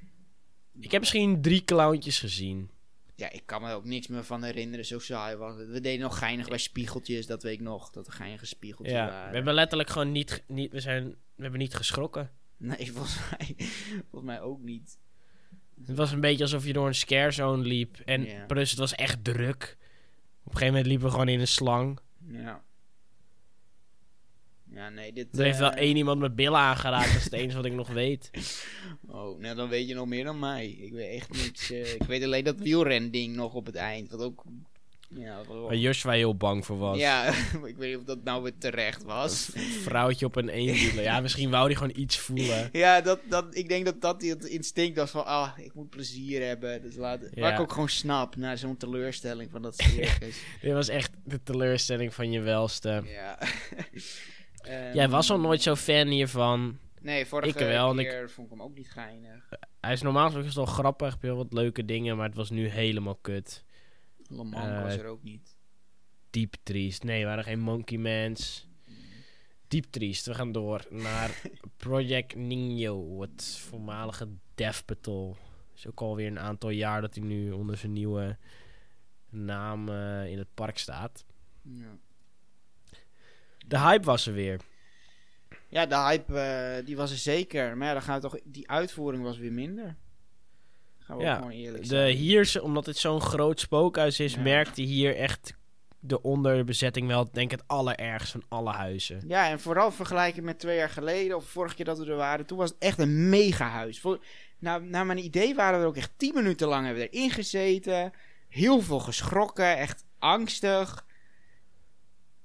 Ik 0.81 0.91
heb 0.91 1.01
misschien 1.01 1.43
drie 1.43 1.65
clowntjes 1.65 2.19
gezien. 2.19 2.71
ja, 3.17 3.31
ik 3.31 3.43
kan 3.47 3.63
me 3.63 3.73
ook 3.73 3.85
niks 3.85 4.07
meer 4.07 4.25
van 4.25 4.43
herinneren, 4.43 4.85
zo 4.87 4.99
saai 4.99 5.37
was 5.37 5.57
het. 5.57 5.69
We 5.71 5.81
deden 5.81 6.01
nog 6.01 6.19
geinig 6.19 6.49
bij 6.49 6.59
spiegeltjes, 6.59 7.27
dat 7.27 7.43
weet 7.43 7.53
ik 7.53 7.61
nog, 7.61 7.91
dat 7.91 8.07
er 8.07 8.13
geinige 8.13 8.47
spiegeltjes 8.47 8.97
Ja, 8.97 9.07
waren. 9.09 9.29
we 9.29 9.35
hebben 9.35 9.55
letterlijk 9.55 9.91
gewoon 9.91 10.13
niet, 10.13 10.43
niet 10.47 10.73
we, 10.73 10.81
zijn, 10.81 11.09
we 11.35 11.43
hebben 11.43 11.61
niet 11.61 11.75
geschrokken. 11.75 12.31
Nee, 12.57 12.93
volgens 12.95 13.19
mij, 13.31 13.55
volgens 14.11 14.23
mij 14.23 14.41
ook 14.41 14.61
niet. 14.61 14.99
Het 15.87 15.97
was 15.97 16.13
een 16.13 16.21
beetje 16.21 16.43
alsof 16.45 16.65
je 16.67 16.73
door 16.73 16.87
een 16.87 16.95
scare 16.95 17.31
zone 17.31 17.63
liep. 17.63 17.99
En 18.05 18.27
plus 18.47 18.71
het 18.71 18.79
was 18.79 18.95
echt 18.95 19.25
druk. 19.25 19.77
Op 20.45 20.53
een 20.53 20.59
gegeven 20.59 20.67
moment 20.67 20.87
liepen 20.87 21.07
we 21.07 21.13
gewoon 21.13 21.29
in 21.29 21.41
een 21.41 21.49
slang. 21.49 21.99
Ja. 22.29 22.63
Ja, 24.75 24.89
nee, 24.89 25.13
dit... 25.13 25.39
Er 25.39 25.45
heeft 25.45 25.59
wel 25.59 25.71
eh, 25.73 25.83
één 25.83 25.97
iemand 25.97 26.21
met 26.21 26.35
billen 26.37 26.59
aangeraakt. 26.61 27.07
Dat 27.09 27.17
is 27.17 27.25
het 27.25 27.33
enige 27.33 27.57
wat 27.57 27.65
ik 27.67 27.73
nog 27.73 27.89
weet. 27.89 28.31
Oh, 29.09 29.39
nou 29.41 29.57
dan 29.57 29.69
weet 29.69 29.89
je 29.89 29.95
nog 29.95 30.07
meer 30.07 30.25
dan 30.25 30.39
mij. 30.39 30.67
Ik 30.69 30.93
weet 30.93 31.15
echt 31.21 31.31
niks. 31.45 31.71
eh, 31.71 31.93
ik 31.95 32.03
weet 32.03 32.23
alleen 32.23 32.45
dat 32.45 32.59
wielrending 32.59 33.35
nog 33.37 33.55
op 33.55 33.67
het 33.67 33.75
eind. 33.75 34.11
Wat 34.11 34.21
ook. 34.21 34.45
Ja, 35.15 35.41
Waar 35.49 35.77
Joshua 35.77 36.13
heel 36.13 36.37
bang 36.37 36.67
voor 36.67 36.79
was. 36.79 36.99
ja 36.99 37.27
ik 37.65 37.77
weet 37.77 37.89
niet 37.89 37.97
of 37.97 38.05
dat 38.05 38.25
nou 38.25 38.43
weer 38.43 38.59
terecht 38.59 39.03
was. 39.03 39.51
Een 39.55 39.63
vrouwtje 39.63 40.27
op 40.27 40.37
een 40.37 40.49
eenwieler. 40.49 41.03
Ja, 41.03 41.21
misschien 41.21 41.51
wou 41.51 41.67
hij 41.67 41.75
gewoon 41.75 41.93
iets 41.97 42.19
voelen. 42.19 42.69
Ja, 42.83 43.01
dat, 43.01 43.21
dat, 43.29 43.57
ik 43.57 43.69
denk 43.69 43.85
dat 43.85 44.01
dat 44.01 44.23
het 44.23 44.45
instinct 44.45 44.97
was 44.97 45.11
van, 45.11 45.27
ah, 45.27 45.51
ik 45.59 45.75
moet 45.75 45.91
plezier 45.91 46.43
hebben. 46.47 46.83
Dus 46.83 46.97
laat, 46.97 47.21
Ja. 47.35 47.41
Waar 47.41 47.53
ik 47.53 47.61
ook 47.61 47.73
gewoon 47.73 47.89
snap, 47.89 48.37
na 48.37 48.57
zo'n 48.57 48.77
teleurstelling 48.77 49.51
van 49.51 49.63
dat 49.63 49.77
circus. 49.77 50.37
Dit 50.63 50.73
was 50.73 50.89
echt 50.89 51.11
de 51.25 51.43
teleurstelling 51.43 52.15
van 52.15 52.31
je 52.31 52.41
welste. 52.41 53.03
ja. 53.07 53.39
Jij 54.95 55.09
was 55.09 55.31
al 55.31 55.41
nooit 55.41 55.63
zo 55.63 55.75
fan 55.75 56.07
hiervan. 56.09 56.79
Nee, 57.01 57.27
vorige 57.27 57.49
Ik 57.49 57.67
wel, 57.67 57.91
en 57.91 57.99
ik- 57.99 58.09
keer 58.09 58.31
vond 58.31 58.47
ik 58.47 58.53
hem 58.53 58.63
ook 58.63 58.75
niet 58.77 58.91
geinig. 58.91 59.49
Hij 59.81 59.93
is 59.93 60.03
normaal 60.03 60.25
gesproken 60.31 60.55
wel 60.55 60.67
grappig. 60.67 61.17
Heel 61.21 61.37
wat 61.37 61.53
leuke 61.53 61.85
dingen. 61.85 62.17
Maar 62.17 62.27
het 62.27 62.35
was 62.37 62.51
nu 62.51 62.67
helemaal 62.69 63.15
kut. 63.17 63.65
Le 64.29 64.45
Mans 64.45 64.67
Eh, 64.67 64.83
was 64.83 64.95
er 64.97 65.07
ook 65.07 65.23
niet. 65.23 65.57
Diep 66.31 66.55
triest. 66.63 67.03
Nee, 67.05 67.21
er 67.21 67.27
waren 67.27 67.45
geen 67.45 67.61
Monkey 67.61 67.99
Mans. 67.99 68.69
Diep 69.69 69.85
triest. 69.91 70.27
We 70.27 70.35
gaan 70.35 70.53
door 70.53 70.87
naar 70.91 71.43
Project 71.77 72.35
Nino. 72.35 73.21
Het 73.21 73.57
voormalige 73.69 74.29
Death 74.55 74.83
Patrol. 74.85 75.37
is 75.77 75.87
ook 75.87 76.01
alweer 76.01 76.27
een 76.27 76.39
aantal 76.39 76.71
jaar 76.71 77.01
dat 77.01 77.15
hij 77.15 77.25
nu 77.25 77.51
onder 77.53 77.77
zijn 77.77 77.93
nieuwe 77.93 78.37
naam 79.31 79.89
eh, 79.89 80.27
in 80.27 80.39
het 80.39 80.55
park 80.55 80.79
staat. 80.79 81.25
Ja. 81.63 81.99
De 83.67 83.79
hype 83.79 84.05
was 84.05 84.27
er 84.27 84.33
weer. 84.35 84.61
Ja, 85.69 85.87
de 85.87 85.97
hype 85.97 86.39
eh, 86.39 86.87
die 86.87 86.97
was 86.97 87.11
er 87.11 87.17
zeker. 87.17 87.77
Maar 87.77 87.87
ja, 87.87 87.93
dan 87.93 88.03
gaan 88.03 88.15
we 88.15 88.21
toch. 88.29 88.37
Die 88.45 88.71
uitvoering 88.71 89.23
was 89.23 89.39
weer 89.39 89.53
minder. 89.53 89.97
Gaan 90.99 91.17
we 91.17 91.23
Ja, 91.23 91.31
ook 91.33 91.37
gewoon 91.37 91.53
eerlijk 91.53 91.83
De, 91.83 91.89
zijn. 91.89 92.17
hier, 92.17 92.45
ze- 92.45 92.63
omdat 92.63 92.87
het 92.87 92.97
zo'n 92.97 93.21
groot 93.21 93.61
spookhuis 93.61 94.21
is, 94.21 94.35
Ja. 94.35 94.41
merkte 94.41 94.83
hier 94.83 95.17
echt 95.17 95.55
de 96.01 96.23
onderbezetting 96.23 97.07
wel, 97.07 97.29
denk 97.33 97.53
ik, 97.53 97.59
het 97.59 97.69
allerergst 97.69 98.33
van 98.33 98.43
alle 98.49 98.71
huizen. 98.73 99.23
Ja, 99.29 99.49
en 99.49 99.61
vooral 99.61 99.93
vergelijken 99.93 100.45
met 100.45 100.59
twee 100.59 100.77
jaar 100.77 100.91
geleden 100.91 101.37
of 101.37 101.45
vorige 101.45 101.75
keer 101.75 101.85
dat 101.85 101.99
we 101.99 102.07
er 102.07 102.17
waren. 102.17 102.47
Toen 102.47 102.59
was 102.59 102.69
het 102.71 102.79
echt 102.79 102.99
een 102.99 103.29
mega 103.29 103.69
huis. 103.69 104.01
Voor, 104.01 104.25
nou, 104.59 104.85
naar 104.85 105.07
mijn 105.07 105.19
idee 105.25 105.55
waren 105.55 105.75
we 105.79 105.83
er 105.85 105.89
ook 105.91 105.97
echt 105.97 106.13
10 106.17 106.35
minuten 106.35 106.69
lang 106.69 106.85
hebben 106.85 107.03
we 107.03 107.09
erin 107.09 107.31
gezeten. 107.31 108.13
Heel 108.49 108.81
veel 108.81 108.99
geschrokken, 109.01 109.77
echt 109.77 110.05
angstig. 110.19 111.05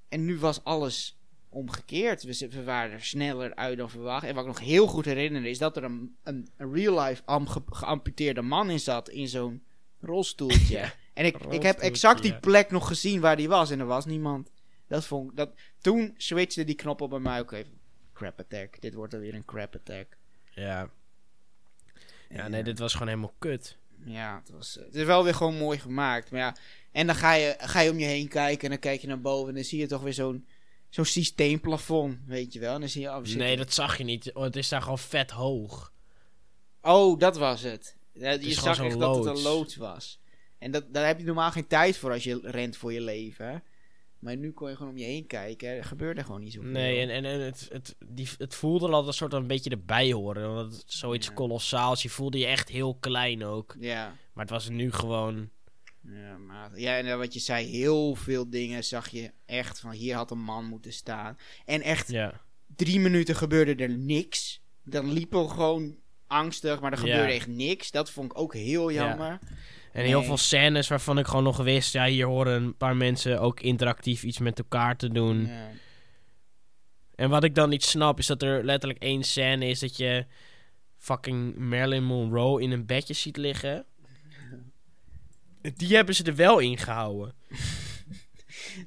En 0.08 0.24
nu 0.24 0.38
was 0.38 0.64
alles 0.64 1.18
omgekeerd. 1.48 2.22
We, 2.22 2.48
we 2.50 2.64
waren 2.64 2.92
er 2.92 3.04
sneller 3.04 3.54
uit 3.54 3.78
dan 3.78 3.90
verwacht. 3.90 4.24
En 4.26 4.34
wat 4.34 4.44
ik 4.44 4.50
nog 4.50 4.60
heel 4.60 4.86
goed 4.86 5.04
herinner 5.04 5.44
is 5.44 5.58
dat 5.58 5.76
er 5.76 5.84
een, 5.84 6.16
een, 6.22 6.48
een 6.56 6.72
real-life 6.72 7.22
ge- 7.26 7.62
geamputeerde 7.66 8.42
man 8.42 8.70
in 8.70 8.80
zat. 8.80 9.08
In 9.08 9.28
zo'n 9.28 9.62
rolstoeltje. 10.00 10.76
Ja, 10.78 10.92
en 11.14 11.24
ik, 11.24 11.36
ik 11.36 11.62
heb 11.62 11.78
exact 11.78 12.22
die 12.22 12.38
plek 12.38 12.70
nog 12.70 12.86
gezien 12.86 13.20
waar 13.20 13.36
die 13.36 13.48
was. 13.48 13.70
En 13.70 13.80
er 13.80 13.86
was 13.86 14.04
niemand. 14.06 14.50
Dat 14.86 15.04
vond 15.06 15.36
dat, 15.36 15.50
toen 15.80 16.14
switchte 16.16 16.64
die 16.64 16.74
knop 16.74 17.00
op 17.00 17.10
bij 17.10 17.18
mij 17.18 17.40
ook 17.40 17.52
even. 17.52 17.72
crap 18.12 18.40
attack. 18.40 18.80
Dit 18.80 18.94
wordt 18.94 19.12
er 19.12 19.20
weer 19.20 19.34
een 19.34 19.44
crap 19.44 19.74
attack. 19.74 20.16
Ja. 20.50 20.90
Ja, 22.28 22.48
nee, 22.48 22.62
dit 22.62 22.78
was 22.78 22.92
gewoon 22.92 23.08
helemaal 23.08 23.34
kut. 23.38 23.76
Ja, 24.04 24.38
het, 24.38 24.50
was, 24.50 24.78
eh, 24.78 24.84
het 24.84 24.94
is 24.94 25.04
wel 25.04 25.24
weer 25.24 25.34
gewoon 25.34 25.56
mooi 25.56 25.78
gemaakt. 25.78 26.30
Maar 26.30 26.40
ja, 26.40 26.56
en 26.92 27.06
dan 27.06 27.16
ga 27.16 27.32
je, 27.32 27.54
ga 27.58 27.80
je 27.80 27.90
om 27.90 27.98
je 27.98 28.06
heen 28.06 28.28
kijken 28.28 28.62
en 28.64 28.70
dan 28.70 28.78
kijk 28.78 29.00
je 29.00 29.06
naar 29.06 29.20
boven 29.20 29.48
en 29.48 29.54
dan 29.54 29.64
zie 29.64 29.78
je 29.78 29.86
toch 29.86 30.02
weer 30.02 30.12
zo'n 30.12 30.46
zo'n 30.88 31.04
systeemplafond, 31.04 32.18
weet 32.26 32.52
je 32.52 32.60
wel. 32.60 32.74
En 32.74 32.80
dan 32.80 32.88
zie 32.88 33.02
je, 33.02 33.08
oh, 33.08 33.22
Nee, 33.22 33.56
dat 33.56 33.72
zag 33.72 33.98
je 33.98 34.04
niet. 34.04 34.32
Oh, 34.32 34.42
het 34.42 34.56
is 34.56 34.68
daar 34.68 34.82
gewoon 34.82 34.98
vet 34.98 35.30
hoog. 35.30 35.92
Oh, 36.82 37.18
dat 37.18 37.36
was 37.36 37.62
het. 37.62 37.96
Ja, 38.12 38.30
je 38.30 38.52
zag 38.52 38.80
echt 38.80 38.98
dat 38.98 39.16
het 39.16 39.24
een 39.26 39.32
loods. 39.32 39.42
loods 39.42 39.76
was. 39.76 40.20
En 40.58 40.70
dat, 40.70 40.94
daar 40.94 41.06
heb 41.06 41.18
je 41.18 41.24
normaal 41.24 41.50
geen 41.50 41.66
tijd 41.66 41.96
voor 41.96 42.12
als 42.12 42.24
je 42.24 42.40
rent 42.42 42.76
voor 42.76 42.92
je 42.92 43.00
leven. 43.00 43.62
Maar 44.18 44.36
nu 44.36 44.52
kon 44.52 44.68
je 44.70 44.76
gewoon 44.76 44.92
om 44.92 44.98
je 44.98 45.04
heen 45.04 45.26
kijken. 45.26 45.68
Er 45.68 45.84
gebeurde 45.84 46.24
gewoon 46.24 46.40
niet 46.40 46.52
zoveel. 46.52 46.70
Nee, 46.70 47.00
en, 47.00 47.10
en, 47.10 47.24
en 47.24 47.40
het, 47.40 47.68
het, 47.72 47.96
die, 48.08 48.28
het 48.38 48.54
voelde 48.54 48.88
al 48.88 49.06
een 49.06 49.12
soort 49.12 49.30
van 49.32 49.40
een 49.40 49.46
beetje 49.46 49.70
erbij 49.70 50.12
horen. 50.12 50.54
Want 50.54 50.72
het 50.76 50.84
zoiets 50.92 51.26
Ja. 51.26 51.32
kolossaals. 51.32 52.02
Je 52.02 52.08
voelde 52.10 52.38
je 52.38 52.46
echt 52.46 52.68
heel 52.68 52.94
klein 52.94 53.44
ook. 53.44 53.76
Ja, 53.80 54.14
Maar 54.32 54.44
het 54.44 54.52
was 54.54 54.68
nu 54.68 54.92
gewoon... 54.92 55.50
ja, 56.02 56.36
maar, 56.36 56.78
ja, 56.80 56.96
en 56.98 57.18
wat 57.18 57.34
je 57.34 57.40
zei, 57.40 57.66
heel 57.66 58.14
veel 58.14 58.50
dingen 58.50 58.84
zag 58.84 59.08
je 59.08 59.30
echt 59.46 59.80
van 59.80 59.90
hier 59.90 60.14
had 60.14 60.30
een 60.30 60.42
man 60.42 60.64
moeten 60.64 60.92
staan. 60.92 61.38
En 61.64 61.82
echt 61.82 62.08
Ja. 62.10 62.40
drie 62.76 63.00
minuten 63.00 63.36
gebeurde 63.36 63.74
er 63.74 63.98
niks. 63.98 64.60
Dan 64.84 65.12
liepen 65.12 65.42
we 65.42 65.48
gewoon 65.48 65.96
angstig, 66.26 66.80
maar 66.80 66.92
er 66.92 66.98
Ja. 67.06 67.12
gebeurde 67.12 67.32
echt 67.32 67.46
niks. 67.48 67.90
Dat 67.90 68.10
vond 68.10 68.30
ik 68.32 68.38
ook 68.38 68.54
heel 68.54 68.88
Ja. 68.88 69.04
jammer. 69.08 69.38
En 69.92 70.04
heel 70.04 70.18
Nee. 70.18 70.26
veel 70.26 70.36
scènes 70.36 70.88
waarvan 70.88 71.18
ik 71.18 71.26
gewoon 71.26 71.44
nog 71.44 71.56
wist... 71.56 71.92
Ja, 71.92 72.06
hier 72.06 72.26
horen 72.26 72.62
een 72.62 72.76
paar 72.76 72.96
mensen 72.96 73.40
ook 73.40 73.60
interactief 73.60 74.22
iets 74.22 74.38
met 74.38 74.58
elkaar 74.58 74.96
te 74.96 75.08
doen. 75.08 75.46
Ja. 75.46 75.70
En 77.14 77.30
wat 77.30 77.44
ik 77.44 77.54
dan 77.54 77.68
niet 77.68 77.84
snap, 77.84 78.18
is 78.18 78.26
dat 78.26 78.42
er 78.42 78.64
letterlijk 78.64 79.02
één 79.02 79.22
scène 79.24 79.66
is 79.66 79.78
dat 79.78 79.96
je 79.96 80.26
fucking 80.96 81.56
Marilyn 81.56 82.04
Monroe 82.04 82.62
in 82.62 82.70
een 82.70 82.86
bedje 82.86 83.14
ziet 83.14 83.36
liggen. 83.36 83.84
Die 85.74 85.94
hebben 85.96 86.14
ze 86.14 86.24
er 86.24 86.36
wel 86.36 86.58
in 86.58 86.78
gehouden. 86.78 87.34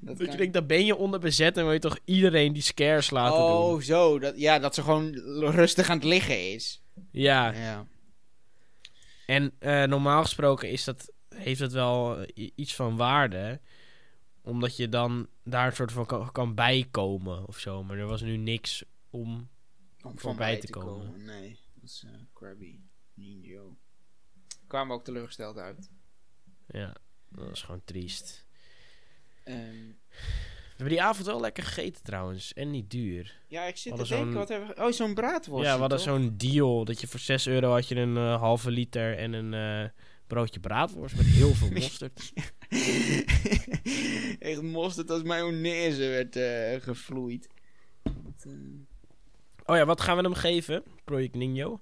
Dat 0.02 0.18
Dat 0.18 0.32
je 0.32 0.38
denkt, 0.38 0.54
dan 0.54 0.68
ben 0.68 0.86
je 0.86 0.96
onder 0.96 1.20
bezet 1.20 1.58
en 1.58 1.64
wil 1.64 1.74
je 1.74 1.80
toch 1.80 2.00
iedereen 2.06 2.54
die 2.54 2.62
scares 2.62 3.10
laten 3.10 3.38
Oh, 3.44 3.70
doen. 3.72 3.82
zo. 3.82 4.20
Dat, 4.20 4.40
ja, 4.40 4.60
dat 4.60 4.76
ze 4.76 4.82
gewoon 4.82 5.14
rustig 5.52 5.90
aan 5.90 5.96
het 5.98 6.06
liggen 6.06 6.52
is. 6.54 6.82
Ja, 7.12 7.52
Ja. 7.54 7.86
En 9.32 9.54
eh, 9.60 9.84
normaal 9.84 10.22
gesproken 10.22 10.70
is 10.70 10.84
dat, 10.84 11.12
heeft 11.36 11.60
het 11.60 11.72
wel 11.72 12.26
eh, 12.26 12.50
iets 12.56 12.76
van 12.76 12.96
waarde. 12.96 13.62
Omdat 14.42 14.78
je 14.78 14.90
dan 14.90 15.28
daar 15.44 15.68
een 15.68 15.76
soort 15.76 15.92
van 15.92 16.06
kan, 16.06 16.32
kan 16.32 16.56
bijkomen 16.56 17.48
of 17.48 17.60
zo. 17.60 17.84
Maar 17.84 17.98
er 17.98 18.08
was 18.08 18.22
nu 18.22 18.38
niks 18.38 18.84
om... 19.10 19.50
Om 20.02 20.20
Voorbij 20.20 20.60
te 20.60 20.70
komen. 20.70 21.26
Nee, 21.26 21.60
dat 21.74 21.84
is 21.84 22.04
eh 22.06 22.12
Krabby. 22.34 22.80
Ninjo. 23.14 23.78
Kwamen 24.68 24.96
ook 24.96 25.04
teleurgesteld 25.04 25.58
uit. 25.58 25.90
Ja, 26.68 26.96
dat 27.30 27.48
was 27.48 27.62
gewoon 27.62 27.84
triest. 27.84 28.46
We 29.44 29.96
hebben 30.82 31.00
die 31.00 31.10
avond 31.10 31.26
wel 31.26 31.40
lekker 31.40 31.64
gegeten 31.64 32.04
trouwens. 32.04 32.54
En 32.54 32.72
niet 32.72 32.92
duur. 32.92 33.40
ja, 33.48 33.64
ik 33.64 33.78
zit 33.78 33.96
te 33.96 34.08
denken, 34.08 34.34
wat 34.34 34.50
hebben 34.50 34.68
we... 34.68 34.84
Oh, 34.84 34.92
zo'n 34.92 35.14
braadworst. 35.14 35.66
ja, 35.66 35.74
we 35.74 35.80
hadden 35.80 36.00
zo'n 36.00 36.34
deal. 36.38 36.86
Dat 36.86 37.02
je 37.02 37.08
voor 37.08 37.20
6 37.20 37.48
euro 37.48 37.72
had 37.72 37.88
je 37.88 37.96
een 37.96 38.18
eh, 38.18 38.40
halve 38.40 38.72
liter 38.72 39.18
en 39.18 39.34
een 39.34 39.54
eh, 39.54 39.90
broodje 40.28 40.60
braadworst 40.60 41.16
met 41.16 41.26
heel 41.26 41.54
veel 41.54 41.72
mosterd. 41.80 42.34
Echt 44.40 44.62
mosterd 44.62 45.10
als 45.10 45.24
mayonaise 45.24 46.08
werd 46.08 46.36
eh, 46.36 46.82
gevloeid. 46.82 47.48
Oh 49.66 49.76
ja, 49.76 49.86
wat 49.86 50.02
gaan 50.02 50.18
we 50.18 50.24
hem 50.24 50.34
geven? 50.34 50.84
Project 51.04 51.36
Nino. 51.36 51.82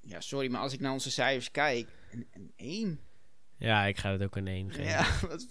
Ja, 0.00 0.20
sorry, 0.20 0.50
maar 0.50 0.60
als 0.60 0.72
ik 0.72 0.80
naar 0.80 0.92
onze 0.92 1.10
cijfers 1.10 1.50
kijk... 1.50 1.88
Een 2.32 2.52
1. 2.56 3.00
Ja, 3.58 3.84
ik 3.84 3.96
ga 3.98 4.12
het 4.12 4.22
ook 4.22 4.36
een 4.36 4.46
1 4.48 4.70
geven. 4.70 4.84
Ja, 4.84 5.06
wat 5.28 5.46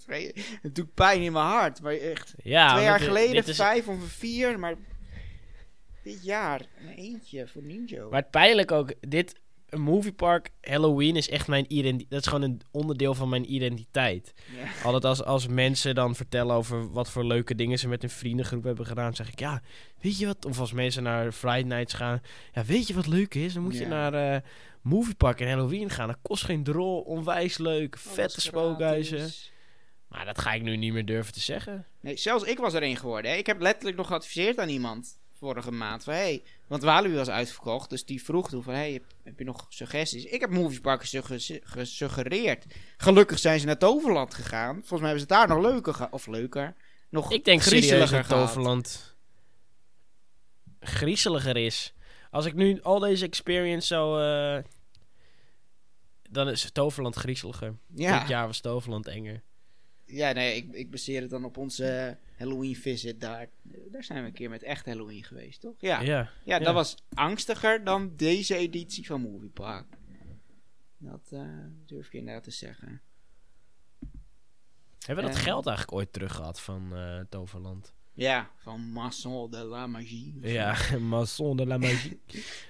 Het 0.62 0.74
doet 0.74 0.94
pijn 0.94 1.22
in 1.22 1.32
mijn 1.32 1.44
hart. 1.44 1.80
Maar 1.82 1.92
echt... 1.92 2.34
Ja, 2.42 2.72
Twee 2.72 2.84
jaar 2.84 3.00
geleden 3.00 3.46
is- 3.46 3.56
vijf 3.56 3.88
of 3.88 4.00
een 4.00 4.08
vier, 4.08 4.58
maar 4.58 4.74
dit 6.02 6.24
jaar 6.24 6.60
een 6.80 6.94
eentje 6.94 7.46
voor 7.48 7.62
Ninjo. 7.62 8.10
Maar 8.10 8.20
het 8.20 8.30
pijnlijk 8.30 8.72
ook, 8.72 8.94
dit 9.00 9.40
een 9.74 9.80
moviepark 9.80 10.50
Halloween 10.60 11.16
is 11.16 11.28
echt 11.28 11.48
mijn 11.48 11.64
identiteit. 11.68 12.10
Dat 12.10 12.20
is 12.20 12.26
gewoon 12.26 12.42
een 12.42 12.60
onderdeel 12.70 13.14
van 13.14 13.28
mijn 13.28 13.54
identiteit. 13.54 14.34
Ja. 14.56 14.84
Altijd 14.84 15.04
als, 15.04 15.24
als 15.24 15.46
mensen 15.46 15.94
dan 15.94 16.14
vertellen 16.14 16.56
over 16.56 16.90
wat 16.90 17.10
voor 17.10 17.24
leuke 17.24 17.54
dingen 17.54 17.78
ze 17.78 17.88
met 17.88 18.00
hun 18.00 18.10
vriendengroep 18.10 18.64
hebben 18.64 18.86
gedaan, 18.86 19.14
zeg 19.14 19.28
ik 19.32 19.38
ja, 19.38 19.62
weet 20.00 20.18
je 20.18 20.26
wat? 20.26 20.44
Of 20.44 20.60
als 20.60 20.72
mensen 20.72 21.02
naar 21.02 21.32
Friday 21.32 21.62
Nights 21.62 21.94
gaan, 21.94 22.20
ja, 22.52 22.64
weet 22.64 22.86
je 22.86 22.94
wat 22.94 23.06
leuk 23.06 23.34
is? 23.34 23.54
Dan 23.54 23.62
moet 23.62 23.78
je 23.78 23.86
naar 23.86 24.14
eh 24.14 24.40
moviepark 24.84 25.40
en 25.40 25.48
Halloween 25.48 25.90
gaan. 25.90 26.08
Dat 26.08 26.18
kost 26.22 26.44
geen 26.44 26.64
drol, 26.64 27.00
onwijs 27.00 27.58
leuk, 27.58 27.98
vette 27.98 28.40
spookhuizen. 28.40 29.18
gratis. 29.18 29.52
Maar 30.08 30.24
dat 30.24 30.40
ga 30.40 30.52
ik 30.52 30.62
nu 30.62 30.76
niet 30.76 30.92
meer 30.92 31.04
durven 31.04 31.32
te 31.32 31.40
zeggen. 31.40 31.86
Nee, 32.00 32.16
zelfs 32.16 32.44
ik 32.44 32.58
was 32.58 32.74
er 32.74 32.82
één 32.82 32.96
geworden. 32.96 33.30
Hè. 33.30 33.36
Ik 33.36 33.46
heb 33.46 33.60
letterlijk 33.60 33.96
nog 33.96 34.06
geadviseerd 34.06 34.58
aan 34.58 34.68
iemand 34.68 35.18
vorige 35.32 35.70
maand 35.70 36.04
van 36.04 36.14
hey, 36.14 36.42
want 36.66 36.82
Walibi 36.82 37.14
was 37.14 37.28
uitverkocht, 37.30 37.90
dus 37.90 38.04
die 38.04 38.24
vroeg 38.24 38.48
toen 38.48 38.62
van 38.62 38.74
hey, 38.74 38.92
heb, 38.92 39.04
heb 39.22 39.38
je 39.38 39.44
nog 39.44 39.66
suggesties? 39.68 40.24
Ik 40.24 40.40
heb 40.40 40.50
movieparken 40.50 41.06
sugge- 41.08 41.60
gesuggereerd. 41.64 42.64
Gelukkig 42.96 43.38
zijn 43.38 43.60
ze 43.60 43.66
naar 43.66 43.78
Toverland 43.78 44.34
gegaan. 44.34 44.74
Volgens 44.74 45.00
mij 45.00 45.08
hebben 45.10 45.26
ze 45.28 45.34
het 45.34 45.48
daar 45.48 45.56
nog 45.56 45.72
leuker 45.72 45.94
ge- 45.94 46.08
of 46.10 46.26
leuker, 46.26 46.74
nog 47.08 47.32
Ik 47.32 47.44
denk 47.44 47.62
serieus 47.62 47.84
griezeliger 47.84 48.28
dat. 48.28 48.38
Toverland 48.38 49.16
griezeliger 50.80 51.56
is. 51.56 51.94
Als 52.30 52.46
ik 52.46 52.54
nu 52.54 52.82
al 52.82 52.98
deze 52.98 53.24
experience 53.24 53.86
zou... 53.86 54.22
eh, 54.22 54.62
dan 56.30 56.48
is 56.48 56.70
Toverland 56.72 57.14
griezeliger. 57.14 57.74
Ja. 57.94 58.18
Dit 58.18 58.28
jaar 58.28 58.46
was 58.46 58.60
Toverland 58.60 59.06
enger. 59.06 59.42
Ja, 60.06 60.32
nee, 60.32 60.56
ik, 60.56 60.72
ik 60.72 60.90
baseer 60.90 61.20
het 61.20 61.30
dan 61.30 61.44
op 61.44 61.56
onze 61.56 61.86
eh, 61.86 62.38
Halloween 62.38 62.76
visit 62.76 63.20
daar. 63.20 63.48
Daar 63.62 64.04
zijn 64.04 64.20
we 64.20 64.26
een 64.26 64.32
keer 64.32 64.50
met 64.50 64.62
echt 64.62 64.86
Halloween 64.86 65.24
geweest, 65.24 65.60
toch? 65.60 65.74
Ja, 65.78 66.00
ja. 66.00 66.30
Ja. 66.44 66.58
dat 66.58 66.66
ja. 66.66 66.72
was 66.72 66.96
angstiger 67.14 67.84
dan 67.84 68.12
deze 68.16 68.56
editie 68.56 69.06
van 69.06 69.20
Movie 69.20 69.48
Park. 69.50 69.86
Dat 70.98 71.28
eh, 71.30 71.40
durf 71.86 72.06
ik 72.06 72.12
inderdaad 72.12 72.44
te 72.44 72.50
zeggen. 72.50 73.02
Hebben 75.06 75.24
we 75.24 75.30
dat 75.30 75.40
Eh. 75.40 75.46
geld 75.46 75.66
eigenlijk 75.66 75.96
ooit 75.96 76.12
terug 76.12 76.34
gehad 76.34 76.60
van 76.60 76.96
eh, 76.96 77.20
Toverland? 77.28 77.92
Ja, 78.12 78.50
van 78.56 78.80
Masson 78.80 79.50
de 79.50 79.64
la 79.64 79.86
Magie. 79.86 80.36
Ja, 80.40 80.76
Maison 80.98 81.56
de 81.56 81.66
la 81.66 81.78
Magie. 81.78 82.20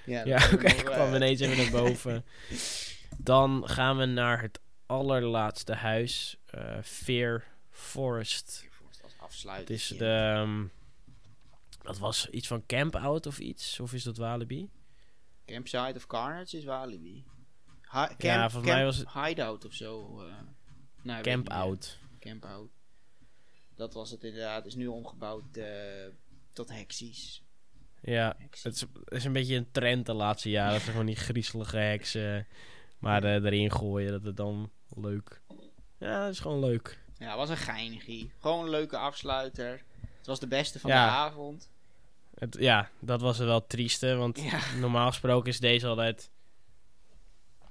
ja, 0.06 0.50
oké, 0.52 0.66
eh, 0.66 0.84
kwam 0.84 1.14
ineens 1.14 1.40
even 1.40 1.56
naar 1.56 1.82
boven. 1.82 2.24
Dan 3.18 3.68
gaan 3.68 3.96
we 3.96 4.04
naar 4.04 4.42
het 4.42 4.60
allerlaatste 4.94 5.74
huis. 5.74 6.36
eh 6.46 6.78
Fear 6.82 7.44
Forest. 7.70 8.68
Het 9.46 9.70
is 9.70 9.86
de... 9.88 10.06
ehm, 10.06 10.64
dat 11.82 11.98
was 11.98 12.28
iets 12.30 12.46
van 12.46 12.66
Camp 12.66 12.96
Out 12.96 13.26
of 13.26 13.38
iets? 13.38 13.80
Of 13.80 13.92
is 13.92 14.02
dat 14.02 14.16
Walibi? 14.16 14.70
Campsite 15.46 15.92
of 15.96 16.06
Carnage 16.06 16.56
is 16.56 16.64
Walibi. 16.64 17.24
Camp, 17.90 18.20
Ja, 18.20 18.50
volgens 18.50 18.72
mij 18.72 18.84
was 18.84 18.96
het- 18.96 19.12
Hideout 19.12 19.64
of 19.64 19.72
zo. 19.72 20.20
eh. 20.26 20.34
Nou, 21.02 21.22
Camp. 21.22 21.48
Out. 21.50 21.98
Camp 22.20 22.44
Out. 22.44 22.70
Dat 23.76 23.94
was 23.94 24.10
het 24.10 24.24
inderdaad. 24.24 24.66
Is 24.66 24.74
nu 24.74 24.86
omgebouwd 24.86 25.56
eh, 25.56 26.06
tot 26.52 26.68
Hexies. 26.68 27.42
Ja, 28.00 28.34
Hexies. 28.38 28.62
het 28.64 28.74
is, 28.74 28.80
het 29.04 29.12
is 29.14 29.24
een 29.24 29.32
beetje 29.32 29.56
een 29.56 29.70
trend 29.70 30.06
de 30.06 30.12
laatste 30.14 30.50
jaren. 30.50 30.72
Dat 30.72 30.82
ze 30.82 30.90
gewoon 30.90 31.06
die 31.06 31.16
griezelige 31.16 31.76
heksen 31.76 32.46
maar 32.98 33.24
erin 33.24 33.70
gooien. 33.72 34.10
Dat 34.10 34.24
het 34.24 34.36
dan 34.36 34.70
leuk... 34.96 35.40
Ja, 35.98 36.24
dat 36.24 36.32
is 36.32 36.40
gewoon 36.40 36.60
leuk. 36.60 36.98
Ja, 37.18 37.28
het 37.28 37.36
was 37.36 37.48
een 37.48 37.56
geinigie. 37.56 38.32
Gewoon 38.40 38.64
een 38.64 38.70
leuke 38.70 38.96
afsluiter. 38.96 39.82
Het 40.18 40.26
was 40.26 40.40
de 40.40 40.46
beste 40.46 40.80
van 40.80 40.90
Ja. 40.90 41.04
de 41.04 41.10
avond. 41.12 41.70
Het, 42.34 42.56
ja, 42.58 42.90
dat 43.00 43.20
was 43.20 43.38
er 43.38 43.46
wel 43.46 43.66
trieste. 43.66 44.14
Want 44.14 44.40
Ja. 44.40 44.60
normaal 44.80 45.08
gesproken 45.08 45.48
is 45.48 45.60
deze 45.60 45.86
altijd 45.86 46.30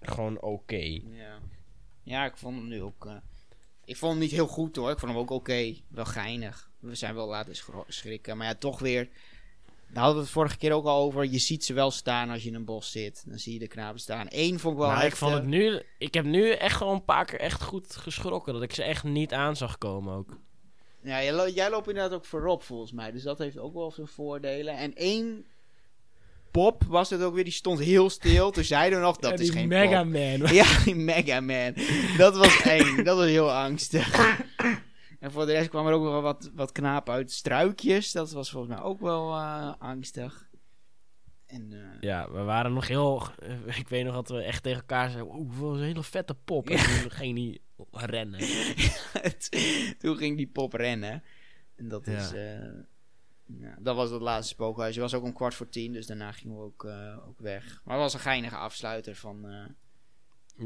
gewoon 0.01 0.41
oké. 0.41 0.99
Ja. 1.11 1.39
Ja, 2.03 2.25
ik 2.25 2.37
vond 2.37 2.57
hem 2.57 2.67
nu 2.67 2.81
ook... 2.81 3.05
eh, 3.05 3.15
ik 3.85 3.97
vond 3.97 4.11
hem 4.11 4.21
niet 4.21 4.31
heel 4.31 4.47
goed 4.47 4.75
hoor. 4.75 4.91
Ik 4.91 4.99
vond 4.99 5.11
hem 5.11 5.21
ook 5.21 5.29
oké. 5.31 5.75
Wel 5.87 6.05
geinig. 6.05 6.69
We 6.79 6.95
zijn 6.95 7.15
wel 7.15 7.27
laten 7.27 7.55
schrikken. 7.87 8.37
Maar 8.37 8.47
ja, 8.47 8.55
toch 8.55 8.79
weer... 8.79 9.09
Daar 9.93 10.03
hadden 10.03 10.15
we 10.15 10.25
het 10.27 10.33
vorige 10.37 10.57
keer 10.57 10.71
ook 10.71 10.85
al 10.85 11.01
over. 11.03 11.25
Je 11.25 11.39
ziet 11.39 11.65
ze 11.65 11.73
wel 11.73 11.91
staan 11.91 12.29
als 12.29 12.43
je 12.43 12.49
in 12.49 12.55
een 12.55 12.65
bos 12.65 12.91
zit. 12.91 13.23
Dan 13.27 13.39
zie 13.39 13.53
je 13.53 13.59
de 13.59 13.67
knapen 13.67 13.99
staan. 13.99 14.25
Eén 14.29 14.59
vond 14.59 14.73
ik 14.73 14.79
wel 14.79 14.89
Maar 14.89 14.97
ik 14.97 15.03
echt, 15.03 15.17
vond 15.17 15.31
eh, 15.31 15.37
het 15.37 15.47
nu... 15.47 15.81
Ik 15.97 16.13
heb 16.13 16.25
nu 16.25 16.49
echt 16.51 16.75
gewoon 16.77 16.93
een 16.93 17.05
paar 17.05 17.25
keer 17.25 17.39
echt 17.39 17.61
goed 17.63 17.95
geschrokken. 17.95 18.53
Dat 18.53 18.61
ik 18.61 18.73
ze 18.73 18.83
echt 18.83 19.03
niet 19.03 19.33
aan 19.33 19.55
zag 19.55 19.77
komen 19.77 20.15
ook. 20.15 20.37
Ja, 21.03 21.23
jij, 21.23 21.33
lo- 21.33 21.47
jij 21.47 21.69
loopt 21.69 21.87
inderdaad 21.87 22.13
ook 22.13 22.25
voorop 22.25 22.63
volgens 22.63 22.91
mij. 22.91 23.11
Dus 23.11 23.23
dat 23.23 23.37
heeft 23.37 23.57
ook 23.57 23.73
wel 23.73 23.91
zijn 23.91 24.07
voordelen. 24.07 24.77
En 24.77 24.93
één 24.95 25.45
pop 26.51 26.83
was 26.87 27.09
het 27.09 27.21
ook 27.21 27.33
weer. 27.33 27.43
Die 27.43 27.53
stond 27.53 27.79
heel 27.79 28.09
stil. 28.09 28.51
Toen 28.51 28.63
zeiden 28.63 28.99
we 28.99 29.05
nog, 29.05 29.17
dat 29.17 29.31
Ja, 29.39 29.45
is 29.45 29.49
geen 29.49 29.67
Mega 29.67 30.03
pop. 30.03 30.11
Man. 30.11 30.53
Ja, 30.53 30.83
die 30.83 30.95
Mega 30.95 31.39
Man. 31.41 31.73
Dat 32.17 32.35
was 32.35 32.61
eng. 32.61 33.03
dat 33.03 33.17
was 33.17 33.25
heel 33.25 33.51
angstig. 33.51 34.11
En 35.23 35.31
voor 35.31 35.45
de 35.45 35.51
rest 35.51 35.69
kwam 35.69 35.87
er 35.87 35.93
ook 35.93 36.03
wel 36.03 36.21
wat, 36.21 36.51
wat 36.53 36.71
knaap 36.71 37.09
uit. 37.09 37.31
Struikjes, 37.31 38.11
dat 38.11 38.31
was 38.31 38.51
volgens 38.51 38.75
mij 38.75 38.83
ook 38.83 38.99
wel 38.99 39.31
eh, 39.33 39.73
angstig. 39.79 40.49
En, 41.45 41.73
eh, 41.73 42.01
Ja, 42.01 42.31
we 42.31 42.41
waren 42.41 42.73
nog 42.73 42.87
heel... 42.87 43.27
eh, 43.39 43.77
ik 43.79 43.87
weet 43.87 44.05
nog 44.05 44.13
dat 44.13 44.29
we 44.29 44.41
echt 44.41 44.63
tegen 44.63 44.79
elkaar 44.79 45.09
zeiden... 45.09 45.35
Oeh, 45.35 45.57
wat 45.57 45.75
een 45.75 45.81
hele 45.83 46.03
vette 46.03 46.35
pop. 46.35 46.69
En 46.69 47.01
toen 47.01 47.11
ging 47.11 47.35
die 47.35 47.61
rennen. 47.91 48.39
toen 49.99 50.17
ging 50.17 50.37
die 50.37 50.47
pop 50.47 50.73
rennen. 50.73 51.23
En 51.75 51.87
dat 51.87 52.05
Ja. 52.05 52.11
is... 52.17 52.31
eh, 52.33 52.69
ja, 53.59 53.75
dat 53.79 53.95
was 53.95 54.09
het 54.09 54.21
laatste 54.21 54.53
spookhuis. 54.53 54.95
Het 54.95 55.03
was 55.03 55.13
ook 55.13 55.23
om 55.23 55.33
kwart 55.33 55.53
voor 55.55 55.69
tien, 55.69 55.93
dus 55.93 56.05
daarna 56.07 56.31
gingen 56.31 56.57
we 56.57 56.63
ook, 56.63 56.85
eh, 56.85 57.27
ook 57.27 57.39
weg. 57.39 57.81
Maar 57.83 57.93
het 57.95 58.03
was 58.03 58.13
een 58.13 58.19
geinige 58.19 58.55
afsluiter 58.55 59.15
van... 59.15 59.45
eh, 59.49 59.65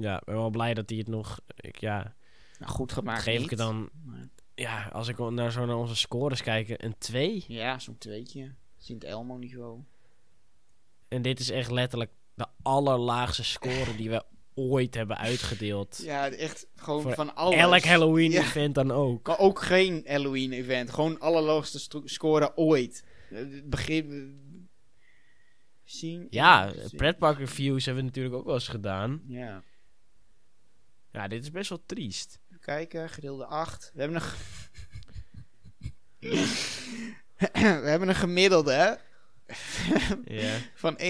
Ja, 0.02 0.18
ik 0.20 0.26
ben 0.26 0.36
wel 0.36 0.50
blij 0.50 0.74
dat 0.74 0.90
hij 0.90 0.98
het 1.00 1.08
nog... 1.08 1.40
Ik, 1.56 1.80
ja, 1.80 2.16
nou, 2.60 2.72
goed 2.72 2.92
gemaakt 2.92 3.22
geef 3.24 3.44
ik 3.44 3.50
het 3.50 3.60
dan... 3.60 3.90
maar- 4.06 4.28
Ja, 4.60 4.90
als 4.94 5.08
ik 5.08 5.18
naar 5.18 5.52
zo 5.52 5.66
naar 5.66 5.76
onze 5.76 5.96
scores 5.96 6.42
kijk, 6.42 6.84
een 6.84 6.98
2. 6.98 7.44
ja, 7.48 7.80
zo'n 7.80 7.98
tweetje. 7.98 8.54
Sint 8.78 9.04
Elmo 9.04 9.38
niveau. 9.38 9.80
En 11.08 11.22
dit 11.22 11.40
is 11.40 11.50
echt 11.50 11.72
letterlijk 11.72 12.12
de 12.34 12.46
allerlaagste 12.62 13.44
score 13.44 13.96
die 13.96 14.10
we 14.10 14.24
ooit 14.54 14.94
hebben 14.94 15.18
uitgedeeld. 15.18 16.02
Ja, 16.04 16.30
echt 16.30 16.68
gewoon 16.76 17.02
Voor 17.02 17.14
van 17.14 17.36
alles. 17.36 17.60
Elk 17.60 17.84
Halloween 17.84 18.32
Ja. 18.32 18.42
event 18.42 18.76
dan 18.76 18.92
ook. 18.92 19.28
Maar 19.28 19.40
ook 19.40 19.62
geen 19.62 20.04
Halloween 20.08 20.52
event. 20.52 20.90
Gewoon 20.92 21.20
allerlaagste 21.20 22.02
score 22.04 22.58
ooit. 22.58 23.04
Het 23.30 23.70
Begin... 23.70 24.36
Zien? 25.84 26.28
Ja, 26.30 26.74
pretpark 26.96 27.38
reviews 27.38 27.86
hebben 27.86 28.04
we 28.04 28.10
natuurlijk 28.10 28.36
ook 28.36 28.46
wel 28.46 28.54
eens 28.54 28.68
gedaan. 28.68 29.22
Ja. 29.28 29.64
Ja, 31.12 31.28
dit 31.28 31.44
is 31.44 31.52
best 31.52 31.70
wel 31.70 31.84
triest. 31.86 32.40
Kijken, 32.72 33.10
gedeelde 33.10 33.46
8. 33.46 33.92
We 33.94 34.02
hebben 34.02 34.22
een... 34.22 34.28
We 37.82 37.88
hebben 37.90 38.10
een 38.10 38.16
gemiddelde 38.16 38.72
hè, 38.72 38.94
van 40.76 40.98
1,75. 41.00 41.02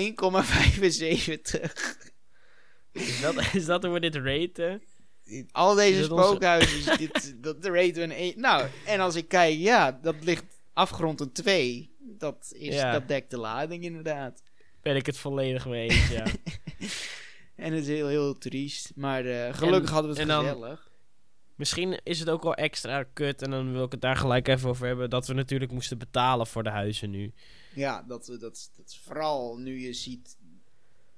Is 2.91 3.21
dat, 3.21 3.53
is 3.53 3.65
dat 3.65 3.83
hoe 3.83 3.93
we 3.93 3.99
dit 3.99 4.15
raten? 4.15 4.81
Al 5.51 5.75
deze 5.75 6.11
onze- 6.11 6.23
spookhuizen, 6.27 6.97
dit, 6.97 7.35
dat 7.43 7.65
raten 7.65 7.93
we 7.93 8.01
een 8.01 8.11
1. 8.11 8.39
Nou, 8.39 8.67
en 8.85 8.99
als 8.99 9.15
ik 9.15 9.27
kijk, 9.27 9.57
ja, 9.57 9.91
dat 10.01 10.15
ligt 10.23 10.43
afgerond 10.73 11.19
een 11.19 11.31
2. 11.31 11.95
Dat, 11.99 12.51
is, 12.55 12.75
Ja. 12.75 12.91
dat 12.91 13.07
dekt 13.07 13.29
de 13.31 13.37
lading 13.37 13.83
inderdaad. 13.83 14.43
Ben 14.81 14.95
ik 14.95 15.05
het 15.05 15.17
volledig 15.17 15.65
mee 15.65 15.89
eens, 15.89 16.07
ja. 16.09 16.25
En 17.55 17.73
het 17.73 17.81
is 17.81 17.87
heel, 17.87 18.07
heel 18.07 18.37
triest. 18.37 18.91
Maar 18.95 19.25
eh, 19.25 19.53
gelukkig 19.53 19.87
En- 19.89 19.93
hadden 19.93 20.13
we 20.13 20.19
het 20.19 20.29
en 20.29 20.35
dan- 20.35 20.45
gezellig. 20.45 20.85
Misschien 21.57 21.99
is 22.03 22.19
het 22.19 22.29
ook 22.29 22.43
wel 22.43 22.55
extra 22.55 23.03
kut, 23.03 23.41
en 23.41 23.51
dan 23.51 23.71
wil 23.71 23.83
ik 23.83 23.91
het 23.91 24.01
daar 24.01 24.15
gelijk 24.15 24.47
even 24.47 24.69
over 24.69 24.87
hebben, 24.87 25.09
dat 25.09 25.27
we 25.27 25.33
natuurlijk 25.33 25.71
moesten 25.71 25.97
betalen 25.97 26.47
voor 26.47 26.63
de 26.63 26.69
huizen 26.69 27.09
nu. 27.09 27.33
Ja, 27.73 28.03
dat, 28.07 28.25
dat, 28.25 28.39
dat, 28.39 28.71
dat 28.77 28.87
is 28.87 28.99
vooral 29.03 29.57
nu 29.57 29.79
je 29.79 29.93
ziet... 29.93 30.37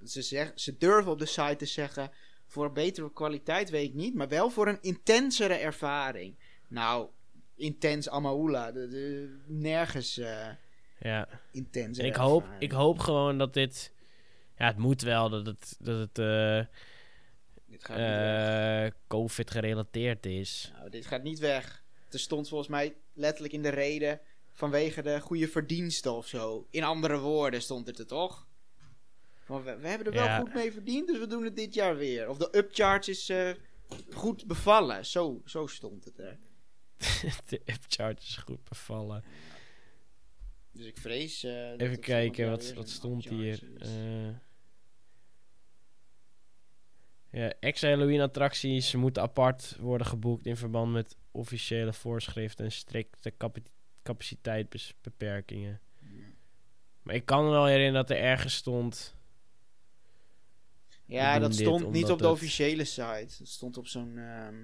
Ze, 0.05 0.21
zeg, 0.21 0.51
ze 0.55 0.77
durven 0.77 1.11
op 1.11 1.19
de 1.19 1.25
site 1.25 1.55
te 1.55 1.65
zeggen... 1.65 2.11
Voor 2.51 2.65
een 2.65 2.73
betere 2.73 3.13
kwaliteit 3.13 3.69
weet 3.69 3.87
ik 3.87 3.93
niet, 3.93 4.15
maar 4.15 4.27
wel 4.27 4.49
voor 4.49 4.67
een 4.67 4.81
intensere 4.81 5.53
ervaring. 5.53 6.35
Nou, 6.67 7.07
intens 7.55 8.09
Amaula. 8.09 8.71
De, 8.71 8.87
de- 8.87 9.37
nergens 9.47 10.17
eh 10.17 10.47
Ja. 10.99 11.27
En 11.51 11.93
ik 11.93 12.15
hoop, 12.15 12.41
ervaring. 12.41 12.61
ik 12.63 12.71
hoop 12.71 12.99
gewoon 12.99 13.37
dat 13.37 13.53
dit... 13.53 13.93
Ja, 14.57 14.65
het 14.65 14.77
moet 14.77 15.01
wel 15.01 15.29
dat 15.29 15.45
het, 15.45 15.75
dat 15.79 15.99
het 15.99 16.19
eh, 16.19 16.75
Dit 17.79 17.85
gaat 17.87 17.97
niet 17.97 18.05
weg. 18.07 18.85
eh, 18.85 18.99
COVID 19.07 19.51
gerelateerd 19.51 20.25
is. 20.25 20.71
Nou, 20.77 20.89
dit 20.89 21.05
gaat 21.05 21.23
niet 21.23 21.39
weg. 21.39 21.83
Er 22.09 22.19
stond 22.19 22.47
volgens 22.47 22.69
mij 22.69 22.95
letterlijk 23.13 23.53
in 23.53 23.61
de 23.61 23.69
reden 23.69 24.19
vanwege 24.51 25.01
de 25.01 25.19
goede 25.21 25.47
verdiensten 25.47 26.13
of 26.13 26.27
zo. 26.27 26.67
In 26.69 26.83
andere 26.83 27.17
woorden 27.19 27.61
stond 27.61 27.87
het 27.87 27.99
er 27.99 28.07
toch? 28.07 28.47
Van, 29.43 29.63
we, 29.63 29.77
we 29.77 29.87
hebben 29.87 30.07
er 30.07 30.13
wel 30.13 30.23
Ja. 30.23 30.39
goed 30.39 30.53
mee 30.53 30.71
verdiend, 30.71 31.07
dus 31.07 31.17
we 31.19 31.27
doen 31.27 31.43
het 31.43 31.55
dit 31.55 31.73
jaar 31.73 31.97
weer. 31.97 32.29
Of 32.29 32.37
de 32.37 32.57
upcharge 32.57 33.09
is 33.11 33.29
eh, 33.29 33.51
goed 34.09 34.45
bevallen. 34.47 35.05
Zo, 35.05 35.41
zo 35.45 35.67
stond 35.67 36.05
het 36.05 36.19
er. 36.19 36.39
de 37.49 37.61
upcharge 37.65 38.17
is 38.21 38.35
goed 38.37 38.63
bevallen. 38.63 39.23
Dus 40.71 40.85
ik 40.85 40.97
vrees. 40.97 41.43
eh, 41.43 41.71
Even 41.77 41.99
kijken, 41.99 42.49
wat, 42.49 42.73
wat 42.73 42.89
stond 42.89 43.29
hier? 43.29 43.59
Ja, 47.31 47.53
ex-Halloween-attracties 47.59 48.95
moeten 48.95 49.23
apart 49.23 49.75
worden 49.79 50.07
geboekt 50.07 50.45
in 50.45 50.57
verband 50.57 50.91
met 50.91 51.17
officiële 51.31 51.93
voorschriften 51.93 52.65
en 52.65 52.71
strikte 52.71 53.33
capaciteitsbeperkingen. 54.03 55.79
Maar 57.01 57.15
ik 57.15 57.25
kan 57.25 57.43
me 57.45 57.49
wel 57.49 57.65
herinneren 57.65 57.93
dat 58.07 58.09
er 58.17 58.23
ergens 58.23 58.53
stond... 58.55 59.15
ja, 61.05 61.39
dat 61.39 61.51
dit 61.51 61.59
stond 61.59 61.91
niet 61.91 62.09
op 62.11 62.17
de 62.19 62.23
het- 62.23 62.33
officiële 62.33 62.83
site. 62.85 63.35
Dat 63.39 63.47
stond 63.47 63.77
op 63.77 63.87
zo'n. 63.87 64.17
ehm, 64.17 64.55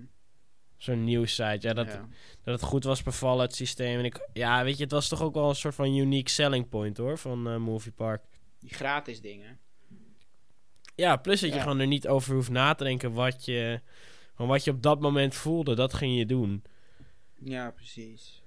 Zo'n 0.78 1.04
nieuwssite, 1.04 1.68
ja, 1.68 1.74
dat, 1.74 1.88
ja. 1.88 2.08
dat 2.44 2.60
het 2.60 2.70
goed 2.70 2.84
was 2.84 3.04
bevallen, 3.04 3.46
het 3.46 3.56
systeem. 3.56 4.00
En 4.00 4.06
ik, 4.06 4.30
ja, 4.34 4.64
weet 4.64 4.78
je, 4.78 4.84
het 4.84 4.92
was 4.92 5.08
toch 5.08 5.22
ook 5.22 5.34
wel 5.34 5.50
een 5.50 5.56
soort 5.56 5.76
van 5.76 5.96
unique 5.96 6.30
selling 6.30 6.70
point, 6.70 6.98
hoor, 6.98 7.18
van 7.18 7.48
eh 7.48 7.58
Movie 7.58 7.92
Park. 7.92 8.24
Die 8.60 8.74
gratis 8.74 9.22
dingen. 9.22 9.60
Ja, 10.96 11.16
plus 11.18 11.40
dat 11.42 11.50
je 11.50 11.56
Ja. 11.56 11.62
gewoon 11.62 11.80
er 11.80 11.88
niet 11.88 12.08
over 12.08 12.34
hoeft 12.36 12.50
na 12.50 12.74
te 12.74 12.84
denken 12.84 13.14
wat 13.14 13.46
je, 13.46 13.82
van 14.36 14.48
wat 14.48 14.64
je 14.64 14.72
op 14.72 14.82
dat 14.82 15.00
moment 15.00 15.36
voelde, 15.36 15.76
dat 15.76 15.94
ging 15.94 16.18
je 16.18 16.26
doen. 16.26 16.64
Ja, 17.36 17.72
precies. 17.72 18.44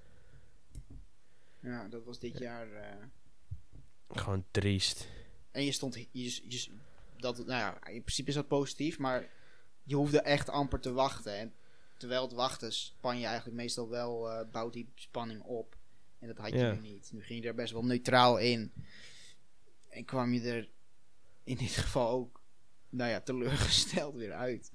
Ja, 1.61 1.89
dat 1.89 2.05
was 2.05 2.19
dit 2.19 2.39
jaar. 2.39 2.73
eh, 2.73 2.97
Gewoon 4.11 4.45
triest. 4.51 5.09
En 5.51 5.65
je 5.65 5.73
stond. 5.73 5.95
Je, 5.95 6.09
je, 6.49 6.69
dat, 7.17 7.37
nou 7.37 7.49
ja, 7.49 7.87
in 7.87 8.01
principe 8.03 8.29
is 8.29 8.35
dat 8.35 8.49
positief, 8.49 8.99
maar 8.99 9.27
je 9.83 9.95
hoefde 9.95 10.21
echt 10.21 10.49
amper 10.51 10.81
te 10.81 10.93
wachten. 10.93 11.37
En 11.39 11.55
terwijl 11.97 12.23
het 12.23 12.33
wachten 12.33 12.73
span 12.73 13.19
je 13.19 13.27
eigenlijk 13.27 13.57
meestal 13.57 13.89
wel. 13.89 14.31
eh, 14.31 14.51
bouwt 14.51 14.73
die 14.73 14.89
spanning 14.95 15.43
op. 15.43 15.77
En 16.19 16.27
dat 16.29 16.37
had 16.39 16.51
je 16.51 16.59
Ja. 16.59 16.73
nu 16.73 16.81
niet. 16.81 17.11
Nu 17.13 17.23
ging 17.23 17.43
je 17.43 17.49
er 17.49 17.55
best 17.55 17.73
wel 17.73 17.85
neutraal 17.85 18.39
in. 18.39 18.73
En 19.89 20.05
kwam 20.05 20.33
je 20.33 20.41
er 20.51 20.69
in 21.45 21.57
dit 21.57 21.71
geval 21.71 22.09
ook. 22.11 22.38
Nou 22.91 23.11
ja, 23.11 23.21
teleurgesteld 23.21 24.15
weer 24.15 24.33
uit. 24.33 24.73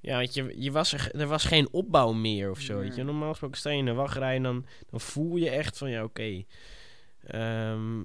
Ja, 0.00 0.16
want 0.16 0.34
je, 0.34 0.54
je 0.62 0.70
was 0.72 0.92
er, 0.92 1.14
er 1.14 1.26
was 1.26 1.44
geen 1.44 1.72
opbouw 1.72 2.12
meer 2.12 2.50
of 2.50 2.60
zo, 2.60 2.78
weet 2.78 2.94
je. 2.94 3.02
Normaal 3.02 3.30
gesproken 3.30 3.58
sta 3.58 3.70
je 3.70 3.78
in 3.78 3.84
de 3.84 3.92
wachtrij 3.92 4.36
en 4.36 4.42
dan, 4.42 4.66
dan 4.90 5.00
voel 5.00 5.36
je 5.36 5.50
echt 5.50 5.78
van, 5.78 5.90
ja, 5.90 6.04
oké. 6.04 6.44
ehm, 7.20 8.02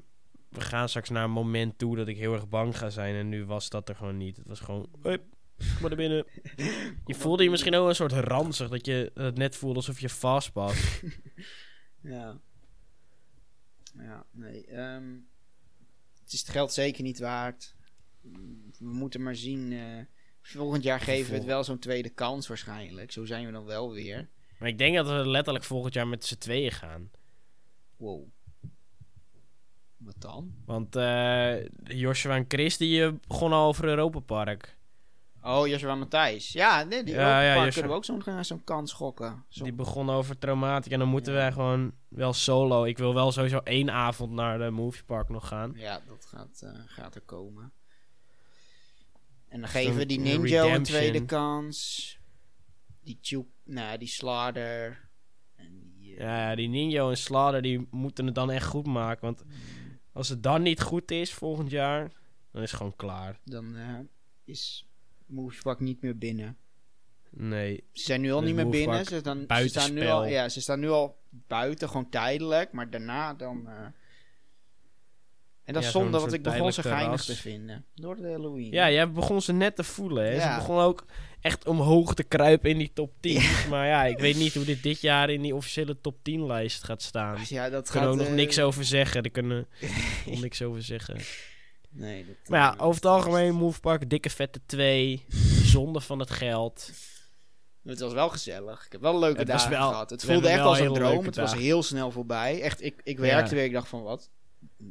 we 0.49 0.61
gaan 0.61 0.89
straks 0.89 1.09
naar 1.09 1.23
een 1.23 1.31
moment 1.31 1.77
toe 1.77 1.95
dat 1.95 2.07
ik 2.07 2.17
heel 2.17 2.33
erg 2.33 2.49
bang 2.49 2.77
ga 2.77 2.89
zijn. 2.89 3.15
En 3.15 3.29
nu 3.29 3.45
was 3.45 3.69
dat 3.69 3.89
er 3.89 3.95
gewoon 3.95 4.17
niet. 4.17 4.37
Het 4.37 4.47
was 4.47 4.59
gewoon, 4.59 4.89
hup, 5.01 5.23
kom 5.57 5.67
maar 5.79 5.89
naar 5.89 5.95
binnen. 5.95 6.25
Je 7.05 7.15
voelde 7.15 7.43
je 7.43 7.49
misschien 7.49 7.75
ook 7.75 7.87
een 7.87 7.95
soort 7.95 8.11
ranzig, 8.11 8.69
dat 8.69 8.85
je 8.85 9.11
het 9.13 9.37
net 9.37 9.55
voelde 9.55 9.75
alsof 9.75 9.99
je 9.99 10.09
vast 10.09 10.53
was. 10.53 11.01
Ja. 12.03 12.39
Ja, 13.97 14.25
nee. 14.31 14.65
ehm, 14.65 15.13
het 16.23 16.33
is 16.33 16.39
het 16.39 16.49
geld 16.49 16.73
zeker 16.73 17.03
niet 17.03 17.19
waard. 17.19 17.75
We 18.79 18.87
moeten 18.93 19.23
maar 19.23 19.35
zien. 19.35 19.71
eh, 19.73 20.05
volgend 20.41 20.83
jaar 20.83 20.99
geven 20.99 21.31
we 21.31 21.37
het 21.37 21.45
wel 21.45 21.63
zo'n 21.63 21.79
tweede 21.79 22.09
kans 22.09 22.47
waarschijnlijk. 22.47 23.11
Zo 23.11 23.25
zijn 23.25 23.45
we 23.45 23.51
dan 23.51 23.65
wel 23.65 23.91
weer. 23.91 24.29
Maar 24.59 24.69
ik 24.69 24.77
denk 24.77 24.95
dat 24.95 25.07
we 25.07 25.27
letterlijk 25.29 25.65
volgend 25.65 25.93
jaar 25.93 26.07
met 26.07 26.25
z'n 26.25 26.37
tweeën 26.37 26.71
gaan. 26.71 27.09
Wow. 27.97 28.27
Wat 29.97 30.15
dan? 30.17 30.53
Want 30.65 30.95
eh 30.95 31.65
Joshua 31.83 32.35
en 32.35 32.45
Chris, 32.47 32.77
die 32.77 33.05
eh, 33.05 33.11
begonnen 33.27 33.59
al 33.59 33.67
over 33.67 33.85
Europa 33.85 34.19
Park. 34.19 34.77
Oh, 35.43 35.67
Joshua 35.67 35.95
Matthijs. 35.95 36.51
Ja, 36.51 36.83
nee, 36.83 37.03
die 37.03 37.13
Ja, 37.13 37.41
ja, 37.41 37.53
Joshua. 37.53 37.71
kunnen 37.71 37.91
we 37.91 37.97
ook 37.97 38.05
zo'n 38.05 38.43
zo'n 38.43 38.63
kans 38.63 38.93
gokken. 38.93 39.45
Zo, 39.49 39.63
Die 39.63 39.73
begonnen 39.73 40.15
over 40.15 40.37
traumatic. 40.37 40.91
En 40.91 40.99
dan 40.99 41.07
moeten 41.07 41.33
Ja. 41.33 41.39
wij 41.39 41.51
gewoon 41.51 41.93
wel 42.07 42.33
solo. 42.33 42.83
Ik 42.83 42.97
wil 42.97 43.13
wel 43.13 43.31
sowieso 43.31 43.57
één 43.63 43.89
avond 43.91 44.31
naar 44.31 44.57
de 44.57 44.69
movie 44.69 45.03
park 45.03 45.29
nog 45.29 45.47
gaan. 45.47 45.73
Ja, 45.75 46.01
dat 46.07 46.25
gaat, 46.25 46.63
gaat 46.85 47.15
er 47.15 47.21
komen. 47.21 47.71
En 49.51 49.59
dan 49.59 49.69
geven 49.69 49.95
we 49.95 50.05
die 50.05 50.19
Ninja 50.19 50.75
een 50.75 50.83
tweede 50.83 51.25
kans. 51.25 52.19
Die 53.03 53.19
Tube, 53.21 53.47
nou, 53.63 53.97
die 53.97 54.07
Slaughter. 54.07 55.09
En 55.55 55.93
die, 55.97 56.15
eh, 56.15 56.25
Ja, 56.25 56.55
die 56.55 56.67
Ninjo 56.67 57.09
en 57.09 57.17
Slaughter, 57.17 57.61
die 57.61 57.87
moeten 57.89 58.25
het 58.25 58.35
dan 58.35 58.51
echt 58.51 58.65
goed 58.65 58.87
maken. 58.87 59.21
Want 59.21 59.43
als 60.13 60.29
het 60.29 60.43
dan 60.43 60.61
niet 60.61 60.81
goed 60.81 61.11
is 61.11 61.33
volgend 61.33 61.69
jaar, 61.69 62.11
dan 62.51 62.61
is 62.61 62.69
het 62.69 62.77
gewoon 62.77 62.95
klaar. 62.95 63.39
dan 63.43 63.75
eh, 63.75 63.99
is 64.43 64.87
Movepak 65.25 65.79
niet 65.79 66.01
meer 66.01 66.17
binnen. 66.17 66.57
Nee. 67.29 67.83
Ze 67.91 68.03
zijn 68.03 68.21
nu 68.21 68.31
al 68.31 68.39
Dus 68.39 68.47
niet 68.47 68.55
meer 68.55 68.69
binnen. 68.69 69.05
Ze, 69.05 69.21
dan, 69.21 69.45
ze, 69.47 69.67
staan 69.67 69.93
nu 69.93 70.07
al, 70.07 70.25
ja, 70.25 70.49
ze 70.49 70.61
staan 70.61 70.79
nu 70.79 70.89
al 70.89 71.21
buiten, 71.29 71.87
gewoon 71.87 72.09
tijdelijk. 72.09 72.71
Maar 72.71 72.89
daarna 72.89 73.33
dan... 73.33 73.67
eh, 73.67 73.85
en 75.75 75.81
dat 75.81 75.83
is 75.85 75.91
zo'n 75.91 76.01
zonde, 76.01 76.19
want 76.19 76.33
ik 76.33 76.43
begon 76.43 76.73
ze 76.73 76.81
geinig 76.81 77.23
te 77.23 77.35
vinden. 77.35 77.85
Door 77.95 78.15
de 78.15 78.27
Halloween. 78.29 78.71
Ja, 78.71 78.91
jij 78.91 79.11
begon 79.11 79.41
ze 79.41 79.53
net 79.53 79.75
te 79.75 79.83
voelen. 79.83 80.23
Hè? 80.25 80.31
Ja. 80.33 80.53
Ze 80.53 80.59
begon 80.59 80.79
ook 80.79 81.05
echt 81.41 81.67
omhoog 81.67 82.13
te 82.13 82.23
kruipen 82.23 82.69
in 82.69 82.77
die 82.77 82.91
top 82.93 83.13
10. 83.19 83.41
Maar 83.69 83.87
ja, 83.87 84.03
ik 84.05 84.17
weet 84.19 84.35
niet 84.35 84.53
hoe 84.53 84.65
dit 84.65 84.83
dit 84.83 85.01
jaar 85.01 85.29
in 85.29 85.41
die 85.41 85.55
officiële 85.55 86.01
top 86.01 86.17
10 86.23 86.45
lijst 86.45 86.83
gaat 86.83 87.01
staan. 87.01 87.37
Ja, 87.47 87.69
dat 87.69 87.71
Daar 87.71 87.91
kunnen 87.91 88.01
we 88.01 88.05
gaat, 88.05 88.09
ook 88.09 88.17
nog 88.17 88.27
eh, 88.27 88.33
niks 88.33 88.59
over 88.59 88.85
zeggen. 88.85 89.23
Daar 89.23 89.31
kunnen 89.31 89.67
we 90.25 90.37
niks 90.41 90.61
over 90.61 90.83
zeggen. 90.83 91.17
Nee, 91.89 92.25
dat, 92.25 92.35
Maar 92.47 92.59
ja, 92.59 92.75
over 92.77 92.95
het 92.95 93.05
algemeen, 93.05 93.55
Movepark, 93.55 94.09
dikke 94.09 94.29
vette 94.29 94.59
2. 94.65 95.25
Zonde 95.63 96.01
van 96.01 96.19
het 96.19 96.31
geld. 96.31 96.91
Het 97.83 97.99
was 97.99 98.13
wel 98.13 98.29
gezellig. 98.29 98.85
Ik 98.85 98.91
heb 98.91 99.01
wel 99.01 99.19
leuke 99.19 99.39
Het 99.39 99.47
dagen 99.47 99.69
wel- 99.69 99.89
gehad. 99.89 100.09
Het 100.09 100.25
voelde 100.25 100.47
echt 100.49 100.59
als 100.61 100.79
een 100.79 100.93
droom. 100.93 101.25
Het 101.25 101.35
was 101.35 101.53
heel 101.53 101.83
snel 101.83 102.11
voorbij. 102.11 102.61
Echt, 102.61 102.83
ik, 102.83 103.01
ik 103.03 103.19
werkte 103.19 103.55
weer. 103.55 103.63
Ik 103.63 103.73
dacht 103.73 103.87
van 103.87 104.03
wat? 104.03 104.29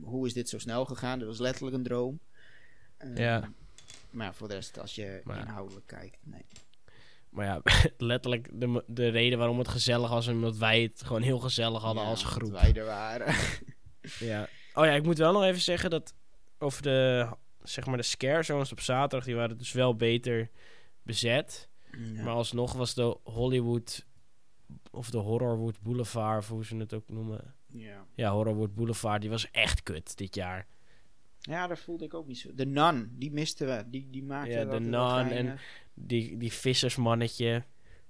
Hoe 0.02 0.26
is 0.26 0.32
dit 0.32 0.48
zo 0.48 0.58
snel 0.58 0.84
gegaan? 0.84 1.18
Dat 1.18 1.28
was 1.28 1.38
letterlijk 1.38 1.76
een 1.76 1.82
droom. 1.82 2.20
Eh, 2.96 3.16
Ja. 3.16 3.52
Maar 4.10 4.34
voor 4.34 4.48
de 4.48 4.54
rest, 4.54 4.78
als 4.80 4.94
je 4.94 5.20
Maar 5.24 5.38
inhoudelijk 5.38 5.86
kijkt, 5.86 6.18
nee. 6.22 6.44
Maar 7.30 7.46
ja, 7.46 7.60
letterlijk 7.98 8.48
de, 8.52 8.84
de 8.86 9.08
reden 9.08 9.38
waarom 9.38 9.58
het 9.58 9.68
gezellig 9.68 10.10
was... 10.10 10.28
omdat 10.28 10.56
wij 10.56 10.82
het 10.82 11.02
gewoon 11.02 11.22
heel 11.22 11.38
gezellig 11.38 11.82
hadden 11.82 12.02
Ja, 12.02 12.08
als 12.08 12.24
groep. 12.24 12.50
wij 12.50 12.72
er 12.74 12.84
waren. 12.84 13.34
Ja. 14.18 14.48
Oh 14.74 14.84
ja, 14.84 14.92
ik 14.92 15.02
moet 15.02 15.18
wel 15.18 15.32
nog 15.32 15.42
even 15.44 15.60
zeggen 15.60 15.90
dat 15.90 16.14
over 16.58 16.82
de, 16.82 17.28
zeg 17.62 17.86
maar 17.86 17.96
de 17.96 18.02
scare 18.02 18.42
zones 18.42 18.72
op 18.72 18.80
zaterdag, 18.80 19.24
die 19.26 19.34
waren 19.36 19.58
dus 19.58 19.72
wel 19.72 19.96
beter 19.96 20.50
bezet. 21.02 21.68
Ja. 21.92 22.22
Maar 22.22 22.34
alsnog 22.34 22.72
was 22.72 22.94
de 22.94 23.16
Hollywood, 23.22 24.04
of 24.90 25.10
de 25.10 25.18
Horrorwood 25.18 25.80
Boulevard, 25.80 26.38
of 26.38 26.48
hoe 26.48 26.64
ze 26.64 26.76
het 26.76 26.94
ook 26.94 27.08
noemen. 27.08 27.54
Ja. 27.72 28.06
Ja, 28.14 28.30
Horrorwood 28.32 28.74
Boulevard, 28.74 29.20
die 29.20 29.30
was 29.30 29.50
echt 29.50 29.82
kut 29.82 30.16
dit 30.16 30.34
jaar. 30.34 30.66
ja, 31.38 31.66
daar 31.66 31.78
voelde 31.78 32.04
ik 32.04 32.14
ook 32.14 32.26
niet 32.26 32.38
zo. 32.38 32.54
De 32.54 32.66
Nun, 32.66 33.10
die 33.18 33.30
misten 33.32 33.66
we. 33.66 33.84
Die, 33.90 34.10
die 34.10 34.22
maakte 34.24 34.50
Ja, 34.50 34.64
de 34.64 34.80
Nun 34.80 35.28
en-. 35.30 35.58
Die, 35.94 36.36
die 36.36 36.52
vissersmannetje. 36.52 37.64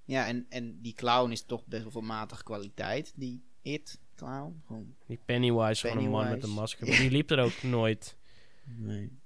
Ja, 0.05 0.27
en, 0.27 0.47
en 0.49 0.81
die 0.81 0.95
clown 0.95 1.31
is 1.31 1.43
toch 1.43 1.67
best 1.67 1.83
wel 1.83 1.91
van 1.91 2.07
matige 2.07 2.43
kwaliteit. 2.43 3.13
Die 3.17 3.43
It 3.63 4.01
clown. 4.15 4.63
Gewoon. 4.67 4.95
Die 5.07 5.21
Pennywise, 5.25 5.89
gewoon 5.89 6.05
een 6.05 6.11
man 6.11 6.29
met 6.29 6.43
een 6.43 6.51
masker. 6.51 6.87
Maar 6.89 6.97
die 6.97 7.11
liep 7.11 7.31
er 7.31 7.39
ook 7.45 7.63
nooit. 7.63 8.17
Nee. 8.65 9.19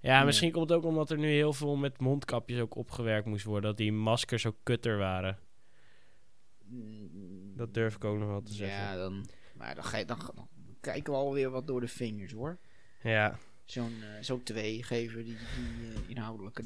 Ja, 0.00 0.16
Nee. 0.16 0.24
misschien 0.26 0.52
komt 0.52 0.68
het 0.68 0.78
ook 0.78 0.84
omdat 0.84 1.10
er 1.10 1.18
nu 1.18 1.28
heel 1.30 1.52
veel 1.52 1.76
met 1.76 2.00
mondkapjes 2.00 2.60
ook 2.60 2.74
opgewerkt 2.74 3.26
moest 3.26 3.44
worden. 3.44 3.70
Dat 3.70 3.76
die 3.78 3.92
maskers 3.92 4.46
ook 4.46 4.56
kutter 4.62 4.98
waren. 4.98 5.38
Dat 7.58 7.74
durf 7.74 7.94
ik 7.94 8.04
ook 8.04 8.18
nog 8.18 8.28
wel 8.28 8.42
te 8.42 8.52
zeggen. 8.54 8.78
Ja, 8.78 8.96
dan, 8.96 9.26
maar 9.56 9.74
dan, 9.74 9.84
ga 9.84 9.96
je, 9.96 10.04
dan, 10.04 10.18
dan 10.34 10.48
kijken 10.80 11.12
we 11.12 11.18
alweer 11.18 11.50
wat 11.50 11.66
door 11.66 11.80
de 11.80 11.88
vingers 11.88 12.32
hoor. 12.32 12.58
Ja, 13.02 13.38
Zo'n 13.64 13.92
eh, 14.02 14.22
zo'n 14.22 14.42
twee 14.42 14.82
geven 14.82 15.24
die, 15.24 15.36
die 15.36 15.92
eh, 15.94 16.08
inhoudelijke 16.10 16.62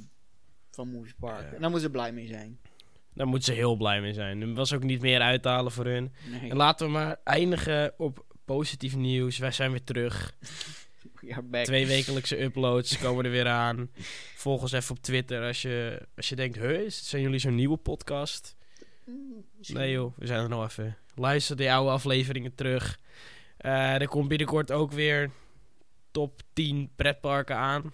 van 0.71 0.89
Movie 0.89 1.15
Park. 1.21 1.41
Ja. 1.41 1.47
En 1.47 1.61
daar 1.61 1.71
moeten 1.71 1.81
ze 1.81 1.91
blij 1.91 2.13
mee 2.13 2.27
zijn. 2.27 2.59
daar 3.15 3.27
moeten 3.27 3.53
ze 3.53 3.59
heel 3.59 3.77
blij 3.77 4.01
mee 4.01 4.13
zijn. 4.13 4.41
Er 4.41 4.55
was 4.55 4.73
ook 4.73 4.83
niet 4.83 5.01
meer 5.01 5.21
uit 5.21 5.43
te 5.43 5.49
halen 5.49 5.73
voor 5.73 5.85
hun. 5.87 6.13
Nee. 6.31 6.51
En 6.51 6.57
laten 6.57 6.87
we 6.87 6.93
maar 6.93 7.17
eindigen 7.25 7.95
op 7.99 8.25
positief 8.45 8.97
nieuws. 8.97 9.39
Wij 9.39 9.51
zijn 9.53 9.71
weer 9.71 9.85
terug. 9.85 10.35
Twee 11.63 11.87
wekelijkse 11.87 12.43
uploads 12.43 12.99
komen 12.99 13.25
er 13.25 13.31
weer 13.31 13.49
aan. 13.49 13.91
Volg 14.35 14.61
ons 14.63 14.73
even 14.73 14.97
op 14.97 15.03
Twitter 15.03 15.43
als 15.47 15.63
je, 15.63 16.07
als 16.17 16.29
je 16.29 16.37
denkt... 16.37 16.57
Huh, 16.57 16.81
is- 16.81 17.09
zijn 17.09 17.23
jullie 17.23 17.39
zo'n 17.39 17.55
nieuwe 17.55 17.77
podcast? 17.77 18.57
Nee 19.67 19.91
joh, 19.91 20.17
we 20.17 20.27
zijn 20.27 20.43
er 20.43 20.49
nog 20.49 20.65
even. 20.65 20.97
Luister 21.15 21.57
die 21.57 21.73
oude 21.73 21.91
afleveringen 21.91 22.55
terug. 22.55 22.99
Eh, 23.57 24.01
er 24.01 24.09
komt 24.09 24.29
binnenkort 24.29 24.73
ook 24.73 24.93
weer 24.93 25.31
top 26.11 26.41
10 26.53 26.91
pretparken 26.97 27.57
aan. 27.57 27.93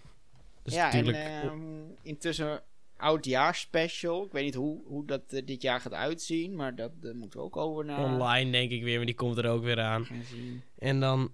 Dus 0.63 0.75
ja, 0.75 0.85
natuurlijk... 0.85 1.17
en 1.17 1.43
ehm, 1.43 1.61
intussen 2.03 2.63
oudjaarsspecial. 2.97 4.25
Ik 4.25 4.33
weet 4.33 4.45
niet 4.45 4.55
hoe, 4.55 4.83
hoe 4.87 5.07
dat 5.07 5.33
eh, 5.33 5.47
dit 5.47 5.63
jaar 5.63 5.81
gaat 5.81 5.93
uitzien, 5.93 6.55
maar 6.55 6.75
dat 6.75 6.93
moeten 7.03 7.41
we 7.41 7.45
ook 7.45 7.57
over 7.57 7.85
naar 7.85 8.05
online 8.05 8.51
denk 8.51 8.71
ik 8.71 8.83
weer, 8.83 8.97
maar 8.97 9.07
die 9.07 9.15
komt 9.15 9.39
er 9.39 9.49
ook 9.49 9.63
weer 9.63 9.81
aan. 9.81 10.07
En 10.79 11.01
dan 11.01 11.33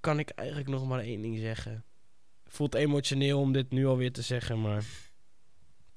kan 0.00 0.18
ik 0.18 0.28
eigenlijk 0.30 0.68
nog 0.68 0.86
maar 0.86 1.00
één 1.00 1.22
ding 1.22 1.38
zeggen. 1.38 1.84
Voelt 2.46 2.74
emotioneel 2.74 3.40
om 3.40 3.52
dit 3.52 3.70
nu 3.70 3.86
alweer 3.86 4.12
te 4.12 4.22
zeggen, 4.22 4.60
maar 4.60 4.84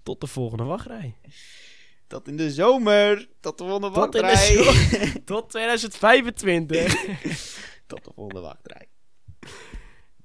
tot 0.03 0.21
de 0.21 0.27
volgende 0.27 0.63
wachtrij. 0.63 1.15
Tot 2.13 2.27
in 2.27 2.37
de 2.37 2.51
zomer. 2.51 3.27
Tot 3.39 3.57
de 3.57 3.63
volgende 3.63 3.91
Tot 3.99 4.13
wachtrij. 4.13 5.21
Tot 5.25 5.49
2025. 5.49 6.93
Tot 7.87 8.05
de 8.05 8.11
volgende 8.15 8.41
wachtrij. 8.41 8.87